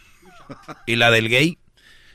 ¿Y 0.88 0.95
la 0.95 1.11
del 1.11 1.30
gay? 1.30 1.57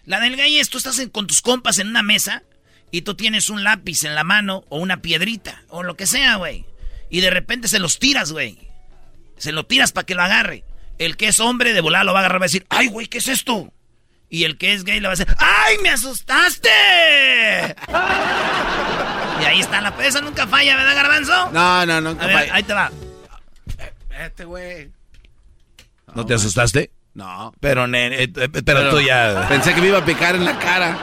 La 0.05 0.21
del 0.21 0.37
gay 0.37 0.59
es 0.59 0.71
tú 0.71 0.79
estás 0.79 0.99
en- 1.01 1.11
con 1.11 1.27
tus 1.27 1.43
compas 1.43 1.79
en 1.79 1.89
una 1.89 2.03
mesa 2.03 2.43
y 2.91 3.03
tú 3.03 3.15
tienes 3.15 3.51
un 3.51 3.63
lápiz 3.65 4.05
en 4.05 4.15
la 4.15 4.25
mano 4.25 4.65
o 4.71 4.79
una 4.79 5.03
piedrita 5.03 5.63
o 5.69 5.83
lo 5.83 5.97
que 5.97 6.07
sea, 6.07 6.37
güey. 6.37 6.65
Y 7.11 7.21
de 7.21 7.31
repente 7.31 7.69
se 7.69 7.79
los 7.79 7.99
tiras, 7.99 8.33
güey. 8.33 8.59
Se 9.37 9.53
lo 9.53 9.67
tiras 9.67 9.93
para 9.93 10.07
que 10.07 10.15
lo 10.15 10.23
agarre. 10.23 10.65
El 10.99 11.17
que 11.17 11.29
es 11.29 11.41
hombre 11.41 11.73
de 11.73 11.81
volar 11.81 12.05
lo 12.05 12.13
va 12.13 12.19
a 12.19 12.23
agarrar 12.23 12.39
y 12.39 12.41
va 12.41 12.45
a 12.45 12.49
decir, 12.49 12.67
ay, 12.69 12.89
güey, 12.89 13.07
¿qué 13.07 13.19
es 13.19 13.29
esto? 13.29 13.73
Y 14.31 14.45
el 14.45 14.59
que 14.59 14.75
es 14.75 14.85
gay 14.85 15.01
le 15.01 15.09
va 15.09 15.15
a 15.15 15.17
decir, 15.17 15.35
¡ay, 15.39 15.79
me 15.83 15.89
asustaste! 15.91 16.69
y 19.41 19.45
ahí 19.45 19.61
está 19.61 19.81
la 19.81 19.95
esa 20.05 20.21
nunca 20.21 20.47
falla, 20.47 20.77
¿verdad, 20.77 20.95
Garbanzo? 20.95 21.51
No, 21.51 21.87
no, 21.87 22.01
no. 22.01 22.11
A 22.11 22.27
ver, 22.27 22.51
ahí 22.53 22.63
te 22.63 22.75
va. 22.75 22.91
Este 24.21 24.45
güey. 24.45 24.91
¿No 26.15 26.27
te 26.27 26.35
asustaste? 26.35 26.91
No. 27.15 27.55
Pero, 27.61 27.87
nene, 27.87 28.25
eh, 28.25 28.33
eh, 28.35 28.49
pero, 28.65 28.91
tú 28.91 29.01
ya... 29.01 29.47
Pensé 29.49 29.75
que 29.75 29.81
me 29.81 29.89
iba 29.89 29.99
a 29.99 30.05
picar 30.05 30.35
en 30.35 30.45
la 30.45 30.59
cara. 30.59 30.99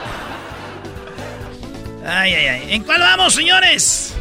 Ay, 2.06 2.34
ay, 2.34 2.46
ay. 2.46 2.74
¿En 2.74 2.84
cuál 2.84 3.00
vamos, 3.00 3.34
señores? 3.34 4.14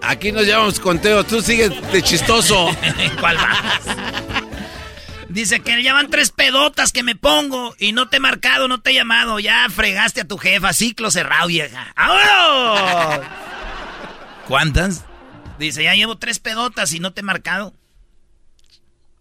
Aquí 0.00 0.30
nos 0.30 0.44
llevamos 0.44 0.78
conteo. 0.78 1.24
Tú 1.24 1.40
sigues 1.40 1.70
de 1.92 2.02
chistoso. 2.02 2.68
¿En 2.98 3.16
cuál 3.16 3.36
vamos? 3.36 4.43
Dice 5.34 5.58
que 5.60 5.82
ya 5.82 5.92
van 5.92 6.10
tres 6.10 6.30
pedotas 6.30 6.92
que 6.92 7.02
me 7.02 7.16
pongo 7.16 7.74
y 7.80 7.90
no 7.90 8.08
te 8.08 8.18
he 8.18 8.20
marcado, 8.20 8.68
no 8.68 8.80
te 8.80 8.90
he 8.90 8.94
llamado. 8.94 9.40
Ya 9.40 9.66
fregaste 9.68 10.20
a 10.20 10.28
tu 10.28 10.38
jefa, 10.38 10.72
ciclo 10.72 11.10
cerrado, 11.10 11.48
vieja. 11.48 11.92
¡Vámonos! 11.96 13.26
¿Cuántas? 14.46 15.04
Dice, 15.58 15.82
ya 15.82 15.94
llevo 15.94 16.18
tres 16.18 16.38
pedotas 16.38 16.92
y 16.92 17.00
no 17.00 17.12
te 17.12 17.20
he 17.20 17.24
marcado. 17.24 17.74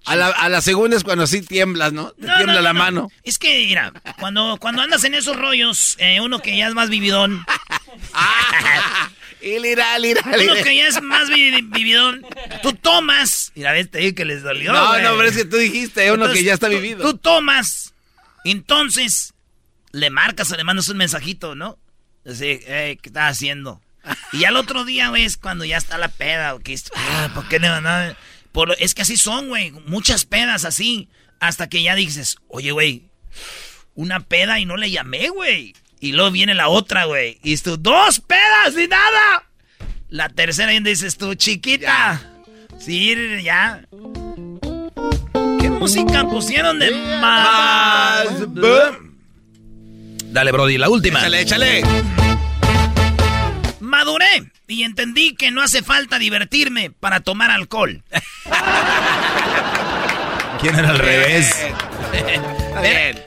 A 0.05 0.15
la, 0.15 0.27
a 0.27 0.49
la 0.49 0.61
segunda 0.61 0.95
es 0.97 1.03
cuando 1.03 1.25
sí 1.25 1.41
tiemblas, 1.41 1.93
¿no? 1.93 2.11
Te 2.11 2.27
No, 2.27 2.35
tiembla 2.35 2.55
no, 2.57 2.61
la 2.61 2.73
no, 2.73 2.79
mano. 2.79 3.01
no. 3.03 3.11
Es 3.23 3.39
que, 3.39 3.65
mira, 3.65 3.91
cuando, 4.19 4.57
cuando 4.59 4.83
andas 4.83 5.03
en 5.05 5.15
esos 5.15 5.35
rollos, 5.35 5.95
eh, 5.97 6.21
uno 6.21 6.39
que 6.43 6.55
ya 6.55 6.67
es 6.67 6.75
más 6.75 6.89
vividón. 6.89 7.43
y 9.43 9.59
lira, 9.59 9.97
lira, 9.99 10.21
Uno 10.25 10.53
que 10.63 10.75
ya 10.75 10.87
es 10.87 11.01
más 11.01 11.29
vi- 11.29 11.61
vividón. 11.61 12.25
Tú 12.61 12.73
tomas. 12.73 13.51
Mira, 13.55 13.71
ves, 13.73 13.89
te 13.91 13.99
digo 13.99 14.15
que 14.15 14.25
les 14.25 14.41
dolió. 14.43 14.71
No, 14.73 14.89
güey. 14.89 15.03
no, 15.03 15.15
pero 15.17 15.27
es 15.29 15.35
que 15.35 15.45
tú 15.45 15.57
dijiste, 15.57 16.05
uno 16.11 16.23
Entonces, 16.25 16.39
que 16.39 16.45
ya 16.45 16.53
está 16.53 16.67
vivido. 16.69 17.01
Tú 17.01 17.17
tomas. 17.17 17.93
Entonces, 18.45 19.33
le 19.91 20.09
marcas 20.09 20.51
o 20.51 20.55
le 20.57 20.63
mandas 20.63 20.87
un 20.89 20.97
mensajito, 20.97 21.55
¿no? 21.55 21.77
Así, 22.25 22.59
"Ey, 22.65 22.97
¿qué 22.97 23.09
estás 23.09 23.31
haciendo? 23.31 23.81
Y 24.31 24.39
ya 24.39 24.49
el 24.49 24.57
otro 24.57 24.85
día, 24.85 25.09
güey, 25.09 25.23
es 25.23 25.37
cuando 25.37 25.65
ya 25.65 25.77
está 25.77 25.97
la 25.97 26.09
peda. 26.09 26.55
o 26.55 26.59
que 26.59 26.73
es- 26.73 26.91
ah, 26.95 27.31
¿por 27.33 27.47
qué 27.47 27.59
no? 27.59 27.79
no? 27.81 28.15
Por- 28.51 28.75
es 28.79 28.93
que 28.93 29.01
así 29.03 29.17
son, 29.17 29.47
güey. 29.49 29.71
Muchas 29.87 30.25
pedas 30.25 30.65
así. 30.65 31.09
Hasta 31.39 31.67
que 31.67 31.81
ya 31.83 31.95
dices, 31.95 32.37
oye, 32.47 32.71
güey, 32.71 33.03
una 33.95 34.21
peda 34.21 34.59
y 34.59 34.65
no 34.65 34.77
le 34.77 34.91
llamé, 34.91 35.29
güey. 35.29 35.73
Y 36.03 36.11
luego 36.11 36.31
viene 36.31 36.53
la 36.53 36.67
otra, 36.67 37.05
güey. 37.05 37.39
Y 37.43 37.55
tú, 37.55 37.77
dos 37.77 38.19
pedas 38.19 38.77
y 38.77 38.89
nada. 38.89 39.45
La 40.09 40.27
tercera 40.27 40.73
y 40.73 40.81
dices 40.81 41.15
tú, 41.15 41.33
chiquita. 41.33 42.21
Sí, 42.77 43.15
ya. 43.41 43.85
¿Qué 45.61 45.69
música 45.69 46.25
pusieron 46.25 46.79
de 46.79 46.91
más? 46.91 48.25
Dale, 50.25 50.51
Brody, 50.51 50.77
la 50.77 50.89
última. 50.89 51.19
Échale, 51.19 51.39
échale. 51.39 51.83
Maduré 53.79 54.51
y 54.67 54.83
entendí 54.83 55.35
que 55.35 55.51
no 55.51 55.61
hace 55.61 55.83
falta 55.83 56.19
divertirme 56.19 56.91
para 56.91 57.21
tomar 57.21 57.49
alcohol. 57.49 58.03
¿Quién 60.59 60.77
era 60.77 60.89
al 60.89 60.99
revés? 60.99 61.65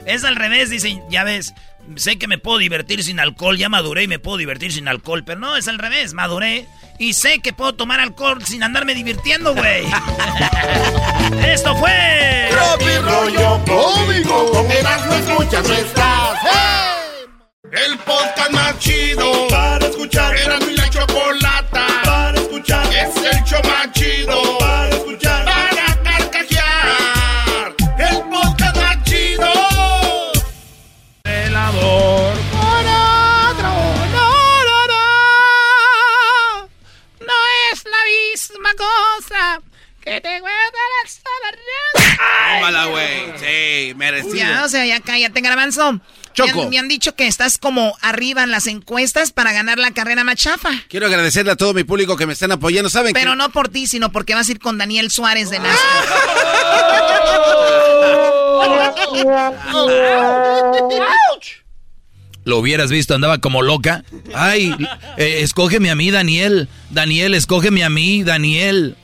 Es 0.05 0.23
al 0.23 0.35
revés, 0.35 0.69
dicen, 0.69 1.01
ya 1.09 1.23
ves, 1.23 1.55
sé 1.95 2.17
que 2.17 2.27
me 2.27 2.37
puedo 2.37 2.57
divertir 2.57 3.03
sin 3.03 3.19
alcohol, 3.19 3.57
ya 3.57 3.69
maduré 3.69 4.03
y 4.03 4.07
me 4.07 4.19
puedo 4.19 4.37
divertir 4.37 4.71
sin 4.71 4.87
alcohol, 4.87 5.23
pero 5.23 5.39
no, 5.39 5.55
es 5.55 5.67
al 5.67 5.79
revés, 5.79 6.13
maduré 6.13 6.67
y 6.99 7.13
sé 7.13 7.39
que 7.39 7.53
puedo 7.53 7.73
tomar 7.73 7.99
alcohol 7.99 8.43
sin 8.43 8.63
andarme 8.63 8.95
divirtiendo, 8.95 9.53
güey. 9.53 9.85
Esto 11.47 11.75
fue... 11.75 12.49
Tropi 12.49 12.97
rollo 12.97 13.61
cómico. 13.65 14.51
Con 14.51 14.71
Erasmo 14.71 15.13
escuchas 15.13 15.67
no 15.67 15.73
estás. 15.75 16.39
El 17.71 17.97
podcast 17.99 18.51
más 18.51 18.79
chido 18.79 19.47
para 19.49 19.85
escuchar. 19.85 20.35
Era 20.35 20.59
mi 20.59 20.73
la 20.73 20.89
chocolata 20.89 21.85
para 22.03 22.39
escuchar. 22.39 22.85
Es 22.93 23.15
el 23.17 23.43
show 23.43 23.61
más 23.65 23.91
chido 23.91 24.57
para 24.57 24.76
que 40.07 40.21
te 40.21 40.29
Tómala, 42.53 42.85
güey. 42.85 43.25
Sí, 43.37 43.93
merecido. 43.95 44.35
Ya, 44.35 44.63
o 44.63 44.69
sea, 44.69 44.85
ya 44.85 45.01
cállate, 45.01 45.41
garbanzo. 45.41 45.99
Choco. 46.33 46.55
Me 46.55 46.61
han, 46.61 46.69
me 46.69 46.79
han 46.79 46.87
dicho 46.87 47.15
que 47.15 47.27
estás 47.27 47.57
como 47.57 47.97
arriba 48.01 48.43
en 48.43 48.51
las 48.51 48.67
encuestas 48.67 49.31
para 49.31 49.51
ganar 49.51 49.79
la 49.79 49.91
carrera 49.91 50.23
más 50.23 50.35
chafa. 50.35 50.69
Quiero 50.87 51.07
agradecerle 51.07 51.51
a 51.51 51.55
todo 51.55 51.73
mi 51.73 51.83
público 51.83 52.15
que 52.15 52.25
me 52.25 52.33
están 52.33 52.51
apoyando. 52.51 52.89
¿Saben 52.89 53.13
Pero 53.13 53.35
no 53.35 53.51
por 53.51 53.69
ti, 53.69 53.87
sino 53.87 54.11
porque 54.11 54.33
vas 54.35 54.47
a 54.47 54.51
ir 54.51 54.59
con 54.59 54.77
Daniel 54.77 55.11
Suárez 55.11 55.49
de 55.49 55.59
NASCAR. 55.59 56.07
Lo 62.45 62.59
hubieras 62.59 62.91
visto, 62.91 63.13
andaba 63.13 63.39
como 63.39 63.61
loca. 63.61 64.05
Ay, 64.33 64.73
eh, 65.17 65.39
escógeme 65.41 65.91
a 65.91 65.95
mí, 65.95 66.11
Daniel. 66.11 66.69
Daniel, 66.91 67.33
escógeme 67.33 67.83
a 67.83 67.89
mí, 67.89 68.23
Daniel. 68.23 68.95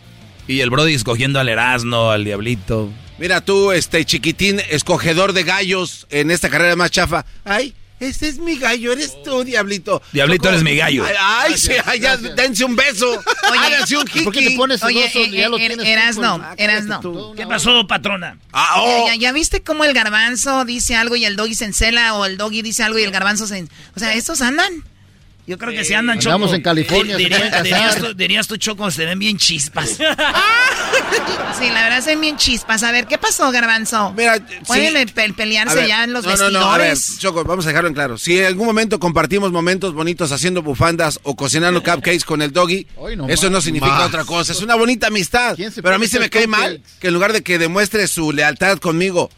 Y 0.47 0.59
el 0.59 0.69
Brody 0.69 0.93
escogiendo 0.93 1.39
al 1.39 1.49
Erasmo, 1.49 2.11
al 2.11 2.25
Diablito. 2.25 2.89
Mira 3.17 3.41
tú, 3.41 3.71
este 3.71 4.03
chiquitín, 4.05 4.59
escogedor 4.69 5.33
de 5.33 5.43
gallos 5.43 6.07
en 6.09 6.31
esta 6.31 6.49
carrera 6.49 6.75
más 6.75 6.91
chafa. 6.91 7.25
Ay, 7.45 7.73
ese 7.99 8.27
es 8.27 8.39
mi 8.39 8.57
gallo, 8.57 8.91
eres 8.91 9.21
tú, 9.23 9.45
Diablito. 9.45 10.01
Diablito, 10.11 10.49
eres 10.49 10.63
mi 10.63 10.75
gallo. 10.75 11.05
Ay, 11.05 11.15
ay, 11.17 11.57
sí, 11.57 11.71
ay, 11.85 11.99
ya, 12.01 12.17
dense 12.17 12.65
un 12.65 12.75
beso. 12.75 13.17
Háganse 13.43 13.95
un 13.95 14.05
jiki. 14.05 14.25
¿Por 14.25 14.33
qué 14.33 14.49
te 14.49 14.57
pones 14.57 14.83
Oye, 14.83 15.09
eh, 15.13 15.29
Ya 15.31 15.47
lo 15.47 15.57
eh, 15.57 15.77
Erasno, 15.83 16.35
tú, 16.35 16.41
pues. 16.41 16.59
Erasno. 16.59 17.33
¿Qué 17.35 17.47
pasó, 17.47 17.87
patrona? 17.87 18.37
Ah, 18.51 18.81
oh. 18.81 19.07
¿Ya, 19.07 19.15
ya 19.15 19.31
viste 19.31 19.63
cómo 19.63 19.85
el 19.85 19.93
garbanzo 19.93 20.65
dice 20.65 20.95
algo 20.95 21.15
y 21.15 21.23
el 21.23 21.37
doggy 21.37 21.55
se 21.55 21.65
encela 21.65 22.15
o 22.15 22.25
el 22.25 22.35
doggy 22.35 22.61
dice 22.61 22.83
algo 22.83 22.99
y 22.99 23.03
el 23.03 23.11
garbanzo 23.11 23.47
se... 23.47 23.65
O 23.95 23.99
sea, 23.99 24.13
¿estos 24.13 24.41
andan? 24.41 24.83
Yo 25.45 25.57
creo 25.57 25.71
que 25.71 25.83
se 25.83 25.95
andan 25.95 26.19
choco. 26.19 26.33
Andamos 26.35 26.53
en 26.55 26.61
California, 26.61 27.15
pueden 27.17 27.41
casar. 27.49 27.63
dirías, 27.63 27.95
tú, 27.97 28.13
dirías 28.13 28.47
tú, 28.47 28.57
Choco, 28.57 28.89
se 28.91 29.05
ven 29.05 29.19
bien 29.19 29.37
chispas. 29.37 29.97
Sí, 31.59 31.69
la 31.69 31.83
verdad 31.83 32.01
se 32.01 32.15
bien 32.15 32.35
chispas. 32.35 32.81
A 32.83 32.91
ver, 32.91 33.05
¿qué 33.05 33.17
pasó, 33.17 33.51
garbanzo? 33.51 34.11
Mira, 34.17 34.37
Pueden 34.65 35.07
sí. 35.07 35.13
pe- 35.13 35.29
A 35.29 35.33
pelearse 35.33 35.75
ver, 35.75 35.87
ya 35.87 36.03
en 36.03 36.11
los 36.13 36.25
no, 36.25 36.35
no, 36.35 36.49
no, 36.49 36.59
a 36.71 36.77
ver, 36.77 36.89
vestidores. 36.89 37.19
Choco, 37.19 37.43
vamos 37.43 37.65
a 37.65 37.69
dejarlo 37.69 37.87
en 37.89 37.93
claro. 37.93 38.17
Si 38.17 38.37
en 38.39 38.45
algún 38.45 38.65
momento 38.65 38.99
compartimos 38.99 39.51
momentos 39.51 39.93
bonitos 39.93 40.31
haciendo 40.31 40.61
bufandas 40.63 41.19
o 41.23 41.35
cocinando 41.35 41.81
cupcakes 41.83 42.25
con 42.25 42.41
el 42.41 42.51
doggy, 42.51 42.87
no 43.15 43.27
eso 43.29 43.43
más. 43.43 43.51
no 43.51 43.61
significa 43.61 43.93
Más. 43.93 44.07
otra 44.07 44.25
cosa. 44.25 44.51
Es 44.51 44.61
una 44.61 44.75
bonita 44.75 45.07
amistad. 45.07 45.55
¿Quién 45.55 45.71
se 45.71 45.81
Pero 45.83 45.95
a 45.95 45.99
mí 45.99 46.07
se 46.07 46.19
me 46.19 46.29
cae 46.29 46.47
mal 46.47 46.81
que 46.99 47.07
en 47.07 47.13
lugar 47.13 47.33
de 47.33 47.43
que 47.43 47.59
demuestre 47.59 48.07
su 48.07 48.31
lealtad 48.31 48.79
conmigo, 48.79 49.29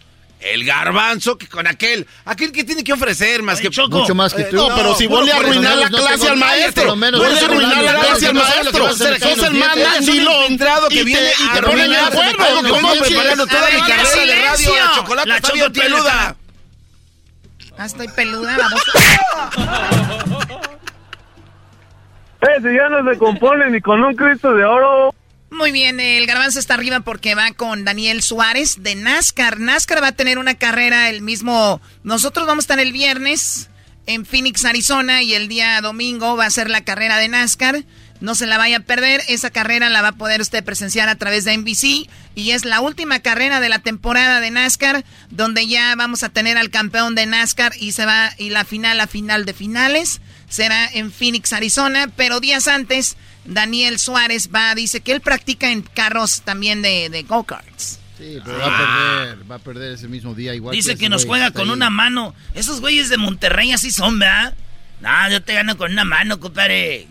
el 0.54 0.64
garbanzo 0.66 1.38
que 1.38 1.48
con 1.48 1.66
aquel, 1.68 2.06
aquel 2.26 2.52
que 2.52 2.64
tiene 2.64 2.84
que 2.84 2.94
ofrecer 2.94 3.42
más 3.44 3.60
que 3.60 3.70
Choco. 3.70 4.00
Mucho 4.00 4.14
más 4.16 4.34
que 4.34 4.44
Eh, 4.44 4.48
tú. 4.52 4.56
no, 4.58 4.76
pero 4.76 4.96
si 4.96 5.08
vuelve 5.08 5.32
a 5.32 5.38
arruinar 5.38 5.78
la 5.78 5.90
clase 5.90 6.28
al 6.30 6.38
maestro. 6.38 6.72
cállate, 6.74 6.86
lo 6.86 6.96
menos, 6.96 7.20
Vuelve 7.20 7.40
a 7.40 7.44
arruinar 7.46 7.84
la 7.84 7.94
clase 8.00 8.28
al 8.28 8.34
maestro. 8.36 8.94
Sos 8.94 9.02
el 9.44 9.54
más 9.56 9.78
mandilón. 9.78 10.58
que 10.90 11.04
viene 11.04 11.30
y 11.40 11.50
a 11.50 11.54
te 11.54 11.62
ponen 11.64 11.90
de 11.90 11.98
acuerdo. 11.98 12.44
algo 12.44 12.62
que 12.64 12.70
¿Cómo 12.70 12.94
estoy 12.94 13.08
quieres? 13.08 13.34
preparando 13.34 13.48
toda 13.48 13.70
mi 13.72 13.80
carrera 13.82 14.26
de 14.26 14.36
radio. 14.48 14.76
La 14.76 14.92
chocolate 14.96 15.30
La 15.30 15.36
está 15.38 15.48
Choco 15.50 15.60
bien 15.60 15.74
peluda. 15.74 16.36
Ah, 17.78 17.86
estoy 17.86 18.08
peluda, 18.08 18.58
vamos. 18.58 18.82
Ese 22.58 22.74
ya 22.76 22.90
no 22.90 23.12
se 23.12 23.18
compone 23.18 23.70
ni 23.72 23.82
con 23.82 24.04
un 24.04 24.16
Cristo 24.16 24.54
de 24.54 24.64
oro. 24.64 25.14
Muy 25.56 25.72
bien, 25.72 26.02
el 26.02 26.28
garbanzo 26.28 26.60
está 26.60 26.74
arriba 26.74 27.00
porque 27.00 27.34
va 27.34 27.52
con 27.52 27.86
Daniel 27.86 28.22
Suárez 28.22 28.84
de 28.84 28.94
NASCAR. 28.94 29.58
NASCAR 29.58 30.04
va 30.04 30.10
a 30.10 30.12
tener 30.12 30.38
una 30.38 30.56
carrera 30.56 31.10
el 31.10 31.22
mismo... 31.22 31.80
Nosotros 32.04 32.46
vamos 32.46 32.64
a 32.64 32.66
estar 32.66 32.80
el 32.82 32.92
viernes 32.92 33.70
en 34.06 34.26
Phoenix, 34.26 34.66
Arizona, 34.66 35.24
y 35.24 35.34
el 35.34 35.48
día 35.48 35.80
domingo 35.80 36.36
va 36.36 36.46
a 36.46 36.50
ser 36.50 36.70
la 36.70 36.84
carrera 36.84 37.20
de 37.20 37.30
NASCAR. 37.30 37.86
No 38.20 38.36
se 38.36 38.48
la 38.48 38.58
vaya 38.58 38.78
a 38.78 38.80
perder, 38.82 39.22
esa 39.30 39.50
carrera 39.50 39.90
la 39.90 40.02
va 40.02 40.10
a 40.10 40.18
poder 40.18 40.42
usted 40.42 40.62
presenciar 40.62 41.08
a 41.08 41.16
través 41.16 41.46
de 41.46 41.56
NBC 41.56 42.10
y 42.36 42.52
es 42.52 42.66
la 42.66 42.82
última 42.82 43.20
carrera 43.20 43.62
de 43.62 43.70
la 43.70 43.80
temporada 43.80 44.42
de 44.42 44.52
NASCAR 44.52 45.06
donde 45.30 45.68
ya 45.68 45.96
vamos 45.96 46.24
a 46.24 46.30
tener 46.30 46.58
al 46.58 46.70
campeón 46.70 47.16
de 47.16 47.28
NASCAR 47.28 47.74
y 47.80 47.94
se 47.94 48.06
va 48.06 48.32
y 48.38 48.50
la 48.50 48.66
final, 48.66 48.98
la 48.98 49.08
final 49.08 49.46
de 49.46 49.54
finales 49.54 50.22
será 50.50 50.86
en 50.88 51.12
Phoenix, 51.12 51.54
Arizona, 51.54 52.10
pero 52.16 52.40
días 52.40 52.68
antes 52.68 53.18
Daniel 53.46 54.00
Suárez 54.00 54.50
va, 54.54 54.74
dice 54.76 55.02
que 55.02 55.12
él 55.12 55.22
practica 55.22 55.72
en 55.72 55.82
carros 55.82 56.42
también 56.42 56.82
de, 56.82 57.10
de 57.10 57.24
go-karts. 57.24 58.00
Sí, 58.18 58.40
pero 58.44 58.58
va 58.58 58.66
a 58.66 58.78
perder, 58.78 59.52
va 59.52 59.56
a 59.56 59.60
perder 59.60 59.94
ese 59.94 60.08
mismo 60.08 60.34
día 60.34 60.56
igual. 60.56 60.76
Dice 60.76 60.96
que 60.96 61.10
nos 61.10 61.26
juega 61.26 61.52
con 61.52 61.68
ahí. 61.68 61.74
una 61.74 61.90
mano. 61.90 62.34
Esos 62.54 62.80
güeyes 62.80 63.10
de 63.10 63.18
Monterrey 63.18 63.74
así 63.74 63.92
son, 63.92 64.20
¿verdad? 64.20 64.54
No, 65.02 65.30
yo 65.30 65.44
te 65.44 65.54
gano 65.54 65.78
con 65.78 65.92
una 65.92 66.06
mano, 66.06 66.40
compadre. 66.40 67.08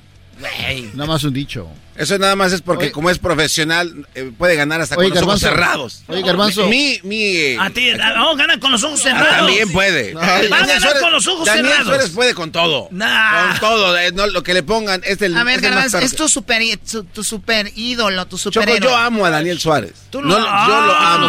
Nada 0.94 1.06
más 1.06 1.24
un 1.24 1.32
dicho. 1.32 1.68
Eso 1.96 2.18
nada 2.18 2.34
más 2.34 2.52
es 2.52 2.60
porque 2.60 2.90
como 2.90 3.08
es 3.08 3.20
profesional, 3.20 4.08
eh, 4.16 4.32
puede 4.36 4.56
ganar 4.56 4.80
hasta 4.80 4.96
Oye, 4.96 5.10
con 5.10 5.14
los 5.20 5.22
ojos 5.28 5.40
cerrados. 5.40 6.02
Oye, 6.08 6.22
Garbanzo. 6.22 6.66
Mi, 6.66 6.98
mi, 7.04 7.22
eh, 7.36 7.56
A 7.60 7.70
ti, 7.70 7.88
a- 7.90 8.24
oh, 8.26 8.34
gana 8.34 8.58
con 8.58 8.72
los 8.72 8.82
ojos 8.82 8.98
ah, 9.00 9.02
cerrados. 9.04 9.36
también 9.36 9.70
puede. 9.70 10.12
Va 10.12 10.36
a 10.36 10.42
ganar 10.42 10.80
Suárez- 10.80 11.00
con 11.00 11.12
los 11.12 11.26
ojos 11.28 11.46
Daniel 11.46 11.66
cerrados. 11.66 11.86
Suárez 11.86 12.10
puede 12.10 12.34
con 12.34 12.50
todo. 12.50 12.88
Nah. 12.90 13.50
Con 13.50 13.60
todo. 13.60 13.96
eh, 13.96 14.10
no, 14.12 14.26
lo 14.26 14.42
que 14.42 14.54
le 14.54 14.64
pongan 14.64 15.02
es 15.04 15.22
el. 15.22 15.36
A 15.36 15.44
ver, 15.44 15.56
es 15.56 15.62
Garbanzo, 15.62 15.98
es 15.98 16.16
tu 16.16 16.28
super, 16.28 16.60
tu, 16.90 17.04
tu 17.04 17.22
super 17.22 17.70
ídolo, 17.76 18.26
tu 18.26 18.38
Choco, 18.38 18.76
yo 18.78 18.96
amo 18.96 19.24
a 19.24 19.30
Daniel 19.30 19.60
Suárez. 19.60 19.92
Tú 20.10 20.20
lo- 20.20 20.30
No, 20.30 20.38
yo 20.38 20.80
lo 20.86 20.94
amo. 20.96 21.28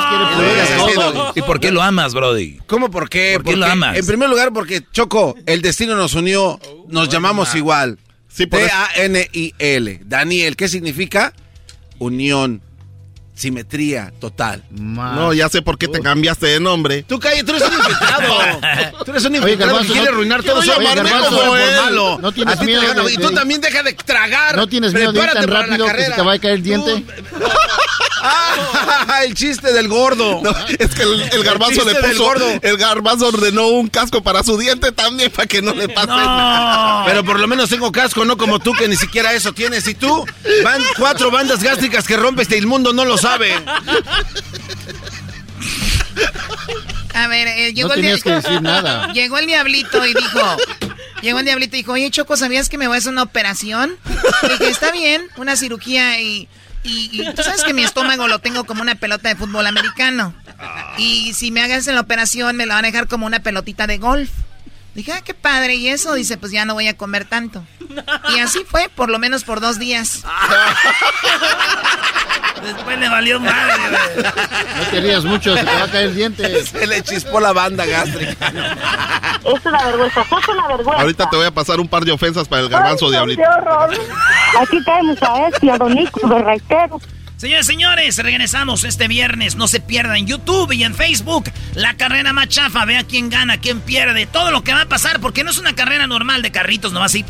quiere. 0.87 1.31
¿Y 1.35 1.41
por 1.43 1.59
qué 1.59 1.71
lo 1.71 1.83
amas, 1.83 2.15
Brody? 2.15 2.57
¿Cómo 2.65 2.89
por 2.89 3.07
qué? 3.07 3.33
¿Por 3.35 3.43
qué 3.43 3.51
Porque, 3.51 3.55
lo 3.57 3.65
amas? 3.67 3.97
En 3.97 4.05
primer 4.07 4.29
lugar, 4.29 4.51
porque 4.51 4.83
Choco, 4.91 5.35
el 5.45 5.61
destino 5.61 5.95
nos 5.95 6.15
unió, 6.15 6.59
nos 6.87 7.07
llamamos 7.09 7.53
igual. 7.53 7.99
Por 8.47 8.59
eso- 8.59 8.67
T-A-N-I-L. 8.95 10.01
Daniel, 10.05 10.55
¿qué 10.55 10.67
significa? 10.67 11.33
Unión, 11.99 12.61
simetría 13.35 14.11
total. 14.19 14.63
No, 14.71 15.33
ya 15.33 15.49
sé 15.49 15.61
por 15.61 15.77
qué 15.77 15.87
te 15.87 16.01
cambiaste 16.01 16.47
de 16.47 16.59
nombre. 16.59 17.03
Tú 17.03 17.19
cállate, 17.19 17.43
tú 17.43 17.51
eres 17.55 17.67
un 17.67 17.73
infiltrado. 17.73 18.35
Tú 19.05 19.11
eres 19.11 19.25
un 19.25 19.35
Oye, 19.35 19.37
infiltrado 19.53 19.79
que 19.81 19.87
quiere 19.87 20.01
no- 20.05 20.09
arruinar 20.11 20.43
todo 20.43 20.61
llamarme 20.61 21.11
como 21.29 21.55
él. 21.55 21.75
malo. 21.83 22.17
No 22.21 22.31
tienes 22.31 22.59
miedo 22.61 22.81
de- 23.03 23.13
Y 23.13 23.17
tú 23.17 23.29
de- 23.29 23.35
también 23.35 23.61
deja 23.61 23.83
de 23.83 23.93
tragar. 23.93 24.55
¿No 24.55 24.67
tienes 24.67 24.93
miedo 24.93 25.11
de 25.11 25.19
ir 25.19 25.29
tan 25.31 25.47
rápido 25.47 25.85
que 25.85 26.05
se 26.05 26.11
te 26.11 26.21
va 26.21 26.33
a 26.33 26.39
caer 26.39 26.55
el 26.55 26.63
diente? 26.63 27.03
Ah, 28.21 29.21
el 29.25 29.33
chiste 29.35 29.71
del 29.73 29.87
gordo. 29.87 30.41
No, 30.41 30.49
es 30.79 30.95
que 30.95 31.03
el, 31.03 31.21
el 31.31 31.43
garbanzo 31.43 31.81
El 31.81 31.87
le 31.87 31.93
del 32.01 32.11
puso. 32.11 32.23
gordo. 32.23 32.45
El 32.61 32.77
garbanzo 32.77 33.27
ordenó 33.27 33.67
un 33.67 33.87
casco 33.87 34.23
para 34.23 34.43
su 34.43 34.57
diente 34.57 34.91
también 34.91 35.29
para 35.31 35.47
que 35.47 35.61
no 35.61 35.73
le 35.73 35.89
pase 35.89 36.07
nada. 36.07 37.05
Pero 37.05 37.23
por 37.23 37.39
lo 37.39 37.47
menos 37.47 37.69
tengo 37.69 37.91
casco, 37.91 38.25
no 38.25 38.37
como 38.37 38.59
tú 38.59 38.73
que 38.73 38.87
ni 38.87 38.95
siquiera 38.95 39.33
eso 39.33 39.53
tienes. 39.53 39.87
Y 39.87 39.93
tú, 39.95 40.25
van 40.63 40.81
cuatro 40.97 41.29
bandas 41.31 41.61
gástricas 41.61 42.07
que 42.07 42.17
rompes 42.17 42.49
y 42.49 42.55
el 42.55 42.65
mundo 42.67 42.93
no 42.93 43.05
lo 43.05 43.17
sabe. 43.29 43.53
A 47.13 47.27
ver, 47.27 47.47
eh, 47.47 47.73
llegó 47.73 47.89
No 47.89 47.93
el 47.95 48.01
tenías 48.01 48.23
dia- 48.23 48.41
que 48.41 48.47
decir 48.47 48.61
nada. 48.61 49.11
Llegó 49.13 49.37
el 49.37 49.47
diablito 49.47 50.05
y 50.05 50.13
dijo, 50.13 50.57
llegó 51.21 51.39
el 51.39 51.45
diablito 51.45 51.75
y 51.75 51.79
dijo, 51.79 51.93
oye 51.93 52.11
Choco, 52.11 52.35
¿sabías 52.35 52.67
que 52.69 52.77
me 52.77 52.87
voy 52.87 52.95
a 52.95 52.97
hacer 52.99 53.11
una 53.13 53.23
operación? 53.23 53.95
Le 54.43 54.49
dije, 54.49 54.69
está 54.69 54.91
bien, 54.91 55.21
una 55.37 55.55
cirugía 55.55 56.19
y, 56.19 56.47
y, 56.83 57.09
y 57.21 57.33
tú 57.33 57.41
sabes 57.43 57.63
que 57.63 57.73
mi 57.73 57.83
estómago 57.83 58.27
lo 58.27 58.39
tengo 58.39 58.65
como 58.65 58.81
una 58.81 58.95
pelota 58.95 59.29
de 59.29 59.35
fútbol 59.35 59.65
americano. 59.67 60.33
Y 60.97 61.33
si 61.33 61.51
me 61.51 61.61
hagas 61.63 61.85
la 61.87 61.99
operación 62.01 62.55
me 62.57 62.65
la 62.65 62.75
van 62.75 62.85
a 62.85 62.89
dejar 62.91 63.07
como 63.07 63.25
una 63.25 63.39
pelotita 63.39 63.87
de 63.87 63.97
golf. 63.97 64.29
Dije, 64.95 65.11
ah, 65.11 65.21
qué 65.21 65.33
padre. 65.33 65.75
Y 65.75 65.89
eso, 65.89 66.13
dice, 66.15 66.37
pues 66.37 66.51
ya 66.53 66.63
no 66.65 66.73
voy 66.73 66.87
a 66.87 66.95
comer 66.97 67.25
tanto. 67.25 67.63
Y 68.35 68.39
así 68.39 68.63
fue, 68.65 68.89
por 68.89 69.09
lo 69.09 69.19
menos 69.19 69.43
por 69.43 69.59
dos 69.59 69.77
días. 69.77 70.23
Después 72.63 72.97
le 72.97 73.09
valió 73.09 73.39
madre, 73.39 73.73
güey. 73.89 74.23
No 74.77 74.83
te 74.89 75.01
rías 75.01 75.23
mucho, 75.25 75.55
se 75.55 75.63
te 75.63 75.75
va 75.75 75.83
a 75.83 75.91
caer 75.91 76.05
el 76.07 76.15
diente. 76.15 76.65
Se 76.65 76.87
le 76.87 77.03
chispó 77.03 77.39
la 77.39 77.53
banda 77.53 77.85
gástrica. 77.85 78.51
Es 79.45 79.63
una 79.63 79.85
vergüenza, 79.85 80.21
es 80.21 80.47
una 80.47 80.67
vergüenza. 80.69 81.01
Ahorita 81.01 81.29
te 81.29 81.35
voy 81.37 81.45
a 81.45 81.51
pasar 81.51 81.79
un 81.79 81.87
par 81.87 82.03
de 82.03 82.11
ofensas 82.11 82.47
para 82.47 82.63
el 82.63 82.69
garbanzo 82.69 83.05
Ay, 83.05 83.11
diablito. 83.11 83.43
qué 83.43 83.47
horror. 83.47 83.93
Aquí 84.59 84.83
tenemos 84.83 85.21
a 85.21 85.47
este, 85.49 85.69
a 85.69 85.77
Don 85.77 85.93
Nico, 85.93 86.27
de 86.27 86.41
reitero. 86.41 86.99
Señores, 87.45 87.67
señores, 87.67 88.17
regresamos 88.17 88.83
este 88.85 89.07
viernes. 89.07 89.55
No 89.55 89.67
se 89.67 89.79
pierdan 89.79 90.15
en 90.15 90.25
YouTube 90.25 90.71
y 90.71 90.83
en 90.83 90.95
Facebook. 90.95 91.51
La 91.75 91.95
carrera 91.95 92.33
más 92.33 92.47
chafa. 92.47 92.85
Vea 92.85 93.03
quién 93.03 93.29
gana, 93.29 93.59
quién 93.59 93.81
pierde. 93.81 94.25
Todo 94.25 94.49
lo 94.49 94.63
que 94.63 94.73
va 94.73 94.81
a 94.81 94.85
pasar. 94.87 95.19
Porque 95.19 95.43
no 95.43 95.51
es 95.51 95.59
una 95.59 95.75
carrera 95.75 96.07
normal 96.07 96.41
de 96.41 96.51
carritos. 96.51 96.91
No 96.91 97.01
va 97.01 97.05
así. 97.05 97.23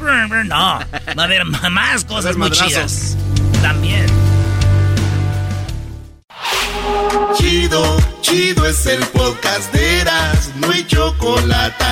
No. 0.46 0.80
Va 0.80 1.22
a 1.22 1.24
haber 1.26 1.44
más 1.70 2.06
cosas 2.06 2.38
muy 2.38 2.50
chidas. 2.50 3.18
También. 3.62 4.06
Chido, 7.38 7.98
chido 8.22 8.66
es 8.68 8.86
el 8.86 9.06
podcast 9.08 9.74
de 9.74 10.00
Eras, 10.00 10.50
no 10.56 10.72
hay 10.72 10.88
chocolate. 10.88 11.84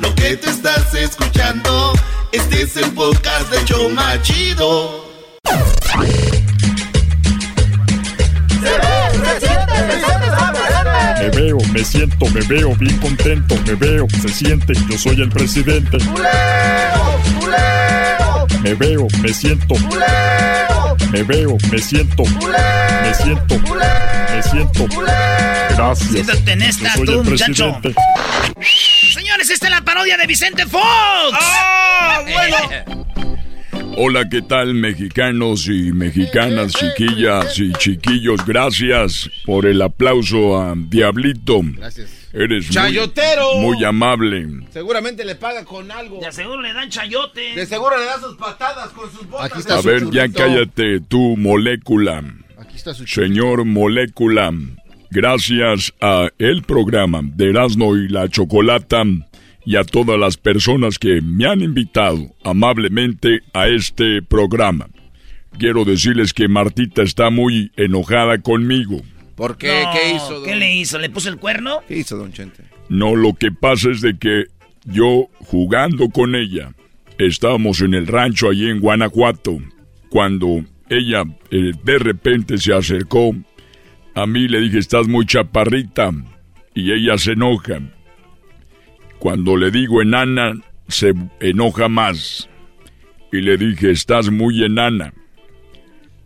Lo 0.00 0.14
que 0.14 0.36
te 0.36 0.50
estás 0.50 0.92
escuchando, 0.94 1.94
este 2.30 2.62
es 2.62 2.76
el 2.76 2.92
podcast 2.92 3.50
de 3.50 3.64
Choma 3.64 4.20
Chido. 4.20 5.04
Me 11.24 11.30
veo, 11.30 11.58
me 11.72 11.82
siento, 11.82 12.26
me 12.34 12.42
veo 12.42 12.74
bien 12.76 12.98
contento, 12.98 13.56
me 13.66 13.74
veo, 13.76 14.06
se 14.20 14.28
siente, 14.28 14.74
yo 14.90 14.98
soy 14.98 15.22
el 15.22 15.30
presidente. 15.30 15.96
Me 18.60 18.74
veo, 18.74 19.06
me 19.22 19.32
siento, 19.32 19.74
me 21.10 21.22
veo, 21.22 21.56
me 21.70 21.78
siento, 21.78 22.24
me 22.24 23.14
siento, 23.14 23.58
me 23.58 24.42
siento. 24.42 24.86
Gracias. 25.70 26.10
Siéntate 26.10 26.52
en 26.52 26.60
esta, 26.60 26.88
yo 26.88 26.94
soy 26.96 27.06
tú, 27.06 27.12
el 27.12 27.24
muchacho. 27.24 27.80
presidente. 27.80 27.94
Señores, 29.14 29.48
esta 29.48 29.68
es 29.68 29.72
la 29.72 29.80
parodia 29.80 30.18
de 30.18 30.26
Vicente 30.26 30.66
Fox. 30.66 30.84
¡Ah, 31.40 32.20
bueno! 32.22 32.93
Hola, 33.96 34.28
¿qué 34.28 34.42
tal 34.42 34.74
mexicanos 34.74 35.68
y 35.68 35.92
mexicanas, 35.92 36.72
chiquillas 36.72 37.58
y 37.58 37.72
chiquillos? 37.74 38.44
Gracias 38.44 39.30
por 39.46 39.66
el 39.66 39.80
aplauso 39.82 40.60
a 40.60 40.74
Diablito. 40.76 41.60
Gracias. 41.62 42.28
Eres 42.32 42.64
muy, 42.66 42.74
¡Chayotero! 42.74 43.54
muy 43.60 43.84
amable. 43.84 44.48
Seguramente 44.72 45.24
le 45.24 45.36
paga 45.36 45.64
con 45.64 45.92
algo. 45.92 46.18
De 46.20 46.32
seguro 46.32 46.60
le 46.60 46.72
dan 46.72 46.90
chayote. 46.90 47.54
De 47.54 47.66
seguro 47.66 47.96
le 47.96 48.06
da 48.06 48.18
sus 48.20 48.36
patadas 48.36 48.88
con 48.88 49.10
sus 49.12 49.28
botas. 49.28 49.46
Aquí 49.46 49.60
está 49.60 49.78
A 49.78 49.82
su 49.82 49.88
ver, 49.88 50.10
ya 50.10 50.28
cállate 50.28 51.00
tú, 51.00 51.36
molécula. 51.36 52.24
Aquí 52.58 52.76
está 52.76 52.94
su 52.94 53.06
Señor 53.06 53.64
Molécula, 53.64 54.52
gracias 55.10 55.92
a 56.00 56.28
el 56.38 56.62
programa 56.62 57.20
de 57.22 57.50
Erasmo 57.50 57.96
y 57.96 58.08
la 58.08 58.28
Chocolata 58.28 59.04
y 59.64 59.76
a 59.76 59.84
todas 59.84 60.18
las 60.18 60.36
personas 60.36 60.98
que 60.98 61.20
me 61.22 61.46
han 61.46 61.60
invitado 61.60 62.34
amablemente 62.42 63.40
a 63.52 63.68
este 63.68 64.22
programa. 64.22 64.88
Quiero 65.58 65.84
decirles 65.84 66.32
que 66.32 66.48
Martita 66.48 67.02
está 67.02 67.30
muy 67.30 67.70
enojada 67.76 68.38
conmigo. 68.38 69.00
¿Por 69.36 69.56
qué? 69.56 69.82
No, 69.84 69.92
¿Qué 69.92 70.14
hizo? 70.14 70.42
¿Qué 70.42 70.56
le 70.56 70.74
hizo? 70.74 70.98
¿Le 70.98 71.10
puso 71.10 71.28
el 71.28 71.38
cuerno? 71.38 71.80
¿Qué 71.88 71.98
hizo, 71.98 72.16
don 72.16 72.32
Chente? 72.32 72.64
No, 72.88 73.16
lo 73.16 73.34
que 73.34 73.50
pasa 73.50 73.90
es 73.90 74.00
de 74.00 74.18
que 74.18 74.44
yo 74.84 75.28
jugando 75.40 76.08
con 76.10 76.34
ella, 76.34 76.74
estábamos 77.18 77.80
en 77.80 77.94
el 77.94 78.06
rancho 78.06 78.50
allí 78.50 78.68
en 78.68 78.80
Guanajuato, 78.80 79.58
cuando 80.10 80.64
ella 80.88 81.22
eh, 81.50 81.72
de 81.82 81.98
repente 81.98 82.58
se 82.58 82.74
acercó 82.74 83.34
a 84.14 84.26
mí, 84.26 84.46
le 84.46 84.60
dije, 84.60 84.78
estás 84.78 85.08
muy 85.08 85.26
chaparrita, 85.26 86.12
y 86.74 86.92
ella 86.92 87.18
se 87.18 87.32
enoja. 87.32 87.80
Cuando 89.24 89.56
le 89.56 89.70
digo 89.70 90.02
enana, 90.02 90.52
se 90.86 91.14
enoja 91.40 91.88
más. 91.88 92.46
Y 93.32 93.40
le 93.40 93.56
dije, 93.56 93.90
estás 93.90 94.28
muy 94.28 94.62
enana. 94.62 95.14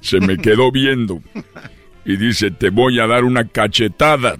Se 0.00 0.18
me 0.18 0.36
quedó 0.42 0.72
viendo 0.72 1.22
y 2.04 2.16
dice, 2.16 2.50
te 2.50 2.70
voy 2.70 2.98
a 2.98 3.06
dar 3.06 3.22
una 3.22 3.46
cachetada. 3.46 4.34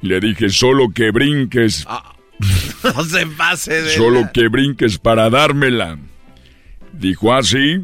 Le 0.00 0.18
dije, 0.18 0.48
solo 0.48 0.88
que 0.92 1.12
brinques, 1.12 1.86
No 2.82 3.04
se 3.04 3.26
pase 3.28 3.80
de. 3.80 3.90
solo 3.90 4.22
la- 4.22 4.32
que 4.32 4.48
brinques 4.48 4.98
para 4.98 5.30
dármela. 5.30 6.00
Dijo, 6.92 7.32
¿ah, 7.32 7.44
sí? 7.44 7.76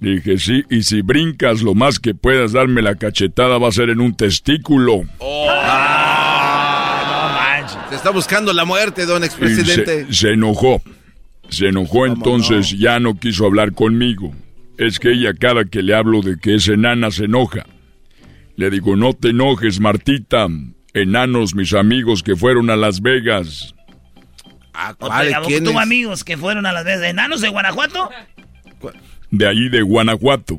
Dije, 0.00 0.36
sí, 0.36 0.64
y 0.68 0.82
si 0.82 1.00
brincas 1.00 1.62
lo 1.62 1.74
más 1.74 1.98
que 1.98 2.14
puedas 2.14 2.52
darme 2.52 2.82
la 2.82 2.96
cachetada 2.96 3.56
va 3.56 3.68
a 3.68 3.72
ser 3.72 3.88
en 3.88 4.02
un 4.02 4.14
testículo. 4.14 5.04
Se 5.18 5.24
está 7.98 8.10
buscando 8.10 8.52
la 8.52 8.64
muerte, 8.64 9.06
don 9.06 9.24
expresidente. 9.24 10.06
se, 10.06 10.14
se 10.14 10.32
enojó. 10.32 10.80
Se 11.50 11.68
enojó 11.68 12.06
entonces, 12.06 12.78
ya 12.78 13.00
no 13.00 13.18
quiso 13.18 13.46
hablar 13.46 13.72
conmigo. 13.72 14.34
Es 14.76 14.98
que 14.98 15.12
ella 15.12 15.32
cada 15.34 15.64
que 15.64 15.82
le 15.82 15.94
hablo 15.94 16.20
de 16.22 16.38
que 16.38 16.54
es 16.54 16.68
enana 16.68 17.10
se 17.10 17.24
enoja. 17.24 17.66
Le 18.56 18.70
digo, 18.70 18.96
no 18.96 19.12
te 19.12 19.30
enojes, 19.30 19.80
Martita. 19.80 20.46
Enanos, 20.94 21.54
mis 21.54 21.74
amigos 21.74 22.22
que 22.22 22.36
fueron 22.36 22.70
a 22.70 22.76
Las 22.76 23.00
Vegas. 23.00 23.74
Oye, 24.98 25.34
¿a 25.34 25.42
tuvo 25.42 25.80
amigos 25.80 26.22
que 26.22 26.36
fueron 26.36 26.64
a 26.66 26.72
las 26.72 26.84
veces 26.84 27.02
enanos 27.10 27.40
de 27.40 27.48
Guanajuato? 27.48 28.10
de 29.30 29.46
ahí 29.46 29.68
de 29.68 29.82
Guanajuato. 29.82 30.58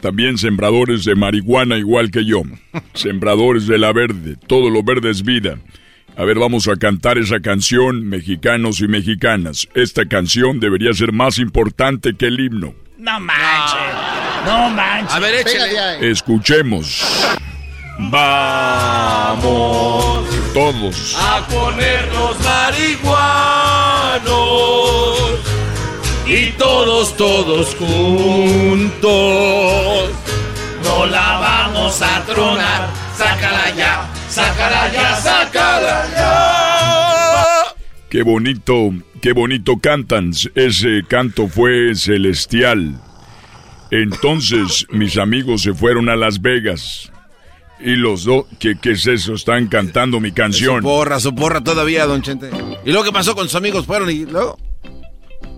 También 0.00 0.36
sembradores 0.36 1.04
de 1.04 1.14
marihuana 1.14 1.78
igual 1.78 2.10
que 2.10 2.24
yo. 2.24 2.42
Sembradores 2.94 3.66
de 3.66 3.78
la 3.78 3.92
verde. 3.92 4.36
Todo 4.46 4.70
lo 4.70 4.82
verde 4.82 5.10
es 5.10 5.22
vida. 5.22 5.58
A 6.18 6.24
ver, 6.24 6.38
vamos 6.38 6.66
a 6.68 6.76
cantar 6.76 7.18
esa 7.18 7.40
canción, 7.40 8.08
mexicanos 8.08 8.80
y 8.80 8.88
mexicanas. 8.88 9.68
Esta 9.74 10.06
canción 10.06 10.60
debería 10.60 10.94
ser 10.94 11.12
más 11.12 11.38
importante 11.38 12.14
que 12.16 12.26
el 12.26 12.40
himno. 12.40 12.74
No 12.96 13.20
manches. 13.20 13.80
No 14.46 14.70
manches. 14.70 15.14
A 15.14 15.18
ver, 15.20 15.34
échale. 15.46 16.10
Escuchemos. 16.10 17.04
Vamos 17.98 19.36
todos. 20.54 21.16
A 21.18 21.46
ponernos 21.48 22.40
marihuanos. 22.40 23.76
y 26.26 26.50
todos, 26.52 27.16
todos 27.16 27.74
juntos. 27.74 29.06
No 30.82 31.06
la 31.06 31.38
vamos 31.38 32.00
a 32.00 32.22
tronar, 32.24 32.88
sácala 33.16 33.70
ya, 33.76 34.05
sácala 34.36 34.92
ya, 34.92 35.16
sácala 35.16 35.96
ya. 36.14 37.74
Qué 38.10 38.22
bonito, 38.22 38.92
qué 39.22 39.32
bonito 39.32 39.78
cantan. 39.78 40.32
Ese 40.54 41.02
canto 41.08 41.48
fue 41.48 41.94
celestial. 41.94 43.00
Entonces 43.90 44.86
mis 44.90 45.16
amigos 45.16 45.62
se 45.62 45.72
fueron 45.72 46.08
a 46.08 46.16
Las 46.16 46.42
Vegas. 46.42 47.10
Y 47.80 47.96
los 47.96 48.24
dos, 48.24 48.46
¿qué, 48.58 48.74
¿qué 48.80 48.92
es 48.92 49.06
eso? 49.06 49.34
Están 49.34 49.68
cantando 49.68 50.20
mi 50.20 50.32
canción. 50.32 50.82
Su 50.82 50.88
porra, 50.88 51.20
su 51.20 51.34
porra 51.34 51.62
todavía, 51.62 52.06
don 52.06 52.22
Chente. 52.22 52.50
¿Y 52.84 52.90
luego 52.90 53.04
qué 53.04 53.12
pasó 53.12 53.34
con 53.34 53.44
sus 53.44 53.54
amigos? 53.54 53.86
Fueron 53.86 54.10
y 54.10 54.24
luego... 54.24 54.58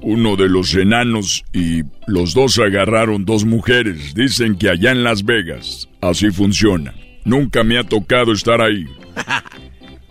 Uno 0.00 0.36
de 0.36 0.48
los 0.48 0.74
enanos 0.74 1.44
y 1.52 1.82
los 2.06 2.32
dos 2.32 2.58
agarraron 2.58 3.24
dos 3.24 3.44
mujeres. 3.44 4.14
Dicen 4.14 4.56
que 4.56 4.70
allá 4.70 4.92
en 4.92 5.02
Las 5.02 5.24
Vegas 5.24 5.88
así 6.00 6.30
funciona. 6.30 6.94
Nunca 7.28 7.62
me 7.62 7.76
ha 7.76 7.84
tocado 7.84 8.32
estar 8.32 8.62
ahí. 8.62 8.86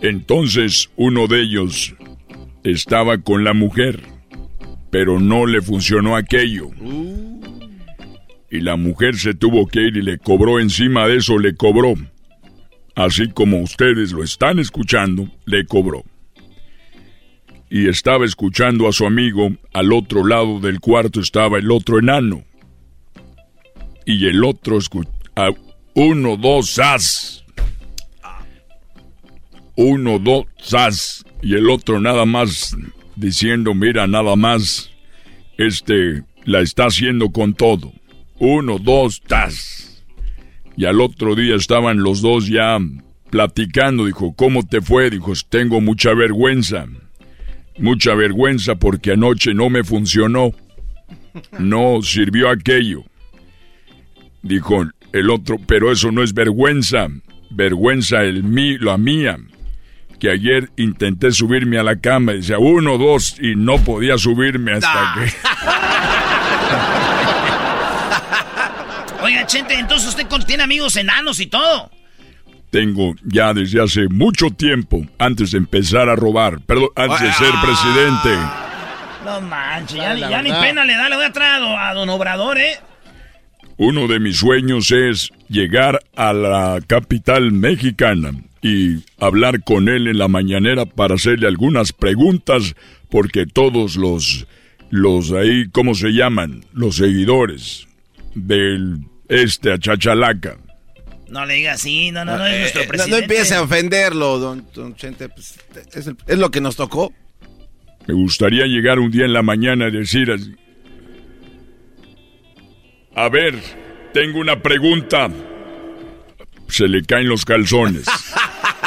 Entonces 0.02 0.91
uno 0.95 1.26
de 1.26 1.41
ellos 1.41 1.95
estaba 2.64 3.18
con 3.18 3.44
la 3.44 3.53
mujer, 3.53 4.03
pero 4.91 5.19
no 5.19 5.48
le 5.48 5.64
funcionó 5.64 6.15
aquello. 6.15 6.69
Y 8.52 8.60
la 8.60 8.76
mujer 8.76 9.15
se 9.15 9.34
tuvo 9.34 9.65
que 9.65 9.81
ir 9.81 9.98
y 9.98 10.03
le 10.03 10.19
cobró 10.19 10.60
encima 10.60 11.07
de 11.07 11.18
eso, 11.18 11.39
le 11.39 11.56
cobró. 11.56 11.95
Así 12.94 13.30
como 13.30 13.61
ustedes 13.61 14.11
lo 14.11 14.23
están 14.23 14.60
escuchando, 14.60 15.27
le 15.45 15.65
cobró. 15.65 16.03
Y 17.68 17.89
estaba 17.89 18.26
escuchando 18.26 18.88
a 18.88 18.91
su 18.91 19.07
amigo, 19.07 19.49
al 19.73 19.91
otro 19.91 20.23
lado 20.23 20.60
del 20.60 20.80
cuarto 20.80 21.19
estaba 21.19 21.57
el 21.57 21.72
otro 21.72 21.98
enano. 21.98 22.45
Y 24.06 24.27
el 24.27 24.44
otro 24.44 24.77
escuchaba, 24.77 25.56
uno, 25.99 26.37
dos, 26.37 26.77
as. 26.77 27.43
Uno, 29.75 30.19
dos, 30.19 30.45
as. 30.71 31.25
Y 31.41 31.55
el 31.55 31.71
otro 31.71 31.99
nada 31.99 32.23
más 32.23 32.77
diciendo, 33.15 33.73
mira, 33.73 34.05
nada 34.05 34.35
más, 34.35 34.91
este, 35.57 36.21
la 36.45 36.61
está 36.61 36.85
haciendo 36.85 37.31
con 37.31 37.55
todo. 37.55 37.93
Uno, 38.37 38.77
dos, 38.77 39.23
tas. 39.23 40.03
Y 40.75 40.85
al 40.85 41.01
otro 41.01 41.33
día 41.33 41.55
estaban 41.55 42.03
los 42.03 42.21
dos 42.21 42.47
ya 42.47 42.77
platicando. 43.31 44.05
Dijo, 44.05 44.35
¿cómo 44.35 44.67
te 44.67 44.81
fue? 44.81 45.09
Dijo, 45.09 45.33
tengo 45.49 45.81
mucha 45.81 46.13
vergüenza. 46.13 46.85
Mucha 47.79 48.13
vergüenza 48.13 48.75
porque 48.75 49.13
anoche 49.13 49.55
no 49.55 49.71
me 49.71 49.83
funcionó. 49.83 50.51
No 51.57 52.03
sirvió 52.03 52.51
aquello. 52.51 53.03
Dijo 54.43 54.85
el 55.13 55.29
otro, 55.29 55.57
pero 55.65 55.91
eso 55.91 56.11
no 56.11 56.23
es 56.23 56.34
vergüenza. 56.34 57.07
Vergüenza 57.49 58.23
el 58.23 58.43
mí, 58.43 58.77
la 58.77 58.97
mía. 58.97 59.38
Que 60.19 60.31
ayer 60.31 60.69
intenté 60.77 61.31
subirme 61.31 61.77
a 61.77 61.84
la 61.84 61.99
cama 61.99 62.34
y 62.34 62.38
decía 62.38 62.59
uno, 62.59 62.97
dos 62.97 63.35
y 63.39 63.55
no 63.55 63.77
podía 63.84 64.17
subirme 64.17 64.73
hasta 64.73 65.15
que... 65.15 65.31
Oiga, 69.21 69.45
Chente, 69.45 69.75
entonces 69.75 70.09
usted 70.09 70.27
tiene 70.45 70.63
amigos 70.63 70.95
enanos 70.95 71.39
y 71.39 71.47
todo. 71.47 71.91
Tengo 72.69 73.15
ya 73.23 73.53
desde 73.53 73.81
hace 73.81 74.07
mucho 74.09 74.49
tiempo, 74.51 75.05
antes 75.17 75.51
de 75.51 75.57
empezar 75.57 76.09
a 76.09 76.15
robar, 76.15 76.59
perdón, 76.61 76.89
antes 76.95 77.21
de 77.21 77.34
ser 77.34 77.51
presidente. 77.61 78.38
No 79.25 79.41
manches, 79.41 79.97
ya, 79.97 80.15
ya 80.15 80.41
ni 80.41 80.51
pena 80.51 80.85
le 80.85 80.95
da, 80.95 81.09
le 81.09 81.15
voy 81.15 81.25
a 81.25 81.31
traer 81.31 81.63
a, 81.63 81.93
don 81.93 82.09
Obrador, 82.09 82.57
¿eh? 82.57 82.79
Uno 83.77 84.07
de 84.07 84.19
mis 84.19 84.37
sueños 84.37 84.91
es 84.91 85.29
llegar 85.49 85.99
a 86.15 86.33
la 86.33 86.79
capital 86.87 87.51
mexicana 87.51 88.31
y 88.61 89.03
hablar 89.19 89.63
con 89.63 89.87
él 89.87 90.07
en 90.07 90.17
la 90.17 90.27
mañanera 90.27 90.85
para 90.85 91.15
hacerle 91.15 91.47
algunas 91.47 91.93
preguntas, 91.93 92.75
porque 93.09 93.45
todos 93.45 93.95
los, 93.95 94.47
los 94.89 95.31
ahí, 95.31 95.67
¿cómo 95.71 95.93
se 95.93 96.09
llaman? 96.09 96.65
Los 96.73 96.95
seguidores 96.95 97.87
del 98.33 98.99
este 99.29 99.71
a 99.73 99.77
Chachalaca. 99.77 100.57
No 101.29 101.45
le 101.45 101.55
diga 101.55 101.73
así, 101.73 102.09
no, 102.11 102.23
no, 102.25 102.37
no 102.37 102.45
es 102.47 102.59
nuestro 102.61 102.81
Eh, 102.81 102.85
no, 102.85 102.89
presidente. 102.89 103.11
no 103.17 103.23
empiece 103.23 103.53
a 103.55 103.61
ofenderlo, 103.61 104.39
don, 104.39 104.65
don 104.73 104.95
Chente. 104.95 105.29
pues, 105.29 105.59
es, 105.93 106.07
el- 106.07 106.17
es 106.25 106.39
lo 106.39 106.49
que 106.49 106.61
nos 106.61 106.77
tocó. 106.77 107.13
Me 108.07 108.13
gustaría 108.13 108.65
llegar 108.65 108.97
un 108.99 109.11
día 109.11 109.25
en 109.25 109.33
la 109.33 109.43
mañana 109.43 109.89
y 109.89 109.91
decir 109.91 110.31
así. 110.31 110.55
A 113.18 113.30
ver, 113.30 113.56
tengo 114.14 114.39
una 114.39 114.61
pregunta. 114.61 115.27
Se 116.68 116.88
le 116.88 117.02
caen 117.02 117.27
los 117.27 117.45
calzones. 117.45 118.06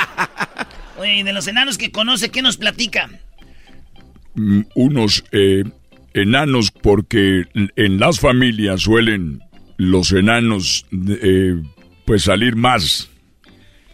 Oye, 0.99 1.25
de 1.25 1.33
los 1.33 1.49
enanos 1.49 1.77
que 1.77 1.91
conoce, 1.91 2.31
¿qué 2.31 2.41
nos 2.41 2.57
platica? 2.57 3.11
Mm, 4.35 4.61
Unos 4.77 5.25
eh, 5.33 5.65
enanos 6.15 6.71
porque 6.71 7.47
en 7.55 7.99
las 7.99 8.21
familias 8.21 8.83
suelen 8.83 9.41
los 9.79 10.13
enanos 10.13 10.87
eh, 10.93 11.61
pues 12.05 12.23
salir 12.23 12.55
más. 12.55 13.11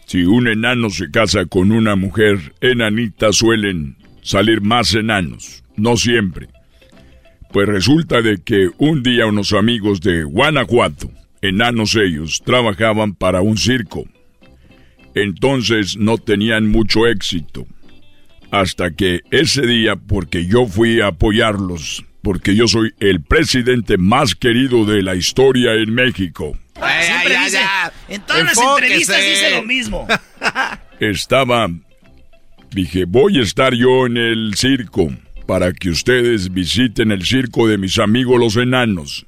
Si 0.05 0.23
un 0.23 0.47
enano 0.47 0.91
se 0.91 1.09
casa 1.09 1.47
con 1.47 1.71
una 1.71 1.95
mujer 1.95 2.53
enanita 2.61 3.33
suelen 3.33 3.97
salir 4.21 4.61
más 4.61 4.93
enanos, 4.93 5.63
no 5.75 5.97
siempre. 5.97 6.47
Pues 7.51 7.67
resulta 7.67 8.21
de 8.21 8.41
que 8.43 8.69
un 8.77 9.03
día 9.03 9.25
unos 9.25 9.53
amigos 9.53 10.01
de 10.01 10.23
Guanajuato, 10.23 11.09
enanos 11.41 11.95
ellos, 11.95 12.41
trabajaban 12.45 13.15
para 13.15 13.41
un 13.41 13.57
circo. 13.57 14.05
Entonces 15.15 15.97
no 15.97 16.17
tenían 16.17 16.69
mucho 16.69 17.07
éxito. 17.07 17.65
Hasta 18.51 18.91
que 18.91 19.21
ese 19.31 19.65
día, 19.65 19.95
porque 19.95 20.45
yo 20.45 20.67
fui 20.67 21.01
a 21.01 21.07
apoyarlos, 21.07 22.05
porque 22.21 22.55
yo 22.55 22.67
soy 22.67 22.93
el 22.99 23.21
presidente 23.21 23.97
más 23.97 24.35
querido 24.35 24.85
de 24.85 25.01
la 25.01 25.15
historia 25.15 25.73
en 25.73 25.93
México. 25.93 26.57
Siempre 26.75 27.37
dice, 27.45 27.57
ya. 27.57 27.91
en 28.07 28.21
todas 28.21 28.43
las 28.43 28.57
entrevistas 28.57 29.17
dice 29.17 29.51
lo 29.51 29.63
mismo. 29.63 30.07
estaba, 30.99 31.69
dije, 32.71 33.05
voy 33.05 33.39
a 33.39 33.41
estar 33.41 33.73
yo 33.73 34.05
en 34.05 34.17
el 34.17 34.53
circo 34.55 35.09
para 35.47 35.71
que 35.71 35.89
ustedes 35.89 36.53
visiten 36.53 37.11
el 37.11 37.25
circo 37.25 37.67
de 37.67 37.77
mis 37.77 37.97
amigos 37.97 38.39
los 38.39 38.57
enanos. 38.57 39.25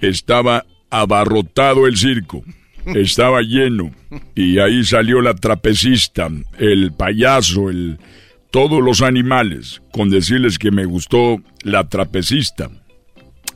Estaba 0.00 0.66
abarrotado 0.90 1.86
el 1.86 1.96
circo, 1.96 2.44
estaba 2.94 3.40
lleno 3.40 3.92
y 4.34 4.58
ahí 4.58 4.84
salió 4.84 5.20
la 5.22 5.34
trapecista, 5.34 6.28
el 6.58 6.92
payaso, 6.92 7.70
el 7.70 7.98
todos 8.50 8.82
los 8.82 9.02
animales, 9.02 9.82
con 9.92 10.08
decirles 10.08 10.58
que 10.58 10.70
me 10.70 10.84
gustó 10.84 11.42
la 11.62 11.88
trapecista. 11.88 12.70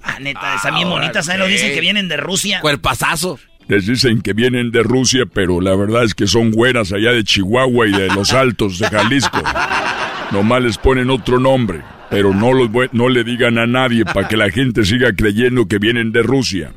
Ah, 0.02 0.18
neta, 0.20 0.56
están 0.56 0.74
bien 0.74 0.89
bonitas, 0.89 1.27
¿sabes? 1.27 1.40
Lo 1.40 1.47
dicen 1.47 1.72
que 1.72 1.81
vienen 1.81 2.09
de 2.09 2.16
Rusia. 2.16 2.60
Cuerpazazo. 2.60 3.39
Les 3.68 3.86
dicen 3.86 4.20
que 4.20 4.32
vienen 4.32 4.72
de 4.72 4.82
Rusia, 4.82 5.24
pero 5.32 5.60
la 5.60 5.77
verdad 5.77 6.05
es 6.05 6.14
que 6.14 6.27
son 6.27 6.51
güeras 6.51 6.93
allá 6.93 7.12
de 7.12 7.22
Chihuahua 7.22 7.86
y 7.86 7.93
de 7.93 8.09
los 8.09 8.32
Altos 8.32 8.78
de 8.78 8.89
Jalisco. 8.89 9.40
Nomás 10.32 10.62
les 10.62 10.78
ponen 10.78 11.11
otro 11.11 11.40
nombre, 11.40 11.82
pero 12.09 12.32
no, 12.32 12.52
los, 12.52 12.70
no 12.93 13.09
le 13.09 13.24
digan 13.24 13.59
a 13.59 13.66
nadie 13.66 14.05
para 14.05 14.28
que 14.28 14.36
la 14.36 14.51
gente 14.51 14.85
siga 14.85 15.12
creyendo 15.12 15.66
que 15.66 15.78
vienen 15.78 16.12
de 16.12 16.23
Rusia. 16.23 16.73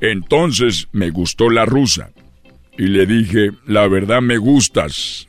Entonces 0.00 0.88
me 0.92 1.10
gustó 1.10 1.50
la 1.50 1.66
rusa 1.66 2.10
y 2.76 2.86
le 2.86 3.06
dije, 3.06 3.50
la 3.66 3.86
verdad 3.88 4.22
me 4.22 4.38
gustas. 4.38 5.28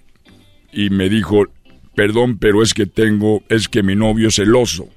Y 0.72 0.92
me 0.92 1.10
dijo, 1.10 1.46
perdón, 1.96 2.38
pero 2.38 2.62
es 2.62 2.74
que 2.74 2.86
tengo, 2.86 3.44
es 3.50 3.68
que 3.68 3.84
mi 3.84 3.96
novio 3.96 4.30
es 4.30 4.36
celoso. 4.36 4.88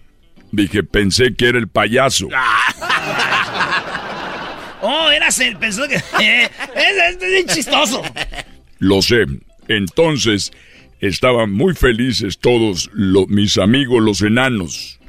Dije, 0.53 0.82
pensé 0.82 1.35
que 1.35 1.49
era 1.49 1.59
el 1.59 1.69
payaso. 1.69 2.28
Oh, 4.85 5.11
eras 5.11 5.39
el. 5.39 5.57
Pensó 5.57 5.86
que. 5.86 5.94
Eh, 6.20 6.51
es, 6.74 7.15
es 7.15 7.19
bien 7.19 7.47
chistoso. 7.47 8.03
Lo 8.81 9.01
sé. 9.01 9.27
Entonces, 9.69 10.51
estaban 11.03 11.53
muy 11.53 11.74
felices 11.74 12.39
todos 12.39 12.89
mis 12.95 13.59
amigos 13.59 14.03
los 14.03 14.23
enanos. 14.23 15.01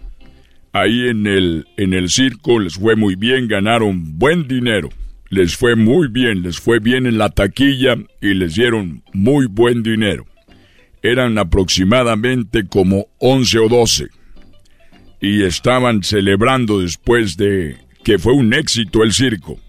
Ahí 0.73 1.07
en 1.07 1.27
el, 1.27 1.67
en 1.77 1.93
el 1.93 2.09
circo 2.09 2.59
les 2.59 2.75
fue 2.75 2.95
muy 2.95 3.15
bien, 3.15 3.47
ganaron 3.47 4.17
buen 4.17 4.47
dinero. 4.47 4.89
Les 5.29 5.55
fue 5.55 5.75
muy 5.75 6.07
bien, 6.07 6.41
les 6.41 6.59
fue 6.59 6.79
bien 6.79 7.05
en 7.05 7.19
la 7.19 7.29
taquilla 7.29 7.95
y 8.21 8.33
les 8.33 8.55
dieron 8.55 9.03
muy 9.13 9.45
buen 9.45 9.83
dinero. 9.83 10.25
Eran 11.03 11.37
aproximadamente 11.37 12.65
como 12.67 13.07
11 13.19 13.59
o 13.59 13.69
12. 13.69 14.07
Y 15.21 15.43
estaban 15.43 16.01
celebrando 16.01 16.79
después 16.79 17.37
de 17.37 17.77
que 18.03 18.17
fue 18.17 18.33
un 18.33 18.53
éxito 18.53 19.03
el 19.03 19.13
circo. 19.13 19.59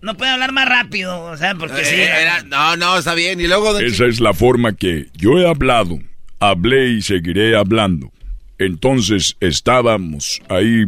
No 0.00 0.16
puede 0.16 0.30
hablar 0.30 0.52
más 0.52 0.68
rápido, 0.68 1.22
o 1.24 1.36
sea, 1.36 1.54
porque 1.54 1.84
sí. 1.84 1.94
Eh, 1.96 2.04
era- 2.22 2.42
no, 2.44 2.76
no, 2.76 2.98
está 2.98 3.14
bien. 3.14 3.40
Y 3.40 3.46
luego, 3.48 3.76
Esa 3.78 4.06
es 4.06 4.20
la 4.20 4.32
forma 4.32 4.72
que 4.74 5.06
yo 5.14 5.38
he 5.38 5.48
hablado, 5.48 5.98
hablé 6.38 6.90
y 6.90 7.02
seguiré 7.02 7.56
hablando. 7.56 8.12
Entonces 8.58 9.36
estábamos 9.40 10.40
ahí 10.48 10.84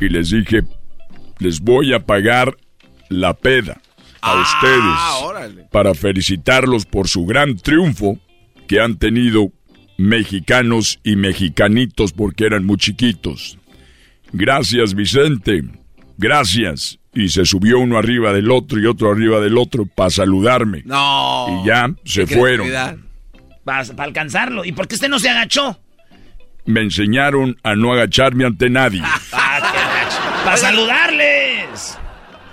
y 0.00 0.08
les 0.08 0.30
dije, 0.30 0.62
les 1.38 1.60
voy 1.60 1.92
a 1.94 2.00
pagar 2.00 2.56
la 3.08 3.34
peda 3.34 3.80
a 4.22 4.40
ustedes 4.40 5.68
para 5.70 5.94
felicitarlos 5.94 6.86
por 6.86 7.08
su 7.08 7.24
gran 7.26 7.56
triunfo 7.56 8.18
que 8.66 8.80
han 8.80 8.96
tenido 8.96 9.52
mexicanos 9.98 10.98
y 11.04 11.16
mexicanitos 11.16 12.12
porque 12.12 12.44
eran 12.46 12.64
muy 12.64 12.76
chiquitos. 12.78 13.58
Gracias 14.32 14.94
Vicente, 14.94 15.62
gracias. 16.18 16.98
Y 17.16 17.30
se 17.30 17.46
subió 17.46 17.78
uno 17.78 17.96
arriba 17.96 18.30
del 18.34 18.50
otro 18.50 18.78
y 18.78 18.84
otro 18.84 19.10
arriba 19.10 19.40
del 19.40 19.56
otro 19.56 19.86
para 19.86 20.10
saludarme. 20.10 20.82
No. 20.84 21.62
Y 21.62 21.66
ya 21.66 21.90
se 22.04 22.26
fueron. 22.26 22.68
Para, 23.64 23.86
alcanzarlo. 23.96 24.66
¿Y 24.66 24.72
por 24.72 24.86
qué 24.86 24.96
usted 24.96 25.08
no 25.08 25.18
se 25.18 25.30
agachó? 25.30 25.80
Me 26.66 26.82
enseñaron 26.82 27.56
a 27.62 27.74
no 27.74 27.94
agacharme 27.94 28.44
ante 28.44 28.68
nadie. 28.68 29.02
Ah, 29.32 30.42
para 30.44 30.56
saludarles. 30.58 31.98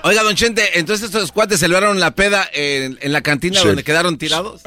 Oiga, 0.03 0.23
don 0.23 0.35
Chente, 0.35 0.79
entonces 0.79 1.07
estos 1.07 1.31
cuates 1.31 1.59
celebraron 1.59 1.99
la 1.99 2.15
peda 2.15 2.49
en, 2.53 2.97
la 3.03 3.21
cantina 3.21 3.59
donde 3.59 3.83
quedaron 3.83 4.17
tirados. 4.17 4.61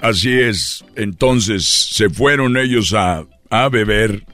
Así, 0.00 0.32
es. 0.32 0.84
Entonces 0.96 1.66
se 1.66 2.08
fueron 2.08 2.56
ellos 2.56 2.94
a, 2.94 3.24
a 3.50 3.68
beber. 3.68 4.24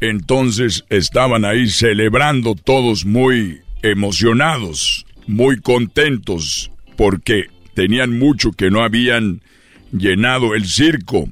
Entonces 0.00 0.84
estaban 0.88 1.44
ahí 1.44 1.68
celebrando 1.68 2.54
todos 2.54 3.04
muy 3.04 3.60
emocionados, 3.82 5.06
muy 5.26 5.60
contentos, 5.60 6.70
porque 6.96 7.46
tenían 7.74 8.18
mucho 8.18 8.52
que 8.52 8.70
no 8.70 8.82
habían 8.82 9.42
llenado 9.92 10.54
el 10.54 10.66
circo. 10.66 11.28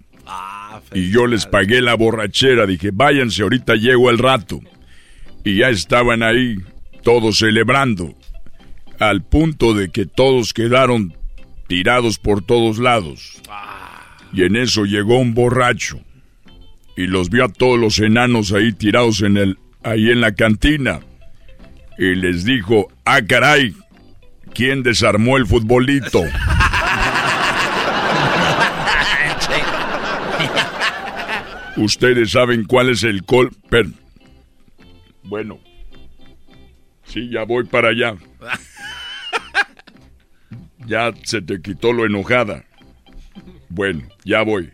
y 0.93 1.10
yo 1.10 1.27
les 1.27 1.47
pagué 1.47 1.81
la 1.81 1.94
borrachera, 1.94 2.66
dije, 2.66 2.90
váyanse, 2.93 3.43
ahorita 3.43 3.74
llego 3.74 4.09
al 4.09 4.18
rato. 4.18 4.60
Y 5.44 5.59
ya 5.59 5.70
estaban 5.70 6.23
ahí, 6.23 6.56
todos 7.02 7.39
celebrando, 7.39 8.14
al 8.98 9.23
punto 9.23 9.74
de 9.74 9.90
que 9.90 10.06
todos 10.06 10.52
quedaron 10.52 11.14
tirados 11.66 12.18
por 12.18 12.44
todos 12.44 12.78
lados. 12.78 13.40
Y 14.32 14.43
en 14.43 14.56
eso 14.56 14.85
llegó 14.85 15.18
un 15.18 15.35
borracho 15.35 16.01
y 16.97 17.06
los 17.06 17.31
vio 17.31 17.44
a 17.44 17.48
todos 17.48 17.78
los 17.78 17.98
enanos 17.98 18.52
ahí 18.52 18.73
tirados 18.73 19.23
en 19.23 19.36
el, 19.36 19.59
ahí 19.82 20.10
en 20.10 20.20
la 20.20 20.35
cantina 20.35 21.01
y 21.98 22.14
les 22.14 22.44
dijo, 22.44 22.89
ah 23.05 23.20
caray, 23.27 23.74
¿quién 24.55 24.82
desarmó 24.82 25.36
el 25.36 25.47
futbolito? 25.47 26.23
Ustedes 31.77 32.32
saben 32.32 32.64
cuál 32.64 32.90
es 32.90 33.05
el 33.05 33.24
col... 33.24 33.51
Bueno, 35.23 35.59
sí, 37.05 37.31
ya 37.31 37.44
voy 37.44 37.64
para 37.64 37.89
allá. 37.89 38.16
Ya 40.86 41.12
se 41.24 41.43
te 41.43 41.60
quitó 41.60 41.93
lo 41.93 42.06
enojada. 42.06 42.64
Bueno, 43.68 44.02
ya 44.24 44.43
voy. 44.43 44.73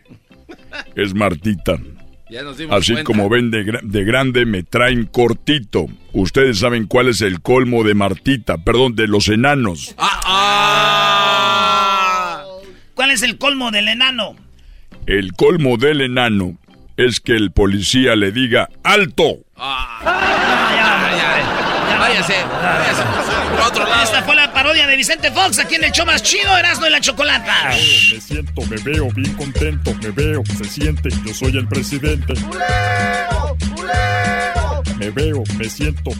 Es 0.95 1.15
Martita. 1.15 1.79
Así 2.69 3.03
como 3.03 3.29
ven 3.29 3.51
de, 3.51 4.03
grande, 4.03 4.45
me 4.45 4.63
traen 4.63 5.05
cortito. 5.05 5.87
Ustedes 6.13 6.59
saben 6.59 6.87
cuál 6.87 7.09
es 7.09 7.21
el 7.21 7.41
colmo 7.41 7.83
de 7.83 7.93
Martita, 7.93 8.57
perdón, 8.57 8.95
de 8.95 9.07
los 9.07 9.27
enanos. 9.27 9.93
Ah, 9.97 10.21
ah. 10.25 11.43
¿Cuál 12.93 13.11
es 13.11 13.21
el 13.23 13.37
colmo 13.37 13.71
del 13.71 13.87
enano? 13.87 14.35
El 15.05 15.33
colmo 15.33 15.77
del 15.77 16.01
enano 16.01 16.57
es 16.97 17.19
que 17.19 17.33
el 17.33 17.51
policía 17.51 18.15
le 18.15 18.31
diga 18.31 18.69
¡Alto! 18.83 19.39
váyase, 21.99 22.35
váyase. 22.61 23.42
Otro 23.59 23.87
lado. 23.87 24.03
Esta 24.03 24.23
fue 24.23 24.35
la 24.35 24.51
parodia 24.53 24.87
de 24.87 24.95
Vicente 24.95 25.31
Fox 25.31 25.59
aquí 25.59 25.75
en 25.75 25.83
el 25.83 25.91
show 25.91 26.05
más 26.05 26.21
chido, 26.23 26.55
Erasmo 26.57 26.87
y 26.87 26.89
la 26.89 27.01
Chocolata. 27.01 27.69
Me 27.69 28.21
siento, 28.21 28.61
me 28.69 28.77
veo 28.77 29.09
bien 29.11 29.33
contento, 29.33 29.93
me 30.01 30.11
veo, 30.11 30.43
se 30.57 30.65
siente, 30.65 31.09
yo 31.25 31.33
soy 31.33 31.57
el 31.57 31.67
presidente. 31.67 32.33
Me 34.97 35.09
veo, 35.09 35.43
me 35.57 35.69
siento. 35.69 36.11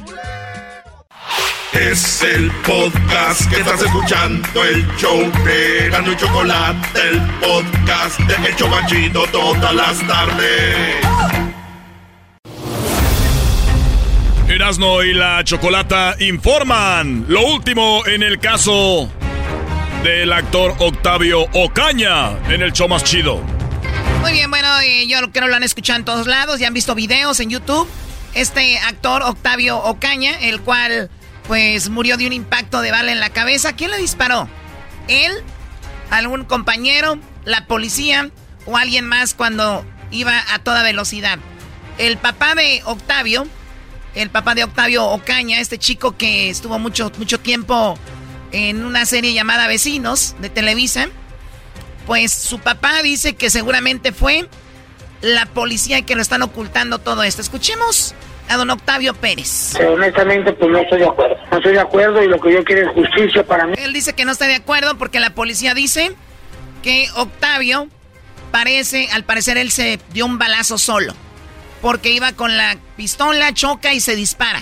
Es 1.74 2.22
el 2.22 2.52
podcast 2.68 3.50
que 3.50 3.60
estás 3.60 3.82
escuchando, 3.82 4.64
el 4.64 4.86
show 4.98 5.20
de 5.44 5.88
Erasmo 5.88 6.12
y 6.12 6.18
Chocolate, 6.18 7.10
el 7.10 7.22
podcast 7.40 8.20
de 8.20 8.48
El 8.48 8.56
Chobachito 8.56 9.26
todas 9.32 9.74
las 9.74 10.08
tardes. 10.08 11.03
Erasno 14.54 15.02
y 15.02 15.16
la 15.16 15.44
Chocolata 15.44 16.16
informan 16.20 17.26
lo 17.28 17.44
último 17.44 18.06
en 18.06 18.22
el 18.22 18.38
caso 18.38 19.10
del 20.04 20.32
actor 20.32 20.76
Octavio 20.78 21.48
Ocaña 21.54 22.38
en 22.52 22.62
el 22.62 22.72
show 22.72 22.88
más 22.88 23.04
chido. 23.04 23.42
Muy 24.22 24.32
bien, 24.32 24.52
bueno, 24.52 24.68
eh, 24.82 25.08
yo 25.08 25.18
creo 25.18 25.32
que 25.32 25.42
lo 25.42 25.56
han 25.56 25.64
escuchado 25.64 25.98
en 25.98 26.06
todos 26.06 26.28
lados, 26.28 26.60
ya 26.60 26.68
han 26.68 26.74
visto 26.76 26.94
videos 26.94 27.40
en 27.40 27.50
YouTube. 27.50 27.90
Este 28.36 28.78
actor 28.78 29.24
Octavio 29.24 29.80
Ocaña, 29.80 30.40
el 30.40 30.62
cual 30.62 31.10
pues 31.48 31.90
murió 31.90 32.16
de 32.18 32.28
un 32.28 32.34
impacto 32.34 32.82
de 32.82 32.92
bala 32.92 33.12
en 33.12 33.20
la 33.20 33.32
cabeza. 33.32 33.74
¿Quién 33.74 33.90
le 33.90 33.98
disparó? 33.98 34.48
¿Él? 35.08 35.32
¿Algún 36.12 36.46
compañero? 36.46 37.18
¿La 37.44 37.66
policía? 37.66 38.30
¿O 38.68 38.78
alguien 38.78 39.06
más 39.06 39.34
cuando 39.34 39.84
iba 40.12 40.44
a 40.54 40.60
toda 40.60 40.84
velocidad? 40.84 41.40
El 41.98 42.18
papá 42.18 42.54
de 42.54 42.84
Octavio 42.86 43.48
el 44.16 44.30
papá 44.30 44.56
de 44.56 44.64
Octavio 44.64 45.06
Ocaña, 45.06 45.60
este 45.60 45.78
chico 45.78 46.16
que 46.18 46.50
estuvo 46.50 46.78
mucho, 46.80 47.12
mucho 47.18 47.40
tiempo 47.40 47.98
en 48.52 48.86
una 48.86 49.06
serie 49.06 49.34
llamada 49.34 49.68
Vecinos 49.68 50.36
de 50.40 50.50
Televisa, 50.50 51.08
pues 52.06 52.32
su 52.32 52.60
papá 52.60 53.02
dice 53.02 53.36
que 53.36 53.50
seguramente 53.50 54.12
fue 54.12 54.48
la 55.22 55.46
policía 55.48 56.04
que 56.04 56.16
lo 56.16 56.22
están 56.22 56.42
ocultando 56.42 57.00
todo 57.00 57.24
esto. 57.24 57.42
Escuchemos 57.42 58.14
a 58.50 58.58
don 58.58 58.70
Octavio 58.70 59.14
Pérez. 59.14 59.74
honestamente, 59.80 60.52
pues 60.54 60.70
no 60.70 60.80
estoy 60.80 61.00
de 61.00 61.08
acuerdo. 61.08 61.36
No 61.50 61.58
estoy 61.58 61.74
de 61.74 61.80
acuerdo 61.80 62.22
y 62.22 62.28
lo 62.28 62.40
que 62.40 62.54
yo 62.54 62.64
quiero 62.64 62.90
es 62.90 62.94
justicia 62.94 63.44
para 63.46 63.66
mí. 63.66 63.74
Él 63.78 63.94
dice 63.94 64.14
que 64.14 64.26
no 64.26 64.32
está 64.32 64.48
de 64.48 64.56
acuerdo 64.56 64.98
porque 64.98 65.20
la 65.20 65.32
policía 65.32 65.74
dice 65.74 66.12
que 66.84 67.08
Octavio 67.16 67.88
parece, 68.52 69.10
al 69.12 69.24
parecer 69.24 69.58
él 69.58 69.72
se 69.72 70.00
dio 70.12 70.26
un 70.26 70.38
balazo 70.38 70.78
solo 70.78 71.16
porque 71.84 72.12
iba 72.12 72.32
con 72.32 72.56
la 72.56 72.78
pistola, 72.96 73.54
choca 73.54 73.94
y 73.94 74.00
se 74.00 74.16
dispara. 74.16 74.62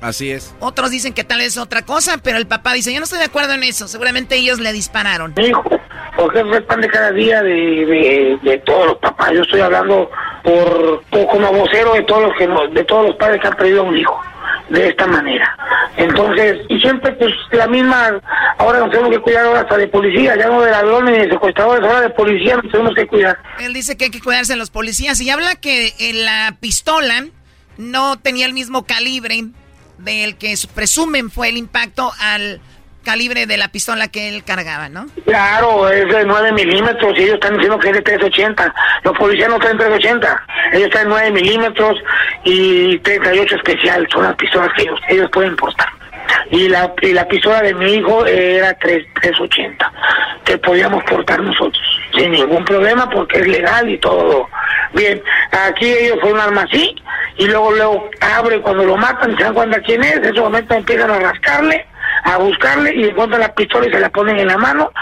Así 0.00 0.30
es. 0.30 0.54
Otros 0.60 0.92
dicen 0.92 1.12
que 1.12 1.24
tal 1.24 1.38
vez 1.38 1.58
otra 1.58 1.82
cosa, 1.82 2.18
pero 2.22 2.38
el 2.38 2.46
papá 2.46 2.72
dice, 2.72 2.92
yo 2.92 3.00
no 3.00 3.04
estoy 3.04 3.18
de 3.18 3.24
acuerdo 3.24 3.54
en 3.54 3.64
eso. 3.64 3.88
Seguramente 3.88 4.36
ellos 4.36 4.60
le 4.60 4.72
dispararon. 4.72 5.34
Hijo, 5.42 5.64
porque 6.16 6.40
es 6.40 6.46
el 6.46 6.62
pan 6.62 6.80
de 6.80 6.88
cada 6.88 7.10
día 7.10 7.42
de, 7.42 8.38
de, 8.42 8.58
todos 8.58 8.86
los 8.86 8.96
papás. 8.98 9.32
Yo 9.32 9.42
estoy 9.42 9.60
hablando 9.60 10.08
por, 10.44 11.02
como 11.10 11.52
vocero 11.52 11.94
de 11.94 12.04
todos 12.04 12.22
los 12.22 12.36
que 12.38 12.46
de 12.46 12.84
todos 12.84 13.08
los 13.08 13.16
padres 13.16 13.40
que 13.40 13.48
han 13.48 13.56
perdido 13.56 13.80
a 13.80 13.84
un 13.84 13.96
hijo 13.96 14.22
de 14.68 14.88
esta 14.88 15.06
manera. 15.06 15.56
Entonces, 15.96 16.58
y 16.68 16.78
siempre 16.80 17.12
pues 17.12 17.32
la 17.52 17.66
misma, 17.66 18.20
ahora 18.58 18.80
nos 18.80 18.90
tenemos 18.90 19.10
que 19.12 19.20
cuidar 19.20 19.46
ahora 19.46 19.60
hasta 19.60 19.76
de 19.76 19.88
policía, 19.88 20.36
ya 20.36 20.48
no 20.48 20.60
de 20.60 20.70
ladrones 20.70 21.16
ni 21.16 21.24
de 21.24 21.30
secuestradores, 21.30 21.84
ahora 21.84 22.00
de 22.02 22.10
policía 22.10 22.56
nos 22.56 22.70
tenemos 22.70 22.94
que 22.94 23.06
cuidar. 23.06 23.38
Él 23.58 23.72
dice 23.72 23.96
que 23.96 24.06
hay 24.06 24.10
que 24.10 24.20
cuidarse 24.20 24.54
de 24.54 24.58
los 24.58 24.70
policías 24.70 25.20
y 25.20 25.30
habla 25.30 25.54
que 25.56 25.94
en 25.98 26.24
la 26.24 26.56
pistola 26.60 27.26
no 27.78 28.18
tenía 28.18 28.46
el 28.46 28.52
mismo 28.52 28.84
calibre 28.84 29.44
del 29.98 30.36
que 30.36 30.54
presumen 30.74 31.30
fue 31.30 31.48
el 31.48 31.56
impacto 31.56 32.12
al 32.20 32.60
calibre 33.06 33.46
de 33.46 33.56
la 33.56 33.68
pistola 33.68 34.08
que 34.08 34.28
él 34.28 34.42
cargaba, 34.42 34.88
¿no? 34.88 35.06
Claro, 35.24 35.88
es 35.88 36.08
de 36.08 36.24
9 36.24 36.52
milímetros 36.52 37.16
y 37.16 37.22
ellos 37.22 37.34
están 37.34 37.54
diciendo 37.54 37.78
que 37.78 37.90
es 37.90 37.94
de 37.94 38.02
380. 38.02 38.74
Los 39.04 39.16
policías 39.16 39.48
no 39.48 39.60
traen 39.60 39.78
380, 39.78 40.46
ellos 40.72 40.90
traen 40.90 41.08
9 41.08 41.30
milímetros 41.30 41.96
y 42.42 42.98
38 42.98 43.56
especial, 43.56 44.08
son 44.12 44.24
las 44.24 44.34
pistolas 44.34 44.70
que 44.76 44.88
ellos, 45.08 45.30
pueden 45.30 45.54
portar. 45.54 45.86
Y 46.50 46.68
la, 46.68 46.92
y 47.00 47.12
la 47.12 47.28
pistola 47.28 47.62
de 47.62 47.74
mi 47.74 47.94
hijo 47.94 48.26
era 48.26 48.74
3, 48.74 49.06
380, 49.22 49.92
que 50.44 50.58
podíamos 50.58 51.04
portar 51.04 51.40
nosotros, 51.40 51.82
sin 52.12 52.32
ningún 52.32 52.64
problema 52.64 53.08
porque 53.08 53.38
es 53.38 53.46
legal 53.46 53.88
y 53.88 53.98
todo. 53.98 54.48
Bien, 54.94 55.22
aquí 55.52 55.86
ellos 55.86 56.18
fueron 56.20 56.40
arma 56.40 56.62
así 56.62 56.96
y 57.38 57.46
luego 57.46 57.70
luego 57.70 58.10
abre 58.20 58.60
cuando 58.60 58.84
lo 58.84 58.96
matan, 58.96 59.36
se 59.36 59.44
dan 59.44 59.54
cuenta 59.54 59.80
quién 59.82 60.02
es, 60.02 60.16
en 60.16 60.24
ese 60.24 60.40
momento 60.40 60.74
empiezan 60.74 61.10
a 61.10 61.20
rascarle 61.20 61.86
a 62.24 62.38
buscarle 62.38 62.94
y 62.94 63.04
encuentran 63.04 63.40
la 63.40 63.54
pistola 63.54 63.86
y 63.86 63.92
se 63.92 64.00
la 64.00 64.10
ponen 64.10 64.38
en 64.38 64.48
la 64.48 64.58
mano 64.58 64.92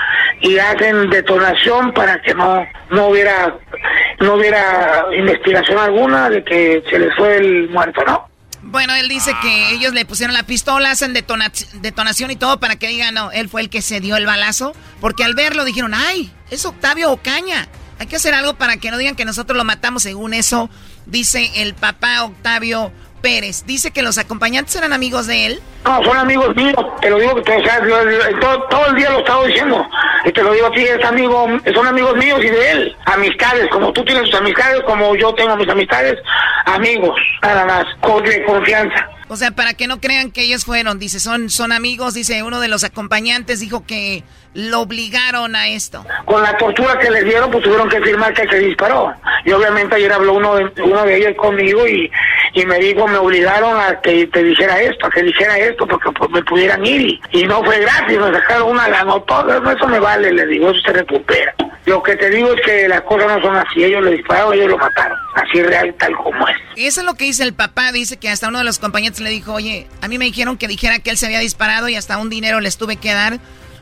y 0.40 0.59
hacen 0.59 1.09
detonación 1.10 1.93
para 1.93 2.20
que 2.20 2.35
no 2.35 2.66
no 2.90 3.09
hubiera 3.09 3.56
no 4.20 4.35
hubiera 4.35 5.05
investigación 5.16 5.78
alguna 5.78 6.31
de 6.31 6.44
que 6.44 6.82
se 6.90 6.98
les 6.98 7.14
fue 7.16 7.36
el 7.36 7.68
muerto, 7.70 8.02
¿no? 8.06 8.28
Bueno, 8.66 8.94
él 8.94 9.09
dice 9.09 9.32
que 9.43 9.72
ellos 9.72 9.93
le 9.93 10.06
pusieron 10.06 10.35
la 10.35 10.43
pistola, 10.43 10.90
hacen 10.90 11.12
detonación 11.12 12.31
y 12.31 12.36
todo 12.36 12.59
para 12.59 12.76
que 12.76 12.89
digan, 12.89 13.14
no, 13.14 13.31
él 13.31 13.48
fue 13.48 13.60
el 13.60 13.68
que 13.68 13.82
se 13.82 14.01
dio 14.01 14.16
el 14.16 14.24
balazo, 14.24 14.74
porque 15.01 15.22
al 15.22 15.35
verlo 15.35 15.64
dijeron, 15.64 15.93
ay, 15.94 16.32
es 16.51 16.64
Octavio 16.64 17.12
Ocaña, 17.12 17.68
hay 17.98 18.06
que 18.06 18.16
hacer 18.16 18.35
algo 18.35 18.55
para 18.55 18.78
que 18.78 18.90
no 18.90 18.98
digan 18.98 19.16
que 19.16 19.26
nosotros 19.26 19.56
lo 19.56 19.64
matamos, 19.64 20.02
según 20.02 20.35
eso, 20.35 20.70
dice 21.06 21.51
el 21.56 21.74
papá 21.74 22.24
Octavio 22.24 22.90
Pérez. 23.24 23.64
Dice 23.64 23.90
que 23.90 24.02
los 24.02 24.18
acompañantes 24.18 24.76
eran 24.76 24.92
amigos 24.92 25.26
de 25.26 25.46
él. 25.46 25.60
No, 25.86 26.05
son 26.05 26.14
amigos 26.14 26.55
míos, 26.55 26.76
te 27.01 27.09
lo 27.09 27.18
digo 27.18 27.42
que 27.42 27.56
o 27.56 27.64
sea, 27.64 27.80
todo, 28.38 28.62
todo, 28.64 28.86
el 28.88 28.96
día 28.96 29.09
lo 29.09 29.16
he 29.16 29.20
estado 29.20 29.46
diciendo. 29.46 29.86
Y 30.26 30.32
te 30.32 30.42
lo 30.42 30.52
digo 30.52 30.66
a 30.66 30.70
ti, 30.72 30.82
es 30.82 31.02
amigo, 31.02 31.46
son 31.74 31.86
amigos 31.86 32.16
míos 32.16 32.38
y 32.42 32.51
de 32.51 32.72
él. 32.72 32.96
Amistades, 33.06 33.66
como 33.70 33.94
tú 33.94 34.05
tienes 34.05 34.24
tus 34.24 34.34
amistades, 34.34 34.82
como 34.82 35.16
yo 35.16 35.34
tengo 35.34 35.56
mis 35.56 35.68
amistades, 35.70 36.18
amigos, 36.66 37.18
nada 37.40 37.64
más, 37.64 37.86
con, 38.02 38.22
de 38.24 38.44
confianza. 38.44 39.09
O 39.28 39.36
sea, 39.36 39.52
para 39.52 39.72
que 39.72 39.86
no 39.86 40.02
crean 40.02 40.30
que 40.30 40.42
ellos 40.42 40.66
fueron, 40.66 40.98
dice, 40.98 41.18
son, 41.18 41.48
son 41.48 41.72
amigos, 41.72 42.12
dice 42.12 42.42
uno 42.42 42.60
de 42.60 42.68
los 42.68 42.84
acompañantes, 42.84 43.59
dijo 43.59 43.86
que 43.86 44.22
lo 44.55 44.81
obligaron 44.81 45.56
a 45.56 45.68
esto. 45.68 46.05
Con 46.24 46.43
la 46.43 46.56
tortura 46.56 46.98
que 46.98 47.10
les 47.10 47.24
dieron, 47.24 47.51
pues 47.51 47.64
tuvieron 47.64 47.89
que 47.89 48.01
firmar 48.01 48.32
que 48.32 48.48
se 48.48 48.59
disparó. 48.60 49.12
Y 49.44 49.52
obviamente 49.52 49.97
ayer 49.97 50.12
habló 50.12 50.35
uno 50.35 50.56
de, 50.56 50.70
uno 50.82 51.05
de 51.05 51.16
ellos 51.16 51.35
conmigo 51.36 51.86
y, 51.86 52.10
y 52.55 52.64
me 52.64 52.78
dijo, 52.78 53.06
me 53.09 53.18
obligaron 53.18 53.78
a 53.78 54.01
que 54.01 54.26
te 54.28 54.43
dijera 54.43 54.81
esto, 54.81 55.06
a 55.06 55.10
que 55.10 55.22
dijera 55.22 55.59
esto, 55.59 55.86
porque 55.86 56.10
pues, 56.12 56.31
me 56.31 56.43
pudieran 56.44 56.86
ir. 56.86 57.20
Y, 57.32 57.44
no 57.44 57.62
fue 57.64 57.81
gratis, 57.81 58.18
me 58.18 58.32
sacaron 58.32 58.70
una 58.70 58.89
lana, 58.89 59.14
todo 59.26 59.72
eso 59.72 59.89
me 59.89 59.98
vale, 59.98 60.32
le 60.32 60.47
digo, 60.47 60.70
eso 60.70 60.81
se 60.81 60.93
recupera. 60.93 61.55
Lo 61.86 62.02
que 62.02 62.16
te 62.16 62.31
digo 62.31 62.52
es 62.55 62.60
que 62.62 62.89
las 62.89 63.02
cosas 63.02 63.26
no 63.26 63.43
son 63.43 63.56
así, 63.56 63.85
ellos 63.85 64.02
le 64.02 64.12
dispararon, 64.12 64.55
ellos 64.55 64.70
lo 64.70 64.78
mataron, 64.78 65.18
así 65.35 65.62
real, 65.62 65.94
tal 65.98 66.16
como 66.16 66.48
es. 66.48 66.56
Eso 66.76 67.01
es 67.01 67.06
lo 67.06 67.14
que 67.14 67.24
dice 67.24 67.43
el 67.43 67.52
papá, 67.52 67.93
dice 67.93 68.16
que 68.16 68.31
hasta 68.31 68.48
uno 68.48 68.59
de 68.59 68.64
los 68.64 68.78
compañeros 68.78 69.20
le 69.20 69.31
dijo, 69.31 69.52
oye, 69.52 69.86
a 70.01 70.09
mí 70.09 70.16
me 70.16 70.24
dijeron 70.24 70.56
que 70.56 70.66
dijera 70.66 71.01
que 71.01 71.10
él 71.10 71.18
se 71.18 71.26
había 71.26 71.40
disparado 71.40 71.89
y 71.89 71.97
hasta 71.97 72.16
un 72.16 72.31
dinero 72.31 72.60
les 72.60 72.78
tuve 72.78 72.97
que 72.97 73.12
dar 73.12 73.39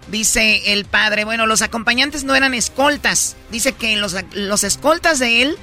Dice 0.09 0.73
el 0.73 0.85
padre, 0.85 1.25
bueno, 1.25 1.47
los 1.47 1.63
acompañantes 1.63 2.25
no 2.25 2.35
eran 2.35 2.55
escoltas. 2.55 3.37
Dice 3.51 3.73
que 3.73 3.97
los, 3.97 4.17
los 4.33 4.65
escoltas 4.65 5.19
de 5.19 5.43
él, 5.43 5.57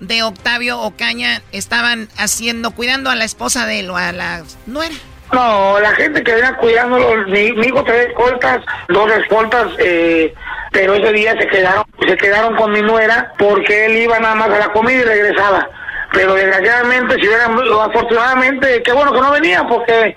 de 0.00 0.22
Octavio 0.22 0.80
Ocaña, 0.80 1.42
estaban 1.52 2.08
haciendo, 2.16 2.72
cuidando 2.72 3.10
a 3.10 3.14
la 3.14 3.24
esposa 3.24 3.66
de 3.66 3.80
él 3.80 3.90
o 3.90 3.96
a 3.96 4.12
la 4.12 4.42
nuera. 4.66 4.94
No, 5.32 5.80
la 5.80 5.92
gente 5.92 6.22
que 6.22 6.34
venía 6.34 6.56
cuidándolo, 6.56 7.26
mi, 7.28 7.52
mi 7.52 7.66
hijo 7.66 7.82
tenía 7.84 8.02
escoltas, 8.02 8.62
dos 8.88 9.10
escoltas, 9.12 9.68
eh, 9.78 10.34
pero 10.72 10.94
ese 10.94 11.12
día 11.12 11.36
se 11.38 11.46
quedaron, 11.46 11.84
se 12.06 12.16
quedaron 12.16 12.56
con 12.56 12.72
mi 12.72 12.82
nuera 12.82 13.32
porque 13.38 13.86
él 13.86 13.96
iba 13.98 14.18
nada 14.18 14.34
más 14.34 14.50
a 14.50 14.58
la 14.58 14.72
comida 14.72 15.00
y 15.00 15.04
regresaba 15.04 15.68
pero 16.12 16.34
desgraciadamente 16.34 17.14
si 17.14 17.26
hubieran 17.26 17.58
afortunadamente 17.80 18.82
qué 18.82 18.92
bueno 18.92 19.12
que 19.12 19.20
no 19.20 19.32
venía 19.32 19.66
porque 19.66 20.14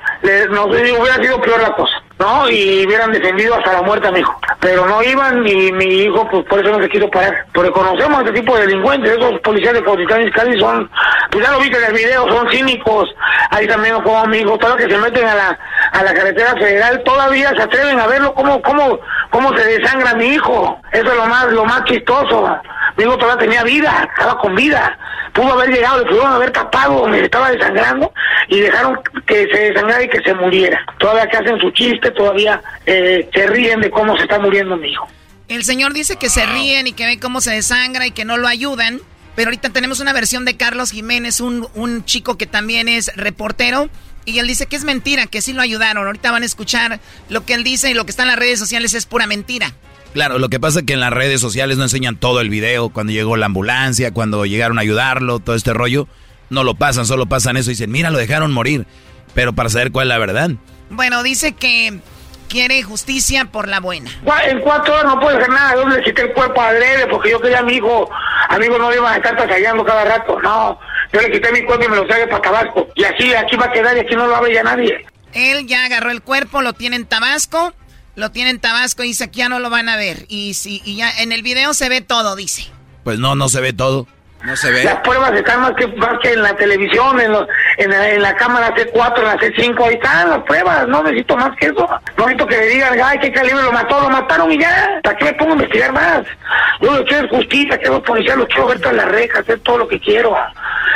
no 0.50 0.66
hubiera 0.66 1.16
sido 1.22 1.42
peor 1.42 1.62
la 1.62 1.74
cosa 1.74 2.05
¿no? 2.20 2.50
Y 2.50 2.86
hubieran 2.86 3.12
defendido 3.12 3.56
hasta 3.56 3.74
la 3.74 3.82
muerte 3.82 4.08
a 4.08 4.12
mi 4.12 4.20
hijo. 4.20 4.40
Pero 4.60 4.86
no 4.86 5.04
iban 5.04 5.46
y 5.46 5.72
mi 5.72 5.86
hijo, 5.86 6.28
pues 6.30 6.46
por 6.46 6.60
eso 6.60 6.72
no 6.72 6.82
se 6.82 6.90
quiso 6.90 7.10
parar. 7.10 7.46
Porque 7.54 7.72
conocemos 7.72 8.20
a 8.20 8.22
este 8.22 8.40
tipo 8.40 8.56
de 8.56 8.68
delincuentes, 8.68 9.12
esos 9.12 9.40
policías 9.42 9.74
de 9.74 9.84
Cautitán 9.84 10.28
y 10.28 10.32
Cali 10.32 10.60
son, 10.60 10.90
pues 11.32 11.46
ya 11.46 11.52
lo 11.52 11.60
viste 11.60 11.78
en 11.78 11.84
el 11.86 11.94
video, 11.94 12.28
son 12.28 12.50
cínicos. 12.50 13.14
Ahí 13.52 13.68
también 13.68 13.96
como 14.02 14.18
amigos, 14.18 14.60
todos 14.60 14.76
los 14.76 14.86
que 14.86 14.94
se 14.94 15.00
meten 15.00 15.28
a 15.28 15.36
la, 15.36 15.60
a 15.92 16.04
la 16.04 16.14
carretera 16.14 16.54
federal, 16.54 17.02
todavía 17.04 17.50
se 17.56 17.62
atreven 17.62 18.00
a 18.00 18.08
verlo 18.08 18.34
cómo, 18.34 18.62
cómo, 18.62 19.00
cómo 19.30 19.56
se 19.58 19.66
desangra 19.66 20.16
mi 20.16 20.28
hijo. 20.28 20.80
Eso 20.92 21.12
es 21.12 21.16
lo 21.16 21.28
más, 21.28 21.52
lo 21.52 21.66
más 21.66 21.84
chistoso. 21.86 22.58
Mi 22.98 23.04
hijo 23.04 23.18
todavía 23.18 23.46
tenía 23.46 23.64
vida, 23.64 24.10
estaba 24.14 24.40
con 24.40 24.56
vida. 24.56 24.98
Pudo 25.34 25.54
haber 25.54 25.70
llegado, 25.70 26.00
le 26.00 26.06
pudieron 26.06 26.32
haber 26.32 26.52
tapado 26.52 27.02
donde 27.02 27.20
se 27.20 27.26
estaba 27.26 27.52
desangrando 27.52 28.14
y 28.48 28.60
dejaron 28.60 29.00
que 29.26 29.48
se 29.52 29.72
desangrara 29.72 30.04
y 30.04 30.10
que 30.10 30.22
se 30.22 30.34
muriera. 30.34 30.80
Todavía 30.98 31.28
que 31.28 31.38
hacen 31.38 31.60
su 31.60 31.72
chiste, 31.72 32.12
todavía 32.12 32.62
eh, 32.86 33.30
se 33.34 33.48
ríen 33.48 33.82
de 33.82 33.92
cómo 33.92 34.16
se 34.16 34.24
está 34.24 34.40
muriendo 34.40 34.78
mi 34.78 34.90
hijo. 34.92 35.08
El 35.48 35.64
señor 35.64 35.94
dice 35.94 36.16
que 36.16 36.30
se 36.30 36.46
ríen 36.46 36.88
y 36.88 36.94
que 36.94 37.06
ven 37.06 37.20
cómo 37.20 37.42
se 37.42 37.52
desangra 37.52 38.08
y 38.08 38.12
que 38.12 38.26
no 38.26 38.38
lo 38.38 38.48
ayudan. 38.48 39.02
Pero 39.36 39.50
ahorita 39.50 39.70
tenemos 39.70 40.00
una 40.00 40.14
versión 40.14 40.46
de 40.46 40.56
Carlos 40.56 40.92
Jiménez, 40.92 41.42
un, 41.42 41.68
un 41.76 42.06
chico 42.06 42.38
que 42.38 42.46
también 42.48 42.88
es 42.88 43.12
reportero. 43.18 43.90
Y 44.26 44.40
él 44.40 44.48
dice 44.48 44.66
que 44.66 44.76
es 44.76 44.84
mentira, 44.84 45.28
que 45.28 45.42
sí 45.42 45.54
lo 45.54 45.62
ayudaron. 45.62 46.06
Ahorita 46.06 46.32
van 46.32 46.44
a 46.44 46.46
escuchar 46.46 47.00
lo 47.30 47.46
que 47.46 47.54
él 47.54 47.64
dice 47.64 47.92
y 47.92 47.94
lo 47.94 48.06
que 48.06 48.12
está 48.12 48.24
en 48.24 48.30
las 48.30 48.40
redes 48.40 48.60
sociales 48.60 48.94
es 48.94 49.06
pura 49.06 49.28
mentira. 49.28 49.74
Claro, 50.14 50.40
lo 50.40 50.50
que 50.50 50.60
pasa 50.60 50.80
es 50.80 50.86
que 50.86 50.94
en 50.94 51.02
las 51.02 51.12
redes 51.12 51.42
sociales 51.42 51.78
no 51.78 51.84
enseñan 51.84 52.16
todo 52.16 52.40
el 52.40 52.50
video, 52.50 52.90
cuando 52.90 53.12
llegó 53.12 53.36
la 53.36 53.48
ambulancia, 53.48 54.14
cuando 54.14 54.46
llegaron 54.46 54.78
a 54.78 54.82
ayudarlo, 54.82 55.40
todo 55.40 55.56
este 55.56 55.74
rollo, 55.74 56.08
no 56.50 56.64
lo 56.64 56.76
pasan, 56.76 57.06
solo 57.06 57.26
pasan 57.26 57.58
eso 57.58 57.70
y 57.70 57.74
dicen, 57.74 57.92
mira, 57.92 58.12
lo 58.12 58.18
dejaron 58.18 58.54
morir, 58.54 58.86
pero 59.34 59.54
para 59.54 59.68
saber 59.70 59.92
cuál 59.92 60.08
es 60.08 60.10
la 60.10 60.18
verdad. 60.18 60.52
Bueno, 60.90 61.22
dice 61.22 61.52
que 61.52 62.00
quiere 62.48 62.82
justicia 62.82 63.46
por 63.46 63.68
la 63.68 63.82
buena. 63.82 64.10
En 64.48 64.62
cuatro 64.62 64.94
horas 64.94 65.06
no 65.06 65.20
puede 65.20 65.38
hacer 65.38 65.50
nada, 65.50 65.76
yo 65.76 65.90
le 65.90 66.02
quité 66.02 66.22
el 66.22 66.34
cuerpo 66.34 66.62
a 66.62 66.70
Adrede 66.70 67.08
porque 67.08 67.32
yo 67.32 67.42
quería 67.42 67.60
a 67.60 67.64
mi 67.64 67.74
hijo, 67.74 68.10
a 68.48 68.58
mi 68.58 68.68
hijo 68.68 68.78
no 68.78 68.94
iba 68.94 69.12
a 69.12 69.18
estar 69.18 69.36
pasallando 69.36 69.84
cada 69.84 70.06
rato, 70.06 70.40
no, 70.42 70.80
yo 71.16 71.22
le 71.22 71.32
quité 71.32 71.52
mi 71.52 71.64
cuerpo 71.64 71.86
y 71.86 71.88
me 71.90 71.96
lo 71.96 72.08
traje 72.08 72.28
para 72.28 72.42
Tabasco, 72.42 72.88
y 72.96 73.04
así 73.04 73.34
aquí 73.34 73.56
va 73.56 73.66
a 73.66 73.72
quedar 73.72 73.98
y 73.98 74.02
aquí 74.02 74.16
no 74.16 74.28
lo 74.28 74.32
va 74.32 74.40
a 74.40 74.64
nadie. 74.64 75.06
Él 75.34 75.68
ya 75.68 75.86
agarró 75.86 76.12
el 76.12 76.22
cuerpo, 76.22 76.62
lo 76.62 76.74
tiene 76.74 76.96
en 76.96 77.06
Tabasco 77.06 77.74
lo 78.16 78.32
tiene 78.32 78.50
en 78.50 78.60
Tabasco 78.60 79.04
y 79.04 79.08
dice 79.08 79.30
que 79.30 79.40
ya 79.40 79.50
no 79.50 79.60
lo 79.60 79.70
van 79.70 79.90
a 79.90 79.98
ver. 79.98 80.26
Y, 80.30 80.54
si, 80.54 80.82
y 80.86 80.96
ya 80.96 81.12
en 81.20 81.32
el 81.32 81.44
video 81.44 81.74
se 81.74 81.90
ve 81.90 82.02
todo, 82.02 82.36
dice. 82.36 82.66
Pues 83.04 83.20
no, 83.20 83.36
no 83.36 83.50
se 83.50 83.62
ve 83.62 83.74
todo. 83.74 84.08
No 84.44 84.56
se 84.56 84.72
ve. 84.72 84.84
Las 84.84 85.02
pruebas 85.02 85.34
están 85.34 85.62
más 85.62 85.74
que, 85.76 85.88
más 85.88 86.20
que 86.22 86.34
en 86.34 86.42
la 86.42 86.56
televisión, 86.56 87.20
en, 87.20 87.34
en, 87.78 87.90
la, 87.90 88.10
en 88.12 88.22
la 88.22 88.36
cámara 88.36 88.74
C4, 88.76 89.20
en 89.20 89.26
la 89.26 89.38
C5, 89.38 89.88
ahí 89.88 89.96
están 89.96 90.30
las 90.30 90.44
pruebas, 90.44 90.88
no 90.88 91.04
necesito 91.04 91.36
más 91.38 91.56
que 91.58 91.68
eso. 91.68 91.88
No 92.18 92.26
necesito 92.26 92.48
que 92.48 92.58
le 92.58 92.68
digan, 92.68 93.00
ay, 93.04 93.20
qué 93.20 93.32
calibre 93.32 93.64
lo 93.64 93.72
mató, 93.72 94.02
lo 94.02 94.10
mataron 94.10 94.52
y 94.52 94.60
ya. 94.60 95.00
¿Para 95.04 95.18
qué 95.18 95.26
me 95.26 95.34
pongo 95.34 95.52
a 95.52 95.56
investigar 95.56 95.94
más? 95.94 96.22
Yo 96.82 96.98
lo 96.98 97.06
quiero 97.06 97.28
justicia, 97.30 97.78
quiero 97.78 98.02
policía, 98.04 98.36
lo 98.36 98.48
quiero 98.48 98.68
ver 98.68 98.80
todas 98.80 98.96
las 98.96 99.10
rejas, 99.10 99.42
hacer 99.42 99.60
todo 99.60 99.80
lo 99.80 99.88
que 99.88 100.00
quiero. 100.00 100.36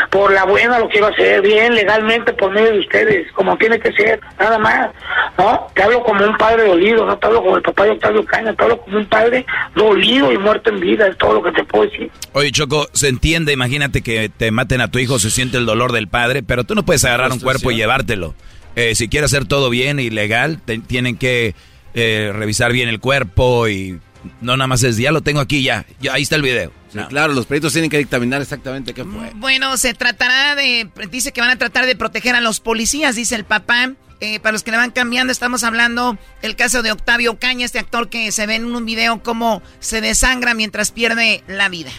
Por 0.10 0.32
la 0.32 0.46
buena 0.46 0.80
lo 0.80 0.90
quiero 0.90 1.08
hacer, 1.08 1.42
bien, 1.42 1.76
legalmente, 1.76 2.34
por 2.34 2.52
medio 2.52 2.72
de 2.72 2.80
ustedes, 2.80 3.32
como 3.34 3.58
tiene 3.58 3.80
que 3.80 3.92
ser, 3.94 4.20
nada 4.40 4.58
más. 4.58 4.90
¿No? 5.38 5.68
Te 5.74 5.84
hablo 5.84 6.04
como 6.04 6.24
un 6.26 6.36
padre 6.38 6.68
dolido, 6.68 7.06
no 7.06 7.18
te 7.18 7.28
hablo 7.28 7.42
como 7.42 7.58
el 7.58 7.62
papá 7.62 7.84
de 7.84 7.92
Octavio 7.92 8.26
Caña, 8.26 8.54
te 8.54 8.64
hablo 8.64 8.82
como 8.82 8.98
un 8.98 9.06
padre 9.06 9.46
dolido 9.76 10.32
y 10.32 10.38
muerto 10.38 10.70
en 10.70 10.80
vida, 10.80 11.08
es 11.08 11.18
todo 11.18 11.36
lo 11.36 11.44
que 11.44 11.52
te 11.52 11.64
puedo 11.64 11.86
decir. 11.90 12.12
Oye, 12.34 12.52
Choco, 12.52 12.88
se 12.94 13.08
entiende 13.08 13.54
imagínate 13.54 14.02
que 14.02 14.30
te 14.30 14.52
maten 14.52 14.82
a 14.82 14.90
tu 14.90 15.00
hijo, 15.00 15.20
se 15.20 15.30
siente 15.30 15.58
el 15.58 15.66
dolor 15.66 15.92
del 15.92 16.08
padre, 16.08 16.44
pero 16.44 16.64
tú 16.70 16.76
no 16.76 16.86
puedes 16.86 17.04
agarrar 17.04 17.32
un 17.32 17.40
cuerpo 17.40 17.72
y 17.72 17.78
llevártelo. 17.78 18.36
Eh, 18.76 18.94
si 18.94 19.10
quieres 19.10 19.34
hacer 19.34 19.48
todo 19.48 19.72
bien 19.72 20.00
y 20.00 20.12
legal, 20.12 20.62
tienen 20.86 21.18
que 21.18 21.56
eh, 21.96 22.32
revisar 22.32 22.72
bien 22.72 22.88
el 22.90 23.00
cuerpo 23.00 23.68
y 23.68 24.00
no 24.40 24.56
nada 24.56 24.68
más 24.68 24.84
es, 24.84 24.96
ya 24.98 25.12
lo 25.12 25.22
tengo 25.22 25.40
aquí, 25.40 25.64
ya, 25.64 25.88
ya 26.00 26.14
ahí 26.14 26.22
está 26.22 26.36
el 26.36 26.44
video. 26.44 26.72
Claro, 27.10 27.34
los 27.34 27.48
peritos 27.48 27.74
tienen 27.74 27.90
que 27.90 27.98
dictaminar 27.98 28.40
exactamente 28.44 28.94
qué 28.94 29.04
fue. 29.04 29.32
Bueno, 29.34 29.78
se 29.78 29.96
tratará 29.96 30.54
de, 30.54 30.88
dice 31.10 31.32
que 31.32 31.42
van 31.42 31.50
a 31.50 31.56
tratar 31.56 31.88
de 31.88 31.96
proteger 31.96 32.36
a 32.36 32.42
los 32.42 32.60
policías, 32.60 33.16
dice 33.16 33.34
el 33.34 33.46
papá. 33.46 33.94
Eh, 34.22 34.40
para 34.40 34.52
los 34.52 34.64
que 34.64 34.72
le 34.72 34.78
van 34.78 34.92
cambiando, 34.92 35.32
estamos 35.32 35.64
hablando 35.64 36.20
el 36.42 36.56
caso 36.56 36.84
de 36.84 36.92
Octavio 36.92 37.40
Caña, 37.40 37.66
este 37.66 37.80
actor 37.80 38.10
que 38.10 38.32
se 38.32 38.46
ve 38.46 38.56
en 38.56 38.66
un 38.66 38.86
video 38.86 39.24
cómo 39.24 39.64
se 39.80 40.02
desangra 40.02 40.54
mientras 40.54 40.92
pierde 40.92 41.42
la 41.48 41.70
vida. 41.70 41.90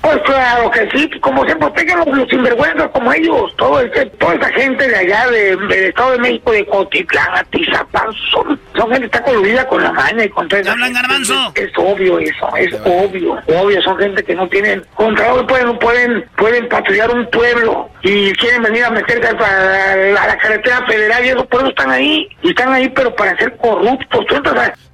Pues 0.00 0.18
claro 0.24 0.70
que 0.70 0.88
sí, 0.92 1.10
como 1.20 1.44
se 1.46 1.56
protegen 1.56 1.98
los, 1.98 2.28
sinvergüenzas 2.28 2.88
como 2.90 3.12
ellos, 3.12 3.54
todo 3.56 3.80
ese, 3.80 4.06
toda 4.06 4.34
esa 4.34 4.48
gente 4.50 4.88
de 4.88 4.96
allá 4.96 5.26
de, 5.28 5.56
del 5.56 5.84
Estado 5.84 6.12
de 6.12 6.18
México, 6.18 6.52
de 6.52 6.66
Cotitlán, 6.66 7.34
Atizapán, 7.34 8.12
son, 8.30 8.58
son 8.76 8.90
gente 8.90 9.00
que 9.00 9.06
está 9.06 9.22
coludida 9.22 9.66
con 9.66 9.82
la 9.82 9.92
maña 9.92 10.24
y 10.24 10.28
con 10.28 10.48
todo 10.48 10.60
hablan 10.70 10.92
garbanzo? 10.92 11.52
Es, 11.56 11.70
obvio 11.76 12.18
eso, 12.20 12.56
es 12.56 12.72
obvio, 12.84 13.38
obvio, 13.48 13.82
son 13.82 13.98
gente 13.98 14.22
que 14.22 14.34
no 14.34 14.48
tienen 14.48 14.84
control, 14.94 15.46
pueden, 15.46 15.78
pueden, 15.78 16.24
pueden 16.36 16.68
patrullar 16.68 17.10
un 17.10 17.28
pueblo 17.30 17.90
y 18.02 18.32
quieren 18.34 18.62
venir 18.62 18.84
a 18.84 18.90
meterse 18.90 19.28
a 19.28 19.96
la, 19.96 20.38
carretera 20.38 20.86
federal 20.86 21.24
y 21.24 21.28
eso, 21.30 21.44
por 21.46 21.60
eso 21.60 21.70
están 21.70 21.90
ahí, 21.90 22.28
y 22.42 22.50
están 22.50 22.72
ahí 22.72 22.88
pero 22.90 23.14
para 23.16 23.36
ser 23.36 23.56
corruptos, 23.56 24.24
¿tú 24.26 24.34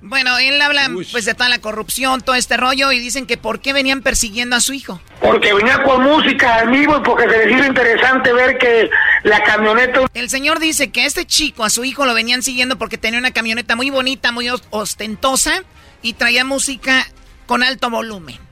bueno, 0.07 0.37
él 0.39 0.61
habla 0.61 0.91
pues 1.11 1.25
de 1.25 1.33
toda 1.33 1.49
la 1.49 1.61
corrupción, 1.61 2.21
todo 2.21 2.37
este 2.37 2.59
rollo 2.59 2.93
y 2.93 2.99
dicen 2.99 3.27
que 3.27 3.39
por 3.39 3.61
qué 3.61 3.73
venían 3.73 4.03
persiguiendo 4.03 4.55
a 4.55 4.61
su 4.61 4.75
hijo. 4.75 4.94
Porque 5.21 5.55
venía 5.55 5.83
con 5.83 6.03
música 6.03 6.57
al 6.57 6.71
vivo 6.71 6.97
y 6.99 7.01
porque 7.01 7.29
se 7.29 7.47
les 7.47 7.57
hizo 7.57 7.67
interesante 7.67 8.33
ver 8.33 8.59
que 8.59 8.91
la 9.23 9.43
camioneta... 9.43 10.01
El 10.15 10.29
señor 10.29 10.59
dice 10.59 10.91
que 10.91 11.03
a 11.03 11.07
este 11.07 11.25
chico, 11.27 11.65
a 11.65 11.71
su 11.71 11.85
hijo, 11.85 12.05
lo 12.05 12.15
venían 12.15 12.43
siguiendo 12.43 12.77
porque 12.77 12.99
tenía 12.99 13.19
una 13.19 13.33
camioneta 13.33 13.77
muy 13.77 13.91
bonita, 13.91 14.33
muy 14.33 14.49
ostentosa 14.71 15.63
y 16.03 16.15
traía 16.15 16.45
música 16.45 17.07
con 17.47 17.63
alto 17.63 17.91
volumen 17.91 18.44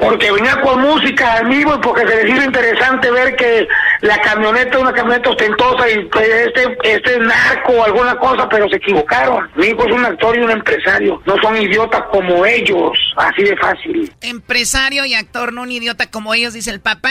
porque 0.00 0.32
venía 0.32 0.58
con 0.62 0.80
música 0.80 1.34
al 1.34 1.48
vivo 1.48 1.74
y 1.74 1.78
porque 1.78 2.08
se 2.08 2.24
les 2.24 2.34
hizo 2.34 2.42
interesante 2.42 3.10
ver 3.10 3.36
que 3.36 3.68
la 4.00 4.18
camioneta 4.22 4.76
es 4.76 4.82
una 4.82 4.92
camioneta 4.92 5.30
ostentosa 5.30 5.88
y 5.90 6.08
este, 6.10 6.78
este 6.82 7.12
es 7.12 7.18
narco 7.18 7.72
o 7.72 7.84
alguna 7.84 8.16
cosa, 8.16 8.48
pero 8.48 8.68
se 8.70 8.76
equivocaron. 8.76 9.50
Mi 9.54 9.66
hijo 9.66 9.86
es 9.86 9.92
un 9.92 10.04
actor 10.04 10.36
y 10.36 10.40
un 10.40 10.50
empresario, 10.50 11.20
no 11.26 11.36
son 11.42 11.60
idiotas 11.60 12.02
como 12.10 12.46
ellos, 12.46 12.92
así 13.16 13.42
de 13.42 13.56
fácil. 13.58 14.12
Empresario 14.22 15.04
y 15.04 15.14
actor, 15.14 15.52
no 15.52 15.62
un 15.62 15.72
idiota 15.72 16.10
como 16.10 16.32
ellos, 16.32 16.54
dice 16.54 16.70
el 16.70 16.80
papá. 16.80 17.10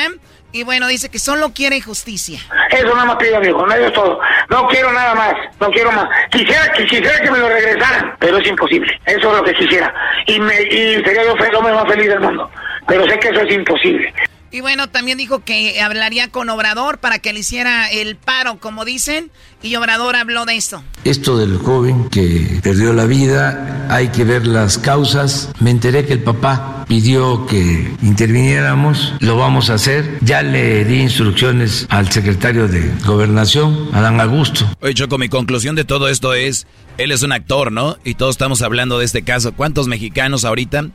Y 0.52 0.64
bueno, 0.64 0.88
dice 0.88 1.10
que 1.10 1.20
solo 1.20 1.54
quiere 1.54 1.80
justicia. 1.80 2.40
Eso 2.72 2.88
nada 2.96 3.06
más 3.06 3.18
pido, 3.18 3.38
amigo, 3.38 3.68
no 3.68 3.72
es 3.72 3.94
todo. 3.94 4.20
No 4.50 4.68
quiero 4.68 4.92
nada 4.92 5.14
más, 5.14 5.34
no 5.60 5.70
quiero 5.70 5.92
más. 5.92 6.10
Quisiera, 6.32 6.72
quisiera 6.72 7.22
que 7.22 7.30
me 7.30 7.38
lo 7.38 7.48
regresaran, 7.48 8.16
pero 8.18 8.38
es 8.40 8.48
imposible. 8.48 9.00
Eso 9.06 9.32
es 9.32 9.38
lo 9.38 9.44
que 9.44 9.54
quisiera. 9.54 9.94
Y, 10.26 10.40
me, 10.40 10.60
y 10.64 10.96
sería 11.04 11.24
yo 11.24 11.36
el 11.36 11.56
hombre 11.56 11.74
más 11.74 11.88
feliz 11.88 12.08
del 12.08 12.20
mundo 12.20 12.50
pero 12.90 13.08
sé 13.08 13.20
que 13.20 13.30
eso 13.30 13.42
es 13.42 13.56
imposible. 13.56 14.14
Y 14.52 14.62
bueno, 14.62 14.90
también 14.90 15.20
dijo 15.20 15.44
que 15.44 15.80
hablaría 15.80 16.30
con 16.30 16.50
Obrador 16.50 16.98
para 16.98 17.20
que 17.20 17.34
le 17.34 17.42
hiciera 17.42 17.92
el 17.92 18.16
paro, 18.16 18.60
como 18.60 18.84
dicen, 18.84 19.30
y 19.62 19.76
Obrador 19.76 20.16
habló 20.16 20.46
de 20.46 20.56
esto. 20.56 20.82
Esto 21.04 21.38
del 21.38 21.58
joven 21.60 22.10
que 22.10 22.60
perdió 22.64 22.94
la 22.94 23.06
vida, 23.06 23.86
hay 23.92 24.08
que 24.08 24.24
ver 24.24 24.48
las 24.48 24.80
causas. 24.80 25.52
Me 25.60 25.70
enteré 25.70 26.08
que 26.08 26.14
el 26.14 26.24
papá 26.24 26.86
pidió 26.88 27.46
que 27.46 27.94
interviniéramos, 28.02 29.14
lo 29.20 29.38
vamos 29.38 29.70
a 29.70 29.76
hacer. 29.76 30.18
Ya 30.22 30.42
le 30.42 30.84
di 30.84 31.02
instrucciones 31.02 31.86
al 31.92 32.12
secretario 32.12 32.68
de 32.68 32.92
Gobernación, 33.06 33.90
Adán 33.94 34.20
Augusto. 34.20 34.66
Oye, 34.82 34.96
Choco, 34.96 35.20
mi 35.20 35.30
conclusión 35.30 35.76
de 35.76 35.86
todo 35.86 36.10
esto 36.10 36.34
es, 36.34 36.66
él 36.98 37.12
es 37.12 37.22
un 37.22 37.34
actor, 37.34 37.72
¿no? 37.72 37.98
Y 38.04 38.16
todos 38.16 38.32
estamos 38.32 38.64
hablando 38.64 38.98
de 38.98 39.06
este 39.06 39.22
caso. 39.22 39.54
¿Cuántos 39.54 39.88
mexicanos 39.88 40.44
ahorita 40.44 40.88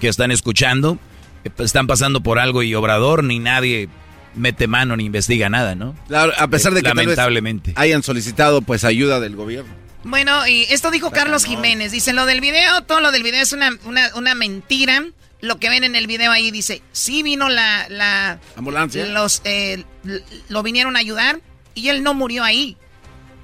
que 0.00 0.08
están 0.08 0.30
escuchando? 0.30 0.98
Están 1.58 1.86
pasando 1.86 2.22
por 2.22 2.38
algo 2.38 2.62
y 2.62 2.74
Obrador 2.74 3.24
ni 3.24 3.38
nadie 3.38 3.88
mete 4.34 4.66
mano 4.66 4.96
ni 4.96 5.04
investiga 5.04 5.48
nada, 5.48 5.74
¿no? 5.74 5.94
Claro, 6.08 6.32
a 6.38 6.48
pesar 6.48 6.74
de 6.74 6.82
que 6.82 6.88
lamentablemente 6.88 7.72
hayan 7.76 8.02
solicitado 8.02 8.62
pues 8.62 8.84
ayuda 8.84 9.20
del 9.20 9.34
gobierno. 9.34 9.72
Bueno, 10.04 10.46
y 10.46 10.62
esto 10.70 10.92
dijo 10.92 11.10
Carlos 11.10 11.44
Jiménez. 11.44 11.90
Dice, 11.90 12.12
lo 12.12 12.26
del 12.26 12.40
video, 12.40 12.82
todo 12.82 13.00
lo 13.00 13.10
del 13.10 13.24
video 13.24 13.42
es 13.42 13.52
una, 13.52 13.76
una, 14.14 14.34
mentira. 14.36 15.04
Lo 15.40 15.58
que 15.58 15.68
ven 15.68 15.82
en 15.82 15.96
el 15.96 16.06
video 16.06 16.30
ahí 16.30 16.52
dice, 16.52 16.80
sí 16.92 17.24
vino 17.24 17.48
la... 17.48 17.86
la 17.88 18.38
Ambulancia. 18.54 19.04
Los, 19.06 19.42
eh, 19.44 19.84
lo 20.48 20.62
vinieron 20.62 20.94
a 20.94 21.00
ayudar 21.00 21.40
y 21.74 21.88
él 21.88 22.04
no 22.04 22.14
murió 22.14 22.44
ahí. 22.44 22.76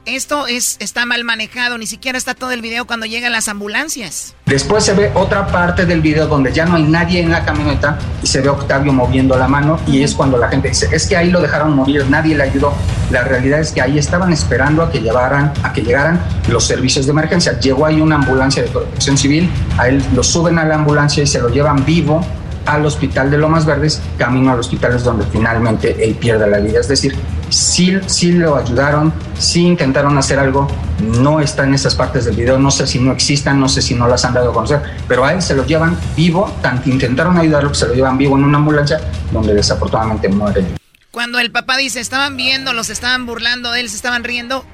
Esto 0.05 0.49
es, 0.49 0.79
está 0.81 1.07
mal 1.07 1.23
manejado, 1.23 1.79
ni 1.79 1.87
siquiera 1.87 2.19
está 2.19 2.35
todo 2.35 2.51
el 2.51 2.61
video 2.61 2.89
cuando 2.89 3.07
llegan 3.07 3.31
las 3.31 3.47
ambulancias. 3.47 4.35
Después 4.47 4.83
se 4.83 4.95
ve 4.95 5.13
otra 5.15 5.47
parte 5.47 5.87
del 5.87 6.01
video 6.01 6.27
donde 6.27 6.53
ya 6.53 6.67
no 6.67 6.75
hay 6.75 6.83
nadie 6.83 7.21
en 7.21 7.31
la 7.31 7.45
camioneta 7.45 8.01
y 8.21 8.27
se 8.27 8.41
ve 8.41 8.49
Octavio 8.49 8.93
moviendo 8.93 9.39
la 9.39 9.47
mano 9.47 9.79
y 9.87 10.03
es 10.03 10.15
cuando 10.15 10.39
la 10.39 10.49
gente 10.49 10.71
dice, 10.71 10.89
es 10.91 11.07
que 11.07 11.17
ahí 11.17 11.31
lo 11.31 11.41
dejaron 11.41 11.77
morir, 11.77 12.05
nadie 12.11 12.35
le 12.35 12.43
ayudó. 12.43 12.75
La 13.13 13.23
realidad 13.23 13.61
es 13.61 13.71
que 13.71 13.81
ahí 13.81 13.97
estaban 13.97 14.33
esperando 14.33 14.83
a 14.83 14.91
que 14.91 15.01
llevaran, 15.01 15.53
a 15.63 15.73
que 15.73 15.83
llegaran 15.83 16.21
los 16.49 16.67
servicios 16.67 17.07
de 17.07 17.13
emergencia. 17.13 17.61
Llegó 17.61 17.87
ahí 17.87 18.01
una 18.01 18.17
ambulancia 18.17 18.65
de 18.65 18.71
protección 18.71 19.17
civil, 19.17 19.49
a 19.79 19.87
él 19.87 20.03
lo 20.17 20.25
suben 20.25 20.59
a 20.59 20.65
la 20.65 20.75
ambulancia 20.75 21.23
y 21.23 21.29
se 21.29 21.41
lo 21.41 21.49
llevan 21.49 21.85
vivo 21.85 22.27
al 22.67 22.85
hospital 22.85 23.31
de 23.31 23.39
Lomas 23.39 23.67
Verdes, 23.67 24.01
camino 24.19 24.53
al 24.53 24.59
hospital 24.59 24.97
es 24.97 25.05
donde 25.05 25.25
finalmente 25.27 26.05
él 26.05 26.15
pierde 26.15 26.49
la 26.49 26.59
vida. 26.59 26.81
Es 26.81 26.89
decir, 26.89 27.15
sí, 27.53 27.97
sí 28.07 28.33
lo 28.33 28.57
ayudaron, 28.57 29.13
sí 29.39 29.67
intentaron 29.67 30.17
hacer 30.19 30.39
algo, 30.39 30.67
no 31.01 31.41
está 31.41 31.65
en 31.65 31.75
esas 31.75 31.95
partes 31.95 32.25
del 32.25 32.37
video, 32.37 32.59
no 32.59 32.71
sé 32.71 32.87
si 32.87 32.99
no 32.99 33.13
existan, 33.13 33.61
no 33.61 33.69
sé 33.69 33.83
si 33.83 33.95
no 33.95 34.09
las 34.09 34.25
han 34.25 34.35
dado 34.35 34.51
a 34.51 34.55
conocer, 34.55 34.83
pero 35.07 35.25
a 35.25 35.33
él 35.33 35.43
se 35.43 35.55
lo 35.55 35.67
llevan 35.67 35.99
vivo, 36.17 36.57
tanto 36.63 36.89
intentaron 36.89 37.37
ayudarlo 37.37 37.71
que 37.71 37.77
se 37.77 37.87
lo 37.87 37.95
llevan 37.95 38.19
vivo 38.19 38.37
en 38.37 38.45
una 38.45 38.59
ambulancia 38.59 39.01
donde 39.31 39.55
desafortunadamente 39.55 40.29
muere. 40.29 40.65
Cuando 41.11 41.39
el 41.39 41.53
papá 41.53 41.77
dice, 41.77 42.01
estaban 42.01 42.37
viendo, 42.37 42.73
los 42.73 42.89
estaban 42.89 43.27
burlando 43.27 43.71
de 43.73 43.81
él, 43.81 43.91
se 43.91 43.97
estaban 43.97 44.25
riendo, 44.25 44.65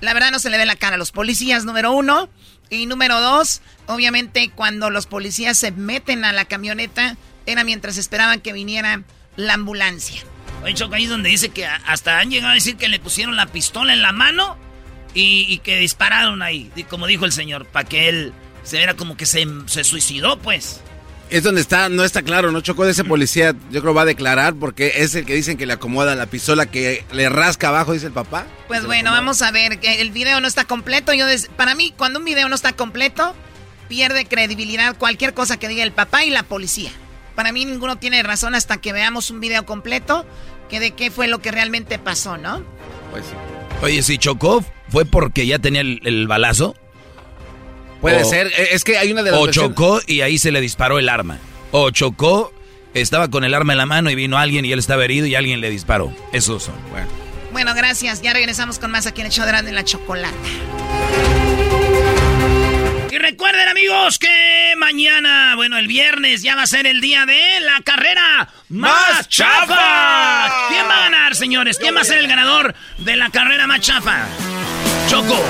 la 0.00 0.14
verdad 0.14 0.30
no 0.30 0.38
se 0.38 0.50
le 0.50 0.58
ve 0.58 0.66
la 0.66 0.76
cara 0.76 0.94
a 0.94 0.98
los 0.98 1.10
policías, 1.10 1.64
número 1.64 1.92
uno. 1.92 2.28
Y 2.70 2.86
número 2.86 3.20
dos, 3.20 3.60
obviamente 3.86 4.50
cuando 4.54 4.88
los 4.90 5.06
policías 5.06 5.56
se 5.58 5.70
meten 5.70 6.24
a 6.24 6.32
la 6.32 6.44
camioneta, 6.44 7.16
era 7.46 7.62
mientras 7.62 7.98
esperaban 7.98 8.40
que 8.40 8.52
viniera 8.52 9.02
la 9.36 9.54
ambulancia. 9.54 10.22
Oye, 10.64 10.74
Choco, 10.74 10.94
ahí 10.94 11.04
es 11.04 11.10
donde 11.10 11.28
dice 11.28 11.50
que 11.50 11.66
hasta 11.66 12.18
han 12.18 12.30
llegado 12.30 12.52
a 12.52 12.54
decir 12.54 12.76
que 12.76 12.88
le 12.88 12.98
pusieron 12.98 13.36
la 13.36 13.46
pistola 13.46 13.92
en 13.92 14.02
la 14.02 14.12
mano 14.12 14.56
y, 15.12 15.58
que 15.58 15.76
dispararon 15.76 16.42
ahí, 16.42 16.70
como 16.88 17.06
dijo 17.06 17.24
el 17.24 17.32
señor, 17.32 17.66
para 17.66 17.88
que 17.88 18.08
él 18.08 18.32
se 18.64 18.78
viera 18.78 18.94
como 18.94 19.16
que 19.16 19.26
se, 19.26 19.46
se 19.66 19.84
suicidó, 19.84 20.38
pues 20.38 20.80
es 21.30 21.42
donde 21.42 21.60
está, 21.60 21.88
no 21.88 22.04
está 22.04 22.22
claro, 22.22 22.52
¿no? 22.52 22.60
Chocó 22.60 22.84
de 22.84 22.92
ese 22.92 23.04
policía, 23.04 23.54
yo 23.70 23.80
creo 23.80 23.94
va 23.94 24.02
a 24.02 24.06
declarar 24.06 24.54
porque 24.54 24.92
es 24.96 25.14
el 25.14 25.24
que 25.24 25.34
dicen 25.34 25.56
que 25.56 25.66
le 25.66 25.72
acomoda 25.72 26.14
la 26.14 26.26
pistola 26.26 26.66
que 26.66 27.04
le 27.12 27.28
rasca 27.28 27.68
abajo, 27.68 27.92
dice 27.92 28.06
el 28.06 28.12
papá. 28.12 28.46
Pues 28.68 28.84
bueno, 28.86 29.10
vamos 29.10 29.42
a 29.42 29.50
ver, 29.50 29.80
que 29.80 30.00
el 30.00 30.10
video 30.10 30.40
no 30.40 30.46
está 30.46 30.64
completo. 30.64 31.12
Yo 31.12 31.26
para 31.56 31.74
mí, 31.74 31.92
cuando 31.96 32.18
un 32.18 32.24
video 32.24 32.48
no 32.48 32.54
está 32.54 32.72
completo, 32.72 33.34
pierde 33.88 34.26
credibilidad 34.26 34.96
cualquier 34.96 35.34
cosa 35.34 35.58
que 35.58 35.68
diga 35.68 35.82
el 35.82 35.92
papá 35.92 36.24
y 36.24 36.30
la 36.30 36.42
policía. 36.42 36.92
Para 37.34 37.52
mí 37.52 37.64
ninguno 37.64 37.96
tiene 37.96 38.22
razón 38.22 38.54
hasta 38.54 38.76
que 38.78 38.92
veamos 38.92 39.30
un 39.30 39.40
video 39.40 39.66
completo 39.66 40.24
que 40.68 40.80
de 40.80 40.92
qué 40.92 41.10
fue 41.10 41.28
lo 41.28 41.40
que 41.40 41.50
realmente 41.50 41.98
pasó, 41.98 42.36
¿no? 42.36 42.62
Pues 43.10 43.24
sí. 43.26 43.34
Oye, 43.82 44.02
si 44.02 44.18
chocó, 44.18 44.64
¿fue 44.88 45.04
porque 45.04 45.46
ya 45.46 45.58
tenía 45.58 45.80
el 45.80 46.26
balazo? 46.26 46.74
Puede 48.04 48.24
ser, 48.26 48.48
e, 48.48 48.74
es 48.74 48.84
que 48.84 48.98
hay 48.98 49.10
una 49.12 49.22
de 49.22 49.30
las 49.30 49.40
O 49.40 49.50
chocó 49.50 49.98
y 50.06 50.20
ahí 50.20 50.36
se 50.36 50.52
le 50.52 50.60
disparó 50.60 50.98
el 50.98 51.08
arma. 51.08 51.38
O 51.70 51.90
chocó, 51.90 52.52
estaba 52.92 53.30
con 53.30 53.44
el 53.44 53.54
arma 53.54 53.72
en 53.72 53.78
la 53.78 53.86
mano 53.86 54.10
y 54.10 54.14
vino 54.14 54.36
alguien 54.36 54.66
y 54.66 54.72
él 54.72 54.78
estaba 54.78 55.06
herido 55.06 55.26
y 55.26 55.34
alguien 55.34 55.62
le 55.62 55.70
disparó. 55.70 56.14
Esos 56.30 56.64
son, 56.64 56.74
bueno. 56.90 57.06
Bueno, 57.52 57.72
gracias. 57.74 58.20
Ya 58.20 58.34
regresamos 58.34 58.78
con 58.78 58.90
más 58.90 59.06
aquí 59.06 59.22
en 59.22 59.28
el 59.28 59.32
show 59.32 59.46
de 59.46 59.72
la 59.72 59.84
chocolata. 59.84 60.36
Recuerden 63.24 63.66
amigos 63.68 64.18
que 64.18 64.74
mañana, 64.76 65.54
bueno, 65.56 65.78
el 65.78 65.86
viernes 65.86 66.42
ya 66.42 66.56
va 66.56 66.64
a 66.64 66.66
ser 66.66 66.86
el 66.86 67.00
día 67.00 67.24
de 67.24 67.58
la 67.60 67.80
carrera 67.82 68.52
más 68.68 69.26
chafa. 69.30 70.68
¿Quién 70.68 70.86
va 70.86 70.96
a 70.98 71.00
ganar, 71.00 71.34
señores? 71.34 71.78
¿Quién 71.78 71.96
va 71.96 72.02
a 72.02 72.04
ser 72.04 72.18
el 72.18 72.28
ganador 72.28 72.74
de 72.98 73.16
la 73.16 73.30
carrera 73.30 73.66
más 73.66 73.80
chafa? 73.80 74.26
Choco. 75.08 75.42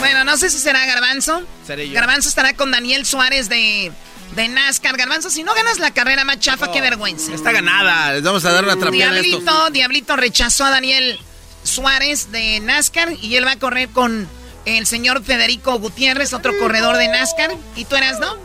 Bueno, 0.00 0.24
no 0.24 0.36
sé 0.36 0.50
si 0.50 0.58
será 0.58 0.84
Garbanzo. 0.84 1.42
Garbanzo 1.66 2.28
estará 2.28 2.52
con 2.56 2.70
Daniel 2.70 3.06
Suárez 3.06 3.48
de, 3.48 3.90
de 4.36 4.48
NASCAR. 4.48 4.98
Garbanzo, 4.98 5.30
si 5.30 5.44
no 5.44 5.54
ganas 5.54 5.78
la 5.78 5.94
carrera 5.94 6.24
más 6.24 6.40
chafa, 6.40 6.70
qué 6.72 6.82
vergüenza. 6.82 7.32
Está 7.32 7.52
ganada. 7.52 8.12
Les 8.12 8.22
vamos 8.22 8.44
a 8.44 8.52
dar 8.52 8.64
una 8.64 8.76
trapeada 8.76 9.12
Diablito, 9.14 9.70
Diablito 9.70 10.16
rechazó 10.16 10.66
a 10.66 10.70
Daniel 10.70 11.18
Suárez 11.64 12.30
de 12.32 12.60
NASCAR 12.60 13.14
y 13.22 13.36
él 13.36 13.46
va 13.46 13.52
a 13.52 13.58
correr 13.58 13.88
con 13.88 14.28
el 14.64 14.86
señor 14.86 15.24
Federico 15.24 15.78
Gutiérrez, 15.78 16.32
otro 16.32 16.56
corredor 16.58 16.96
de 16.96 17.08
NASCAR. 17.08 17.56
¿Y 17.76 17.84
tú 17.84 17.96
eras, 17.96 18.20
no? 18.20 18.36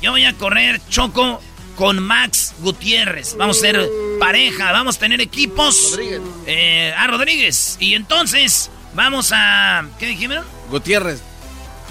Yo 0.00 0.10
voy 0.10 0.24
a 0.24 0.32
correr 0.34 0.80
Choco 0.88 1.40
con 1.76 2.02
Max 2.02 2.54
Gutiérrez. 2.58 3.36
Vamos 3.36 3.58
a 3.58 3.60
ser 3.60 3.88
pareja, 4.18 4.72
vamos 4.72 4.96
a 4.96 4.98
tener 4.98 5.20
equipos. 5.20 5.92
Rodríguez. 5.92 6.20
Eh, 6.46 6.94
a 6.96 7.06
Rodríguez. 7.06 7.76
Y 7.80 7.94
entonces 7.94 8.70
vamos 8.94 9.32
a... 9.34 9.84
¿Qué 9.98 10.06
dijimos? 10.06 10.44
Gutiérrez. 10.70 11.22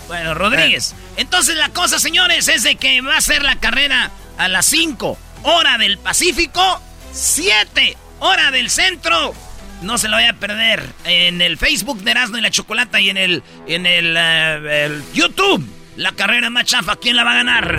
Bueno, 0.07 0.33
Rodríguez. 0.33 0.93
Entonces 1.15 1.55
la 1.55 1.69
cosa, 1.69 1.99
señores, 1.99 2.47
es 2.47 2.63
de 2.63 2.75
que 2.75 3.01
va 3.01 3.17
a 3.17 3.21
ser 3.21 3.43
la 3.43 3.55
carrera 3.55 4.11
a 4.37 4.47
las 4.47 4.65
5, 4.65 5.17
hora 5.43 5.77
del 5.77 5.97
Pacífico, 5.97 6.81
7, 7.13 7.95
hora 8.19 8.51
del 8.51 8.69
centro. 8.69 9.33
No 9.81 9.97
se 9.97 10.07
lo 10.07 10.17
vaya 10.17 10.31
a 10.31 10.33
perder 10.33 10.83
en 11.05 11.41
el 11.41 11.57
Facebook 11.57 12.01
de 12.01 12.11
Erasmo 12.11 12.37
y 12.37 12.41
la 12.41 12.51
Chocolata 12.51 13.01
y 13.01 13.09
en 13.09 13.17
el, 13.17 13.43
en 13.67 13.85
el, 13.87 14.15
eh, 14.15 14.85
el 14.85 15.03
YouTube. 15.13 15.67
La 15.97 16.11
carrera 16.11 16.49
más 16.49 16.65
chafa, 16.65 16.95
¿quién 16.95 17.15
la 17.15 17.23
va 17.23 17.31
a 17.31 17.35
ganar? 17.35 17.77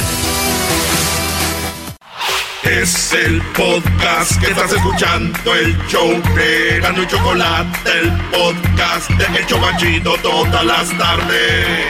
Es 2.64 3.12
el 3.12 3.40
podcast 3.56 4.40
que 4.40 4.50
estás 4.50 4.72
escuchando, 4.72 5.54
el 5.54 5.76
show 5.88 6.10
de 6.34 6.80
Gano 6.80 7.02
y 7.02 7.06
Chocolate, 7.06 7.90
el 8.00 8.10
podcast 8.30 9.10
de 9.10 9.38
El 9.38 9.46
Chocachito 9.46 10.14
todas 10.22 10.64
las 10.64 10.98
tardes. 10.98 11.86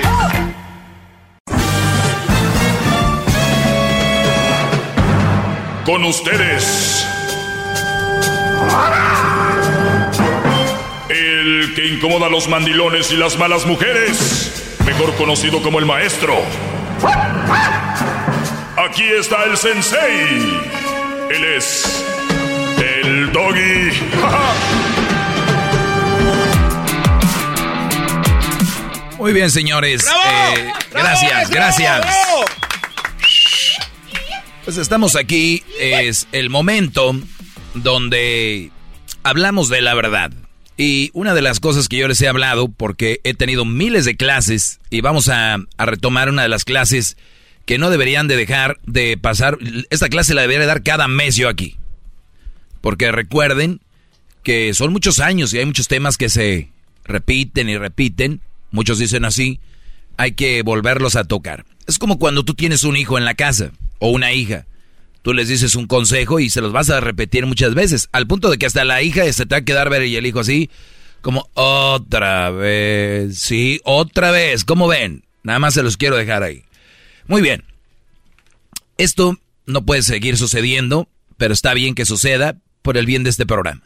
Con 5.84 6.04
ustedes. 6.04 7.06
El 11.72 11.76
que 11.76 11.86
incomoda 11.86 12.26
a 12.26 12.28
los 12.28 12.48
mandilones 12.48 13.10
y 13.12 13.16
las 13.16 13.38
malas 13.38 13.64
mujeres, 13.64 14.76
mejor 14.84 15.14
conocido 15.16 15.62
como 15.62 15.78
el 15.78 15.86
maestro. 15.86 16.34
Aquí 18.76 19.04
está 19.04 19.44
el 19.44 19.56
sensei. 19.56 20.60
Él 21.30 21.44
es 21.56 22.04
el 22.76 23.32
doggy. 23.32 23.90
Muy 29.18 29.32
bien, 29.32 29.50
señores. 29.50 30.06
Eh, 30.06 30.72
gracias, 30.92 31.48
gracias. 31.48 32.06
Pues 34.64 34.76
estamos 34.76 35.16
aquí. 35.16 35.64
Es 35.80 36.28
el 36.32 36.50
momento 36.50 37.14
donde 37.72 38.70
hablamos 39.22 39.70
de 39.70 39.80
la 39.80 39.94
verdad. 39.94 40.32
Y 40.82 41.12
una 41.14 41.32
de 41.32 41.42
las 41.42 41.60
cosas 41.60 41.86
que 41.86 41.96
yo 41.96 42.08
les 42.08 42.20
he 42.22 42.28
hablado, 42.28 42.66
porque 42.66 43.20
he 43.22 43.34
tenido 43.34 43.64
miles 43.64 44.04
de 44.04 44.16
clases, 44.16 44.80
y 44.90 45.00
vamos 45.00 45.28
a, 45.28 45.58
a 45.76 45.86
retomar 45.86 46.28
una 46.28 46.42
de 46.42 46.48
las 46.48 46.64
clases 46.64 47.16
que 47.66 47.78
no 47.78 47.88
deberían 47.88 48.26
de 48.26 48.34
dejar 48.34 48.80
de 48.84 49.16
pasar. 49.16 49.58
Esta 49.90 50.08
clase 50.08 50.34
la 50.34 50.40
debería 50.40 50.66
dar 50.66 50.82
cada 50.82 51.06
mes 51.06 51.36
yo 51.36 51.48
aquí. 51.48 51.76
Porque 52.80 53.12
recuerden 53.12 53.80
que 54.42 54.74
son 54.74 54.92
muchos 54.92 55.20
años 55.20 55.54
y 55.54 55.58
hay 55.58 55.66
muchos 55.66 55.86
temas 55.86 56.16
que 56.16 56.28
se 56.28 56.72
repiten 57.04 57.68
y 57.68 57.78
repiten. 57.78 58.40
Muchos 58.72 58.98
dicen 58.98 59.24
así. 59.24 59.60
Hay 60.16 60.32
que 60.32 60.62
volverlos 60.62 61.14
a 61.14 61.22
tocar. 61.22 61.64
Es 61.86 62.00
como 62.00 62.18
cuando 62.18 62.44
tú 62.44 62.54
tienes 62.54 62.82
un 62.82 62.96
hijo 62.96 63.18
en 63.18 63.24
la 63.24 63.34
casa 63.34 63.70
o 64.00 64.10
una 64.10 64.32
hija. 64.32 64.66
Tú 65.22 65.32
les 65.32 65.48
dices 65.48 65.76
un 65.76 65.86
consejo 65.86 66.40
y 66.40 66.50
se 66.50 66.60
los 66.60 66.72
vas 66.72 66.90
a 66.90 67.00
repetir 67.00 67.46
muchas 67.46 67.74
veces, 67.74 68.08
al 68.12 68.26
punto 68.26 68.50
de 68.50 68.58
que 68.58 68.66
hasta 68.66 68.84
la 68.84 69.02
hija 69.02 69.30
se 69.32 69.46
te 69.46 69.54
va 69.54 69.60
a 69.60 69.64
quedar 69.64 69.88
ver 69.88 70.04
y 70.04 70.16
el 70.16 70.26
hijo 70.26 70.40
así, 70.40 70.68
como 71.20 71.48
otra 71.54 72.50
vez, 72.50 73.38
sí, 73.38 73.80
otra 73.84 74.32
vez, 74.32 74.64
¿cómo 74.64 74.88
ven? 74.88 75.24
Nada 75.44 75.60
más 75.60 75.74
se 75.74 75.82
los 75.84 75.96
quiero 75.96 76.16
dejar 76.16 76.42
ahí. 76.42 76.64
Muy 77.28 77.40
bien. 77.40 77.64
Esto 78.98 79.38
no 79.64 79.84
puede 79.84 80.02
seguir 80.02 80.36
sucediendo, 80.36 81.08
pero 81.36 81.54
está 81.54 81.72
bien 81.74 81.94
que 81.94 82.04
suceda 82.04 82.56
por 82.82 82.96
el 82.96 83.06
bien 83.06 83.22
de 83.22 83.30
este 83.30 83.46
programa. 83.46 83.82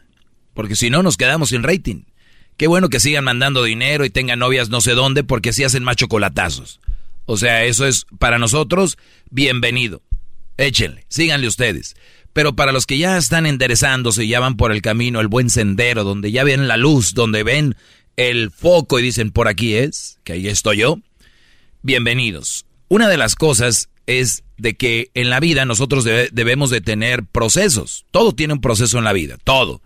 Porque 0.55 0.75
si 0.75 0.89
no, 0.89 1.03
nos 1.03 1.17
quedamos 1.17 1.49
sin 1.49 1.61
rating. 1.61 2.03
Qué 2.57 2.65
bueno 2.65 2.89
que 2.89 2.99
sigan 2.99 3.23
mandando 3.23 3.63
dinero 3.63 4.05
y 4.05 4.09
tengan 4.09 4.39
novias 4.39 4.69
no 4.69 4.81
sé 4.81 4.93
dónde, 4.93 5.23
porque 5.23 5.49
así 5.49 5.63
hacen 5.63 5.83
más 5.83 5.95
chocolatazos. 5.95 6.79
O 7.25 7.37
sea, 7.37 7.65
eso 7.65 7.85
es 7.85 8.07
para 8.17 8.39
nosotros 8.39 8.97
bienvenido. 9.29 10.01
Échenle, 10.57 11.05
síganle 11.07 11.47
ustedes. 11.47 11.95
Pero 12.33 12.55
para 12.55 12.71
los 12.71 12.85
que 12.85 12.97
ya 12.97 13.17
están 13.17 13.45
enderezándose 13.45 14.25
y 14.25 14.27
ya 14.27 14.39
van 14.39 14.57
por 14.57 14.71
el 14.71 14.81
camino, 14.81 15.19
el 15.21 15.27
buen 15.27 15.49
sendero, 15.49 16.03
donde 16.03 16.31
ya 16.31 16.43
ven 16.43 16.67
la 16.67 16.77
luz, 16.77 17.13
donde 17.13 17.43
ven 17.43 17.75
el 18.15 18.51
foco 18.51 18.99
y 18.99 19.03
dicen 19.03 19.31
por 19.31 19.47
aquí 19.47 19.75
es, 19.75 20.19
que 20.23 20.33
ahí 20.33 20.47
estoy 20.47 20.77
yo, 20.77 20.99
bienvenidos. 21.81 22.65
Una 22.89 23.07
de 23.07 23.17
las 23.17 23.35
cosas 23.35 23.89
es 24.07 24.43
de 24.57 24.75
que 24.75 25.11
en 25.13 25.29
la 25.29 25.39
vida 25.39 25.65
nosotros 25.65 26.03
debemos 26.03 26.69
de 26.69 26.81
tener 26.81 27.23
procesos. 27.25 28.05
Todo 28.11 28.33
tiene 28.33 28.53
un 28.53 28.61
proceso 28.61 28.97
en 28.97 29.03
la 29.03 29.13
vida, 29.13 29.37
todo, 29.43 29.81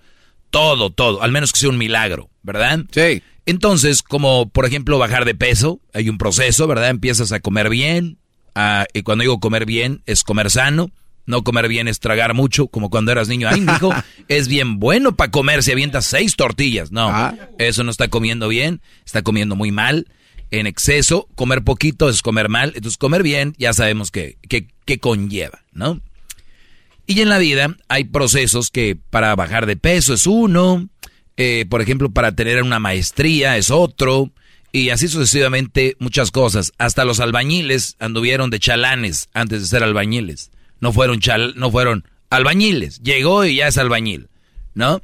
todo, 0.50 0.92
todo, 0.92 1.22
al 1.22 1.32
menos 1.32 1.52
que 1.52 1.60
sea 1.60 1.70
un 1.70 1.78
milagro, 1.78 2.30
¿verdad? 2.44 2.80
Sí. 2.92 3.22
Entonces, 3.46 4.04
como 4.04 4.50
por 4.50 4.66
ejemplo 4.66 4.98
bajar 4.98 5.26
de 5.26 5.36
peso, 5.36 5.82
hay 5.94 6.10
un 6.10 6.18
proceso, 6.18 6.68
¿verdad? 6.68 6.90
Empiezas 6.90 7.32
a 7.32 7.40
comer 7.40 7.70
bien, 7.70 8.18
y 8.94 9.02
cuando 9.04 9.24
digo 9.24 9.40
comer 9.40 9.66
bien 9.66 10.02
es 10.06 10.24
comer 10.24 10.52
sano, 10.52 10.92
no 11.26 11.44
comer 11.44 11.68
bien 11.68 11.88
es 11.88 12.00
tragar 12.00 12.34
mucho, 12.34 12.68
como 12.68 12.90
cuando 12.90 13.12
eras 13.12 13.28
niño. 13.28 13.48
Ay, 13.50 13.64
hijo, 13.64 13.92
es 14.28 14.48
bien 14.48 14.80
bueno 14.80 15.16
para 15.16 15.32
comer 15.32 15.64
si 15.64 15.72
avientas 15.72 16.06
seis 16.06 16.36
tortillas. 16.36 16.92
No, 16.92 17.10
ah. 17.10 17.36
eso 17.58 17.84
no 17.84 17.92
está 17.92 18.10
comiendo 18.10 18.48
bien, 18.48 18.82
está 19.06 19.22
comiendo 19.22 19.56
muy 19.56 19.72
mal 19.72 20.08
en 20.52 20.68
exceso, 20.68 21.28
comer 21.36 21.64
poquito 21.64 22.10
es 22.10 22.22
comer 22.22 22.50
mal, 22.50 22.74
entonces 22.76 22.98
comer 22.98 23.24
bien 23.24 23.56
ya 23.58 23.74
sabemos 23.74 24.12
que, 24.12 24.38
que, 24.48 25.00
conlleva, 25.00 25.64
¿no? 25.72 26.02
Y 27.08 27.22
en 27.22 27.30
la 27.30 27.38
vida 27.38 27.78
hay 27.88 28.04
procesos 28.04 28.70
que 28.70 28.98
para 29.10 29.34
bajar 29.36 29.66
de 29.66 29.78
peso 29.78 30.14
es 30.14 30.28
uno, 30.28 30.90
eh, 31.38 31.66
por 31.70 31.82
ejemplo, 31.82 32.12
para 32.12 32.34
tener 32.34 32.62
una 32.62 32.80
maestría 32.80 33.56
es 33.56 33.72
otro, 33.72 34.32
y 34.72 34.90
así 34.90 35.08
sucesivamente 35.08 35.96
muchas 36.00 36.32
cosas. 36.32 36.72
Hasta 36.78 37.06
los 37.06 37.20
albañiles 37.20 37.96
anduvieron 38.00 38.50
de 38.50 38.60
chalanes 38.60 39.30
antes 39.34 39.62
de 39.62 39.68
ser 39.68 39.84
albañiles. 39.84 40.52
No 40.80 40.94
fueron 40.94 41.20
no 41.56 41.72
fueron 41.72 42.08
albañiles. 42.30 43.02
Llegó 43.02 43.46
y 43.46 43.58
ya 43.58 43.68
es 43.68 43.78
albañil, 43.78 44.30
¿no? 44.74 45.02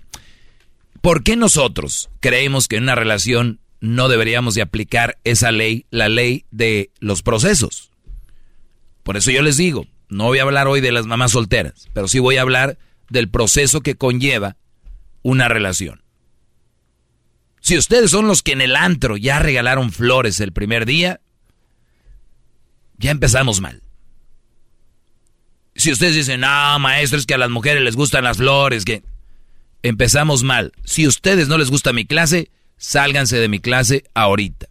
¿Por 1.02 1.24
qué 1.24 1.36
nosotros 1.36 2.10
creemos 2.20 2.68
que 2.68 2.78
en 2.78 2.84
una 2.84 2.96
relación 2.96 3.60
no 3.80 4.10
deberíamos 4.10 4.56
de 4.56 4.62
aplicar 4.62 5.18
esa 5.24 5.52
ley, 5.52 5.86
la 5.92 6.10
ley 6.10 6.46
de 6.52 6.92
los 7.00 7.22
procesos. 7.22 7.92
Por 9.04 9.18
eso 9.18 9.32
yo 9.32 9.42
les 9.42 9.58
digo, 9.58 9.86
no 10.10 10.26
voy 10.26 10.40
a 10.40 10.44
hablar 10.44 10.68
hoy 10.68 10.82
de 10.82 10.92
las 10.92 11.06
mamás 11.06 11.32
solteras, 11.32 11.90
pero 11.94 12.08
sí 12.08 12.20
voy 12.20 12.38
a 12.38 12.42
hablar 12.42 12.78
del 13.10 13.30
proceso 13.30 13.82
que 13.82 13.96
conlleva 13.96 14.58
una 15.22 15.48
relación. 15.48 16.02
Si 17.68 17.78
ustedes 17.78 18.12
son 18.12 18.30
los 18.30 18.44
que 18.44 18.54
en 18.54 18.62
el 18.62 18.78
antro 18.78 19.18
ya 19.18 19.40
regalaron 19.40 19.92
flores 19.92 20.40
el 20.40 20.54
primer 20.54 20.86
día, 20.86 21.20
ya 22.98 23.12
empezamos 23.12 23.60
mal. 23.60 23.84
Si 25.76 25.92
ustedes 25.92 26.16
dicen, 26.16 26.40
no, 26.40 26.80
maestro, 26.80 27.20
es 27.20 27.26
que 27.26 27.34
a 27.34 27.38
las 27.38 27.50
mujeres 27.50 27.84
les 27.84 27.98
gustan 27.98 28.24
las 28.24 28.38
flores, 28.38 28.86
que 28.86 29.04
empezamos 29.84 30.44
mal. 30.44 30.72
Si 30.86 31.08
ustedes 31.08 31.50
no 31.50 31.58
les 31.58 31.70
gusta 31.70 31.92
mi 31.92 32.06
clase, 32.06 32.52
sálganse 32.78 33.36
de 33.36 33.50
mi 33.50 33.60
clase 33.60 34.06
ahorita. 34.14 34.70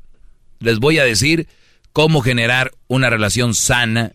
Les 0.60 0.78
voy 0.78 0.98
a 0.98 1.05
decir 1.05 1.48
cómo 1.93 2.23
generar 2.23 2.73
una 2.86 3.10
relación 3.10 3.55
sana, 3.55 4.12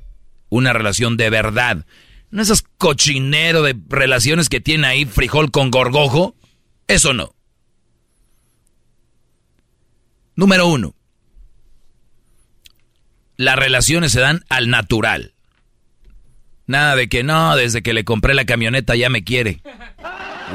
una 0.49 0.73
relación 0.73 1.17
de 1.17 1.29
verdad. 1.29 1.85
No 2.31 2.41
esas 2.41 2.63
cochinero 2.79 3.61
de 3.61 3.75
relaciones 3.89 4.49
que 4.49 4.59
tiene 4.59 4.87
ahí 4.87 5.05
frijol 5.05 5.51
con 5.51 5.69
gorgojo. 5.69 6.35
Eso 6.87 7.13
no. 7.13 7.35
Número 10.41 10.65
uno. 10.65 10.95
Las 13.37 13.57
relaciones 13.57 14.11
se 14.11 14.21
dan 14.21 14.43
al 14.49 14.71
natural. 14.71 15.35
Nada 16.65 16.95
de 16.95 17.09
que 17.09 17.21
no, 17.21 17.55
desde 17.55 17.83
que 17.83 17.93
le 17.93 18.03
compré 18.03 18.33
la 18.33 18.45
camioneta 18.45 18.95
ya 18.95 19.11
me 19.11 19.23
quiere. 19.23 19.61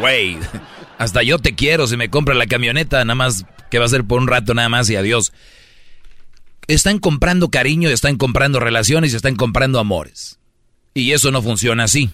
Güey. 0.01 0.39
Hasta 0.99 1.23
yo 1.23 1.39
te 1.39 1.55
quiero 1.55 1.87
si 1.87 1.97
me 1.97 2.11
compra 2.11 2.35
la 2.35 2.49
camioneta, 2.49 3.05
nada 3.05 3.15
más 3.15 3.47
que 3.71 3.79
va 3.79 3.85
a 3.85 3.89
ser 3.89 4.03
por 4.03 4.21
un 4.21 4.27
rato 4.27 4.55
nada 4.55 4.69
más 4.69 4.91
y 4.91 4.97
adiós. 4.97 5.33
Están 6.67 6.99
comprando 6.99 7.49
cariño, 7.49 7.89
están 7.89 8.17
comprando 8.17 8.59
relaciones 8.59 9.15
están 9.15 9.37
comprando 9.37 9.79
amores. 9.79 10.41
Y 10.95 11.13
eso 11.13 11.31
no 11.31 11.43
funciona 11.43 11.85
así. 11.85 12.11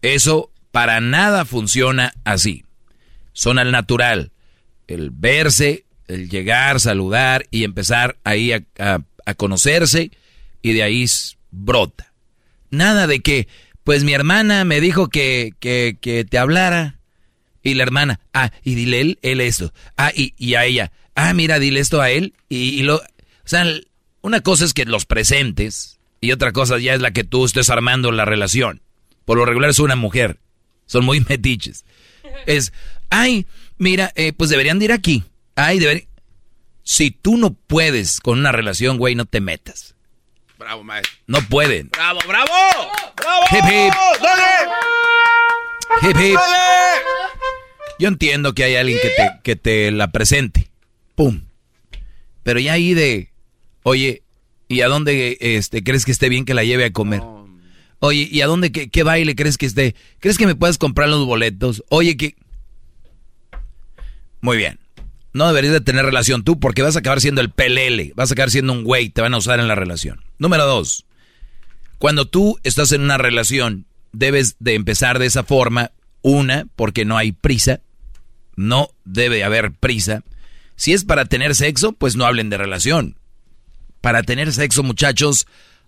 Eso 0.00 0.50
para 0.70 1.02
nada 1.02 1.44
funciona 1.44 2.14
así. 2.24 2.64
Son 3.34 3.58
al 3.58 3.72
natural. 3.72 4.32
El 4.86 5.10
verse, 5.10 5.83
el 6.08 6.28
llegar, 6.28 6.80
saludar 6.80 7.46
y 7.50 7.64
empezar 7.64 8.16
ahí 8.24 8.52
a, 8.52 8.62
conocerse 9.36 10.10
y 10.62 10.72
de 10.72 10.82
ahí 10.82 11.06
brota. 11.50 12.12
Nada 12.70 13.06
de 13.06 13.20
que, 13.20 13.48
pues 13.84 14.04
mi 14.04 14.12
hermana 14.12 14.64
me 14.64 14.80
dijo 14.80 15.08
que, 15.08 15.52
que, 15.60 15.96
que 16.00 16.24
te 16.24 16.38
hablara 16.38 16.98
y 17.62 17.74
la 17.74 17.82
hermana, 17.82 18.20
ah, 18.34 18.50
y 18.62 18.74
dile 18.74 19.00
él, 19.00 19.18
él 19.22 19.40
esto. 19.40 19.72
Ah, 19.96 20.12
y, 20.14 20.34
y 20.36 20.54
a 20.54 20.66
ella, 20.66 20.92
ah, 21.14 21.32
mira, 21.32 21.58
dile 21.58 21.80
esto 21.80 22.00
a 22.00 22.10
él. 22.10 22.34
Y, 22.48 22.82
lo. 22.82 22.96
O 22.96 23.02
sea, 23.44 23.64
una 24.20 24.40
cosa 24.42 24.64
es 24.64 24.74
que 24.74 24.84
los 24.84 25.06
presentes 25.06 25.98
y 26.20 26.32
otra 26.32 26.52
cosa 26.52 26.78
ya 26.78 26.94
es 26.94 27.00
la 27.00 27.12
que 27.12 27.24
tú 27.24 27.44
estés 27.44 27.70
armando 27.70 28.12
la 28.12 28.24
relación. 28.24 28.82
Por 29.24 29.38
lo 29.38 29.46
regular 29.46 29.70
es 29.70 29.78
una 29.78 29.96
mujer. 29.96 30.38
Son 30.86 31.04
muy 31.04 31.20
metiches. 31.28 31.84
Es, 32.46 32.72
ay, 33.10 33.46
mira, 33.78 34.12
eh, 34.14 34.32
pues 34.32 34.50
deberían 34.50 34.78
de 34.78 34.86
ir 34.86 34.92
aquí. 34.92 35.24
Ay, 35.56 35.78
deberían. 35.78 36.08
Si 36.82 37.10
tú 37.10 37.36
no 37.36 37.54
puedes 37.54 38.20
con 38.20 38.38
una 38.38 38.52
relación, 38.52 38.98
güey, 38.98 39.14
no 39.14 39.24
te 39.24 39.40
metas. 39.40 39.94
Bravo, 40.58 40.84
maestro. 40.84 41.12
No 41.26 41.40
pueden. 41.48 41.88
Bravo, 41.90 42.20
bravo. 42.26 42.52
Bravo. 43.16 43.44
Hip 43.50 43.64
hip. 43.64 43.94
Hip 46.02 46.16
hip. 46.20 46.38
Yo 47.98 48.08
entiendo 48.08 48.54
que 48.54 48.64
hay 48.64 48.76
alguien 48.76 48.98
que 49.00 49.08
te, 49.08 49.30
que 49.42 49.56
te 49.56 49.90
la 49.90 50.10
presente. 50.10 50.70
¡Pum! 51.14 51.42
Pero 52.42 52.60
ya 52.60 52.74
ahí 52.74 52.92
de, 52.92 53.30
oye, 53.82 54.22
¿y 54.68 54.82
a 54.82 54.88
dónde 54.88 55.38
este, 55.40 55.82
crees 55.82 56.04
que 56.04 56.12
esté 56.12 56.28
bien 56.28 56.44
que 56.44 56.54
la 56.54 56.64
lleve 56.64 56.84
a 56.84 56.92
comer? 56.92 57.22
Oye, 58.00 58.28
¿y 58.30 58.42
a 58.42 58.46
dónde, 58.46 58.72
qué, 58.72 58.90
qué 58.90 59.02
baile 59.02 59.34
crees 59.34 59.56
que 59.56 59.66
esté? 59.66 59.94
¿Crees 60.18 60.36
que 60.36 60.46
me 60.46 60.54
puedes 60.54 60.76
comprar 60.76 61.08
los 61.08 61.24
boletos? 61.24 61.82
Oye, 61.88 62.16
que... 62.16 62.36
Muy 64.40 64.58
bien. 64.58 64.78
No 65.34 65.48
deberías 65.48 65.72
de 65.74 65.80
tener 65.80 66.06
relación 66.06 66.44
tú 66.44 66.58
porque 66.58 66.82
vas 66.82 66.96
a 66.96 67.00
acabar 67.00 67.20
siendo 67.20 67.40
el 67.40 67.50
pelele, 67.50 68.12
vas 68.14 68.30
a 68.30 68.34
acabar 68.34 68.50
siendo 68.50 68.72
un 68.72 68.84
güey, 68.84 69.10
te 69.10 69.20
van 69.20 69.34
a 69.34 69.38
usar 69.38 69.60
en 69.60 69.68
la 69.68 69.74
relación. 69.74 70.22
Número 70.38 70.64
dos, 70.64 71.04
cuando 71.98 72.26
tú 72.26 72.58
estás 72.62 72.92
en 72.92 73.02
una 73.02 73.18
relación, 73.18 73.84
debes 74.12 74.56
de 74.60 74.74
empezar 74.74 75.18
de 75.18 75.26
esa 75.26 75.42
forma 75.42 75.90
una, 76.22 76.66
porque 76.76 77.04
no 77.04 77.18
hay 77.18 77.32
prisa. 77.32 77.80
No 78.56 78.90
debe 79.04 79.44
haber 79.44 79.72
prisa. 79.72 80.22
Si 80.76 80.92
es 80.92 81.04
para 81.04 81.24
tener 81.26 81.54
sexo, 81.54 81.92
pues 81.92 82.14
no 82.14 82.24
hablen 82.24 82.48
de 82.48 82.56
relación. 82.56 83.16
Para 84.00 84.22
tener 84.22 84.52
sexo, 84.52 84.82
muchachos, 84.82 85.46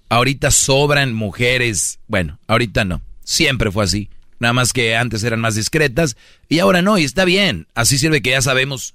ahorita 0.09 0.51
sobran 0.51 1.15
mujeres. 1.15 2.01
Bueno, 2.09 2.39
ahorita 2.49 2.85
no. 2.85 3.01
Siempre 3.23 3.71
fue 3.71 3.85
así. 3.85 4.11
Nada 4.39 4.53
más 4.53 4.73
que 4.73 4.97
antes 4.97 5.23
eran 5.23 5.41
más 5.41 5.55
discretas 5.55 6.17
y 6.49 6.59
ahora 6.59 6.83
no, 6.83 6.99
y 6.99 7.05
está 7.05 7.25
bien. 7.25 7.69
Así 7.75 7.97
sirve 7.97 8.23
que 8.23 8.31
ya 8.31 8.43
sabemos 8.43 8.95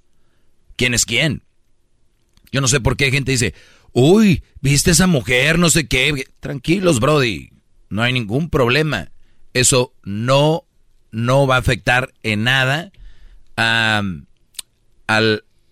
quién 0.76 0.94
es 0.94 1.06
quién. 1.06 1.44
Yo 2.52 2.62
no 2.62 2.68
sé 2.68 2.80
por 2.80 2.98
qué 2.98 3.12
gente 3.12 3.32
dice, 3.32 3.54
uy, 3.94 4.44
viste 4.62 4.92
esa 4.92 5.08
mujer, 5.08 5.58
no 5.58 5.70
sé 5.70 5.88
qué. 5.88 6.26
Tranquilos, 6.40 7.00
Brody. 7.00 7.52
No 7.90 8.02
hay 8.02 8.14
ningún 8.14 8.50
problema. 8.50 9.12
Eso 9.54 9.94
no 10.04 10.66
no 11.12 11.46
va 11.46 11.56
a 11.56 11.60
afectar 11.60 12.14
en 12.24 12.46
nada 12.46 12.92
al, 13.58 14.26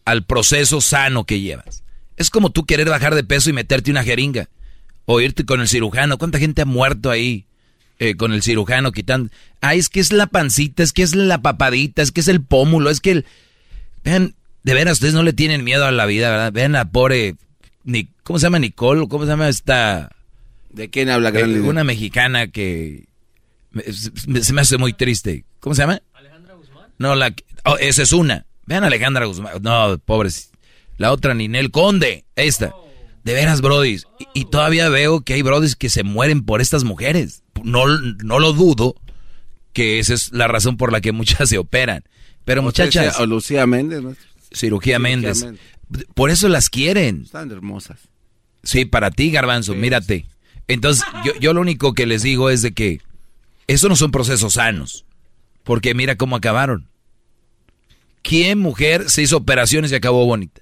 al 0.05 0.25
proceso 0.25 0.81
sano 0.81 1.25
que 1.25 1.39
llevas. 1.39 1.83
Es 2.17 2.29
como 2.29 2.51
tú 2.51 2.65
querer 2.65 2.89
bajar 2.89 3.15
de 3.15 3.23
peso 3.23 3.49
y 3.49 3.53
meterte 3.53 3.91
una 3.91 4.03
jeringa. 4.03 4.49
O 5.05 5.21
irte 5.21 5.45
con 5.45 5.61
el 5.61 5.67
cirujano. 5.67 6.17
¿Cuánta 6.17 6.37
gente 6.37 6.61
ha 6.61 6.65
muerto 6.65 7.09
ahí 7.09 7.47
eh, 7.97 8.15
con 8.15 8.31
el 8.31 8.43
cirujano 8.43 8.91
quitando? 8.91 9.31
Ay, 9.61 9.79
es 9.79 9.89
que 9.89 9.99
es 9.99 10.11
la 10.11 10.27
pancita, 10.27 10.83
es 10.83 10.93
que 10.93 11.01
es 11.01 11.15
la 11.15 11.41
papadita, 11.41 12.01
es 12.01 12.11
que 12.11 12.21
es 12.21 12.27
el 12.27 12.43
pómulo, 12.43 12.89
es 12.89 12.99
que 12.99 13.11
el... 13.11 13.25
Vean, 14.03 14.35
de 14.63 14.73
veras, 14.73 14.93
ustedes 14.93 15.13
no 15.13 15.23
le 15.23 15.33
tienen 15.33 15.63
miedo 15.63 15.85
a 15.85 15.91
la 15.91 16.05
vida, 16.05 16.29
¿verdad? 16.29 16.51
Vean 16.51 16.75
a 16.75 16.91
pobre... 16.91 17.35
Ni, 17.83 18.09
¿Cómo 18.23 18.39
se 18.39 18.45
llama 18.45 18.59
Nicole? 18.59 19.07
¿Cómo 19.07 19.25
se 19.25 19.31
llama 19.31 19.49
esta...? 19.49 20.11
¿De 20.69 20.89
quién 20.89 21.09
habla, 21.09 21.31
gran 21.31 21.61
Una 21.61 21.83
mexicana 21.83 22.47
que 22.47 23.09
se 24.41 24.53
me 24.53 24.61
hace 24.61 24.77
muy 24.77 24.93
triste. 24.93 25.45
¿Cómo 25.59 25.75
se 25.75 25.81
llama? 25.81 26.01
Alejandra 26.13 26.53
Guzmán. 26.55 26.91
No, 26.97 27.15
la, 27.15 27.33
oh, 27.65 27.77
esa 27.77 28.03
es 28.03 28.13
una. 28.13 28.45
Vean 28.65 28.83
a 28.83 28.87
Alejandra 28.87 29.25
Guzmán. 29.25 29.61
No, 29.61 29.97
pobres. 30.05 30.51
La 30.97 31.11
otra, 31.11 31.33
Ninel 31.33 31.71
Conde. 31.71 32.25
Esta. 32.35 32.73
De 33.23 33.33
veras, 33.33 33.61
brodis. 33.61 34.07
Y, 34.33 34.45
todavía 34.45 34.89
veo 34.89 35.21
que 35.21 35.33
hay 35.33 35.41
brodis 35.41 35.75
que 35.75 35.89
se 35.89 36.03
mueren 36.03 36.45
por 36.45 36.61
estas 36.61 36.83
mujeres. 36.83 37.43
No, 37.63 37.87
no 37.87 38.39
lo 38.39 38.53
dudo 38.53 38.95
que 39.73 39.99
esa 39.99 40.13
es 40.13 40.31
la 40.31 40.47
razón 40.47 40.77
por 40.77 40.91
la 40.91 41.01
que 41.01 41.11
muchas 41.11 41.49
se 41.49 41.57
operan. 41.57 42.03
Pero 42.45 42.63
muchachas... 42.63 43.19
O 43.19 43.25
Lucía 43.25 43.67
Méndez, 43.67 44.01
¿no? 44.01 44.15
Cirugía, 44.51 44.99
Méndez. 44.99 45.45
Por 46.13 46.29
eso 46.29 46.49
las 46.49 46.69
quieren. 46.69 47.23
Están 47.23 47.51
hermosas. 47.51 47.99
Sí, 48.63 48.85
para 48.85 49.11
ti, 49.11 49.31
Garbanzo, 49.31 49.73
mírate. 49.75 50.25
Entonces, 50.67 51.03
yo, 51.25 51.33
yo 51.39 51.53
lo 51.53 51.61
único 51.61 51.93
que 51.93 52.05
les 52.05 52.21
digo 52.21 52.49
es 52.49 52.61
de 52.61 52.73
que 52.73 53.01
eso 53.67 53.89
no 53.89 53.95
son 53.95 54.11
procesos 54.11 54.53
sanos. 54.53 55.05
Porque 55.63 55.93
mira 55.93 56.15
cómo 56.15 56.35
acabaron. 56.35 56.89
¿Quién 58.21 58.59
mujer 58.59 59.09
se 59.09 59.21
hizo 59.21 59.37
operaciones 59.37 59.91
y 59.91 59.95
acabó 59.95 60.25
bonita? 60.25 60.61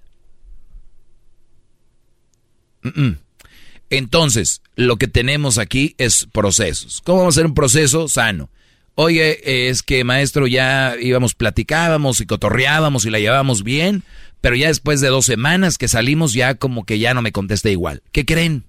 Entonces, 3.90 4.62
lo 4.76 4.98
que 4.98 5.08
tenemos 5.08 5.58
aquí 5.58 5.96
es 5.98 6.28
procesos. 6.32 7.02
¿Cómo 7.04 7.20
vamos 7.20 7.36
a 7.36 7.40
hacer 7.40 7.46
un 7.46 7.54
proceso 7.54 8.08
sano? 8.08 8.50
Oye, 9.00 9.70
es 9.70 9.84
que 9.84 10.04
maestro, 10.04 10.48
ya 10.48 10.96
íbamos, 11.00 11.36
platicábamos 11.36 12.20
y 12.20 12.26
cotorreábamos 12.26 13.06
y 13.06 13.12
la 13.12 13.20
llevábamos 13.20 13.62
bien, 13.62 14.02
pero 14.42 14.56
ya 14.56 14.70
después 14.70 15.02
de 15.02 15.10
dos 15.10 15.24
semanas 15.24 15.78
que 15.78 15.88
salimos 15.88 16.34
ya 16.34 16.56
como 16.56 16.84
que 16.84 16.98
ya 16.98 17.14
no 17.14 17.22
me 17.22 17.32
contesté 17.32 17.72
igual. 17.72 18.02
¿Qué 18.12 18.26
creen? 18.26 18.66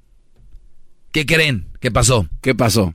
¿Qué 1.12 1.24
creen? 1.24 1.68
¿Qué 1.80 1.90
pasó? 1.90 2.28
¿Qué 2.42 2.54
pasó? 2.54 2.94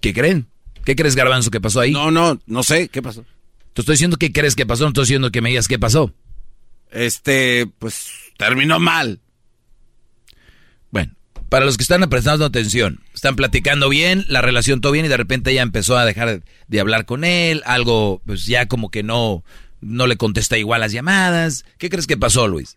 ¿Qué 0.00 0.12
creen? 0.12 0.48
¿Qué 0.84 0.96
crees, 0.96 1.14
Garbanzo, 1.14 1.52
que 1.52 1.60
pasó 1.60 1.78
ahí? 1.78 1.92
No, 1.92 2.10
no, 2.10 2.40
no 2.44 2.64
sé, 2.64 2.88
¿qué 2.88 3.02
pasó? 3.02 3.24
Te 3.72 3.82
estoy 3.82 3.92
diciendo 3.92 4.16
qué 4.16 4.32
crees 4.32 4.56
que 4.56 4.66
pasó, 4.66 4.82
no 4.82 4.88
estoy 4.88 5.04
diciendo 5.04 5.30
que 5.30 5.42
me 5.42 5.50
digas 5.50 5.68
qué 5.68 5.78
pasó. 5.78 6.12
Este, 6.90 7.68
pues 7.78 8.10
terminó 8.36 8.80
mal. 8.80 9.20
Bueno, 10.90 11.12
para 11.50 11.66
los 11.66 11.76
que 11.76 11.84
están 11.84 12.00
prestando 12.10 12.44
atención, 12.44 12.98
están 13.14 13.36
platicando 13.36 13.88
bien, 13.88 14.24
la 14.28 14.42
relación 14.42 14.80
todo 14.80 14.92
bien 14.92 15.06
y 15.06 15.08
de 15.08 15.16
repente 15.16 15.52
ella 15.52 15.62
empezó 15.62 15.96
a 15.96 16.04
dejar 16.04 16.42
de 16.66 16.80
hablar 16.80 17.06
con 17.06 17.24
él, 17.24 17.62
algo 17.64 18.20
pues 18.26 18.46
ya 18.46 18.66
como 18.66 18.90
que 18.90 19.02
no 19.02 19.44
no 19.80 20.06
le 20.06 20.16
contesta 20.16 20.58
igual 20.58 20.80
las 20.80 20.92
llamadas. 20.92 21.64
¿Qué 21.78 21.90
crees 21.90 22.06
que 22.06 22.16
pasó, 22.16 22.48
Luis? 22.48 22.76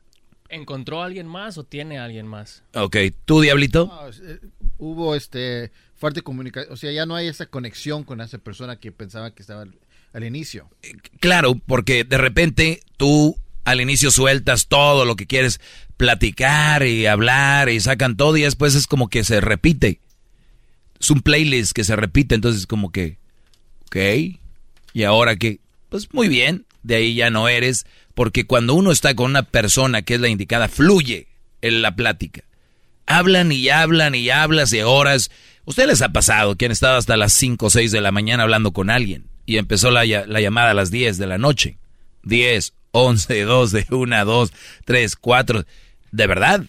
¿Encontró 0.50 1.02
a 1.02 1.06
alguien 1.06 1.28
más 1.28 1.58
o 1.58 1.64
tiene 1.64 2.00
a 2.00 2.06
alguien 2.06 2.28
más? 2.28 2.64
Ok, 2.74 2.98
¿tú, 3.26 3.42
Diablito? 3.42 3.92
Eh, 4.24 4.40
hubo 4.78 5.16
este 5.16 5.72
fuerte 5.96 6.22
comunicación, 6.22 6.72
o 6.72 6.78
sea, 6.78 6.92
ya 6.92 7.06
no 7.06 7.16
hay 7.16 7.28
esa 7.28 7.48
conexión 7.48 8.04
con 8.04 8.22
esa 8.22 8.38
persona 8.38 8.78
que 8.78 8.92
pensaba 8.92 9.32
que 9.32 9.42
estaba 9.42 9.66
al, 10.14 10.24
inicio. 10.24 10.70
Eh, 10.84 10.94
claro, 11.20 11.56
porque 11.66 12.04
de 12.04 12.18
repente 12.18 12.82
tú 12.98 13.38
al 13.66 13.82
inicio 13.82 14.12
sueltas 14.12 14.68
todo 14.68 15.04
lo 15.06 15.16
que 15.16 15.28
quieres 15.28 15.60
platicar 15.98 16.84
y 16.84 17.06
hablar 17.08 17.70
y 17.70 17.80
sacan 17.80 18.16
todo 18.16 18.38
y 18.38 18.44
después 18.44 18.76
es 18.76 18.88
como 18.88 19.10
que 19.10 19.24
se 19.24 19.42
repite. 19.42 20.00
Es 21.00 21.12
un 21.12 21.22
playlist 21.22 21.74
que 21.74 21.84
se 21.84 21.96
repite, 21.96 22.36
entonces 22.36 22.68
como 22.68 22.92
que, 22.92 23.18
ok, 23.86 23.98
¿y 24.94 25.04
ahora 25.04 25.36
qué? 25.36 25.60
Pues 25.90 26.14
muy 26.14 26.28
bien, 26.28 26.66
de 26.84 26.96
ahí 26.96 27.16
ya 27.16 27.30
no 27.30 27.48
eres, 27.48 27.86
porque 28.16 28.46
cuando 28.46 28.74
uno 28.74 28.92
está 28.92 29.16
con 29.16 29.32
una 29.32 29.44
persona 29.44 30.02
que 30.02 30.16
es 30.16 30.22
la 30.22 30.30
indicada, 30.30 30.68
fluye 30.68 31.28
en 31.62 31.82
la 31.82 31.96
plática. 31.96 32.44
Hablan 33.06 33.52
y 33.52 33.70
hablan 33.70 34.16
y 34.16 34.30
hablas 34.30 34.70
de 34.72 34.84
horas. 34.84 35.32
¿Ustedes 35.66 35.90
les 35.90 36.02
ha 36.02 36.10
pasado 36.10 36.56
que 36.56 36.66
han 36.66 36.72
estado 36.72 36.98
hasta 36.98 37.16
las 37.16 37.34
5 37.34 37.66
o 37.66 37.70
6 37.70 37.92
de 37.92 38.02
la 38.02 38.12
mañana 38.12 38.44
hablando 38.44 38.74
con 38.74 38.90
alguien 38.90 39.26
y 39.46 39.58
empezó 39.58 39.92
la, 39.92 40.06
la 40.06 40.42
llamada 40.42 40.72
a 40.72 40.74
las 40.74 40.92
10 40.92 41.18
de 41.18 41.28
la 41.28 41.38
noche? 41.38 41.78
10, 42.24 42.74
11, 42.92 43.42
12, 43.44 43.88
1, 43.92 44.26
2, 44.26 44.52
3, 44.86 45.16
4. 45.16 45.66
¿De 46.12 46.28
verdad? 46.28 46.64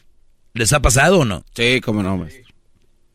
¿Les 0.54 0.72
ha 0.72 0.80
pasado 0.80 1.20
o 1.20 1.24
no? 1.24 1.44
Sí, 1.54 1.80
cómo 1.80 2.02
no, 2.02 2.16
maestro. 2.16 2.47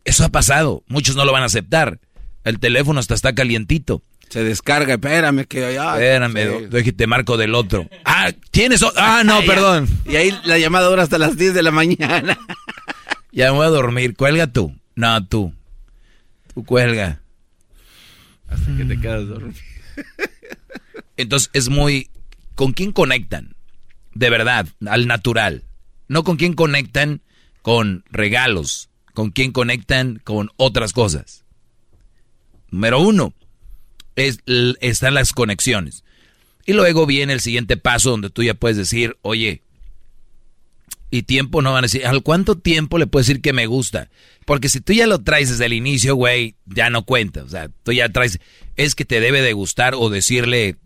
Eso 0.06 0.26
ha 0.26 0.30
pasado. 0.30 0.84
Muchos 0.88 1.16
no 1.16 1.26
lo 1.26 1.32
van 1.32 1.44
a 1.44 1.48
aceptar. 1.48 2.00
El 2.44 2.60
teléfono 2.60 3.00
hasta 3.00 3.14
está 3.14 3.34
calientito. 3.34 4.04
Se 4.30 4.44
descarga, 4.44 4.96
espérame 4.96 5.46
que 5.46 5.74
ya. 5.74 5.94
Espérame, 5.94 6.70
te 6.70 7.08
marco 7.08 7.38
del 7.38 7.54
otro. 7.54 7.88
Ah, 8.04 8.32
¿tienes 8.52 8.84
Ah, 8.96 9.22
no, 9.24 9.42
perdón. 9.46 9.88
Y 10.06 10.16
ahí 10.16 10.38
la 10.46 10.58
llamada 10.58 10.90
dura 10.90 11.04
hasta 11.04 11.18
las 11.18 11.38
10 11.38 11.54
de 11.54 11.64
la 11.64 11.72
mañana. 11.72 12.38
ya 13.32 13.52
me 13.52 13.58
voy 13.58 13.68
a 13.68 13.70
dormir. 13.70 14.16
Cuelga 14.16 14.48
tú. 14.48 14.76
No, 14.96 15.26
tú. 15.28 15.54
Tú 16.54 16.66
cuelga. 16.66 17.22
Hasta 18.48 18.76
que 18.76 18.86
te 18.86 19.00
quedas 19.00 19.28
dormido. 19.28 19.60
Entonces 21.18 21.50
es 21.54 21.70
muy... 21.70 22.10
¿Con 22.56 22.74
quién 22.74 22.92
conectan? 22.92 23.56
De 24.14 24.30
verdad, 24.30 24.68
al 24.86 25.08
natural. 25.08 25.64
No 26.08 26.24
con 26.24 26.38
quién 26.38 26.54
conectan 26.54 27.22
con 27.62 28.04
regalos. 28.12 28.90
Con 29.14 29.32
quién 29.32 29.52
conectan 29.52 30.20
con 30.24 30.50
otras 30.58 30.94
cosas. 30.94 31.44
Número 32.72 33.00
uno, 33.00 33.34
es, 34.16 34.40
están 34.82 35.14
las 35.14 35.34
conexiones. 35.34 36.04
Y 36.66 36.74
luego 36.74 37.06
viene 37.06 37.34
el 37.34 37.42
siguiente 37.42 37.78
paso 37.78 38.12
donde 38.12 38.30
tú 38.30 38.44
ya 38.44 38.54
puedes 38.54 38.78
decir, 38.78 39.18
oye, 39.22 39.62
y 41.12 41.24
tiempo 41.24 41.62
no 41.62 41.74
van 41.74 41.84
a 41.84 41.88
decir, 41.88 42.08
¿al 42.08 42.24
cuánto 42.24 42.58
tiempo 42.58 42.98
le 42.98 43.06
puedes 43.06 43.28
decir 43.28 43.42
que 43.42 43.54
me 43.54 43.68
gusta? 43.68 44.10
Porque 44.46 44.70
si 44.70 44.82
tú 44.82 44.94
ya 44.94 45.06
lo 45.06 45.20
traes 45.20 45.50
desde 45.50 45.66
el 45.66 45.74
inicio, 45.74 46.16
güey, 46.16 46.56
ya 46.66 46.90
no 46.90 47.06
cuenta. 47.06 47.44
O 47.44 47.50
sea, 47.50 47.70
tú 47.84 47.92
ya 47.92 48.10
traes, 48.10 48.40
es 48.78 48.96
que 48.96 49.06
te 49.06 49.20
debe 49.20 49.42
de 49.42 49.54
gustar 49.54 49.94
o 49.94 50.10
decirle, 50.10 50.78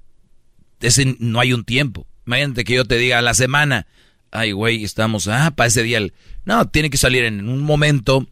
ese 0.82 1.16
no 1.20 1.40
hay 1.40 1.54
un 1.54 1.64
tiempo. 1.64 2.06
Imagínate 2.26 2.66
que 2.66 2.74
yo 2.74 2.84
te 2.84 2.98
diga 2.98 3.20
a 3.20 3.22
la 3.22 3.34
semana, 3.34 3.88
ay, 4.32 4.52
güey, 4.52 4.84
estamos, 4.84 5.28
ah, 5.28 5.52
para 5.56 5.68
ese 5.68 5.84
día. 5.84 6.00
No, 6.46 6.68
tiene 6.68 6.90
que 6.90 6.98
salir 6.98 7.24
en 7.24 7.48
un 7.50 7.62
momento, 7.62 8.28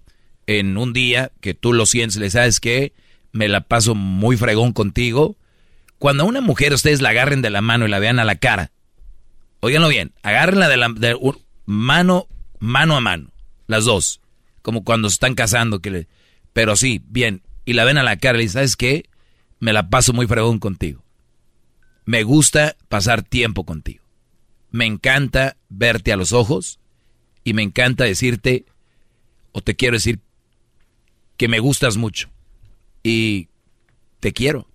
en 0.47 0.77
un 0.77 0.93
día, 0.93 1.31
que 1.41 1.53
tú 1.53 1.73
lo 1.73 1.85
sientes, 1.85 2.17
le 2.17 2.29
sabes 2.29 2.59
que 2.59 2.93
me 3.31 3.47
la 3.47 3.61
paso 3.61 3.95
muy 3.95 4.37
fregón 4.37 4.73
contigo. 4.73 5.37
Cuando 5.97 6.23
a 6.23 6.27
una 6.27 6.41
mujer 6.41 6.73
ustedes 6.73 7.01
la 7.01 7.09
agarren 7.09 7.41
de 7.41 7.49
la 7.49 7.61
mano 7.61 7.85
y 7.85 7.89
la 7.89 7.99
vean 7.99 8.19
a 8.19 8.25
la 8.25 8.35
cara, 8.35 8.71
oiganlo 9.59 9.87
bien, 9.87 10.13
agárrenla 10.23 10.69
de 10.69 10.77
la 10.77 10.93
mano, 11.65 12.27
mano 12.59 12.95
a 12.95 13.01
mano, 13.01 13.31
las 13.67 13.85
dos, 13.85 14.21
como 14.61 14.83
cuando 14.83 15.09
se 15.09 15.15
están 15.15 15.35
casando, 15.35 15.79
que 15.79 15.91
le, 15.91 16.07
pero 16.53 16.75
sí, 16.75 17.01
bien, 17.07 17.41
y 17.65 17.73
la 17.73 17.83
ven 17.83 17.97
a 17.97 18.03
la 18.03 18.17
cara 18.17 18.37
y 18.39 18.43
le 18.43 18.49
¿sabes 18.49 18.75
qué? 18.75 19.09
Me 19.59 19.73
la 19.73 19.89
paso 19.89 20.13
muy 20.13 20.27
fregón 20.27 20.59
contigo. 20.59 21.03
Me 22.05 22.23
gusta 22.23 22.77
pasar 22.87 23.23
tiempo 23.23 23.65
contigo. 23.65 24.04
Me 24.75 24.85
encanta 24.85 25.55
verte 25.69 26.11
a 26.11 26.17
los 26.17 26.33
ojos 26.33 26.81
y 27.45 27.53
me 27.53 27.61
encanta 27.61 28.03
decirte, 28.03 28.65
o 29.53 29.61
te 29.61 29.77
quiero 29.77 29.95
decir, 29.95 30.19
que 31.37 31.47
me 31.47 31.59
gustas 31.59 31.95
mucho 31.95 32.29
y 33.01 33.47
te 34.19 34.33
quiero. 34.33 34.67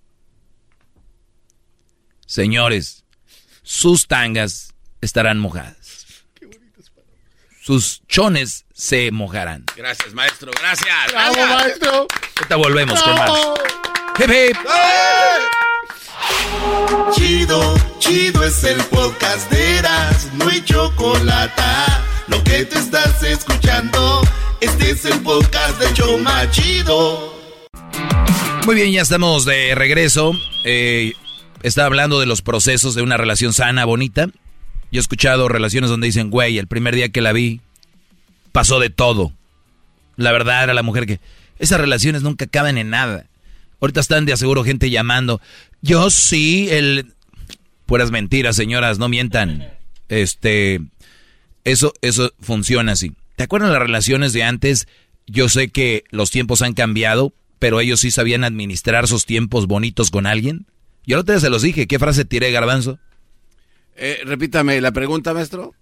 Señores, 2.24 3.04
sus 3.62 4.06
tangas 4.06 4.72
estarán 5.02 5.38
mojadas. 5.38 6.24
Sus 7.60 8.00
chones 8.06 8.64
se 8.72 9.10
mojarán. 9.10 9.66
Gracias, 9.76 10.14
maestro. 10.14 10.50
Gracias. 10.58 11.12
Bravo, 11.12 11.46
maestro. 11.46 12.06
Ahorita 12.36 12.56
volvemos 12.56 13.02
con 13.02 13.14
más. 13.16 13.30
Hip, 14.18 14.30
hip. 14.30 14.56
Chido, 17.12 17.74
chido 17.98 18.44
es 18.44 18.64
el 18.64 18.80
podcast 18.84 19.50
de 19.50 19.78
Eras, 19.78 20.30
no 20.34 20.48
hay 20.48 20.62
chocolate. 20.62 21.62
Lo 22.28 22.42
que 22.44 22.64
te 22.64 22.78
estás 22.78 23.22
escuchando, 23.22 24.22
este 24.60 24.90
es 24.90 25.04
el 25.04 25.20
podcast 25.20 25.80
de 25.80 25.92
Choma 25.94 26.50
Chido. 26.50 27.34
Muy 28.66 28.74
bien, 28.74 28.92
ya 28.92 29.02
estamos 29.02 29.44
de 29.44 29.74
regreso. 29.74 30.32
Eh, 30.64 31.14
está 31.62 31.86
hablando 31.86 32.20
de 32.20 32.26
los 32.26 32.42
procesos 32.42 32.94
de 32.94 33.02
una 33.02 33.16
relación 33.16 33.52
sana, 33.52 33.84
bonita. 33.84 34.28
Yo 34.92 34.98
he 34.98 35.00
escuchado 35.00 35.48
relaciones 35.48 35.90
donde 35.90 36.06
dicen, 36.06 36.30
güey, 36.30 36.58
el 36.58 36.66
primer 36.66 36.94
día 36.94 37.08
que 37.08 37.20
la 37.20 37.32
vi, 37.32 37.60
pasó 38.52 38.80
de 38.80 38.90
todo. 38.90 39.32
La 40.16 40.32
verdad 40.32 40.64
era 40.64 40.74
la 40.74 40.82
mujer 40.82 41.06
que... 41.06 41.20
Esas 41.58 41.80
relaciones 41.80 42.22
nunca 42.22 42.46
acaban 42.46 42.78
en 42.78 42.90
nada. 42.90 43.26
Ahorita 43.80 44.00
están 44.00 44.26
de 44.26 44.32
aseguro 44.32 44.64
gente 44.64 44.90
llamando. 44.90 45.40
Yo 45.82 46.10
sí, 46.10 46.68
el... 46.70 47.14
Puras 47.86 48.10
mentiras, 48.10 48.56
señoras, 48.56 48.98
no 48.98 49.08
mientan. 49.08 49.72
Este... 50.08 50.80
Eso, 51.64 51.92
eso 52.00 52.32
funciona 52.40 52.92
así. 52.92 53.12
¿Te 53.36 53.44
acuerdas 53.44 53.70
las 53.70 53.82
relaciones 53.82 54.32
de 54.32 54.42
antes? 54.42 54.88
Yo 55.26 55.48
sé 55.48 55.68
que 55.68 56.04
los 56.10 56.30
tiempos 56.30 56.62
han 56.62 56.74
cambiado, 56.74 57.32
pero 57.58 57.80
ellos 57.80 58.00
sí 58.00 58.10
sabían 58.10 58.44
administrar 58.44 59.06
sus 59.08 59.26
tiempos 59.26 59.66
bonitos 59.66 60.10
con 60.10 60.26
alguien. 60.26 60.66
Yo 61.06 61.20
otro 61.20 61.34
día 61.34 61.40
se 61.40 61.50
los 61.50 61.62
dije. 61.62 61.86
¿Qué 61.86 61.98
frase 61.98 62.24
tiré, 62.24 62.50
Garbanzo? 62.50 62.98
Eh, 63.96 64.20
repítame 64.24 64.80
la 64.80 64.92
pregunta, 64.92 65.34
maestro. 65.34 65.74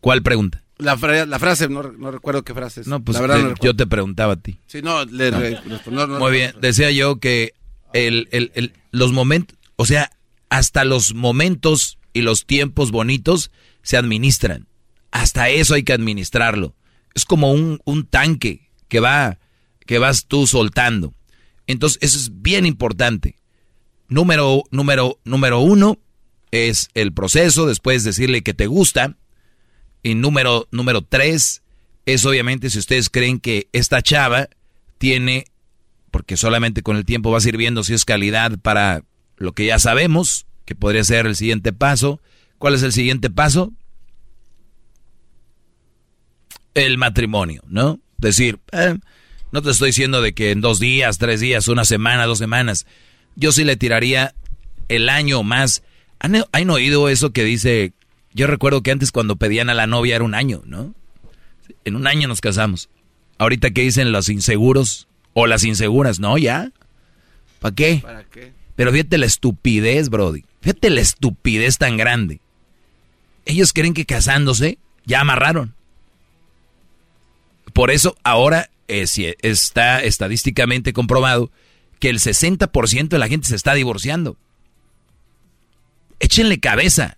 ¿Cuál 0.00 0.22
pregunta? 0.22 0.62
La, 0.82 0.96
fra- 0.98 1.26
la 1.26 1.38
frase, 1.38 1.68
no, 1.68 1.82
no 1.82 2.10
recuerdo 2.10 2.42
qué 2.44 2.54
frase 2.54 2.82
es. 2.82 2.86
No, 2.86 3.02
pues 3.02 3.14
la 3.16 3.20
verdad 3.22 3.36
te- 3.36 3.42
no 3.42 3.48
recuerdo. 3.50 3.72
yo 3.72 3.76
te 3.76 3.86
preguntaba 3.86 4.32
a 4.34 4.36
ti. 4.36 4.58
Sí, 4.66 4.82
no, 4.82 5.04
le, 5.04 5.30
no, 5.30 6.18
Muy 6.18 6.32
bien, 6.32 6.54
decía 6.60 6.90
yo 6.90 7.18
que 7.20 7.52
el, 7.92 8.28
el- 8.32 8.52
el- 8.54 8.72
los 8.90 9.12
momentos, 9.12 9.56
o 9.76 9.86
sea, 9.86 10.10
hasta 10.50 10.84
los 10.84 11.14
momentos 11.14 11.98
y 12.12 12.22
los 12.22 12.44
tiempos 12.46 12.90
bonitos 12.90 13.50
se 13.82 13.96
administran. 13.96 14.66
Hasta 15.10 15.48
eso 15.50 15.74
hay 15.74 15.82
que 15.82 15.92
administrarlo. 15.92 16.74
Es 17.14 17.24
como 17.24 17.52
un, 17.52 17.80
un 17.84 18.06
tanque 18.06 18.70
que 18.88 19.00
va, 19.00 19.38
que 19.86 19.98
vas 19.98 20.26
tú 20.26 20.46
soltando. 20.46 21.14
Entonces, 21.66 21.98
eso 22.02 22.18
es 22.18 22.42
bien 22.42 22.66
importante. 22.66 23.36
Número, 24.08 24.64
número, 24.70 25.18
número 25.24 25.60
uno 25.60 25.98
es 26.50 26.88
el 26.94 27.12
proceso, 27.12 27.66
después 27.66 28.04
decirle 28.04 28.42
que 28.42 28.52
te 28.54 28.66
gusta. 28.66 29.16
Y 30.02 30.14
número, 30.14 30.68
número 30.70 31.02
tres 31.02 31.62
es 32.06 32.24
obviamente 32.24 32.70
si 32.70 32.78
ustedes 32.78 33.08
creen 33.08 33.38
que 33.38 33.68
esta 33.72 34.02
chava 34.02 34.48
tiene, 34.98 35.46
porque 36.10 36.36
solamente 36.36 36.82
con 36.82 36.96
el 36.96 37.04
tiempo 37.04 37.30
vas 37.30 37.44
a 37.44 37.48
ir 37.48 37.56
viendo 37.56 37.84
si 37.84 37.94
es 37.94 38.04
calidad 38.04 38.58
para 38.58 39.04
lo 39.36 39.52
que 39.52 39.66
ya 39.66 39.78
sabemos, 39.78 40.46
que 40.64 40.74
podría 40.74 41.04
ser 41.04 41.26
el 41.26 41.36
siguiente 41.36 41.72
paso. 41.72 42.20
¿Cuál 42.58 42.74
es 42.74 42.82
el 42.82 42.92
siguiente 42.92 43.30
paso? 43.30 43.72
El 46.74 46.98
matrimonio, 46.98 47.62
¿no? 47.66 48.00
Decir, 48.18 48.58
eh, 48.72 48.96
no 49.50 49.62
te 49.62 49.70
estoy 49.70 49.88
diciendo 49.88 50.22
de 50.22 50.32
que 50.32 50.50
en 50.50 50.60
dos 50.60 50.78
días, 50.80 51.18
tres 51.18 51.40
días, 51.40 51.68
una 51.68 51.84
semana, 51.84 52.26
dos 52.26 52.38
semanas. 52.38 52.86
Yo 53.36 53.52
sí 53.52 53.64
le 53.64 53.76
tiraría 53.76 54.34
el 54.88 55.08
año 55.08 55.42
más. 55.42 55.82
¿Han, 56.20 56.44
han 56.52 56.70
oído 56.70 57.08
eso 57.08 57.32
que 57.32 57.44
dice? 57.44 57.92
Yo 58.34 58.46
recuerdo 58.46 58.82
que 58.82 58.90
antes 58.90 59.12
cuando 59.12 59.36
pedían 59.36 59.70
a 59.70 59.74
la 59.74 59.86
novia 59.86 60.16
era 60.16 60.24
un 60.24 60.34
año, 60.34 60.62
¿no? 60.64 60.94
En 61.84 61.96
un 61.96 62.06
año 62.06 62.28
nos 62.28 62.40
casamos. 62.40 62.88
Ahorita 63.38 63.70
que 63.70 63.82
dicen 63.82 64.12
los 64.12 64.28
inseguros 64.28 65.08
o 65.34 65.46
las 65.46 65.64
inseguras, 65.64 66.20
no, 66.20 66.38
ya. 66.38 66.72
¿Para 67.60 67.74
qué? 67.74 68.00
¿Para 68.02 68.24
qué? 68.24 68.52
Pero 68.76 68.92
fíjate 68.92 69.18
la 69.18 69.26
estupidez, 69.26 70.08
Brody. 70.08 70.44
Fíjate 70.60 70.90
la 70.90 71.00
estupidez 71.00 71.78
tan 71.78 71.96
grande. 71.96 72.40
Ellos 73.44 73.72
creen 73.72 73.94
que 73.94 74.06
casándose 74.06 74.78
ya 75.04 75.20
amarraron. 75.20 75.74
Por 77.72 77.90
eso 77.90 78.16
ahora 78.22 78.70
eh, 78.88 79.06
está 79.42 80.02
estadísticamente 80.02 80.92
comprobado 80.92 81.50
que 81.98 82.10
el 82.10 82.18
60% 82.18 83.08
de 83.08 83.18
la 83.18 83.28
gente 83.28 83.48
se 83.48 83.56
está 83.56 83.74
divorciando. 83.74 84.36
Échenle 86.18 86.60
cabeza. 86.60 87.16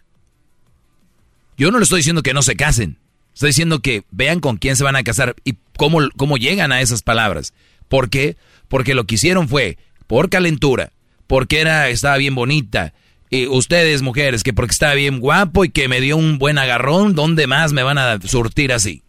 Yo 1.56 1.70
no 1.70 1.78
le 1.78 1.84
estoy 1.84 1.98
diciendo 1.98 2.22
que 2.22 2.34
no 2.34 2.42
se 2.42 2.56
casen. 2.56 2.98
Estoy 3.32 3.48
diciendo 3.48 3.80
que 3.80 4.04
vean 4.10 4.40
con 4.40 4.56
quién 4.56 4.76
se 4.76 4.84
van 4.84 4.96
a 4.96 5.02
casar 5.02 5.34
y 5.44 5.56
cómo, 5.76 6.00
cómo 6.16 6.36
llegan 6.36 6.72
a 6.72 6.80
esas 6.80 7.02
palabras. 7.02 7.52
¿Por 7.88 8.10
qué? 8.10 8.36
Porque 8.68 8.94
lo 8.94 9.04
que 9.04 9.16
hicieron 9.16 9.48
fue 9.48 9.78
por 10.06 10.30
calentura, 10.30 10.92
porque 11.26 11.60
era, 11.60 11.88
estaba 11.88 12.16
bien 12.16 12.34
bonita. 12.34 12.94
Y 13.30 13.46
ustedes, 13.46 14.02
mujeres, 14.02 14.42
que 14.44 14.52
porque 14.52 14.72
estaba 14.72 14.94
bien 14.94 15.18
guapo 15.18 15.64
y 15.64 15.70
que 15.70 15.88
me 15.88 16.00
dio 16.00 16.16
un 16.16 16.38
buen 16.38 16.58
agarrón, 16.58 17.14
¿dónde 17.14 17.46
más 17.46 17.72
me 17.72 17.82
van 17.82 17.98
a 17.98 18.20
surtir 18.20 18.72
así? 18.72 19.02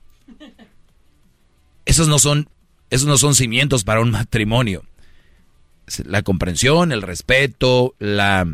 Esos 1.86 2.08
no 2.08 2.18
son, 2.18 2.50
esos 2.90 3.08
no 3.08 3.18
son 3.18 3.36
cimientos 3.36 3.84
para 3.84 4.02
un 4.02 4.12
matrimonio. 4.12 4.84
La 6.04 6.24
comprensión, 6.24 6.92
el 6.92 7.04
respeto, 7.04 7.94
la, 8.00 8.48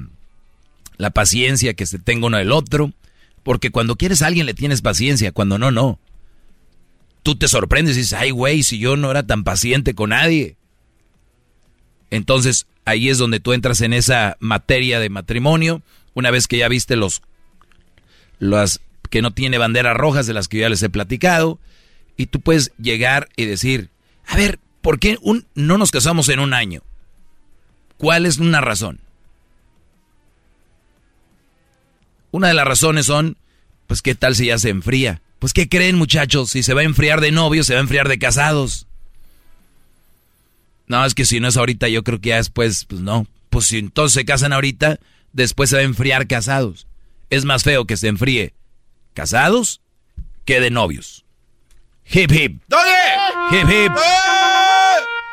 la 0.97 1.11
paciencia 1.11 1.73
que 1.73 1.85
se 1.85 1.99
tenga 1.99 2.27
uno 2.27 2.37
del 2.37 2.51
otro. 2.51 2.91
Porque 3.43 3.71
cuando 3.71 3.95
quieres 3.95 4.21
a 4.21 4.27
alguien 4.27 4.45
le 4.45 4.53
tienes 4.53 4.81
paciencia, 4.81 5.31
cuando 5.31 5.57
no, 5.57 5.71
no. 5.71 5.99
Tú 7.23 7.35
te 7.35 7.47
sorprendes 7.47 7.95
y 7.95 7.99
dices, 7.99 8.13
ay, 8.13 8.31
güey, 8.31 8.63
si 8.63 8.79
yo 8.79 8.97
no 8.97 9.11
era 9.11 9.23
tan 9.23 9.43
paciente 9.43 9.93
con 9.93 10.09
nadie. 10.09 10.57
Entonces, 12.09 12.67
ahí 12.85 13.09
es 13.09 13.17
donde 13.17 13.39
tú 13.39 13.53
entras 13.53 13.81
en 13.81 13.93
esa 13.93 14.37
materia 14.39 14.99
de 14.99 15.09
matrimonio, 15.09 15.81
una 16.13 16.31
vez 16.31 16.47
que 16.47 16.57
ya 16.57 16.67
viste 16.67 16.95
los, 16.95 17.21
las 18.39 18.81
que 19.09 19.21
no 19.21 19.31
tiene 19.31 19.57
banderas 19.57 19.95
rojas 19.95 20.27
de 20.27 20.33
las 20.33 20.47
que 20.47 20.59
ya 20.59 20.69
les 20.69 20.83
he 20.83 20.89
platicado, 20.89 21.59
y 22.17 22.27
tú 22.27 22.41
puedes 22.41 22.71
llegar 22.77 23.29
y 23.35 23.45
decir, 23.45 23.89
a 24.27 24.35
ver, 24.35 24.59
¿por 24.81 24.99
qué 24.99 25.17
no 25.55 25.77
nos 25.77 25.91
casamos 25.91 26.29
en 26.29 26.39
un 26.39 26.53
año? 26.53 26.81
¿Cuál 27.97 28.25
es 28.25 28.37
una 28.37 28.61
razón? 28.61 28.99
Una 32.31 32.47
de 32.47 32.53
las 32.53 32.65
razones 32.65 33.05
son, 33.05 33.37
pues, 33.87 34.01
¿qué 34.01 34.15
tal 34.15 34.35
si 34.35 34.47
ya 34.47 34.57
se 34.57 34.69
enfría? 34.69 35.21
Pues, 35.39 35.53
¿qué 35.53 35.67
creen, 35.69 35.97
muchachos? 35.97 36.51
Si 36.51 36.63
se 36.63 36.73
va 36.73 36.81
a 36.81 36.85
enfriar 36.85 37.21
de 37.21 37.31
novios, 37.31 37.67
se 37.67 37.73
va 37.73 37.79
a 37.79 37.83
enfriar 37.83 38.07
de 38.07 38.19
casados. 38.19 38.87
No, 40.87 41.05
es 41.05 41.13
que 41.13 41.25
si 41.25 41.39
no 41.39 41.47
es 41.47 41.57
ahorita, 41.57 41.87
yo 41.87 42.03
creo 42.03 42.19
que 42.19 42.29
ya 42.29 42.37
después, 42.37 42.85
pues 42.85 43.01
no. 43.01 43.25
Pues 43.49 43.65
si 43.67 43.77
entonces 43.77 44.13
se 44.13 44.25
casan 44.25 44.53
ahorita, 44.53 44.99
después 45.33 45.69
se 45.69 45.77
va 45.77 45.81
a 45.81 45.85
enfriar 45.85 46.27
casados. 46.27 46.87
Es 47.29 47.45
más 47.45 47.63
feo 47.63 47.85
que 47.85 47.97
se 47.97 48.07
enfríe 48.07 48.53
casados 49.13 49.81
que 50.45 50.59
de 50.59 50.69
novios. 50.69 51.25
Hip 52.05 52.31
hip. 52.31 52.61
Hip 53.51 53.69
hip. 53.69 53.91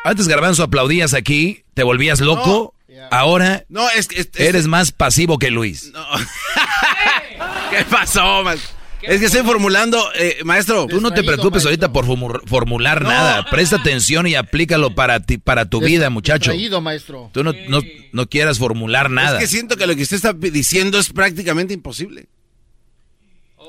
Antes 0.04 0.28
Garbanzo 0.28 0.62
aplaudías 0.62 1.12
aquí, 1.12 1.64
te 1.74 1.82
volvías 1.82 2.20
loco. 2.20 2.74
Ahora 3.10 3.64
No, 3.68 3.88
es 3.90 4.08
que... 4.08 4.20
es- 4.20 4.30
es- 4.34 4.40
eres 4.40 4.66
más 4.66 4.92
pasivo 4.92 5.38
que 5.38 5.50
Luis. 5.50 5.92
¿Qué 7.70 7.84
pasó, 7.90 8.42
man? 8.42 8.58
Es 9.00 9.20
que 9.20 9.26
estoy 9.26 9.42
formulando, 9.42 10.02
eh, 10.16 10.38
maestro. 10.44 10.86
Tú 10.88 11.00
no 11.00 11.12
te 11.12 11.22
preocupes 11.22 11.64
ahorita 11.64 11.92
por 11.92 12.04
formu- 12.04 12.40
formular 12.48 13.02
nada. 13.02 13.44
Presta 13.48 13.76
atención 13.76 14.26
y 14.26 14.34
aplícalo 14.34 14.94
para 14.96 15.20
ti, 15.20 15.38
para 15.38 15.66
tu 15.66 15.80
vida, 15.80 16.10
muchacho. 16.10 16.50
Maestro. 16.80 17.30
Tú 17.32 17.44
no, 17.44 17.52
no, 17.68 17.80
no 18.12 18.26
quieras 18.28 18.58
formular 18.58 19.08
nada. 19.10 19.38
Es 19.38 19.44
que 19.44 19.46
siento 19.48 19.76
que 19.76 19.86
lo 19.86 19.94
que 19.94 20.02
usted 20.02 20.16
está 20.16 20.32
diciendo 20.32 20.98
es 20.98 21.10
prácticamente 21.10 21.74
imposible. 21.74 22.26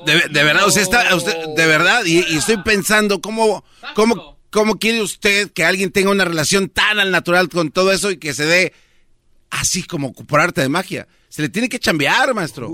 De, 0.04 0.14
de 0.30 0.42
verdad, 0.42 0.66
usted 0.66 0.80
está, 0.82 1.14
usted- 1.14 1.36
de 1.56 1.66
verdad, 1.66 2.04
y, 2.04 2.24
y 2.28 2.36
estoy 2.38 2.56
pensando 2.64 3.20
cómo, 3.20 3.64
cómo, 3.94 4.36
cómo 4.50 4.78
quiere 4.80 5.00
usted 5.00 5.52
que 5.52 5.64
alguien 5.64 5.92
tenga 5.92 6.10
una 6.10 6.24
relación 6.24 6.68
tan 6.70 6.98
al 6.98 7.12
natural 7.12 7.48
con 7.50 7.70
todo 7.70 7.92
eso 7.92 8.10
y 8.10 8.16
que 8.16 8.34
se 8.34 8.46
dé 8.46 8.72
así 9.50 9.82
como 9.82 10.12
por 10.12 10.40
arte 10.40 10.60
de 10.60 10.68
magia. 10.68 11.06
Se 11.28 11.42
le 11.42 11.48
tiene 11.48 11.68
que 11.68 11.78
chambear, 11.78 12.34
maestro. 12.34 12.68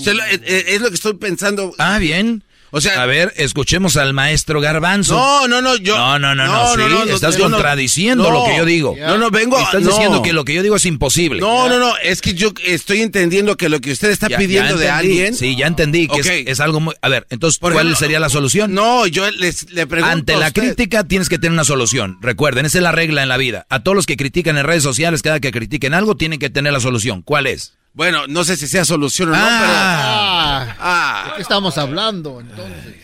Se 0.00 0.14
lo- 0.14 0.24
es, 0.24 0.40
es 0.44 0.80
lo 0.80 0.88
que 0.88 0.94
estoy 0.96 1.14
pensando. 1.14 1.72
Ah, 1.78 1.98
bien. 1.98 2.42
O 2.72 2.80
sea, 2.80 3.02
A 3.02 3.06
ver, 3.06 3.32
escuchemos 3.36 3.96
al 3.96 4.12
maestro 4.14 4.60
Garbanzo. 4.60 5.14
No, 5.14 5.48
no, 5.48 5.60
no, 5.60 5.76
yo. 5.76 5.96
No, 5.96 6.18
no, 6.18 6.34
no, 6.34 6.46
no, 6.46 6.74
sí, 6.76 7.10
estás 7.12 7.36
contradiciendo 7.36 8.30
lo 8.30 8.44
que 8.44 8.56
yo 8.56 8.64
digo. 8.64 8.94
No, 8.98 9.18
no, 9.18 9.30
vengo 9.30 9.56
a- 9.58 9.62
Estás 9.62 9.84
diciendo 9.84 10.22
que 10.22 10.32
lo 10.32 10.44
que 10.44 10.54
yo 10.54 10.62
digo 10.62 10.76
es 10.76 10.86
imposible. 10.86 11.40
No, 11.40 11.68
no, 11.68 11.78
no, 11.78 11.96
es 12.02 12.20
que 12.20 12.34
yo 12.34 12.52
estoy 12.64 13.02
entendiendo 13.02 13.56
que 13.56 13.68
lo 13.68 13.80
que 13.80 13.92
usted 13.92 14.10
está 14.10 14.28
Ya- 14.28 14.38
pidiendo 14.38 14.74
ya 14.74 14.80
de 14.80 14.90
alguien. 14.90 15.34
Sí, 15.34 15.56
ya 15.56 15.66
entendí 15.66 16.08
que 16.08 16.44
es- 16.46 16.60
algo 16.60 16.80
muy... 16.80 16.94
A 17.02 17.08
ver, 17.08 17.26
entonces, 17.30 17.58
¿cuál 17.58 17.74
ejemplo, 17.74 17.96
sería 17.96 18.20
la 18.20 18.28
solución? 18.28 18.74
No, 18.74 19.06
yo 19.06 19.30
les, 19.30 19.70
le 19.72 19.86
pregunto. 19.86 20.12
Ante 20.12 20.36
la 20.36 20.48
usted. 20.48 20.62
crítica 20.62 21.04
tienes 21.04 21.28
que 21.28 21.38
tener 21.38 21.52
una 21.52 21.64
solución. 21.64 22.18
Recuerden, 22.20 22.66
esa 22.66 22.78
es 22.78 22.82
la 22.84 22.92
regla 22.92 23.22
en 23.22 23.28
la 23.28 23.36
vida. 23.36 23.66
A 23.70 23.82
todos 23.82 23.96
los 23.96 24.06
que 24.06 24.16
critican 24.16 24.58
en 24.58 24.64
redes 24.66 24.82
sociales, 24.82 25.22
cada 25.22 25.40
que 25.40 25.50
critiquen 25.52 25.94
algo, 25.94 26.16
tienen 26.16 26.38
que 26.38 26.50
tener 26.50 26.72
la 26.72 26.80
solución. 26.80 27.22
¿Cuál 27.22 27.46
es? 27.46 27.74
Bueno, 27.92 28.26
no 28.28 28.44
sé 28.44 28.56
si 28.56 28.68
sea 28.68 28.84
solución 28.84 29.30
o 29.30 29.32
no, 29.32 29.38
Ah, 29.40 30.29
Ah. 30.78 31.24
¿de 31.28 31.36
qué 31.36 31.42
estamos 31.42 31.78
hablando 31.78 32.40
entonces? 32.40 32.94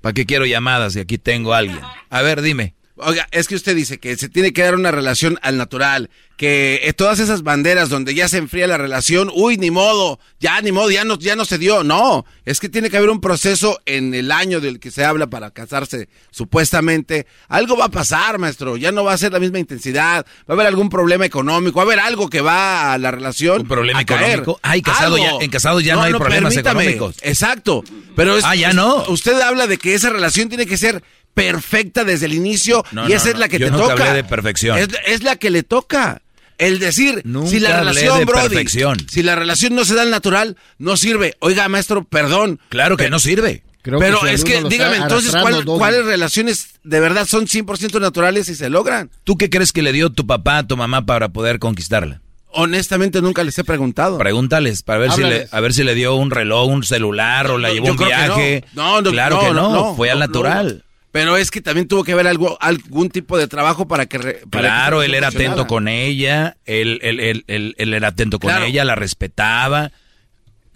¿Para 0.00 0.12
qué 0.12 0.26
quiero 0.26 0.46
llamadas 0.46 0.94
si 0.94 1.00
aquí 1.00 1.18
tengo 1.18 1.54
a 1.54 1.58
alguien? 1.58 1.80
A 2.10 2.22
ver, 2.22 2.42
dime. 2.42 2.74
Oiga, 2.96 3.26
es 3.30 3.48
que 3.48 3.54
usted 3.54 3.74
dice 3.74 3.98
que 3.98 4.16
se 4.16 4.28
tiene 4.28 4.52
que 4.52 4.62
dar 4.62 4.74
una 4.74 4.90
relación 4.90 5.38
al 5.42 5.56
natural. 5.56 6.10
Que 6.36 6.80
eh, 6.84 6.92
todas 6.92 7.20
esas 7.20 7.42
banderas 7.42 7.88
donde 7.88 8.14
ya 8.14 8.26
se 8.28 8.36
enfría 8.38 8.66
la 8.66 8.76
relación, 8.76 9.30
uy, 9.32 9.56
ni 9.58 9.70
modo, 9.70 10.18
ya 10.40 10.60
ni 10.60 10.72
modo, 10.72 10.90
ya 10.90 11.04
no, 11.04 11.16
ya 11.18 11.36
no 11.36 11.44
se 11.44 11.56
dio. 11.56 11.84
No, 11.84 12.26
es 12.44 12.58
que 12.58 12.68
tiene 12.68 12.90
que 12.90 12.96
haber 12.96 13.10
un 13.10 13.20
proceso 13.20 13.80
en 13.86 14.12
el 14.12 14.32
año 14.32 14.60
del 14.60 14.80
que 14.80 14.90
se 14.90 15.04
habla 15.04 15.28
para 15.28 15.52
casarse, 15.52 16.08
supuestamente. 16.46 17.26
Algo 17.48 17.76
va 17.76 17.84
a 17.86 17.90
pasar, 17.90 18.38
maestro, 18.38 18.76
ya 18.76 18.92
no 18.92 19.04
va 19.04 19.12
a 19.12 19.18
ser 19.18 19.32
la 19.32 19.38
misma 19.40 19.58
intensidad, 19.60 20.26
va 20.40 20.46
a 20.48 20.52
haber 20.52 20.66
algún 20.66 20.88
problema 20.90 21.24
económico, 21.24 21.76
va 21.76 21.82
a 21.82 21.86
haber 21.86 22.00
algo 22.00 22.28
que 22.28 22.40
va 22.40 22.92
a 22.92 22.98
la 22.98 23.10
relación. 23.10 23.62
¿Un 23.62 23.68
problema 23.68 24.00
a 24.00 24.04
caer. 24.04 24.22
económico? 24.40 24.60
Ay, 24.62 24.82
casado 24.82 25.16
ya- 25.16 25.32
en 25.40 25.50
casado 25.50 25.80
ya 25.80 25.94
no 25.94 26.02
hay 26.02 26.12
problemas 26.12 26.56
económicos. 26.56 27.16
Exacto, 27.22 27.84
pero 28.16 28.36
es- 28.36 28.44
Ah, 28.44 28.54
ya 28.56 28.72
no. 28.72 29.04
Usted 29.08 29.40
habla 29.40 29.66
de 29.68 29.78
que 29.78 29.94
esa 29.94 30.10
relación 30.10 30.48
tiene 30.48 30.66
que 30.66 30.76
ser 30.76 31.02
perfecta 31.34 32.04
desde 32.04 32.26
el 32.26 32.34
inicio 32.34 32.84
No, 32.92 33.06
y 33.06 33.10
no, 33.10 33.14
esa 33.14 33.30
es 33.30 33.38
la 33.38 33.48
que 33.48 33.58
te 33.58 33.70
toca. 33.70 33.92
hablé 33.92 34.12
de 34.12 34.24
perfección. 34.24 34.78
Es, 34.78 34.88
es 35.06 35.22
la 35.22 35.36
que 35.36 35.50
le 35.50 35.62
toca. 35.62 36.22
El 36.58 36.78
decir, 36.78 37.22
Nunca 37.24 37.48
si 37.50 37.58
la 37.60 37.78
hablé 37.78 37.90
relación, 37.92 38.18
de 38.18 38.24
Brody, 38.24 38.48
perfección. 38.50 38.96
si 39.10 39.22
la 39.22 39.34
relación 39.34 39.74
no 39.74 39.84
se 39.84 39.94
da 39.94 40.02
al 40.02 40.10
natural, 40.10 40.56
no 40.78 40.96
sirve. 40.96 41.34
Oiga, 41.40 41.68
maestro, 41.68 42.04
perdón. 42.04 42.60
Claro 42.68 42.96
que 42.96 43.10
no 43.10 43.18
sirve. 43.18 43.64
Creo 43.80 43.98
pero 43.98 44.20
si 44.20 44.28
es 44.28 44.44
que, 44.44 44.62
dígame 44.68 44.98
entonces, 44.98 45.34
arrastrando, 45.34 45.42
¿cuál- 45.42 45.64
Doggy. 45.64 45.78
¿cuáles 45.78 46.04
relaciones 46.04 46.66
de 46.84 47.00
verdad 47.00 47.26
son 47.26 47.48
100% 47.48 47.98
naturales 48.00 48.48
y 48.48 48.54
se 48.54 48.70
logran? 48.70 49.10
¿Tú 49.24 49.36
qué 49.36 49.50
crees 49.50 49.72
que 49.72 49.82
le 49.82 49.90
dio 49.92 50.10
tu 50.10 50.24
papá 50.24 50.58
a 50.58 50.66
tu 50.68 50.76
mamá 50.76 51.04
para 51.04 51.30
poder 51.30 51.58
conquistarla? 51.58 52.20
Honestamente 52.54 53.20
nunca 53.22 53.42
les 53.42 53.58
he 53.58 53.64
preguntado. 53.64 54.18
Pregúntales 54.18 54.82
para 54.82 54.98
ver 55.00 55.10
si 55.12 55.22
le, 55.22 55.48
a 55.50 55.60
ver 55.60 55.72
si 55.72 55.82
le 55.82 55.94
dio 55.96 56.14
un 56.14 56.30
reloj, 56.30 56.68
un 56.68 56.84
celular 56.84 57.50
o 57.50 57.58
la 57.58 57.68
No, 57.68 57.74
llevó 57.74 57.88
un 57.90 57.96
viaje. 57.96 58.64
no. 58.74 59.00
No, 59.00 59.02
no, 59.02 59.10
claro 59.10 59.36
no, 59.36 59.48
que 59.48 59.54
no, 59.54 59.72
no, 59.72 59.94
fue 59.96 60.10
al 60.10 60.18
no, 60.20 60.26
natural. 60.26 60.84
Pero 61.12 61.36
es 61.36 61.50
que 61.50 61.60
también 61.60 61.86
tuvo 61.88 62.04
que 62.04 62.12
haber 62.12 62.26
algo, 62.26 62.56
algún 62.60 63.10
tipo 63.10 63.36
de 63.36 63.46
trabajo 63.46 63.86
para 63.86 64.06
que... 64.06 64.16
re- 64.18 64.40
para 64.50 64.68
Claro, 64.68 65.00
que 65.00 65.06
él 65.06 65.14
era 65.14 65.28
atento 65.28 65.66
con 65.66 65.86
ella, 65.86 66.56
él, 66.64 66.98
él, 67.02 67.20
él, 67.20 67.44
él- 67.48 67.74
él 67.76 67.94
era 67.94 68.08
atento 68.08 68.38
con 68.38 68.48
Claro. 68.48 68.64
ella, 68.64 68.84
la 68.84 68.94
respetaba. 68.94 69.92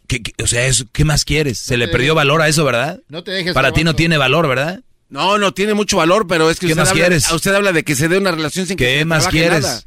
¿Qué, 0.07 0.23
qué- 0.23 0.35
o 0.43 0.47
sea, 0.47 0.67
eso, 0.67 0.85
¿qué 0.93 1.05
más 1.07 1.25
quieres? 1.25 1.59
Se 1.59 1.79
le 1.79 1.87
te 1.87 1.93
perdió 1.93 2.13
dejes- 2.13 2.17
valor 2.17 2.43
a 2.43 2.49
eso, 2.49 2.65
¿verdad? 2.67 3.01
no 3.09 3.25
te 3.25 3.31
dejes, 3.31 3.55
Para 3.55 3.73
ti 3.73 3.83
no 3.83 3.97
tiene 3.97 4.19
valor, 4.19 4.47
¿verdad? 4.47 4.81
No, 5.09 5.39
no 5.39 5.55
tiene 5.55 5.73
mucho 5.73 5.97
valor, 5.97 6.27
pero 6.29 6.51
es 6.51 6.59
que 6.61 6.67
¿Qué 6.67 6.73
usted 6.75 6.83
más 6.83 6.91
habla, 6.91 7.05
quieres? 7.07 7.31
a 7.31 7.35
usted 7.35 7.55
habla 7.55 7.73
de 7.73 7.83
que 7.83 7.95
se 7.95 8.09
dé 8.09 8.19
una 8.19 8.31
relación 8.33 8.67
sin 8.67 8.77
que 8.77 8.85
¿Qué 8.85 8.99
se 8.99 9.05
más 9.07 9.29
quieres? 9.29 9.63
nada. 9.63 9.83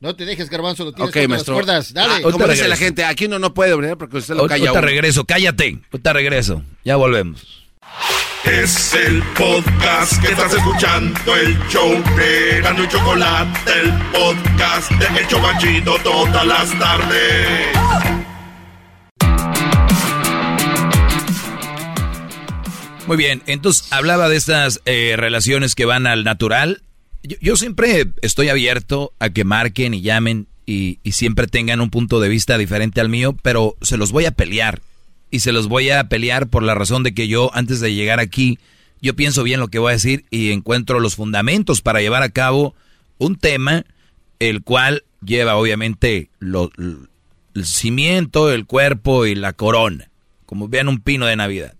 No 0.00 0.14
te 0.14 0.26
dejes, 0.26 0.50
garbanzo, 0.50 0.84
lo 0.84 0.92
tienes 0.92 1.08
Ok, 1.08 1.14
contra 1.14 1.28
maestro. 1.28 1.54
las 1.54 1.64
cuerdas. 1.64 1.94
Dale. 1.94 2.12
Ah, 2.12 2.16
como 2.22 2.34
Ahorita 2.34 2.52
dice 2.52 2.68
la 2.68 2.76
gente, 2.76 3.04
aquí 3.06 3.24
uno 3.24 3.38
no 3.38 3.54
puede 3.54 3.74
¿verdad? 3.74 3.96
porque 3.96 4.18
usted 4.18 4.34
lo 4.34 4.40
Ahorita 4.42 4.56
calla. 4.58 4.68
a 4.68 4.72
uno. 4.72 4.80
regreso, 4.82 5.24
cállate. 5.24 5.78
Ahorita 5.90 6.12
regreso. 6.12 6.62
Ya 6.84 6.96
volvemos. 6.96 7.64
Es 8.46 8.94
el 8.94 9.24
podcast 9.36 10.22
que 10.22 10.28
estás 10.28 10.54
escuchando, 10.54 11.34
el 11.34 11.58
show 11.68 11.90
de 12.16 12.60
y 12.60 12.88
Chocolate, 12.88 13.72
el 13.82 13.92
podcast 14.12 14.88
de 14.92 15.20
El 15.20 15.26
Chobachito 15.26 15.98
todas 16.04 16.46
las 16.46 16.78
tardes. 16.78 17.76
Muy 23.08 23.16
bien, 23.16 23.42
entonces 23.46 23.92
hablaba 23.92 24.28
de 24.28 24.36
estas 24.36 24.80
eh, 24.84 25.14
relaciones 25.16 25.74
que 25.74 25.84
van 25.84 26.06
al 26.06 26.22
natural. 26.22 26.82
Yo, 27.24 27.56
siempre 27.56 28.06
estoy 28.22 28.48
abierto 28.48 29.12
a 29.18 29.30
que 29.30 29.42
marquen 29.42 29.92
y 29.92 30.02
llamen 30.02 30.46
y 30.66 30.98
siempre 31.10 31.48
tengan 31.48 31.80
un 31.80 31.90
punto 31.90 32.20
de 32.20 32.28
vista 32.28 32.58
diferente 32.58 33.00
al 33.00 33.08
mío, 33.08 33.36
pero 33.42 33.76
se 33.82 33.96
los 33.96 34.12
voy 34.12 34.26
a 34.26 34.30
pelear. 34.30 34.82
Y 35.30 35.40
se 35.40 35.52
los 35.52 35.68
voy 35.68 35.90
a 35.90 36.08
pelear 36.08 36.48
por 36.48 36.62
la 36.62 36.74
razón 36.74 37.02
de 37.02 37.14
que 37.14 37.28
yo, 37.28 37.50
antes 37.54 37.80
de 37.80 37.94
llegar 37.94 38.20
aquí, 38.20 38.58
yo 39.00 39.14
pienso 39.14 39.42
bien 39.42 39.60
lo 39.60 39.68
que 39.68 39.78
voy 39.78 39.90
a 39.90 39.94
decir 39.94 40.24
y 40.30 40.52
encuentro 40.52 41.00
los 41.00 41.16
fundamentos 41.16 41.82
para 41.82 42.00
llevar 42.00 42.22
a 42.22 42.30
cabo 42.30 42.74
un 43.18 43.36
tema, 43.36 43.84
el 44.38 44.62
cual 44.62 45.04
lleva 45.24 45.56
obviamente 45.56 46.30
el 46.40 47.64
cimiento, 47.64 48.50
el 48.50 48.66
cuerpo 48.66 49.26
y 49.26 49.34
la 49.34 49.52
corona, 49.52 50.10
como 50.44 50.68
vean 50.68 50.88
un 50.88 51.00
pino 51.00 51.26
de 51.26 51.36
Navidad. 51.36 51.74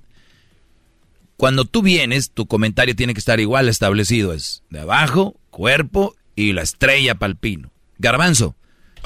Cuando 1.37 1.67
tú 1.67 1.83
vienes, 1.83 2.31
tu 2.31 2.47
comentario 2.47 2.97
tiene 2.97 3.13
que 3.13 3.21
estar 3.21 3.41
igual 3.41 3.69
establecido. 3.69 4.33
Es 4.33 4.63
de 4.71 4.81
abajo, 4.81 5.37
cuerpo 5.51 6.17
y 6.35 6.53
la 6.53 6.63
estrella 6.63 7.17
palpino. 7.17 7.71
Garbanzo, 7.99 8.57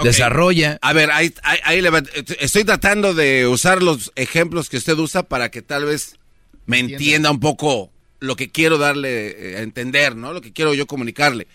Desarrolla. 0.05 0.79
A 0.83 0.93
ver, 0.93 1.11
ahí, 1.11 1.33
ahí- 1.43 1.59
ahí 1.65 1.81
le 1.81 1.91
va- 1.91 2.03
estoy 2.39 2.65
tratando 2.65 3.15
de 3.15 3.47
usar 3.47 3.83
los 3.83 4.12
ejemplos 4.17 4.69
que 4.69 4.77
usted 4.79 4.97
usa 4.99 5.23
para 5.25 5.51
que 5.51 5.62
tal 5.62 5.85
vez 5.85 6.17
me 6.67 6.79
entienda 6.79 7.31
un 7.31 7.41
poco 7.41 7.91
lo 8.20 8.37
que 8.37 8.51
quiero 8.51 8.79
darle 8.79 9.53
eh, 9.55 9.57
a 9.59 9.61
entender, 9.62 10.15
¿no? 10.17 10.33
Lo 10.33 10.41
que 10.41 10.53
quiero 10.53 10.75
yo 10.75 10.87
comunicarle. 10.87 11.47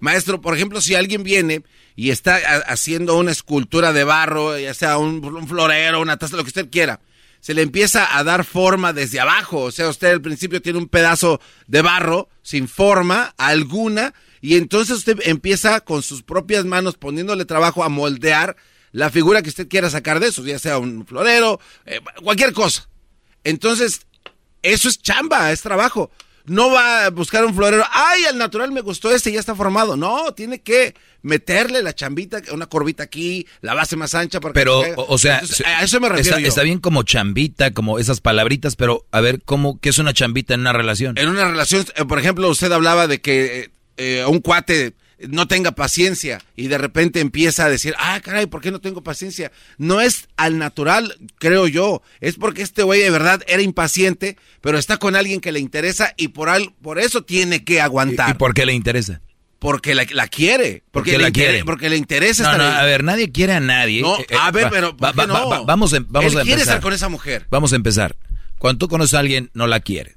Maestro, 0.00 0.40
por 0.40 0.54
ejemplo, 0.56 0.80
si 0.80 0.94
alguien 0.94 1.22
viene 1.22 1.62
y 1.96 2.10
está 2.10 2.36
ha- 2.36 2.72
haciendo 2.72 3.16
una 3.16 3.30
escultura 3.30 3.92
de 3.92 4.04
barro, 4.04 4.58
ya 4.58 4.74
sea 4.74 4.98
un, 4.98 5.24
un 5.24 5.48
florero, 5.48 6.00
una 6.00 6.16
taza, 6.16 6.36
lo 6.36 6.42
que 6.42 6.48
usted 6.48 6.70
quiera, 6.70 7.00
se 7.40 7.52
le 7.54 7.62
empieza 7.62 8.16
a 8.16 8.24
dar 8.24 8.44
forma 8.44 8.92
desde 8.94 9.20
abajo. 9.20 9.60
O 9.64 9.70
sea, 9.70 9.88
usted 9.88 10.08
al 10.12 10.22
principio 10.22 10.62
tiene 10.62 10.78
un 10.78 10.88
pedazo 10.88 11.40
de 11.66 11.82
barro 11.82 12.28
sin 12.42 12.68
forma 12.68 13.34
alguna 13.36 14.14
y 14.44 14.56
entonces 14.58 14.98
usted 14.98 15.20
empieza 15.24 15.80
con 15.80 16.02
sus 16.02 16.22
propias 16.22 16.66
manos 16.66 16.96
poniéndole 16.98 17.46
trabajo 17.46 17.82
a 17.82 17.88
moldear 17.88 18.56
la 18.92 19.08
figura 19.08 19.40
que 19.40 19.48
usted 19.48 19.68
quiera 19.68 19.88
sacar 19.88 20.20
de 20.20 20.26
eso, 20.26 20.44
ya 20.44 20.58
sea 20.58 20.76
un 20.76 21.06
florero, 21.06 21.60
eh, 21.86 22.00
cualquier 22.22 22.52
cosa. 22.52 22.86
Entonces, 23.42 24.02
eso 24.60 24.90
es 24.90 25.00
chamba, 25.00 25.50
es 25.50 25.62
trabajo. 25.62 26.10
No 26.44 26.70
va 26.70 27.06
a 27.06 27.10
buscar 27.10 27.42
un 27.46 27.54
florero, 27.54 27.84
ay, 27.90 28.26
al 28.26 28.36
natural 28.36 28.70
me 28.70 28.82
gustó 28.82 29.10
este, 29.10 29.32
ya 29.32 29.40
está 29.40 29.54
formado. 29.54 29.96
No, 29.96 30.34
tiene 30.34 30.60
que 30.60 30.94
meterle 31.22 31.82
la 31.82 31.94
chambita, 31.94 32.42
una 32.52 32.66
corbita 32.66 33.02
aquí, 33.04 33.46
la 33.62 33.72
base 33.72 33.96
más 33.96 34.14
ancha. 34.14 34.40
Para 34.40 34.52
Pero, 34.52 34.80
o, 34.80 35.14
o 35.14 35.16
sea, 35.16 35.38
Entonces, 35.38 35.66
a 35.66 35.82
eso 35.82 36.00
me 36.00 36.10
refiero 36.10 36.36
está, 36.36 36.40
yo. 36.42 36.48
está 36.48 36.62
bien 36.62 36.80
como 36.80 37.02
chambita, 37.02 37.70
como 37.70 37.98
esas 37.98 38.20
palabritas, 38.20 38.76
pero 38.76 39.06
a 39.10 39.22
ver, 39.22 39.40
¿cómo, 39.42 39.80
¿qué 39.80 39.88
es 39.88 39.96
una 39.96 40.12
chambita 40.12 40.52
en 40.52 40.60
una 40.60 40.74
relación? 40.74 41.16
En 41.16 41.30
una 41.30 41.48
relación, 41.48 41.86
eh, 41.96 42.04
por 42.04 42.18
ejemplo, 42.18 42.46
usted 42.50 42.70
hablaba 42.70 43.06
de 43.06 43.22
que 43.22 43.72
eh, 43.96 44.24
un 44.28 44.40
cuate 44.40 44.94
no 45.28 45.46
tenga 45.48 45.72
paciencia 45.72 46.40
y 46.56 46.66
de 46.66 46.76
repente 46.76 47.20
empieza 47.20 47.64
a 47.64 47.70
decir, 47.70 47.94
ah, 47.98 48.20
caray, 48.22 48.46
¿por 48.46 48.60
qué 48.60 48.70
no 48.70 48.80
tengo 48.80 49.02
paciencia? 49.02 49.52
No 49.78 50.00
es 50.00 50.28
al 50.36 50.58
natural, 50.58 51.16
creo 51.38 51.66
yo, 51.68 52.02
es 52.20 52.34
porque 52.34 52.62
este 52.62 52.82
güey 52.82 53.00
de 53.00 53.10
verdad 53.10 53.42
era 53.46 53.62
impaciente, 53.62 54.36
pero 54.60 54.76
está 54.76 54.96
con 54.98 55.16
alguien 55.16 55.40
que 55.40 55.52
le 55.52 55.60
interesa 55.60 56.12
y 56.16 56.28
por, 56.28 56.48
al, 56.48 56.72
por 56.82 56.98
eso 56.98 57.22
tiene 57.22 57.64
que 57.64 57.80
aguantar. 57.80 58.30
¿Y 58.30 58.34
por 58.34 58.52
qué 58.54 58.66
le 58.66 58.74
interesa? 58.74 59.20
Porque 59.60 59.94
la, 59.94 60.04
la 60.10 60.28
quiere. 60.28 60.82
¿Por 60.90 61.02
Porque 61.04 61.16
le 61.16 61.24
la 61.24 61.30
quiere? 61.30 61.64
Porque 61.64 61.88
le 61.88 61.96
interesa 61.96 62.42
No, 62.42 62.50
estar 62.50 62.66
no, 62.66 62.70
ahí. 62.76 62.82
a 62.82 62.84
ver, 62.84 63.02
nadie 63.02 63.32
quiere 63.32 63.54
a 63.54 63.60
nadie. 63.60 64.02
No, 64.02 64.18
Eh, 64.18 64.26
eh, 64.28 64.36
a 64.38 64.50
ver, 64.50 64.66
va- 64.66 64.70
pero 64.70 64.96
¿por 64.96 65.06
va- 65.08 65.12
qué 65.12 65.18
va- 65.20 65.26
no? 65.26 65.48
va- 65.48 65.62
vamos 65.62 65.94
a, 65.94 66.00
vamos 66.06 66.32
Él 66.34 66.38
a 66.40 66.42
quiere 66.42 66.54
empezar. 66.60 66.74
estar 66.74 66.80
con 66.82 66.92
esa 66.92 67.08
mujer. 67.08 67.46
Vamos 67.50 67.72
a 67.72 67.76
empezar. 67.76 68.14
Cuando 68.58 68.78
tú 68.80 68.88
conoces 68.88 69.14
a 69.14 69.20
alguien, 69.20 69.50
no 69.54 69.66
la 69.66 69.80
quiere. 69.80 70.16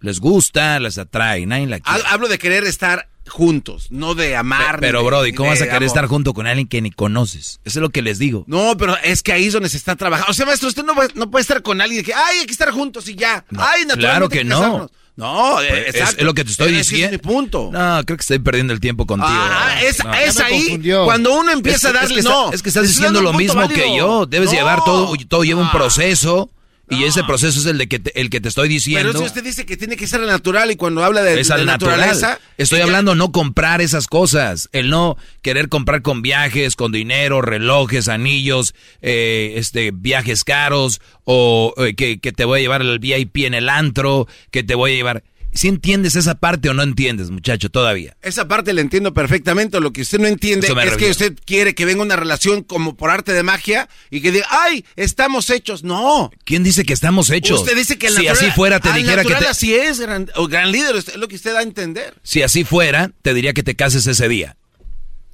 Les 0.00 0.18
gusta, 0.20 0.78
les 0.80 0.96
atrae, 0.96 1.44
nadie 1.44 1.66
la 1.66 1.80
quiere. 1.80 2.00
Ha- 2.06 2.12
Hablo 2.12 2.28
de 2.28 2.38
querer 2.38 2.64
estar 2.64 3.08
juntos, 3.28 3.86
no 3.90 4.14
de 4.14 4.36
amar. 4.36 4.78
Pero, 4.80 5.00
de- 5.00 5.04
Brody, 5.06 5.32
¿cómo 5.32 5.50
vas 5.50 5.58
a 5.60 5.64
querer 5.64 5.76
amor. 5.76 5.86
estar 5.86 6.06
junto 6.06 6.34
con 6.34 6.46
alguien 6.46 6.68
que 6.68 6.80
ni 6.82 6.90
conoces? 6.90 7.60
Eso 7.64 7.78
es 7.78 7.82
lo 7.82 7.90
que 7.90 8.02
les 8.02 8.18
digo. 8.18 8.44
No, 8.46 8.76
pero 8.76 8.96
es 9.02 9.22
que 9.22 9.32
ahí 9.32 9.46
es 9.46 9.52
donde 9.52 9.68
se 9.68 9.76
está 9.76 9.96
trabajando. 9.96 10.30
O 10.30 10.34
sea, 10.34 10.46
maestro, 10.46 10.68
usted 10.68 10.84
no, 10.84 10.94
va- 10.94 11.08
no 11.14 11.30
puede 11.30 11.42
estar 11.42 11.62
con 11.62 11.80
alguien 11.80 12.04
que, 12.04 12.14
ay, 12.14 12.38
hay 12.40 12.46
que 12.46 12.52
estar 12.52 12.70
juntos 12.70 13.08
y 13.08 13.14
ya. 13.14 13.44
ay, 13.56 13.84
naturalmente 13.86 13.96
claro 13.98 14.28
que 14.28 14.44
no. 14.44 14.60
casarnos. 14.60 14.90
No, 15.16 15.54
Pues, 15.56 15.94
es, 15.94 16.22
lo 16.22 16.34
que 16.34 16.44
te 16.44 16.50
estoy 16.50 16.72
es 16.76 16.90
diciendo. 16.90 17.12
mi 17.12 17.16
punto. 17.18 17.70
No, 17.72 18.02
creo 18.04 18.18
que 18.18 18.20
estoy 18.20 18.38
perdiendo 18.38 18.74
el 18.74 18.80
tiempo 18.80 19.06
contigo. 19.06 19.30
Ah, 19.32 19.80
es, 19.82 20.04
No. 20.04 20.12
es 20.12 20.38
ahí 20.40 20.78
cuando 21.06 21.32
uno 21.38 21.52
empieza 21.52 21.88
a 21.88 21.92
darle. 21.92 22.12
que 22.14 22.20
está- 22.20 22.30
no, 22.30 22.52
es 22.52 22.62
que 22.62 22.68
estás 22.68 22.86
diciendo 22.86 23.22
lo 23.22 23.32
mismo 23.32 23.66
que 23.68 23.96
yo. 23.96 24.26
Debes 24.26 24.50
No. 24.50 24.52
Ah. 24.52 24.56
llevar 24.58 24.84
todo, 24.84 25.14
todo 25.26 25.42
lleva 25.42 25.62
un 25.62 25.70
proceso. 25.70 26.50
Y 26.88 27.04
ese 27.04 27.24
proceso 27.24 27.58
es 27.58 27.66
el 27.66 27.78
de 27.78 27.88
que 27.88 27.98
te, 27.98 28.20
el 28.20 28.30
que 28.30 28.40
te 28.40 28.48
estoy 28.48 28.68
diciendo. 28.68 29.08
Pero 29.08 29.18
si 29.18 29.26
usted 29.26 29.42
dice 29.42 29.66
que 29.66 29.76
tiene 29.76 29.96
que 29.96 30.06
ser 30.06 30.20
al 30.20 30.28
natural 30.28 30.70
y 30.70 30.76
cuando 30.76 31.02
habla 31.02 31.22
de, 31.22 31.40
es 31.40 31.48
de 31.48 31.54
al 31.54 31.66
natural. 31.66 31.98
naturaleza. 31.98 32.38
Estoy 32.58 32.80
hablando 32.80 33.14
no 33.14 33.32
comprar 33.32 33.80
esas 33.80 34.06
cosas. 34.06 34.68
El 34.72 34.88
no 34.88 35.16
querer 35.42 35.68
comprar 35.68 36.02
con 36.02 36.22
viajes, 36.22 36.76
con 36.76 36.92
dinero, 36.92 37.42
relojes, 37.42 38.08
anillos, 38.08 38.74
eh, 39.02 39.54
este, 39.56 39.90
viajes 39.90 40.44
caros, 40.44 41.00
o 41.24 41.74
eh, 41.78 41.94
que, 41.94 42.20
que 42.20 42.32
te 42.32 42.44
voy 42.44 42.60
a 42.60 42.62
llevar 42.62 42.82
al 42.82 42.98
VIP 43.00 43.38
en 43.38 43.54
el 43.54 43.68
antro, 43.68 44.28
que 44.52 44.62
te 44.62 44.76
voy 44.76 44.92
a 44.92 44.94
llevar. 44.94 45.24
¿Si 45.56 45.68
entiendes 45.68 46.16
esa 46.16 46.34
parte 46.34 46.68
o 46.68 46.74
no 46.74 46.82
entiendes, 46.82 47.30
muchacho, 47.30 47.70
todavía? 47.70 48.14
Esa 48.20 48.46
parte 48.46 48.74
la 48.74 48.82
entiendo 48.82 49.14
perfectamente. 49.14 49.80
Lo 49.80 49.90
que 49.90 50.02
usted 50.02 50.18
no 50.18 50.26
entiende 50.26 50.68
es 50.84 50.96
que 50.98 51.10
usted 51.10 51.34
quiere 51.46 51.74
que 51.74 51.86
venga 51.86 52.02
una 52.02 52.14
relación 52.14 52.62
como 52.62 52.94
por 52.94 53.08
arte 53.10 53.32
de 53.32 53.42
magia 53.42 53.88
y 54.10 54.20
que 54.20 54.32
diga, 54.32 54.46
ay, 54.50 54.84
estamos 54.96 55.48
hechos. 55.48 55.82
No. 55.82 56.30
¿Quién 56.44 56.62
dice 56.62 56.84
que 56.84 56.92
estamos 56.92 57.30
hechos? 57.30 57.60
Usted 57.60 57.74
dice 57.74 57.96
que 57.96 58.08
el 58.08 58.12
si 58.12 58.26
natural- 58.26 58.36
así 58.36 58.50
fuera 58.54 58.80
te 58.80 58.92
dijera 58.92 59.24
que 59.24 59.34
te, 59.34 59.46
así 59.46 59.74
es, 59.74 59.98
gran, 59.98 60.30
o 60.34 60.46
gran 60.46 60.70
líder, 60.70 60.94
es 60.96 61.16
lo 61.16 61.26
que 61.26 61.36
usted 61.36 61.54
da 61.54 61.60
a 61.60 61.62
entender. 61.62 62.14
si 62.22 62.42
así 62.42 62.64
fuera 62.64 63.12
te 63.22 63.32
diría 63.32 63.54
que 63.54 63.62
te 63.62 63.74
cases 63.74 64.06
ese 64.06 64.28
día. 64.28 64.56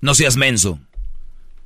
No 0.01 0.15
seas 0.15 0.37
menso. 0.37 0.79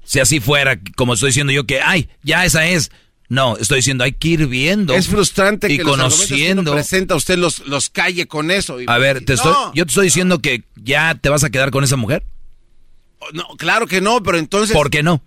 Si 0.05 0.19
así 0.21 0.41
fuera, 0.41 0.81
como 0.97 1.15
estoy 1.15 1.29
diciendo 1.31 1.53
yo 1.53 1.67
que, 1.67 1.81
ay, 1.83 2.09
ya 2.23 2.45
esa 2.47 2.67
es. 2.67 2.91
No, 3.29 3.57
estoy 3.57 3.79
diciendo 3.79 4.05
hay 4.05 4.13
que 4.13 4.29
ir 4.29 4.47
viendo. 4.47 4.95
Es 4.95 5.09
frustrante 5.09 5.73
y 5.73 5.79
que 5.79 5.85
los 5.85 5.97
conociendo. 5.97 6.73
presenta 6.73 7.15
usted 7.17 7.37
los, 7.39 7.67
los 7.67 7.91
calle 7.91 8.27
con 8.27 8.51
eso. 8.53 8.81
y- 8.81 8.85
A 8.89 8.99
ver, 8.99 9.25
te 9.25 9.33
estoy, 9.33 9.53
yo 9.75 9.85
te 9.85 9.91
estoy 9.91 10.05
diciendo 10.07 10.39
que 10.41 10.63
ya 10.77 11.15
te 11.21 11.29
vas 11.29 11.43
a 11.43 11.51
quedar 11.51 11.71
con 11.73 11.83
esa 11.85 11.97
mujer. 11.97 12.25
no, 13.33 13.45
claro 13.59 13.87
que 13.89 14.01
no, 14.01 14.23
pero 14.23 14.39
entonces... 14.39 14.77
¿Por 14.77 14.91
qué 14.91 15.03
no? 15.03 15.21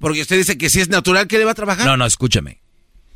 Porque 0.00 0.20
usted 0.22 0.36
dice 0.36 0.58
que 0.58 0.70
si 0.70 0.80
es 0.80 0.88
natural, 0.88 1.26
que 1.28 1.38
le 1.38 1.44
va 1.44 1.52
a 1.52 1.54
trabajar? 1.54 1.86
No, 1.86 1.96
no, 1.96 2.06
escúchame. 2.06 2.60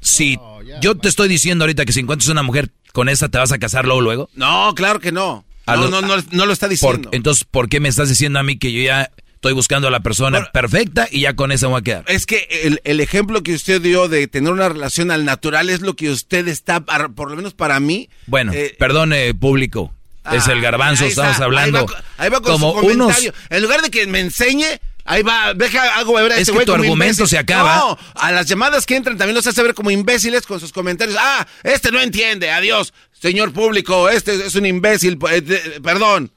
Si 0.01 0.39
yo 0.81 0.97
te 0.97 1.09
estoy 1.09 1.29
diciendo 1.29 1.65
ahorita 1.65 1.85
que 1.85 1.93
si 1.93 2.01
encuentras 2.01 2.29
una 2.29 2.43
mujer 2.43 2.71
con 2.93 3.09
esa 3.09 3.29
te 3.29 3.39
vas 3.39 3.53
a 3.53 3.59
casar 3.59 3.85
luego 3.85 4.01
luego. 4.01 4.31
No, 4.35 4.73
claro 4.75 5.01
que 5.01 5.13
no. 5.13 5.45
No, 5.67 5.77
lo- 5.77 5.91
no, 5.91 6.03
no, 6.03 6.23
no 6.33 6.47
lo 6.47 6.53
está 6.53 6.67
Por- 6.67 6.71
diciendo. 6.71 7.09
entonces, 7.13 7.45
¿por 7.45 7.69
qué 7.69 7.79
me 7.79 7.89
estás 7.89 8.09
diciendo 8.09 8.39
a 8.41 8.43
mí 8.43 8.59
que 8.59 8.73
yo 8.73 8.83
ya 8.83 9.11
estoy 9.43 9.55
buscando 9.55 9.89
a 9.89 9.91
la 9.91 10.05
persona 10.05 10.53
perfecta 10.53 11.09
y 11.11 11.23
ya 11.23 11.35
con 11.35 11.51
esa 11.51 11.67
me 11.67 11.73
voy 11.73 11.81
a 11.81 11.83
quedar? 11.83 12.05
Es 12.07 12.27
que 12.27 12.47
el, 12.63 12.81
el 12.85 13.01
ejemplo 13.01 13.43
que 13.43 13.55
usted 13.55 13.83
dio 13.83 14.07
de 14.07 14.29
tener 14.29 14.53
una 14.53 14.69
relación 14.69 15.11
al 15.11 15.25
natural 15.25 15.69
es 15.69 15.81
lo 15.81 15.97
que 15.97 16.11
usted 16.11 16.47
está, 16.47 16.85
por 16.85 17.29
lo 17.29 17.35
menos 17.35 17.53
para 17.53 17.81
mí. 17.81 18.09
Bueno, 18.29 18.53
eh, 18.53 18.77
perdone 18.79 19.35
público. 19.35 19.93
es 20.31 20.47
ah, 20.47 20.53
el 20.53 20.61
garbanzo, 20.61 21.03
ahí 21.03 21.11
está, 21.11 21.23
estamos 21.23 21.45
hablando. 21.45 21.81
Ahí 21.81 21.87
va, 21.87 22.05
ahí 22.19 22.31
va 22.31 22.41
con 22.41 22.53
como 22.53 22.73
su 22.81 22.87
unos 22.87 23.17
comentario. 23.17 23.35
En 23.51 23.63
lugar 23.65 23.83
de 23.83 23.91
que 23.91 24.07
me 24.07 24.21
enseñe, 24.21 24.79
ahí 25.05 25.25
va, 25.25 25.55
deja, 25.55 25.99
hago 25.99 26.15
ver 26.15 26.31
a 26.31 26.37
Es 26.37 26.43
este 26.43 26.57
que 26.61 26.65
tu 26.65 26.75
argumento 26.75 27.27
se 27.27 27.37
acaba. 27.37 27.79
No, 27.79 27.99
a 28.15 28.31
las 28.31 28.47
llamadas 28.47 28.87
que 28.87 28.95
entran 28.95 29.19
también 29.19 29.35
los 29.35 29.47
hace 29.49 29.61
ver 29.61 29.75
como 29.75 29.91
imbéciles 29.91 30.47
con 30.47 30.61
sus 30.61 30.71
comentarios. 30.71 31.17
Ah, 31.19 31.45
este 31.65 31.91
no 31.91 32.01
entiende, 32.01 32.53
adiós, 32.53 32.95
señor 33.21 33.53
público, 33.53 34.09
este 34.09 34.35
es 34.37 34.55
un 34.55 34.67
imbécil, 34.67 35.19
eh, 35.33 35.81
perdón. 35.83 36.31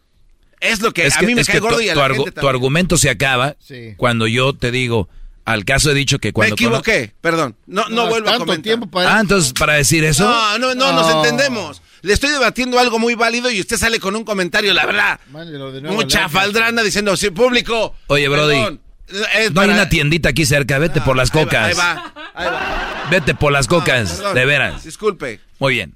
Es 0.72 0.82
lo 0.82 0.92
que 0.94 1.06
Es 1.08 1.16
a 1.16 1.20
que- 1.20 1.26
mí 1.28 1.36
me 1.36 1.42
es 1.42 1.48
cae 1.48 1.56
que 1.56 1.60
gordo 1.62 1.78
tu, 1.78 1.82
y 1.84 1.90
a 1.90 1.94
tu 1.94 2.00
la 2.00 2.06
argu- 2.08 2.16
gente 2.16 2.32
tu 2.32 2.36
también. 2.36 2.56
argumento 2.56 2.98
se 2.98 3.10
acaba 3.10 3.56
Sí. 3.60 3.94
cuando 3.98 4.28
yo 4.28 4.54
te 4.54 4.72
digo, 4.72 5.10
al 5.46 5.64
caso 5.66 5.92
he 5.92 5.94
dicho 5.94 6.20
que 6.20 6.30
Me 6.30 6.34
cuando... 6.34 6.56
cono- 6.56 6.68
equivoqué, 6.70 7.14
perdón. 7.22 7.56
No, 7.68 7.84
no, 7.90 8.04
No, 8.04 8.08
vuelvo 8.08 8.28
a 8.30 8.32
tanto 8.32 8.46
comentar. 8.46 8.64
tiempo 8.64 8.88
para- 8.88 9.18
Ah, 9.18 9.22
entonces 9.22 9.54
para 9.54 9.74
decir 9.74 10.04
eso... 10.04 10.24
No, 10.28 10.58
no, 10.58 10.76
no, 10.76 10.92
nos 10.94 11.08
No. 11.08 11.24
entendemos. 11.24 11.82
Le 12.02 12.14
estoy 12.14 12.30
debatiendo 12.32 12.78
algo 12.80 13.00
muy 13.00 13.16
válido 13.16 13.50
y 13.50 13.60
usted 13.60 13.78
sale 13.78 14.00
con 14.00 14.16
un 14.16 14.24
comentario, 14.24 14.74
la 14.74 14.86
verdad. 14.86 15.20
Mucha 15.84 16.26
al 16.26 16.30
faldrana 16.30 16.84
diciendo, 16.84 17.16
sí, 17.18 17.30
público. 17.32 17.96
Oye, 18.08 18.28
Brody, 18.28 18.54
perdón, 18.56 18.82
es 19.38 19.52
No 19.54 19.62
hay 19.62 19.70
una 19.70 19.90
tiendita 19.90 20.30
aquí 20.30 20.46
cerca, 20.46 20.78
vete 20.78 21.02
por 21.02 21.16
las 21.16 21.34
Ahí 21.34 21.40
va, 21.40 21.44
cocas. 21.46 21.66
Ahí 21.68 21.74
va, 21.74 22.14
ahí 22.36 22.46
va. 22.48 23.08
Vete 23.10 23.34
por 23.36 23.52
las 23.52 23.68
cocas, 23.68 24.22
de 24.36 24.46
veras. 24.46 24.84
Disculpe. 24.84 25.40
Muy 25.60 25.74
bien. 25.76 25.94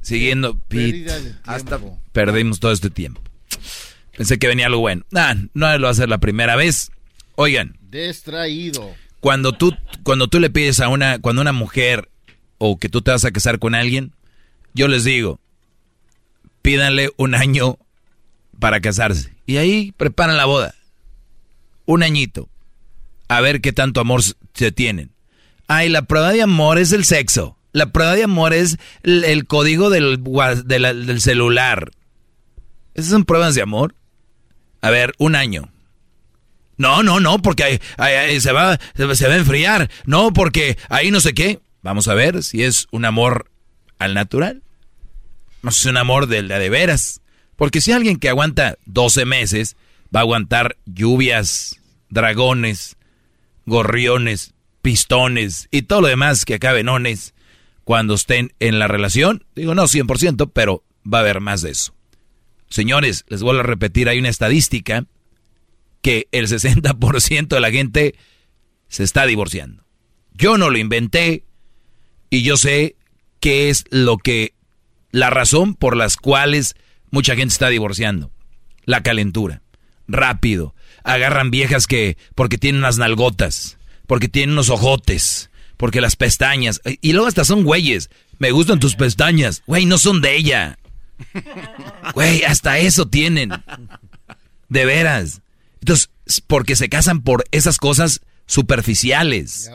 Siguiendo, 0.00 0.58
Pete, 0.68 1.34
Hasta 1.44 1.78
perdimos 2.12 2.58
todo 2.60 2.72
este 2.72 2.90
tiempo. 2.90 3.20
Pensé 4.16 4.38
que 4.38 4.46
venía 4.48 4.66
algo 4.66 4.80
bueno. 4.80 5.04
Nah, 5.10 5.34
no 5.54 5.76
lo 5.78 5.82
va 5.82 5.88
a 5.88 5.92
hacer 5.92 6.08
la 6.08 6.18
primera 6.18 6.56
vez. 6.56 6.90
Oigan, 7.34 7.78
Distraído. 7.90 8.94
cuando 9.20 9.52
tú, 9.52 9.74
cuando 10.02 10.28
tú 10.28 10.38
le 10.38 10.50
pides 10.50 10.80
a 10.80 10.88
una, 10.88 11.18
cuando 11.18 11.40
una 11.42 11.52
mujer 11.52 12.10
o 12.58 12.78
que 12.78 12.88
tú 12.88 13.02
te 13.02 13.10
vas 13.10 13.24
a 13.24 13.32
casar 13.32 13.58
con 13.58 13.74
alguien, 13.74 14.12
yo 14.74 14.86
les 14.88 15.04
digo, 15.04 15.40
pídanle 16.60 17.10
un 17.16 17.34
año 17.34 17.78
para 18.58 18.80
casarse. 18.80 19.34
Y 19.46 19.56
ahí 19.56 19.92
preparan 19.96 20.36
la 20.36 20.44
boda. 20.44 20.74
Un 21.86 22.02
añito. 22.02 22.48
A 23.28 23.40
ver 23.40 23.60
qué 23.60 23.72
tanto 23.72 24.00
amor 24.00 24.22
se 24.54 24.72
tienen. 24.72 25.10
Ay, 25.66 25.88
la 25.88 26.02
prueba 26.02 26.32
de 26.32 26.42
amor 26.42 26.78
es 26.78 26.92
el 26.92 27.04
sexo. 27.04 27.56
La 27.72 27.92
prueba 27.92 28.14
de 28.14 28.24
amor 28.24 28.52
es 28.52 28.76
el, 29.02 29.24
el 29.24 29.46
código 29.46 29.88
del, 29.88 30.22
del 30.22 31.20
celular. 31.20 31.90
¿Esas 32.94 33.10
son 33.10 33.24
pruebas 33.24 33.54
de 33.54 33.62
amor? 33.62 33.94
A 34.82 34.90
ver, 34.90 35.14
un 35.18 35.34
año. 35.36 35.70
No, 36.76 37.02
no, 37.02 37.20
no, 37.20 37.40
porque 37.40 37.80
ahí- 37.96 38.40
se, 38.40 38.52
va, 38.52 38.78
se 38.94 39.04
va 39.06 39.34
a 39.34 39.36
enfriar. 39.36 39.90
No, 40.04 40.32
porque 40.32 40.76
ahí 40.88 41.10
no 41.10 41.20
sé 41.20 41.32
qué. 41.32 41.60
Vamos 41.82 42.08
a 42.08 42.14
ver 42.14 42.42
si 42.42 42.62
es 42.64 42.86
un 42.90 43.04
amor 43.04 43.50
al 43.98 44.14
natural. 44.14 44.62
No 45.62 45.70
es 45.70 45.84
un 45.86 45.96
amor 45.96 46.26
de, 46.26 46.42
de 46.42 46.68
veras. 46.70 47.20
Porque 47.56 47.80
si 47.80 47.92
alguien 47.92 48.18
que 48.18 48.28
aguanta 48.28 48.76
12 48.86 49.24
meses 49.24 49.76
va 50.14 50.20
a 50.20 50.22
aguantar 50.22 50.76
lluvias, 50.86 51.78
dragones, 52.08 52.96
gorriones, 53.66 54.54
pistones 54.82 55.68
y 55.70 55.82
todo 55.82 56.00
lo 56.00 56.08
demás 56.08 56.44
que 56.44 56.54
acaben 56.54 56.88
ones 56.88 57.34
cuando 57.84 58.14
estén 58.14 58.52
en 58.60 58.78
la 58.78 58.88
relación, 58.88 59.44
digo 59.54 59.74
no 59.74 59.84
100%, 59.84 60.50
pero 60.52 60.82
va 61.10 61.18
a 61.18 61.20
haber 61.20 61.40
más 61.40 61.62
de 61.62 61.70
eso. 61.70 61.94
Señores, 62.72 63.26
les 63.28 63.42
vuelvo 63.42 63.60
a 63.60 63.64
repetir, 63.64 64.08
hay 64.08 64.18
una 64.18 64.30
estadística 64.30 65.04
que 66.00 66.26
el 66.32 66.48
60% 66.48 67.48
de 67.48 67.60
la 67.60 67.70
gente 67.70 68.14
se 68.88 69.04
está 69.04 69.26
divorciando. 69.26 69.84
Yo 70.32 70.56
no 70.56 70.70
lo 70.70 70.78
inventé 70.78 71.44
y 72.30 72.42
yo 72.42 72.56
sé 72.56 72.96
qué 73.40 73.68
es 73.68 73.84
lo 73.90 74.16
que 74.16 74.54
la 75.10 75.28
razón 75.28 75.74
por 75.74 75.98
las 75.98 76.16
cuales 76.16 76.74
mucha 77.10 77.36
gente 77.36 77.52
está 77.52 77.68
divorciando. 77.68 78.30
La 78.86 79.02
calentura. 79.02 79.60
Rápido. 80.08 80.74
Agarran 81.04 81.50
viejas 81.50 81.86
que 81.86 82.16
porque 82.34 82.56
tienen 82.56 82.80
unas 82.80 82.96
nalgotas, 82.96 83.76
porque 84.06 84.28
tienen 84.28 84.54
unos 84.54 84.70
ojotes, 84.70 85.50
porque 85.76 86.00
las 86.00 86.16
pestañas 86.16 86.80
y 87.02 87.12
luego 87.12 87.28
hasta 87.28 87.44
son 87.44 87.64
güeyes. 87.64 88.08
Me 88.38 88.50
gustan 88.50 88.80
tus 88.80 88.96
pestañas. 88.96 89.62
Güey, 89.66 89.84
no 89.84 89.98
son 89.98 90.22
de 90.22 90.36
ella. 90.36 90.78
Güey, 92.14 92.44
hasta 92.44 92.78
eso 92.78 93.06
tienen. 93.08 93.50
De 94.68 94.84
veras. 94.84 95.42
Entonces, 95.80 96.10
porque 96.46 96.76
se 96.76 96.88
casan 96.88 97.22
por 97.22 97.44
esas 97.50 97.78
cosas 97.78 98.20
superficiales. 98.46 99.70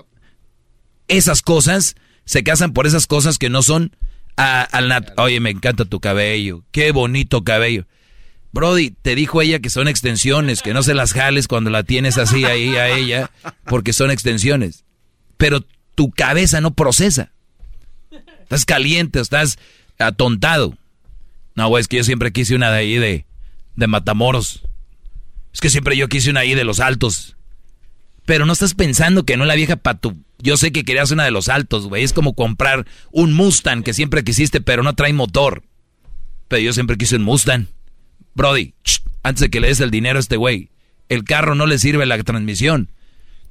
Esas 1.07 1.41
cosas, 1.41 1.95
se 2.25 2.43
casan 2.43 2.73
por 2.73 2.87
esas 2.87 3.07
cosas 3.07 3.37
que 3.37 3.49
no 3.49 3.61
son 3.63 3.95
al 4.35 4.89
nat- 4.89 5.13
Oye, 5.17 5.39
me 5.39 5.49
encanta 5.49 5.85
tu 5.85 5.99
cabello. 5.99 6.63
Qué 6.71 6.91
bonito 6.91 7.43
cabello. 7.43 7.85
Brody, 8.51 8.91
te 8.91 9.15
dijo 9.15 9.41
ella 9.41 9.59
que 9.59 9.69
son 9.69 9.87
extensiones, 9.87 10.61
que 10.61 10.73
no 10.73 10.81
se 10.83 10.93
las 10.93 11.13
jales 11.13 11.47
cuando 11.47 11.69
la 11.69 11.83
tienes 11.83 12.17
así 12.17 12.45
ahí 12.45 12.75
a 12.75 12.89
ella, 12.89 13.29
porque 13.65 13.93
son 13.93 14.09
extensiones. 14.09 14.83
Pero 15.37 15.61
tu 15.95 16.11
cabeza 16.11 16.61
no 16.61 16.73
procesa. 16.73 17.31
Estás 18.41 18.65
caliente, 18.65 19.19
estás 19.19 19.59
atontado. 19.99 20.77
No, 21.57 21.67
güey, 21.69 21.81
es 21.81 21.87
que 21.87 21.97
yo 21.97 22.03
siempre 22.03 22.31
quise 22.31 22.55
una 22.55 22.71
de 22.71 22.77
ahí 22.77 22.97
de, 22.97 23.25
de 23.75 23.87
Matamoros. 23.87 24.61
Es 25.51 25.59
que 25.59 25.71
siempre 25.71 25.97
yo 25.97 26.07
quise 26.07 26.29
una 26.29 26.41
ahí 26.41 26.53
de 26.53 26.63
los 26.63 26.79
altos. 26.79 27.35
Pero 28.25 28.45
no 28.45 28.53
estás 28.53 28.75
pensando 28.75 29.25
que 29.25 29.37
no 29.37 29.45
la 29.45 29.55
vieja 29.55 29.75
para 29.75 29.97
tu... 29.97 30.23
Yo 30.37 30.55
sé 30.55 30.71
que 30.71 30.85
querías 30.85 31.09
una 31.09 31.25
de 31.25 31.31
los 31.31 31.49
altos, 31.49 31.87
güey. 31.87 32.03
Es 32.03 32.13
como 32.13 32.35
comprar 32.35 32.85
un 33.11 33.33
Mustang 33.33 33.81
que 33.81 33.95
siempre 33.95 34.23
quisiste, 34.23 34.61
pero 34.61 34.83
no 34.83 34.93
trae 34.93 35.13
motor. 35.13 35.63
Pero 36.47 36.61
yo 36.61 36.73
siempre 36.73 36.95
quise 36.95 37.15
un 37.15 37.23
Mustang. 37.23 37.65
Brody, 38.35 38.75
antes 39.23 39.41
de 39.41 39.49
que 39.49 39.59
le 39.59 39.69
des 39.69 39.79
el 39.79 39.89
dinero 39.89 40.17
a 40.17 40.19
este 40.19 40.37
güey, 40.37 40.69
el 41.09 41.23
carro 41.23 41.55
no 41.55 41.65
le 41.65 41.79
sirve 41.79 42.05
la 42.05 42.21
transmisión. 42.21 42.91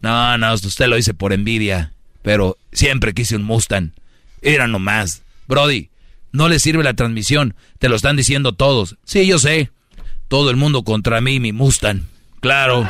No, 0.00 0.38
no, 0.38 0.54
usted 0.54 0.86
lo 0.86 0.94
dice 0.94 1.12
por 1.12 1.32
envidia. 1.32 1.92
Pero 2.22 2.56
siempre 2.70 3.14
quise 3.14 3.34
un 3.34 3.42
Mustang. 3.42 3.94
Era 4.42 4.68
nomás. 4.68 5.22
Brody, 5.48 5.90
no 6.36 6.48
le 6.48 6.60
sirve 6.60 6.84
la 6.84 6.94
transmisión. 6.94 7.54
Te 7.78 7.88
lo 7.88 7.96
están 7.96 8.16
diciendo 8.16 8.52
todos. 8.52 8.96
Sí, 9.04 9.26
yo 9.26 9.38
sé. 9.38 9.70
Todo 10.28 10.50
el 10.50 10.56
mundo 10.56 10.84
contra 10.84 11.20
mí, 11.20 11.40
mi 11.40 11.52
Mustang. 11.52 12.02
Claro, 12.40 12.88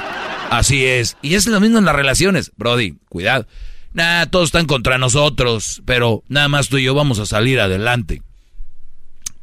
así 0.51 0.85
es. 0.85 1.17
Y 1.23 1.35
es 1.35 1.47
lo 1.47 1.61
mismo 1.61 1.79
en 1.79 1.85
las 1.85 1.95
relaciones. 1.95 2.53
Brody, 2.57 2.97
cuidado. 3.09 3.47
Nah, 3.93 4.27
todos 4.27 4.49
están 4.49 4.67
contra 4.67 4.99
nosotros, 4.99 5.83
pero 5.87 6.23
nada 6.29 6.49
más 6.49 6.69
tú 6.69 6.77
y 6.79 6.85
yo 6.85 6.95
vamos 6.95 7.19
a 7.19 7.27
salir 7.27 7.61
adelante. 7.61 8.21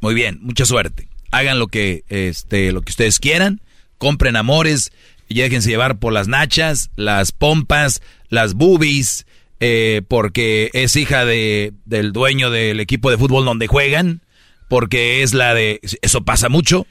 Muy 0.00 0.14
bien, 0.14 0.38
mucha 0.42 0.66
suerte. 0.66 1.08
Hagan 1.30 1.58
lo 1.58 1.66
que, 1.66 2.04
este, 2.08 2.72
lo 2.72 2.82
que 2.82 2.90
ustedes 2.90 3.18
quieran. 3.18 3.62
Compren 3.98 4.36
amores 4.36 4.92
y 5.28 5.40
déjense 5.40 5.70
llevar 5.70 5.98
por 5.98 6.12
las 6.12 6.28
nachas, 6.28 6.90
las 6.94 7.32
pompas, 7.32 8.02
las 8.28 8.54
boobies, 8.54 9.26
eh, 9.60 10.02
porque 10.08 10.70
es 10.72 10.96
hija 10.96 11.24
de, 11.24 11.72
del 11.84 12.12
dueño 12.12 12.50
del 12.50 12.80
equipo 12.80 13.10
de 13.10 13.18
fútbol 13.18 13.44
donde 13.44 13.66
juegan, 13.66 14.22
porque 14.68 15.22
es 15.22 15.34
la 15.34 15.54
de... 15.54 15.80
Eso 16.02 16.24
pasa 16.24 16.48
mucho. 16.48 16.86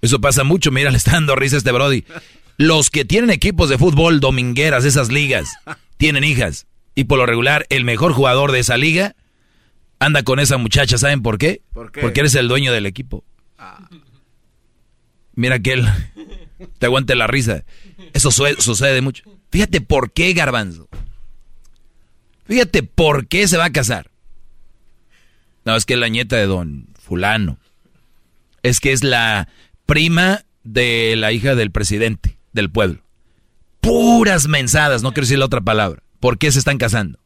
Eso 0.00 0.20
pasa 0.20 0.44
mucho. 0.44 0.70
Mira, 0.70 0.90
le 0.92 0.98
está 0.98 1.12
dando 1.12 1.36
risa 1.36 1.56
a 1.56 1.58
este 1.58 1.72
Brody. 1.72 2.04
Los 2.56 2.90
que 2.90 3.04
tienen 3.04 3.30
equipos 3.30 3.68
de 3.68 3.78
fútbol 3.78 4.20
domingueras, 4.20 4.84
esas 4.84 5.10
ligas, 5.10 5.48
tienen 5.96 6.24
hijas. 6.24 6.66
Y 6.94 7.04
por 7.04 7.18
lo 7.18 7.26
regular, 7.26 7.66
el 7.70 7.84
mejor 7.84 8.12
jugador 8.12 8.52
de 8.52 8.60
esa 8.60 8.76
liga 8.76 9.16
anda 9.98 10.22
con 10.22 10.38
esa 10.38 10.58
muchacha. 10.58 10.98
¿Saben 10.98 11.22
por 11.22 11.38
qué? 11.38 11.62
¿Por 11.72 11.90
qué? 11.90 12.00
Porque 12.00 12.20
eres 12.20 12.34
el 12.34 12.48
dueño 12.48 12.72
del 12.72 12.86
equipo. 12.86 13.24
Mira 15.34 15.60
que 15.60 15.72
él 15.72 15.88
te 16.78 16.86
aguante 16.86 17.14
la 17.14 17.26
risa. 17.26 17.64
Eso 18.12 18.30
sucede 18.30 19.00
mucho. 19.00 19.24
Fíjate 19.50 19.80
por 19.80 20.12
qué, 20.12 20.32
Garbanzo. 20.34 20.88
Fíjate 22.44 22.82
por 22.82 23.26
qué 23.28 23.46
se 23.48 23.56
va 23.56 23.66
a 23.66 23.72
casar. 23.72 24.10
No, 25.64 25.76
es 25.76 25.86
que 25.86 25.94
es 25.94 26.00
la 26.00 26.08
nieta 26.08 26.36
de 26.36 26.46
don 26.46 26.88
fulano. 27.00 27.58
Es 28.62 28.80
que 28.80 28.92
es 28.92 29.02
la 29.04 29.48
prima 29.86 30.44
de 30.64 31.14
la 31.16 31.32
hija 31.32 31.54
del 31.54 31.70
presidente 31.70 32.38
del 32.52 32.70
pueblo. 32.70 33.00
Puras 33.80 34.46
mensadas, 34.48 35.02
no 35.02 35.12
quiero 35.12 35.24
decir 35.26 35.38
la 35.38 35.46
otra 35.46 35.60
palabra. 35.60 36.02
¿Por 36.20 36.38
qué 36.38 36.50
se 36.52 36.58
están 36.60 36.78
casando? 36.78 37.18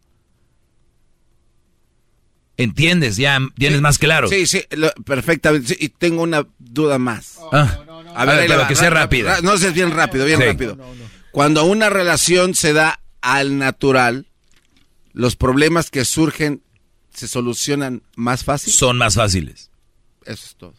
¿Entiendes? 2.58 3.16
Ya 3.18 3.38
tienes 3.58 3.82
más 3.82 3.98
claro. 3.98 4.28
Sí, 4.28 4.46
sí, 4.46 4.62
lo- 4.70 4.92
perfectamente. 5.04 5.74
Sí, 5.74 5.76
y 5.78 5.88
tengo 5.90 6.22
una 6.22 6.46
duda 6.58 6.98
más. 6.98 7.38
Ah. 7.52 7.78
A 8.14 8.24
ver, 8.24 8.40
le 8.42 8.46
pero 8.48 8.60
va, 8.60 8.68
que 8.68 8.74
sea 8.74 8.88
ra- 8.88 9.08
No, 9.42 9.58
sé, 9.58 9.68
es 9.68 9.74
bien 9.74 9.90
rápido, 9.90 10.24
bien 10.24 10.38
Sí. 10.40 10.46
rápido. 10.46 10.78
Cuando 11.32 11.64
una 11.64 11.90
relación 11.90 12.54
se 12.54 12.72
da 12.72 13.00
al 13.20 13.58
natural, 13.58 14.26
los 15.16 15.34
problemas 15.34 15.88
que 15.90 16.04
surgen 16.04 16.60
se 17.12 17.26
solucionan 17.26 18.02
más 18.16 18.44
fácil. 18.44 18.70
Son 18.74 18.98
más 18.98 19.14
fáciles. 19.14 19.70
Eso 20.26 20.44
es 20.44 20.54
todo. 20.56 20.74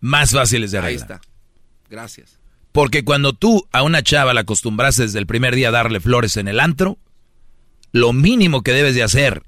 Más 0.00 0.32
fáciles 0.32 0.70
de 0.72 0.78
Ahí 0.78 0.84
arreglar. 0.84 1.02
está. 1.02 1.20
Gracias. 1.88 2.38
Porque 2.72 3.02
cuando 3.02 3.32
tú 3.32 3.66
a 3.72 3.82
una 3.82 4.02
chava 4.02 4.34
la 4.34 4.42
acostumbraste 4.42 5.02
desde 5.04 5.18
el 5.18 5.26
primer 5.26 5.54
día 5.54 5.68
a 5.68 5.72
darle 5.72 6.00
flores 6.00 6.36
en 6.36 6.48
el 6.48 6.60
antro, 6.60 6.98
lo 7.92 8.12
mínimo 8.12 8.62
que 8.62 8.72
debes 8.72 8.94
de 8.94 9.02
hacer 9.02 9.42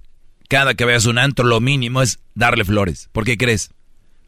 cada 0.49 0.73
que 0.75 0.87
veas 0.87 1.05
un 1.05 1.19
antro, 1.19 1.45
lo 1.45 1.61
mínimo 1.61 2.01
es 2.01 2.19
darle 2.35 2.65
flores. 2.65 3.11
¿Por 3.13 3.25
qué 3.27 3.37
crees? 3.37 3.71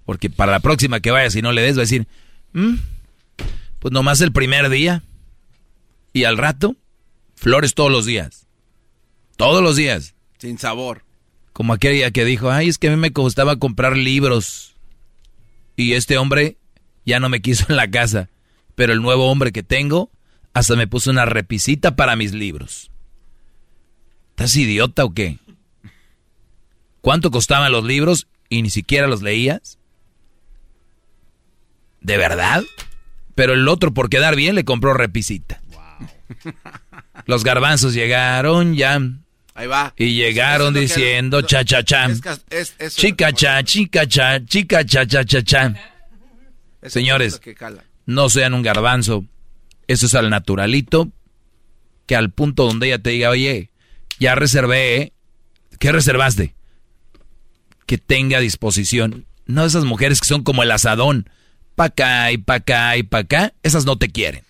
Porque 0.04 0.28
para 0.28 0.52
la 0.52 0.60
próxima 0.60 1.00
que 1.00 1.10
vayas 1.10 1.34
y 1.36 1.40
no 1.42 1.52
le 1.52 1.62
des, 1.62 1.76
va 1.76 1.80
a 1.80 1.88
decir, 1.88 2.06
"Mm, 2.52 2.74
pues 3.78 3.92
nomás 3.92 4.20
el 4.20 4.30
primer 4.30 4.68
día. 4.68 5.02
Y 6.12 6.24
al 6.24 6.36
rato, 6.36 6.76
flores 7.34 7.72
todos 7.74 7.90
los 7.90 8.04
días. 8.04 8.46
Todos 9.36 9.62
los 9.62 9.76
días. 9.76 10.14
Sin 10.38 10.58
sabor. 10.58 11.04
Como 11.52 11.72
aquel 11.72 11.94
día 11.94 12.10
que 12.10 12.24
dijo, 12.24 12.50
ay, 12.50 12.68
es 12.68 12.78
que 12.78 12.88
a 12.88 12.90
mí 12.90 12.96
me 12.96 13.12
costaba 13.12 13.56
comprar 13.56 13.96
libros. 13.96 14.76
Y 15.76 15.94
este 15.94 16.18
hombre 16.18 16.56
ya 17.04 17.20
no 17.20 17.28
me 17.28 17.42
quiso 17.42 17.66
en 17.68 17.76
la 17.76 17.90
casa. 17.90 18.28
Pero 18.74 18.92
el 18.92 19.02
nuevo 19.02 19.30
hombre 19.30 19.52
que 19.52 19.62
tengo 19.62 20.10
hasta 20.54 20.76
me 20.76 20.86
puso 20.86 21.10
una 21.10 21.24
repisita 21.24 21.96
para 21.96 22.16
mis 22.16 22.32
libros. 22.32 22.90
¿Estás 24.30 24.56
idiota 24.56 25.04
o 25.04 25.12
qué? 25.12 25.38
¿Cuánto 27.00 27.30
costaban 27.30 27.72
los 27.72 27.84
libros 27.84 28.28
y 28.48 28.62
ni 28.62 28.70
siquiera 28.70 29.06
los 29.06 29.22
leías? 29.22 29.78
¿De 32.00 32.16
verdad? 32.16 32.64
Pero 33.34 33.54
el 33.54 33.68
otro, 33.68 33.92
por 33.94 34.08
quedar 34.08 34.36
bien, 34.36 34.54
le 34.54 34.64
compró 34.64 34.94
repisita. 34.94 35.60
Los 37.26 37.44
garbanzos 37.44 37.94
llegaron 37.94 38.74
ya. 38.74 39.00
Ahí 39.54 39.66
va. 39.66 39.92
Y 39.96 40.14
llegaron 40.14 40.74
diciendo 40.74 41.42
cha 41.42 41.64
cha 41.64 41.82
cha. 41.82 42.08
Chica 42.88 43.32
cha, 43.32 43.62
chica 43.62 44.06
cha, 44.06 44.44
chica 44.44 44.84
cha 44.84 45.06
cha 45.06 45.24
cha 45.24 45.42
cha. 45.42 45.74
Señores, 46.86 47.40
no 48.06 48.28
sean 48.28 48.54
un 48.54 48.62
garbanzo. 48.62 49.24
Eso 49.86 50.06
es 50.06 50.14
al 50.14 50.30
naturalito. 50.30 51.10
Que 52.06 52.16
al 52.16 52.30
punto 52.30 52.64
donde 52.64 52.88
ella 52.88 52.98
te 52.98 53.10
diga, 53.10 53.30
oye, 53.30 53.70
ya 54.18 54.34
reservé, 54.34 54.96
¿eh? 54.96 55.12
¿Qué 55.78 55.92
reservaste? 55.92 56.54
Que 57.86 57.98
tenga 57.98 58.40
disposición. 58.40 59.26
No 59.46 59.64
esas 59.64 59.84
mujeres 59.84 60.20
que 60.20 60.26
son 60.26 60.42
como 60.42 60.62
el 60.62 60.70
asadón. 60.70 61.28
Pa' 61.74 61.86
acá 61.86 62.32
y 62.32 62.38
pa' 62.38 62.54
acá 62.54 62.96
y 62.96 63.02
pa' 63.02 63.18
acá. 63.18 63.52
Esas 63.62 63.84
no 63.84 63.96
te 63.96 64.08
quieren. 64.10 64.44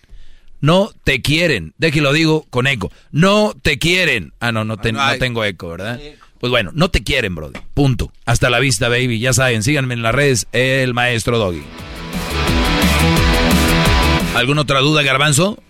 No 0.63 0.93
te 1.03 1.21
quieren. 1.21 1.73
De 1.77 1.91
que 1.91 1.99
lo 1.99 2.13
digo 2.13 2.45
con 2.49 2.67
eco. 2.67 2.89
No 3.11 3.53
te 3.61 3.77
quieren. 3.77 4.31
Ah, 4.39 4.53
no, 4.53 4.63
no, 4.63 4.77
no 4.77 5.17
tengo 5.19 5.43
eco, 5.43 5.67
¿verdad? 5.67 5.99
Pues 6.39 6.51
bueno, 6.51 6.71
no 6.73 6.89
te 6.89 7.03
quieren, 7.03 7.35
brother. 7.35 7.61
Punto. 7.73 8.13
Hasta 8.23 8.49
la 8.49 8.59
vista, 8.59 8.87
baby. 8.87 9.19
Ya 9.19 9.33
saben, 9.33 9.61
síganme 9.61 9.93
en 9.93 10.01
las 10.01 10.15
redes, 10.15 10.47
el 10.53 10.93
maestro 10.93 11.37
Doggy. 11.37 11.63
¿Alguna 14.35 14.61
otra 14.61 14.79
duda, 14.79 15.03
Garbanzo? 15.03 15.61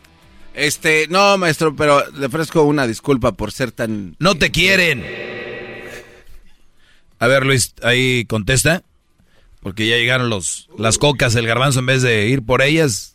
Este, 0.53 1.07
no, 1.09 1.39
maestro, 1.39 1.75
pero 1.75 2.07
le 2.11 2.27
ofrezco 2.27 2.61
una 2.61 2.85
disculpa 2.85 3.31
por 3.31 3.51
ser 3.51 3.71
tan... 3.71 4.15
No 4.19 4.35
te 4.35 4.51
quieren. 4.51 5.03
A 7.17 7.25
ver, 7.25 7.47
Luis, 7.47 7.73
ahí 7.81 8.25
contesta. 8.25 8.83
Porque 9.59 9.87
ya 9.87 9.95
llegaron 9.95 10.29
los, 10.29 10.69
las 10.77 10.99
cocas, 10.99 11.33
el 11.33 11.47
garbanzo, 11.47 11.79
en 11.79 11.87
vez 11.87 12.03
de 12.03 12.27
ir 12.27 12.43
por 12.43 12.61
ellas, 12.61 13.12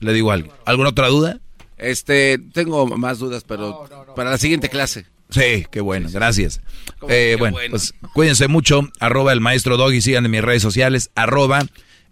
le 0.00 0.12
digo 0.12 0.30
algo. 0.30 0.52
¿Alguna 0.64 0.90
otra 0.90 1.08
duda? 1.08 1.40
Este, 1.78 2.38
tengo 2.52 2.86
más 2.86 3.18
dudas, 3.18 3.44
pero 3.46 3.88
para 4.14 4.30
la 4.30 4.38
siguiente 4.38 4.68
clase. 4.68 5.06
Sí, 5.30 5.66
qué 5.70 5.80
bueno, 5.80 6.08
gracias. 6.12 6.60
Eh, 7.08 7.36
bueno, 7.38 7.58
pues 7.70 7.94
cuídense 8.14 8.48
mucho. 8.48 8.82
Arroba 9.00 9.32
el 9.32 9.40
maestro 9.40 9.76
Doggy, 9.76 10.00
sigan 10.00 10.24
en 10.24 10.30
mis 10.30 10.42
redes 10.42 10.62
sociales. 10.62 11.10
Arroba 11.14 11.66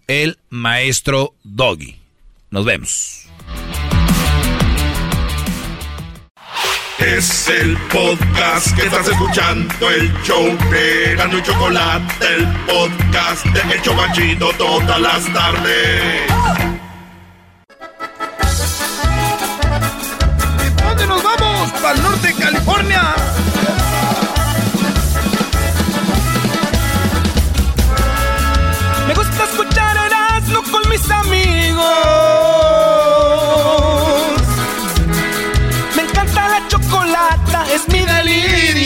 el 0.08 0.38
maestro 0.50 1.34
Doggy. 1.44 1.96
Nos 2.50 2.64
vemos. 2.64 3.20
Es 6.98 7.48
el 7.48 7.76
podcast 7.92 8.74
que 8.76 8.86
estás 8.86 9.08
escuchando, 9.08 9.90
el 9.90 10.12
show 10.22 10.56
de 10.70 11.14
Gano 11.16 11.38
y 11.38 11.42
Chocolate, 11.42 12.26
el 12.34 12.46
podcast 12.66 13.44
de 13.46 13.76
Hecho 13.76 13.94
Banchito 13.94 14.50
todas 14.56 15.00
las 15.00 15.32
tardes. 15.32 16.73
California. 22.64 23.14
Me 29.06 29.14
gusta 29.14 29.44
escuchar 29.44 29.96
Erasmo 30.06 30.62
con 30.70 30.88
mis 30.88 31.10
amigos. 31.10 31.84
Me 35.94 36.02
encanta 36.02 36.48
la 36.48 36.68
chocolata, 36.68 37.66
es 37.74 37.86
mi 37.88 38.00
delirio. 38.00 38.83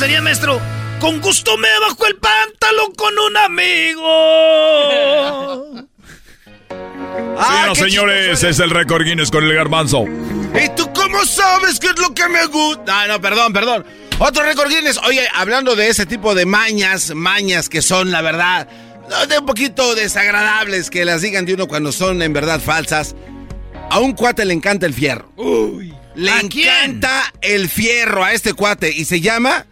Sería, 0.00 0.22
maestro. 0.22 0.58
Con 0.98 1.20
gusto 1.20 1.58
me 1.58 1.68
bajo 1.78 2.06
el 2.06 2.16
pantalón 2.16 2.94
con 2.96 3.18
un 3.18 3.36
amigo. 3.36 4.00
Sí, 6.70 7.54
no, 7.66 7.74
señores, 7.74 8.42
es 8.42 8.60
el 8.60 8.70
récord 8.70 9.04
Guinness 9.04 9.30
con 9.30 9.44
el 9.44 9.52
garbanzo. 9.52 10.06
¿Y 10.06 10.74
tú 10.74 10.90
cómo 10.94 11.22
sabes 11.26 11.78
qué 11.78 11.88
es 11.88 11.98
lo 11.98 12.14
que 12.14 12.26
me 12.28 12.46
gusta? 12.46 13.06
No, 13.06 13.14
no, 13.14 13.20
perdón, 13.20 13.52
perdón. 13.52 13.84
Otro 14.18 14.42
récord 14.42 14.70
Guinness. 14.70 14.98
Oye, 15.06 15.28
hablando 15.34 15.76
de 15.76 15.88
ese 15.88 16.06
tipo 16.06 16.34
de 16.34 16.46
mañas, 16.46 17.12
mañas 17.14 17.68
que 17.68 17.82
son, 17.82 18.10
la 18.10 18.22
verdad, 18.22 18.68
de 19.28 19.38
un 19.38 19.44
poquito 19.44 19.94
desagradables 19.94 20.88
que 20.88 21.04
las 21.04 21.20
digan 21.20 21.44
de 21.44 21.52
uno 21.52 21.68
cuando 21.68 21.92
son 21.92 22.22
en 22.22 22.32
verdad 22.32 22.58
falsas. 22.58 23.14
A 23.90 23.98
un 23.98 24.12
cuate 24.12 24.46
le 24.46 24.54
encanta 24.54 24.86
el 24.86 24.94
fierro. 24.94 25.30
Uy. 25.36 25.94
Le 26.14 26.30
encanta 26.38 27.34
el 27.42 27.68
fierro 27.68 28.24
a 28.24 28.32
este 28.32 28.54
cuate 28.54 28.90
y 28.90 29.04
se 29.04 29.20
llama 29.20 29.66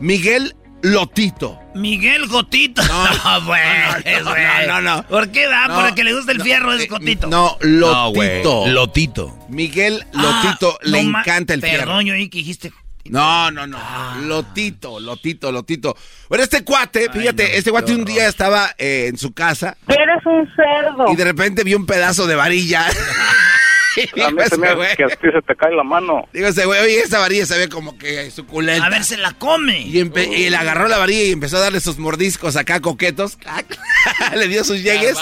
Miguel 0.00 0.54
Lotito. 0.82 1.58
Miguel 1.74 2.26
Gotito. 2.26 2.82
No, 2.82 3.04
pues, 3.46 4.24
güey. 4.24 4.66
no, 4.66 4.80
no, 4.80 4.80
no. 4.80 5.02
¿Por 5.06 5.30
qué 5.30 5.46
da? 5.46 5.68
No, 5.68 5.74
Por 5.76 5.86
el 5.88 5.94
que 5.94 6.04
le 6.04 6.14
gusta 6.14 6.32
el 6.32 6.38
no, 6.38 6.44
fierro 6.44 6.72
eh, 6.72 6.82
es 6.82 6.88
Gotito. 6.88 7.26
No, 7.28 7.56
Lotito. 7.60 8.66
Lotito. 8.66 9.38
Miguel 9.48 10.04
Ah, 10.14 10.42
Lotito 10.42 10.78
le 10.82 11.00
encanta 11.00 11.54
el 11.54 11.60
fierro. 11.60 11.78
Perdón, 11.86 12.06
yo 12.06 12.14
que 12.14 12.28
dijiste. 12.38 12.72
No, 13.04 13.50
no, 13.50 13.66
no. 13.66 13.78
Lotito, 14.22 15.00
Lotito, 15.00 15.50
Lotito. 15.50 15.96
Bueno, 16.28 16.44
este 16.44 16.64
cuate, 16.64 17.10
fíjate, 17.10 17.56
este 17.56 17.70
cuate 17.70 17.94
un 17.94 18.04
día 18.04 18.28
estaba 18.28 18.70
eh, 18.78 19.06
en 19.08 19.16
su 19.18 19.32
casa 19.32 19.76
Eres 19.88 20.24
un 20.26 20.48
cerdo. 20.54 21.12
y 21.12 21.16
de 21.16 21.24
repente 21.24 21.64
vio 21.64 21.76
un 21.76 21.86
pedazo 21.86 22.26
de 22.26 22.34
varilla. 22.36 22.86
A 24.24 24.30
mí 24.30 24.42
se 24.48 24.56
me 24.56 24.68
hace 24.68 24.76
güey- 24.76 24.96
que 24.96 25.04
a 25.04 25.08
ti 25.08 25.28
se 25.32 25.42
te 25.42 25.56
cae 25.56 25.74
la 25.74 25.82
mano. 25.82 26.28
Digo 26.32 26.46
ese 26.48 26.64
güey, 26.64 26.80
oye, 26.80 27.00
esa 27.00 27.18
varilla 27.18 27.46
se 27.46 27.58
ve 27.58 27.68
como 27.68 27.98
que 27.98 28.30
suculenta. 28.30 28.86
A 28.86 28.90
ver, 28.90 29.04
se 29.04 29.16
la 29.16 29.32
come. 29.32 29.80
Y, 29.80 29.98
y 29.98 30.50
le 30.50 30.56
agarró 30.56 30.88
la 30.88 30.98
varilla 30.98 31.24
y 31.24 31.32
empezó 31.32 31.56
a 31.56 31.60
darle 31.60 31.80
sus 31.80 31.98
mordiscos 31.98 32.56
acá 32.56 32.80
coquetos. 32.80 33.38
le 34.36 34.48
dio 34.48 34.64
sus 34.64 34.82
llegues. 34.82 35.16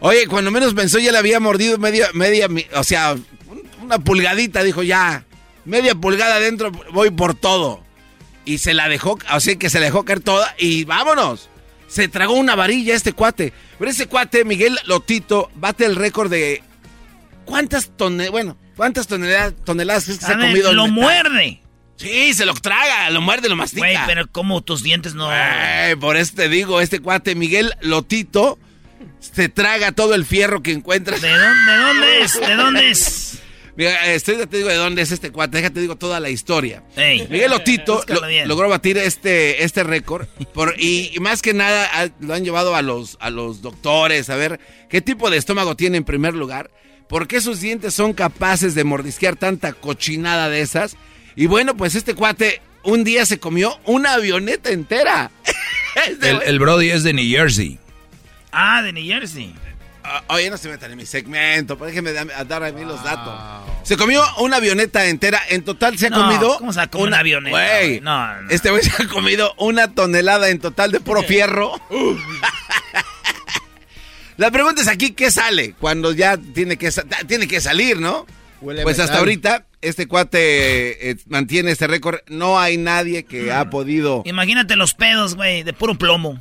Oye, 0.00 0.26
cuando 0.26 0.50
menos 0.50 0.74
pensó 0.74 0.98
ya 0.98 1.12
le 1.12 1.18
había 1.18 1.40
mordido 1.40 1.78
media, 1.78 2.08
media, 2.14 2.48
o 2.74 2.84
sea, 2.84 3.12
un- 3.12 3.62
una 3.82 3.98
pulgadita, 3.98 4.62
dijo 4.62 4.82
ya, 4.82 5.24
media 5.64 5.94
pulgada 5.94 6.36
adentro, 6.36 6.72
voy 6.92 7.10
por 7.10 7.34
todo. 7.34 7.82
Y 8.44 8.58
se 8.58 8.74
la 8.74 8.88
dejó, 8.88 9.18
o 9.32 9.40
sea 9.40 9.54
que 9.56 9.70
se 9.70 9.78
la 9.78 9.86
dejó 9.86 10.04
caer 10.04 10.20
toda 10.20 10.54
y 10.58 10.82
vámonos. 10.84 11.48
Se 11.86 12.08
tragó 12.08 12.32
una 12.32 12.56
varilla 12.56 12.94
este 12.94 13.12
cuate. 13.12 13.52
Pero 13.78 13.90
ese 13.90 14.06
cuate, 14.06 14.44
Miguel 14.44 14.78
Lotito, 14.86 15.50
bate 15.54 15.84
el 15.84 15.94
récord 15.94 16.30
de 16.30 16.62
cuántas 17.44 17.90
toneladas, 17.96 18.30
bueno, 18.32 18.56
cuántas 18.76 19.06
toneladas, 19.06 19.54
toneladas 19.64 20.08
es 20.08 20.18
que 20.18 20.24
se 20.26 20.32
A 20.32 20.34
ha 20.34 20.38
ver, 20.38 20.48
comido 20.48 20.72
lo 20.72 20.88
muerde. 20.88 21.60
Sí, 21.96 22.34
se 22.34 22.44
lo 22.46 22.54
traga, 22.54 23.10
lo 23.10 23.20
muerde, 23.20 23.48
lo 23.48 23.54
mastica. 23.56 23.80
Güey, 23.86 23.96
pero 24.06 24.26
como 24.26 24.62
tus 24.62 24.82
dientes 24.82 25.14
no. 25.14 25.26
Güey, 25.26 25.94
por 25.96 26.16
eso 26.16 26.32
te 26.34 26.48
digo, 26.48 26.80
este 26.80 27.00
cuate 27.00 27.34
Miguel 27.34 27.72
Lotito 27.80 28.58
se 29.20 29.48
traga 29.48 29.92
todo 29.92 30.14
el 30.14 30.24
fierro 30.24 30.62
que 30.62 30.72
encuentra. 30.72 31.16
¿De 31.18 31.28
dónde, 31.30 31.72
de 31.72 31.76
dónde 31.78 32.20
es? 32.22 32.40
¿De 32.40 32.54
dónde 32.56 32.90
es? 32.90 33.38
Mira, 33.76 34.06
estoy, 34.12 34.36
te 34.46 34.56
digo 34.58 34.68
de 34.68 34.74
dónde 34.74 35.00
es 35.00 35.12
este 35.12 35.30
cuate, 35.32 35.56
déjate 35.56 35.80
digo 35.80 35.96
toda 35.96 36.20
la 36.20 36.28
historia. 36.28 36.82
Ey. 36.96 37.26
Miguel 37.30 37.50
Lotito 37.52 38.04
lo- 38.06 38.20
logró 38.46 38.68
batir 38.68 38.98
este, 38.98 39.64
este 39.64 39.82
récord 39.82 40.26
por, 40.52 40.74
y, 40.78 41.10
y 41.14 41.20
más 41.20 41.40
que 41.40 41.54
nada 41.54 41.88
a- 41.90 42.10
lo 42.20 42.34
han 42.34 42.44
llevado 42.44 42.74
a 42.76 42.82
los, 42.82 43.16
a 43.20 43.30
los 43.30 43.62
doctores 43.62 44.28
a 44.28 44.36
ver 44.36 44.60
qué 44.90 45.00
tipo 45.00 45.30
de 45.30 45.38
estómago 45.38 45.74
tiene 45.74 45.96
en 45.96 46.04
primer 46.04 46.34
lugar, 46.34 46.70
por 47.12 47.28
qué 47.28 47.42
sus 47.42 47.60
dientes 47.60 47.92
son 47.92 48.14
capaces 48.14 48.74
de 48.74 48.84
mordisquear 48.84 49.36
tanta 49.36 49.74
cochinada 49.74 50.48
de 50.48 50.62
esas. 50.62 50.96
Y 51.36 51.44
bueno, 51.44 51.76
pues 51.76 51.94
este 51.94 52.14
cuate 52.14 52.62
un 52.84 53.04
día 53.04 53.26
se 53.26 53.38
comió 53.38 53.78
una 53.84 54.14
avioneta 54.14 54.70
entera. 54.70 55.30
Este 56.06 56.30
El, 56.30 56.58
Brody 56.58 56.88
es 56.88 57.02
de 57.02 57.12
New 57.12 57.28
Jersey. 57.28 57.78
Ah, 58.50 58.80
de 58.80 58.94
New 58.94 59.04
Jersey. 59.04 59.54
Ah, 60.02 60.24
Oye, 60.28 60.48
no 60.48 60.56
se 60.56 60.70
metan 60.70 60.90
en 60.90 60.96
mi 60.96 61.04
segmento, 61.04 61.76
déjenme 61.76 62.12
dar, 62.14 62.64
a 62.64 62.72
mí 62.72 62.82
los 62.82 63.04
datos. 63.04 63.34
Se 63.82 63.98
comió 63.98 64.24
una 64.38 64.56
avioneta 64.56 65.04
entera. 65.04 65.38
En 65.50 65.62
total 65.64 65.98
se 65.98 66.06
ha 66.06 66.10
No, 66.10 66.16
comido. 66.22 66.56
¿cómo 66.56 66.72
se 66.72 66.78
va 66.78 66.84
a 66.84 66.90
comer 66.90 67.08
una 67.08 67.18
avioneta? 67.18 67.58
No, 68.00 68.40
no. 68.40 68.48
Este 68.50 68.70
güey 68.70 68.82
se 68.82 69.02
ha 69.02 69.06
comido 69.06 69.52
una 69.58 69.88
tonelada 69.94 70.48
en 70.48 70.60
total 70.60 70.92
de 70.92 71.00
puro 71.00 71.22
fierro. 71.22 71.78
La 74.36 74.50
pregunta 74.50 74.82
es 74.82 74.88
aquí, 74.88 75.10
¿qué 75.12 75.30
sale? 75.30 75.74
Cuando 75.78 76.12
ya 76.12 76.36
tiene 76.36 76.76
que, 76.76 76.90
tiene 77.26 77.46
que 77.46 77.60
salir, 77.60 78.00
¿no? 78.00 78.26
Huele 78.60 78.82
pues 78.82 78.98
hasta 79.00 79.18
ahorita, 79.18 79.66
este 79.80 80.06
cuate 80.06 81.10
eh, 81.10 81.16
mantiene 81.26 81.72
este 81.72 81.86
récord. 81.86 82.20
No 82.28 82.58
hay 82.58 82.76
nadie 82.76 83.24
que 83.24 83.52
ha 83.52 83.68
podido. 83.70 84.22
Imagínate 84.24 84.76
los 84.76 84.94
pedos, 84.94 85.34
güey, 85.34 85.62
de 85.64 85.72
puro 85.72 85.96
plomo. 85.96 86.40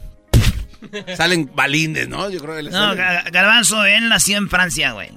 Salen 1.16 1.50
balines, 1.54 2.08
¿no? 2.08 2.30
Yo 2.30 2.40
creo 2.40 2.56
que 2.56 2.64
le 2.64 2.72
No, 2.72 2.96
salen. 2.96 3.32
Garbanzo, 3.32 3.86
él 3.86 4.10
nació 4.10 4.38
en 4.38 4.50
Francia, 4.50 4.92
güey. 4.92 5.10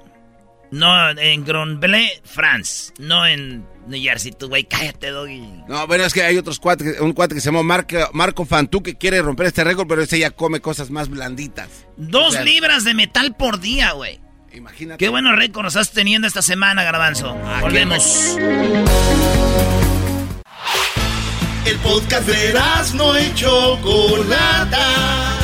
No 0.75 1.11
en 1.11 1.45
Gronblé, 1.45 2.21
France. 2.25 2.93
No 2.99 3.25
en 3.25 3.65
New 3.87 4.03
Jersey. 4.03 4.33
Tú, 4.33 4.49
güey, 4.49 4.65
cállate, 4.65 5.11
doggy. 5.11 5.41
No, 5.69 5.87
bueno, 5.87 6.05
es 6.05 6.13
que 6.13 6.23
hay 6.23 6.37
otros 6.37 6.59
cuates, 6.59 7.01
un 7.01 7.13
cuate 7.13 7.37
que 7.37 7.41
se 7.41 7.47
llama 7.47 7.63
Marco, 7.63 7.97
Marco 8.13 8.45
Fantú 8.45 8.83
que 8.83 8.97
quiere 8.97 9.23
romper 9.23 9.47
este 9.47 9.63
récord, 9.63 9.87
pero 9.87 10.03
ese 10.03 10.19
ya 10.19 10.33
come 10.33 10.59
cosas 10.59 10.91
más 10.91 11.09
blanditas. 11.09 11.69
Dos 11.97 12.31
O 12.31 12.33
sea, 12.33 12.43
libras 12.43 12.83
de 12.83 12.93
metal 12.93 13.37
por 13.37 13.61
día, 13.61 13.93
güey. 13.93 14.19
Imagínate. 14.53 14.99
Qué 14.99 15.09
buenos 15.09 15.37
récords 15.37 15.69
estás 15.69 15.93
teniendo 15.93 16.27
esta 16.27 16.43
semana, 16.43 16.83
Garbanzo. 16.83 17.37
Volvemos. 17.61 18.37
El 21.67 21.77
podcast 21.79 22.27
de 22.27 22.53
no 22.95 23.21
y 23.21 23.33
Chocolata. 23.35 25.44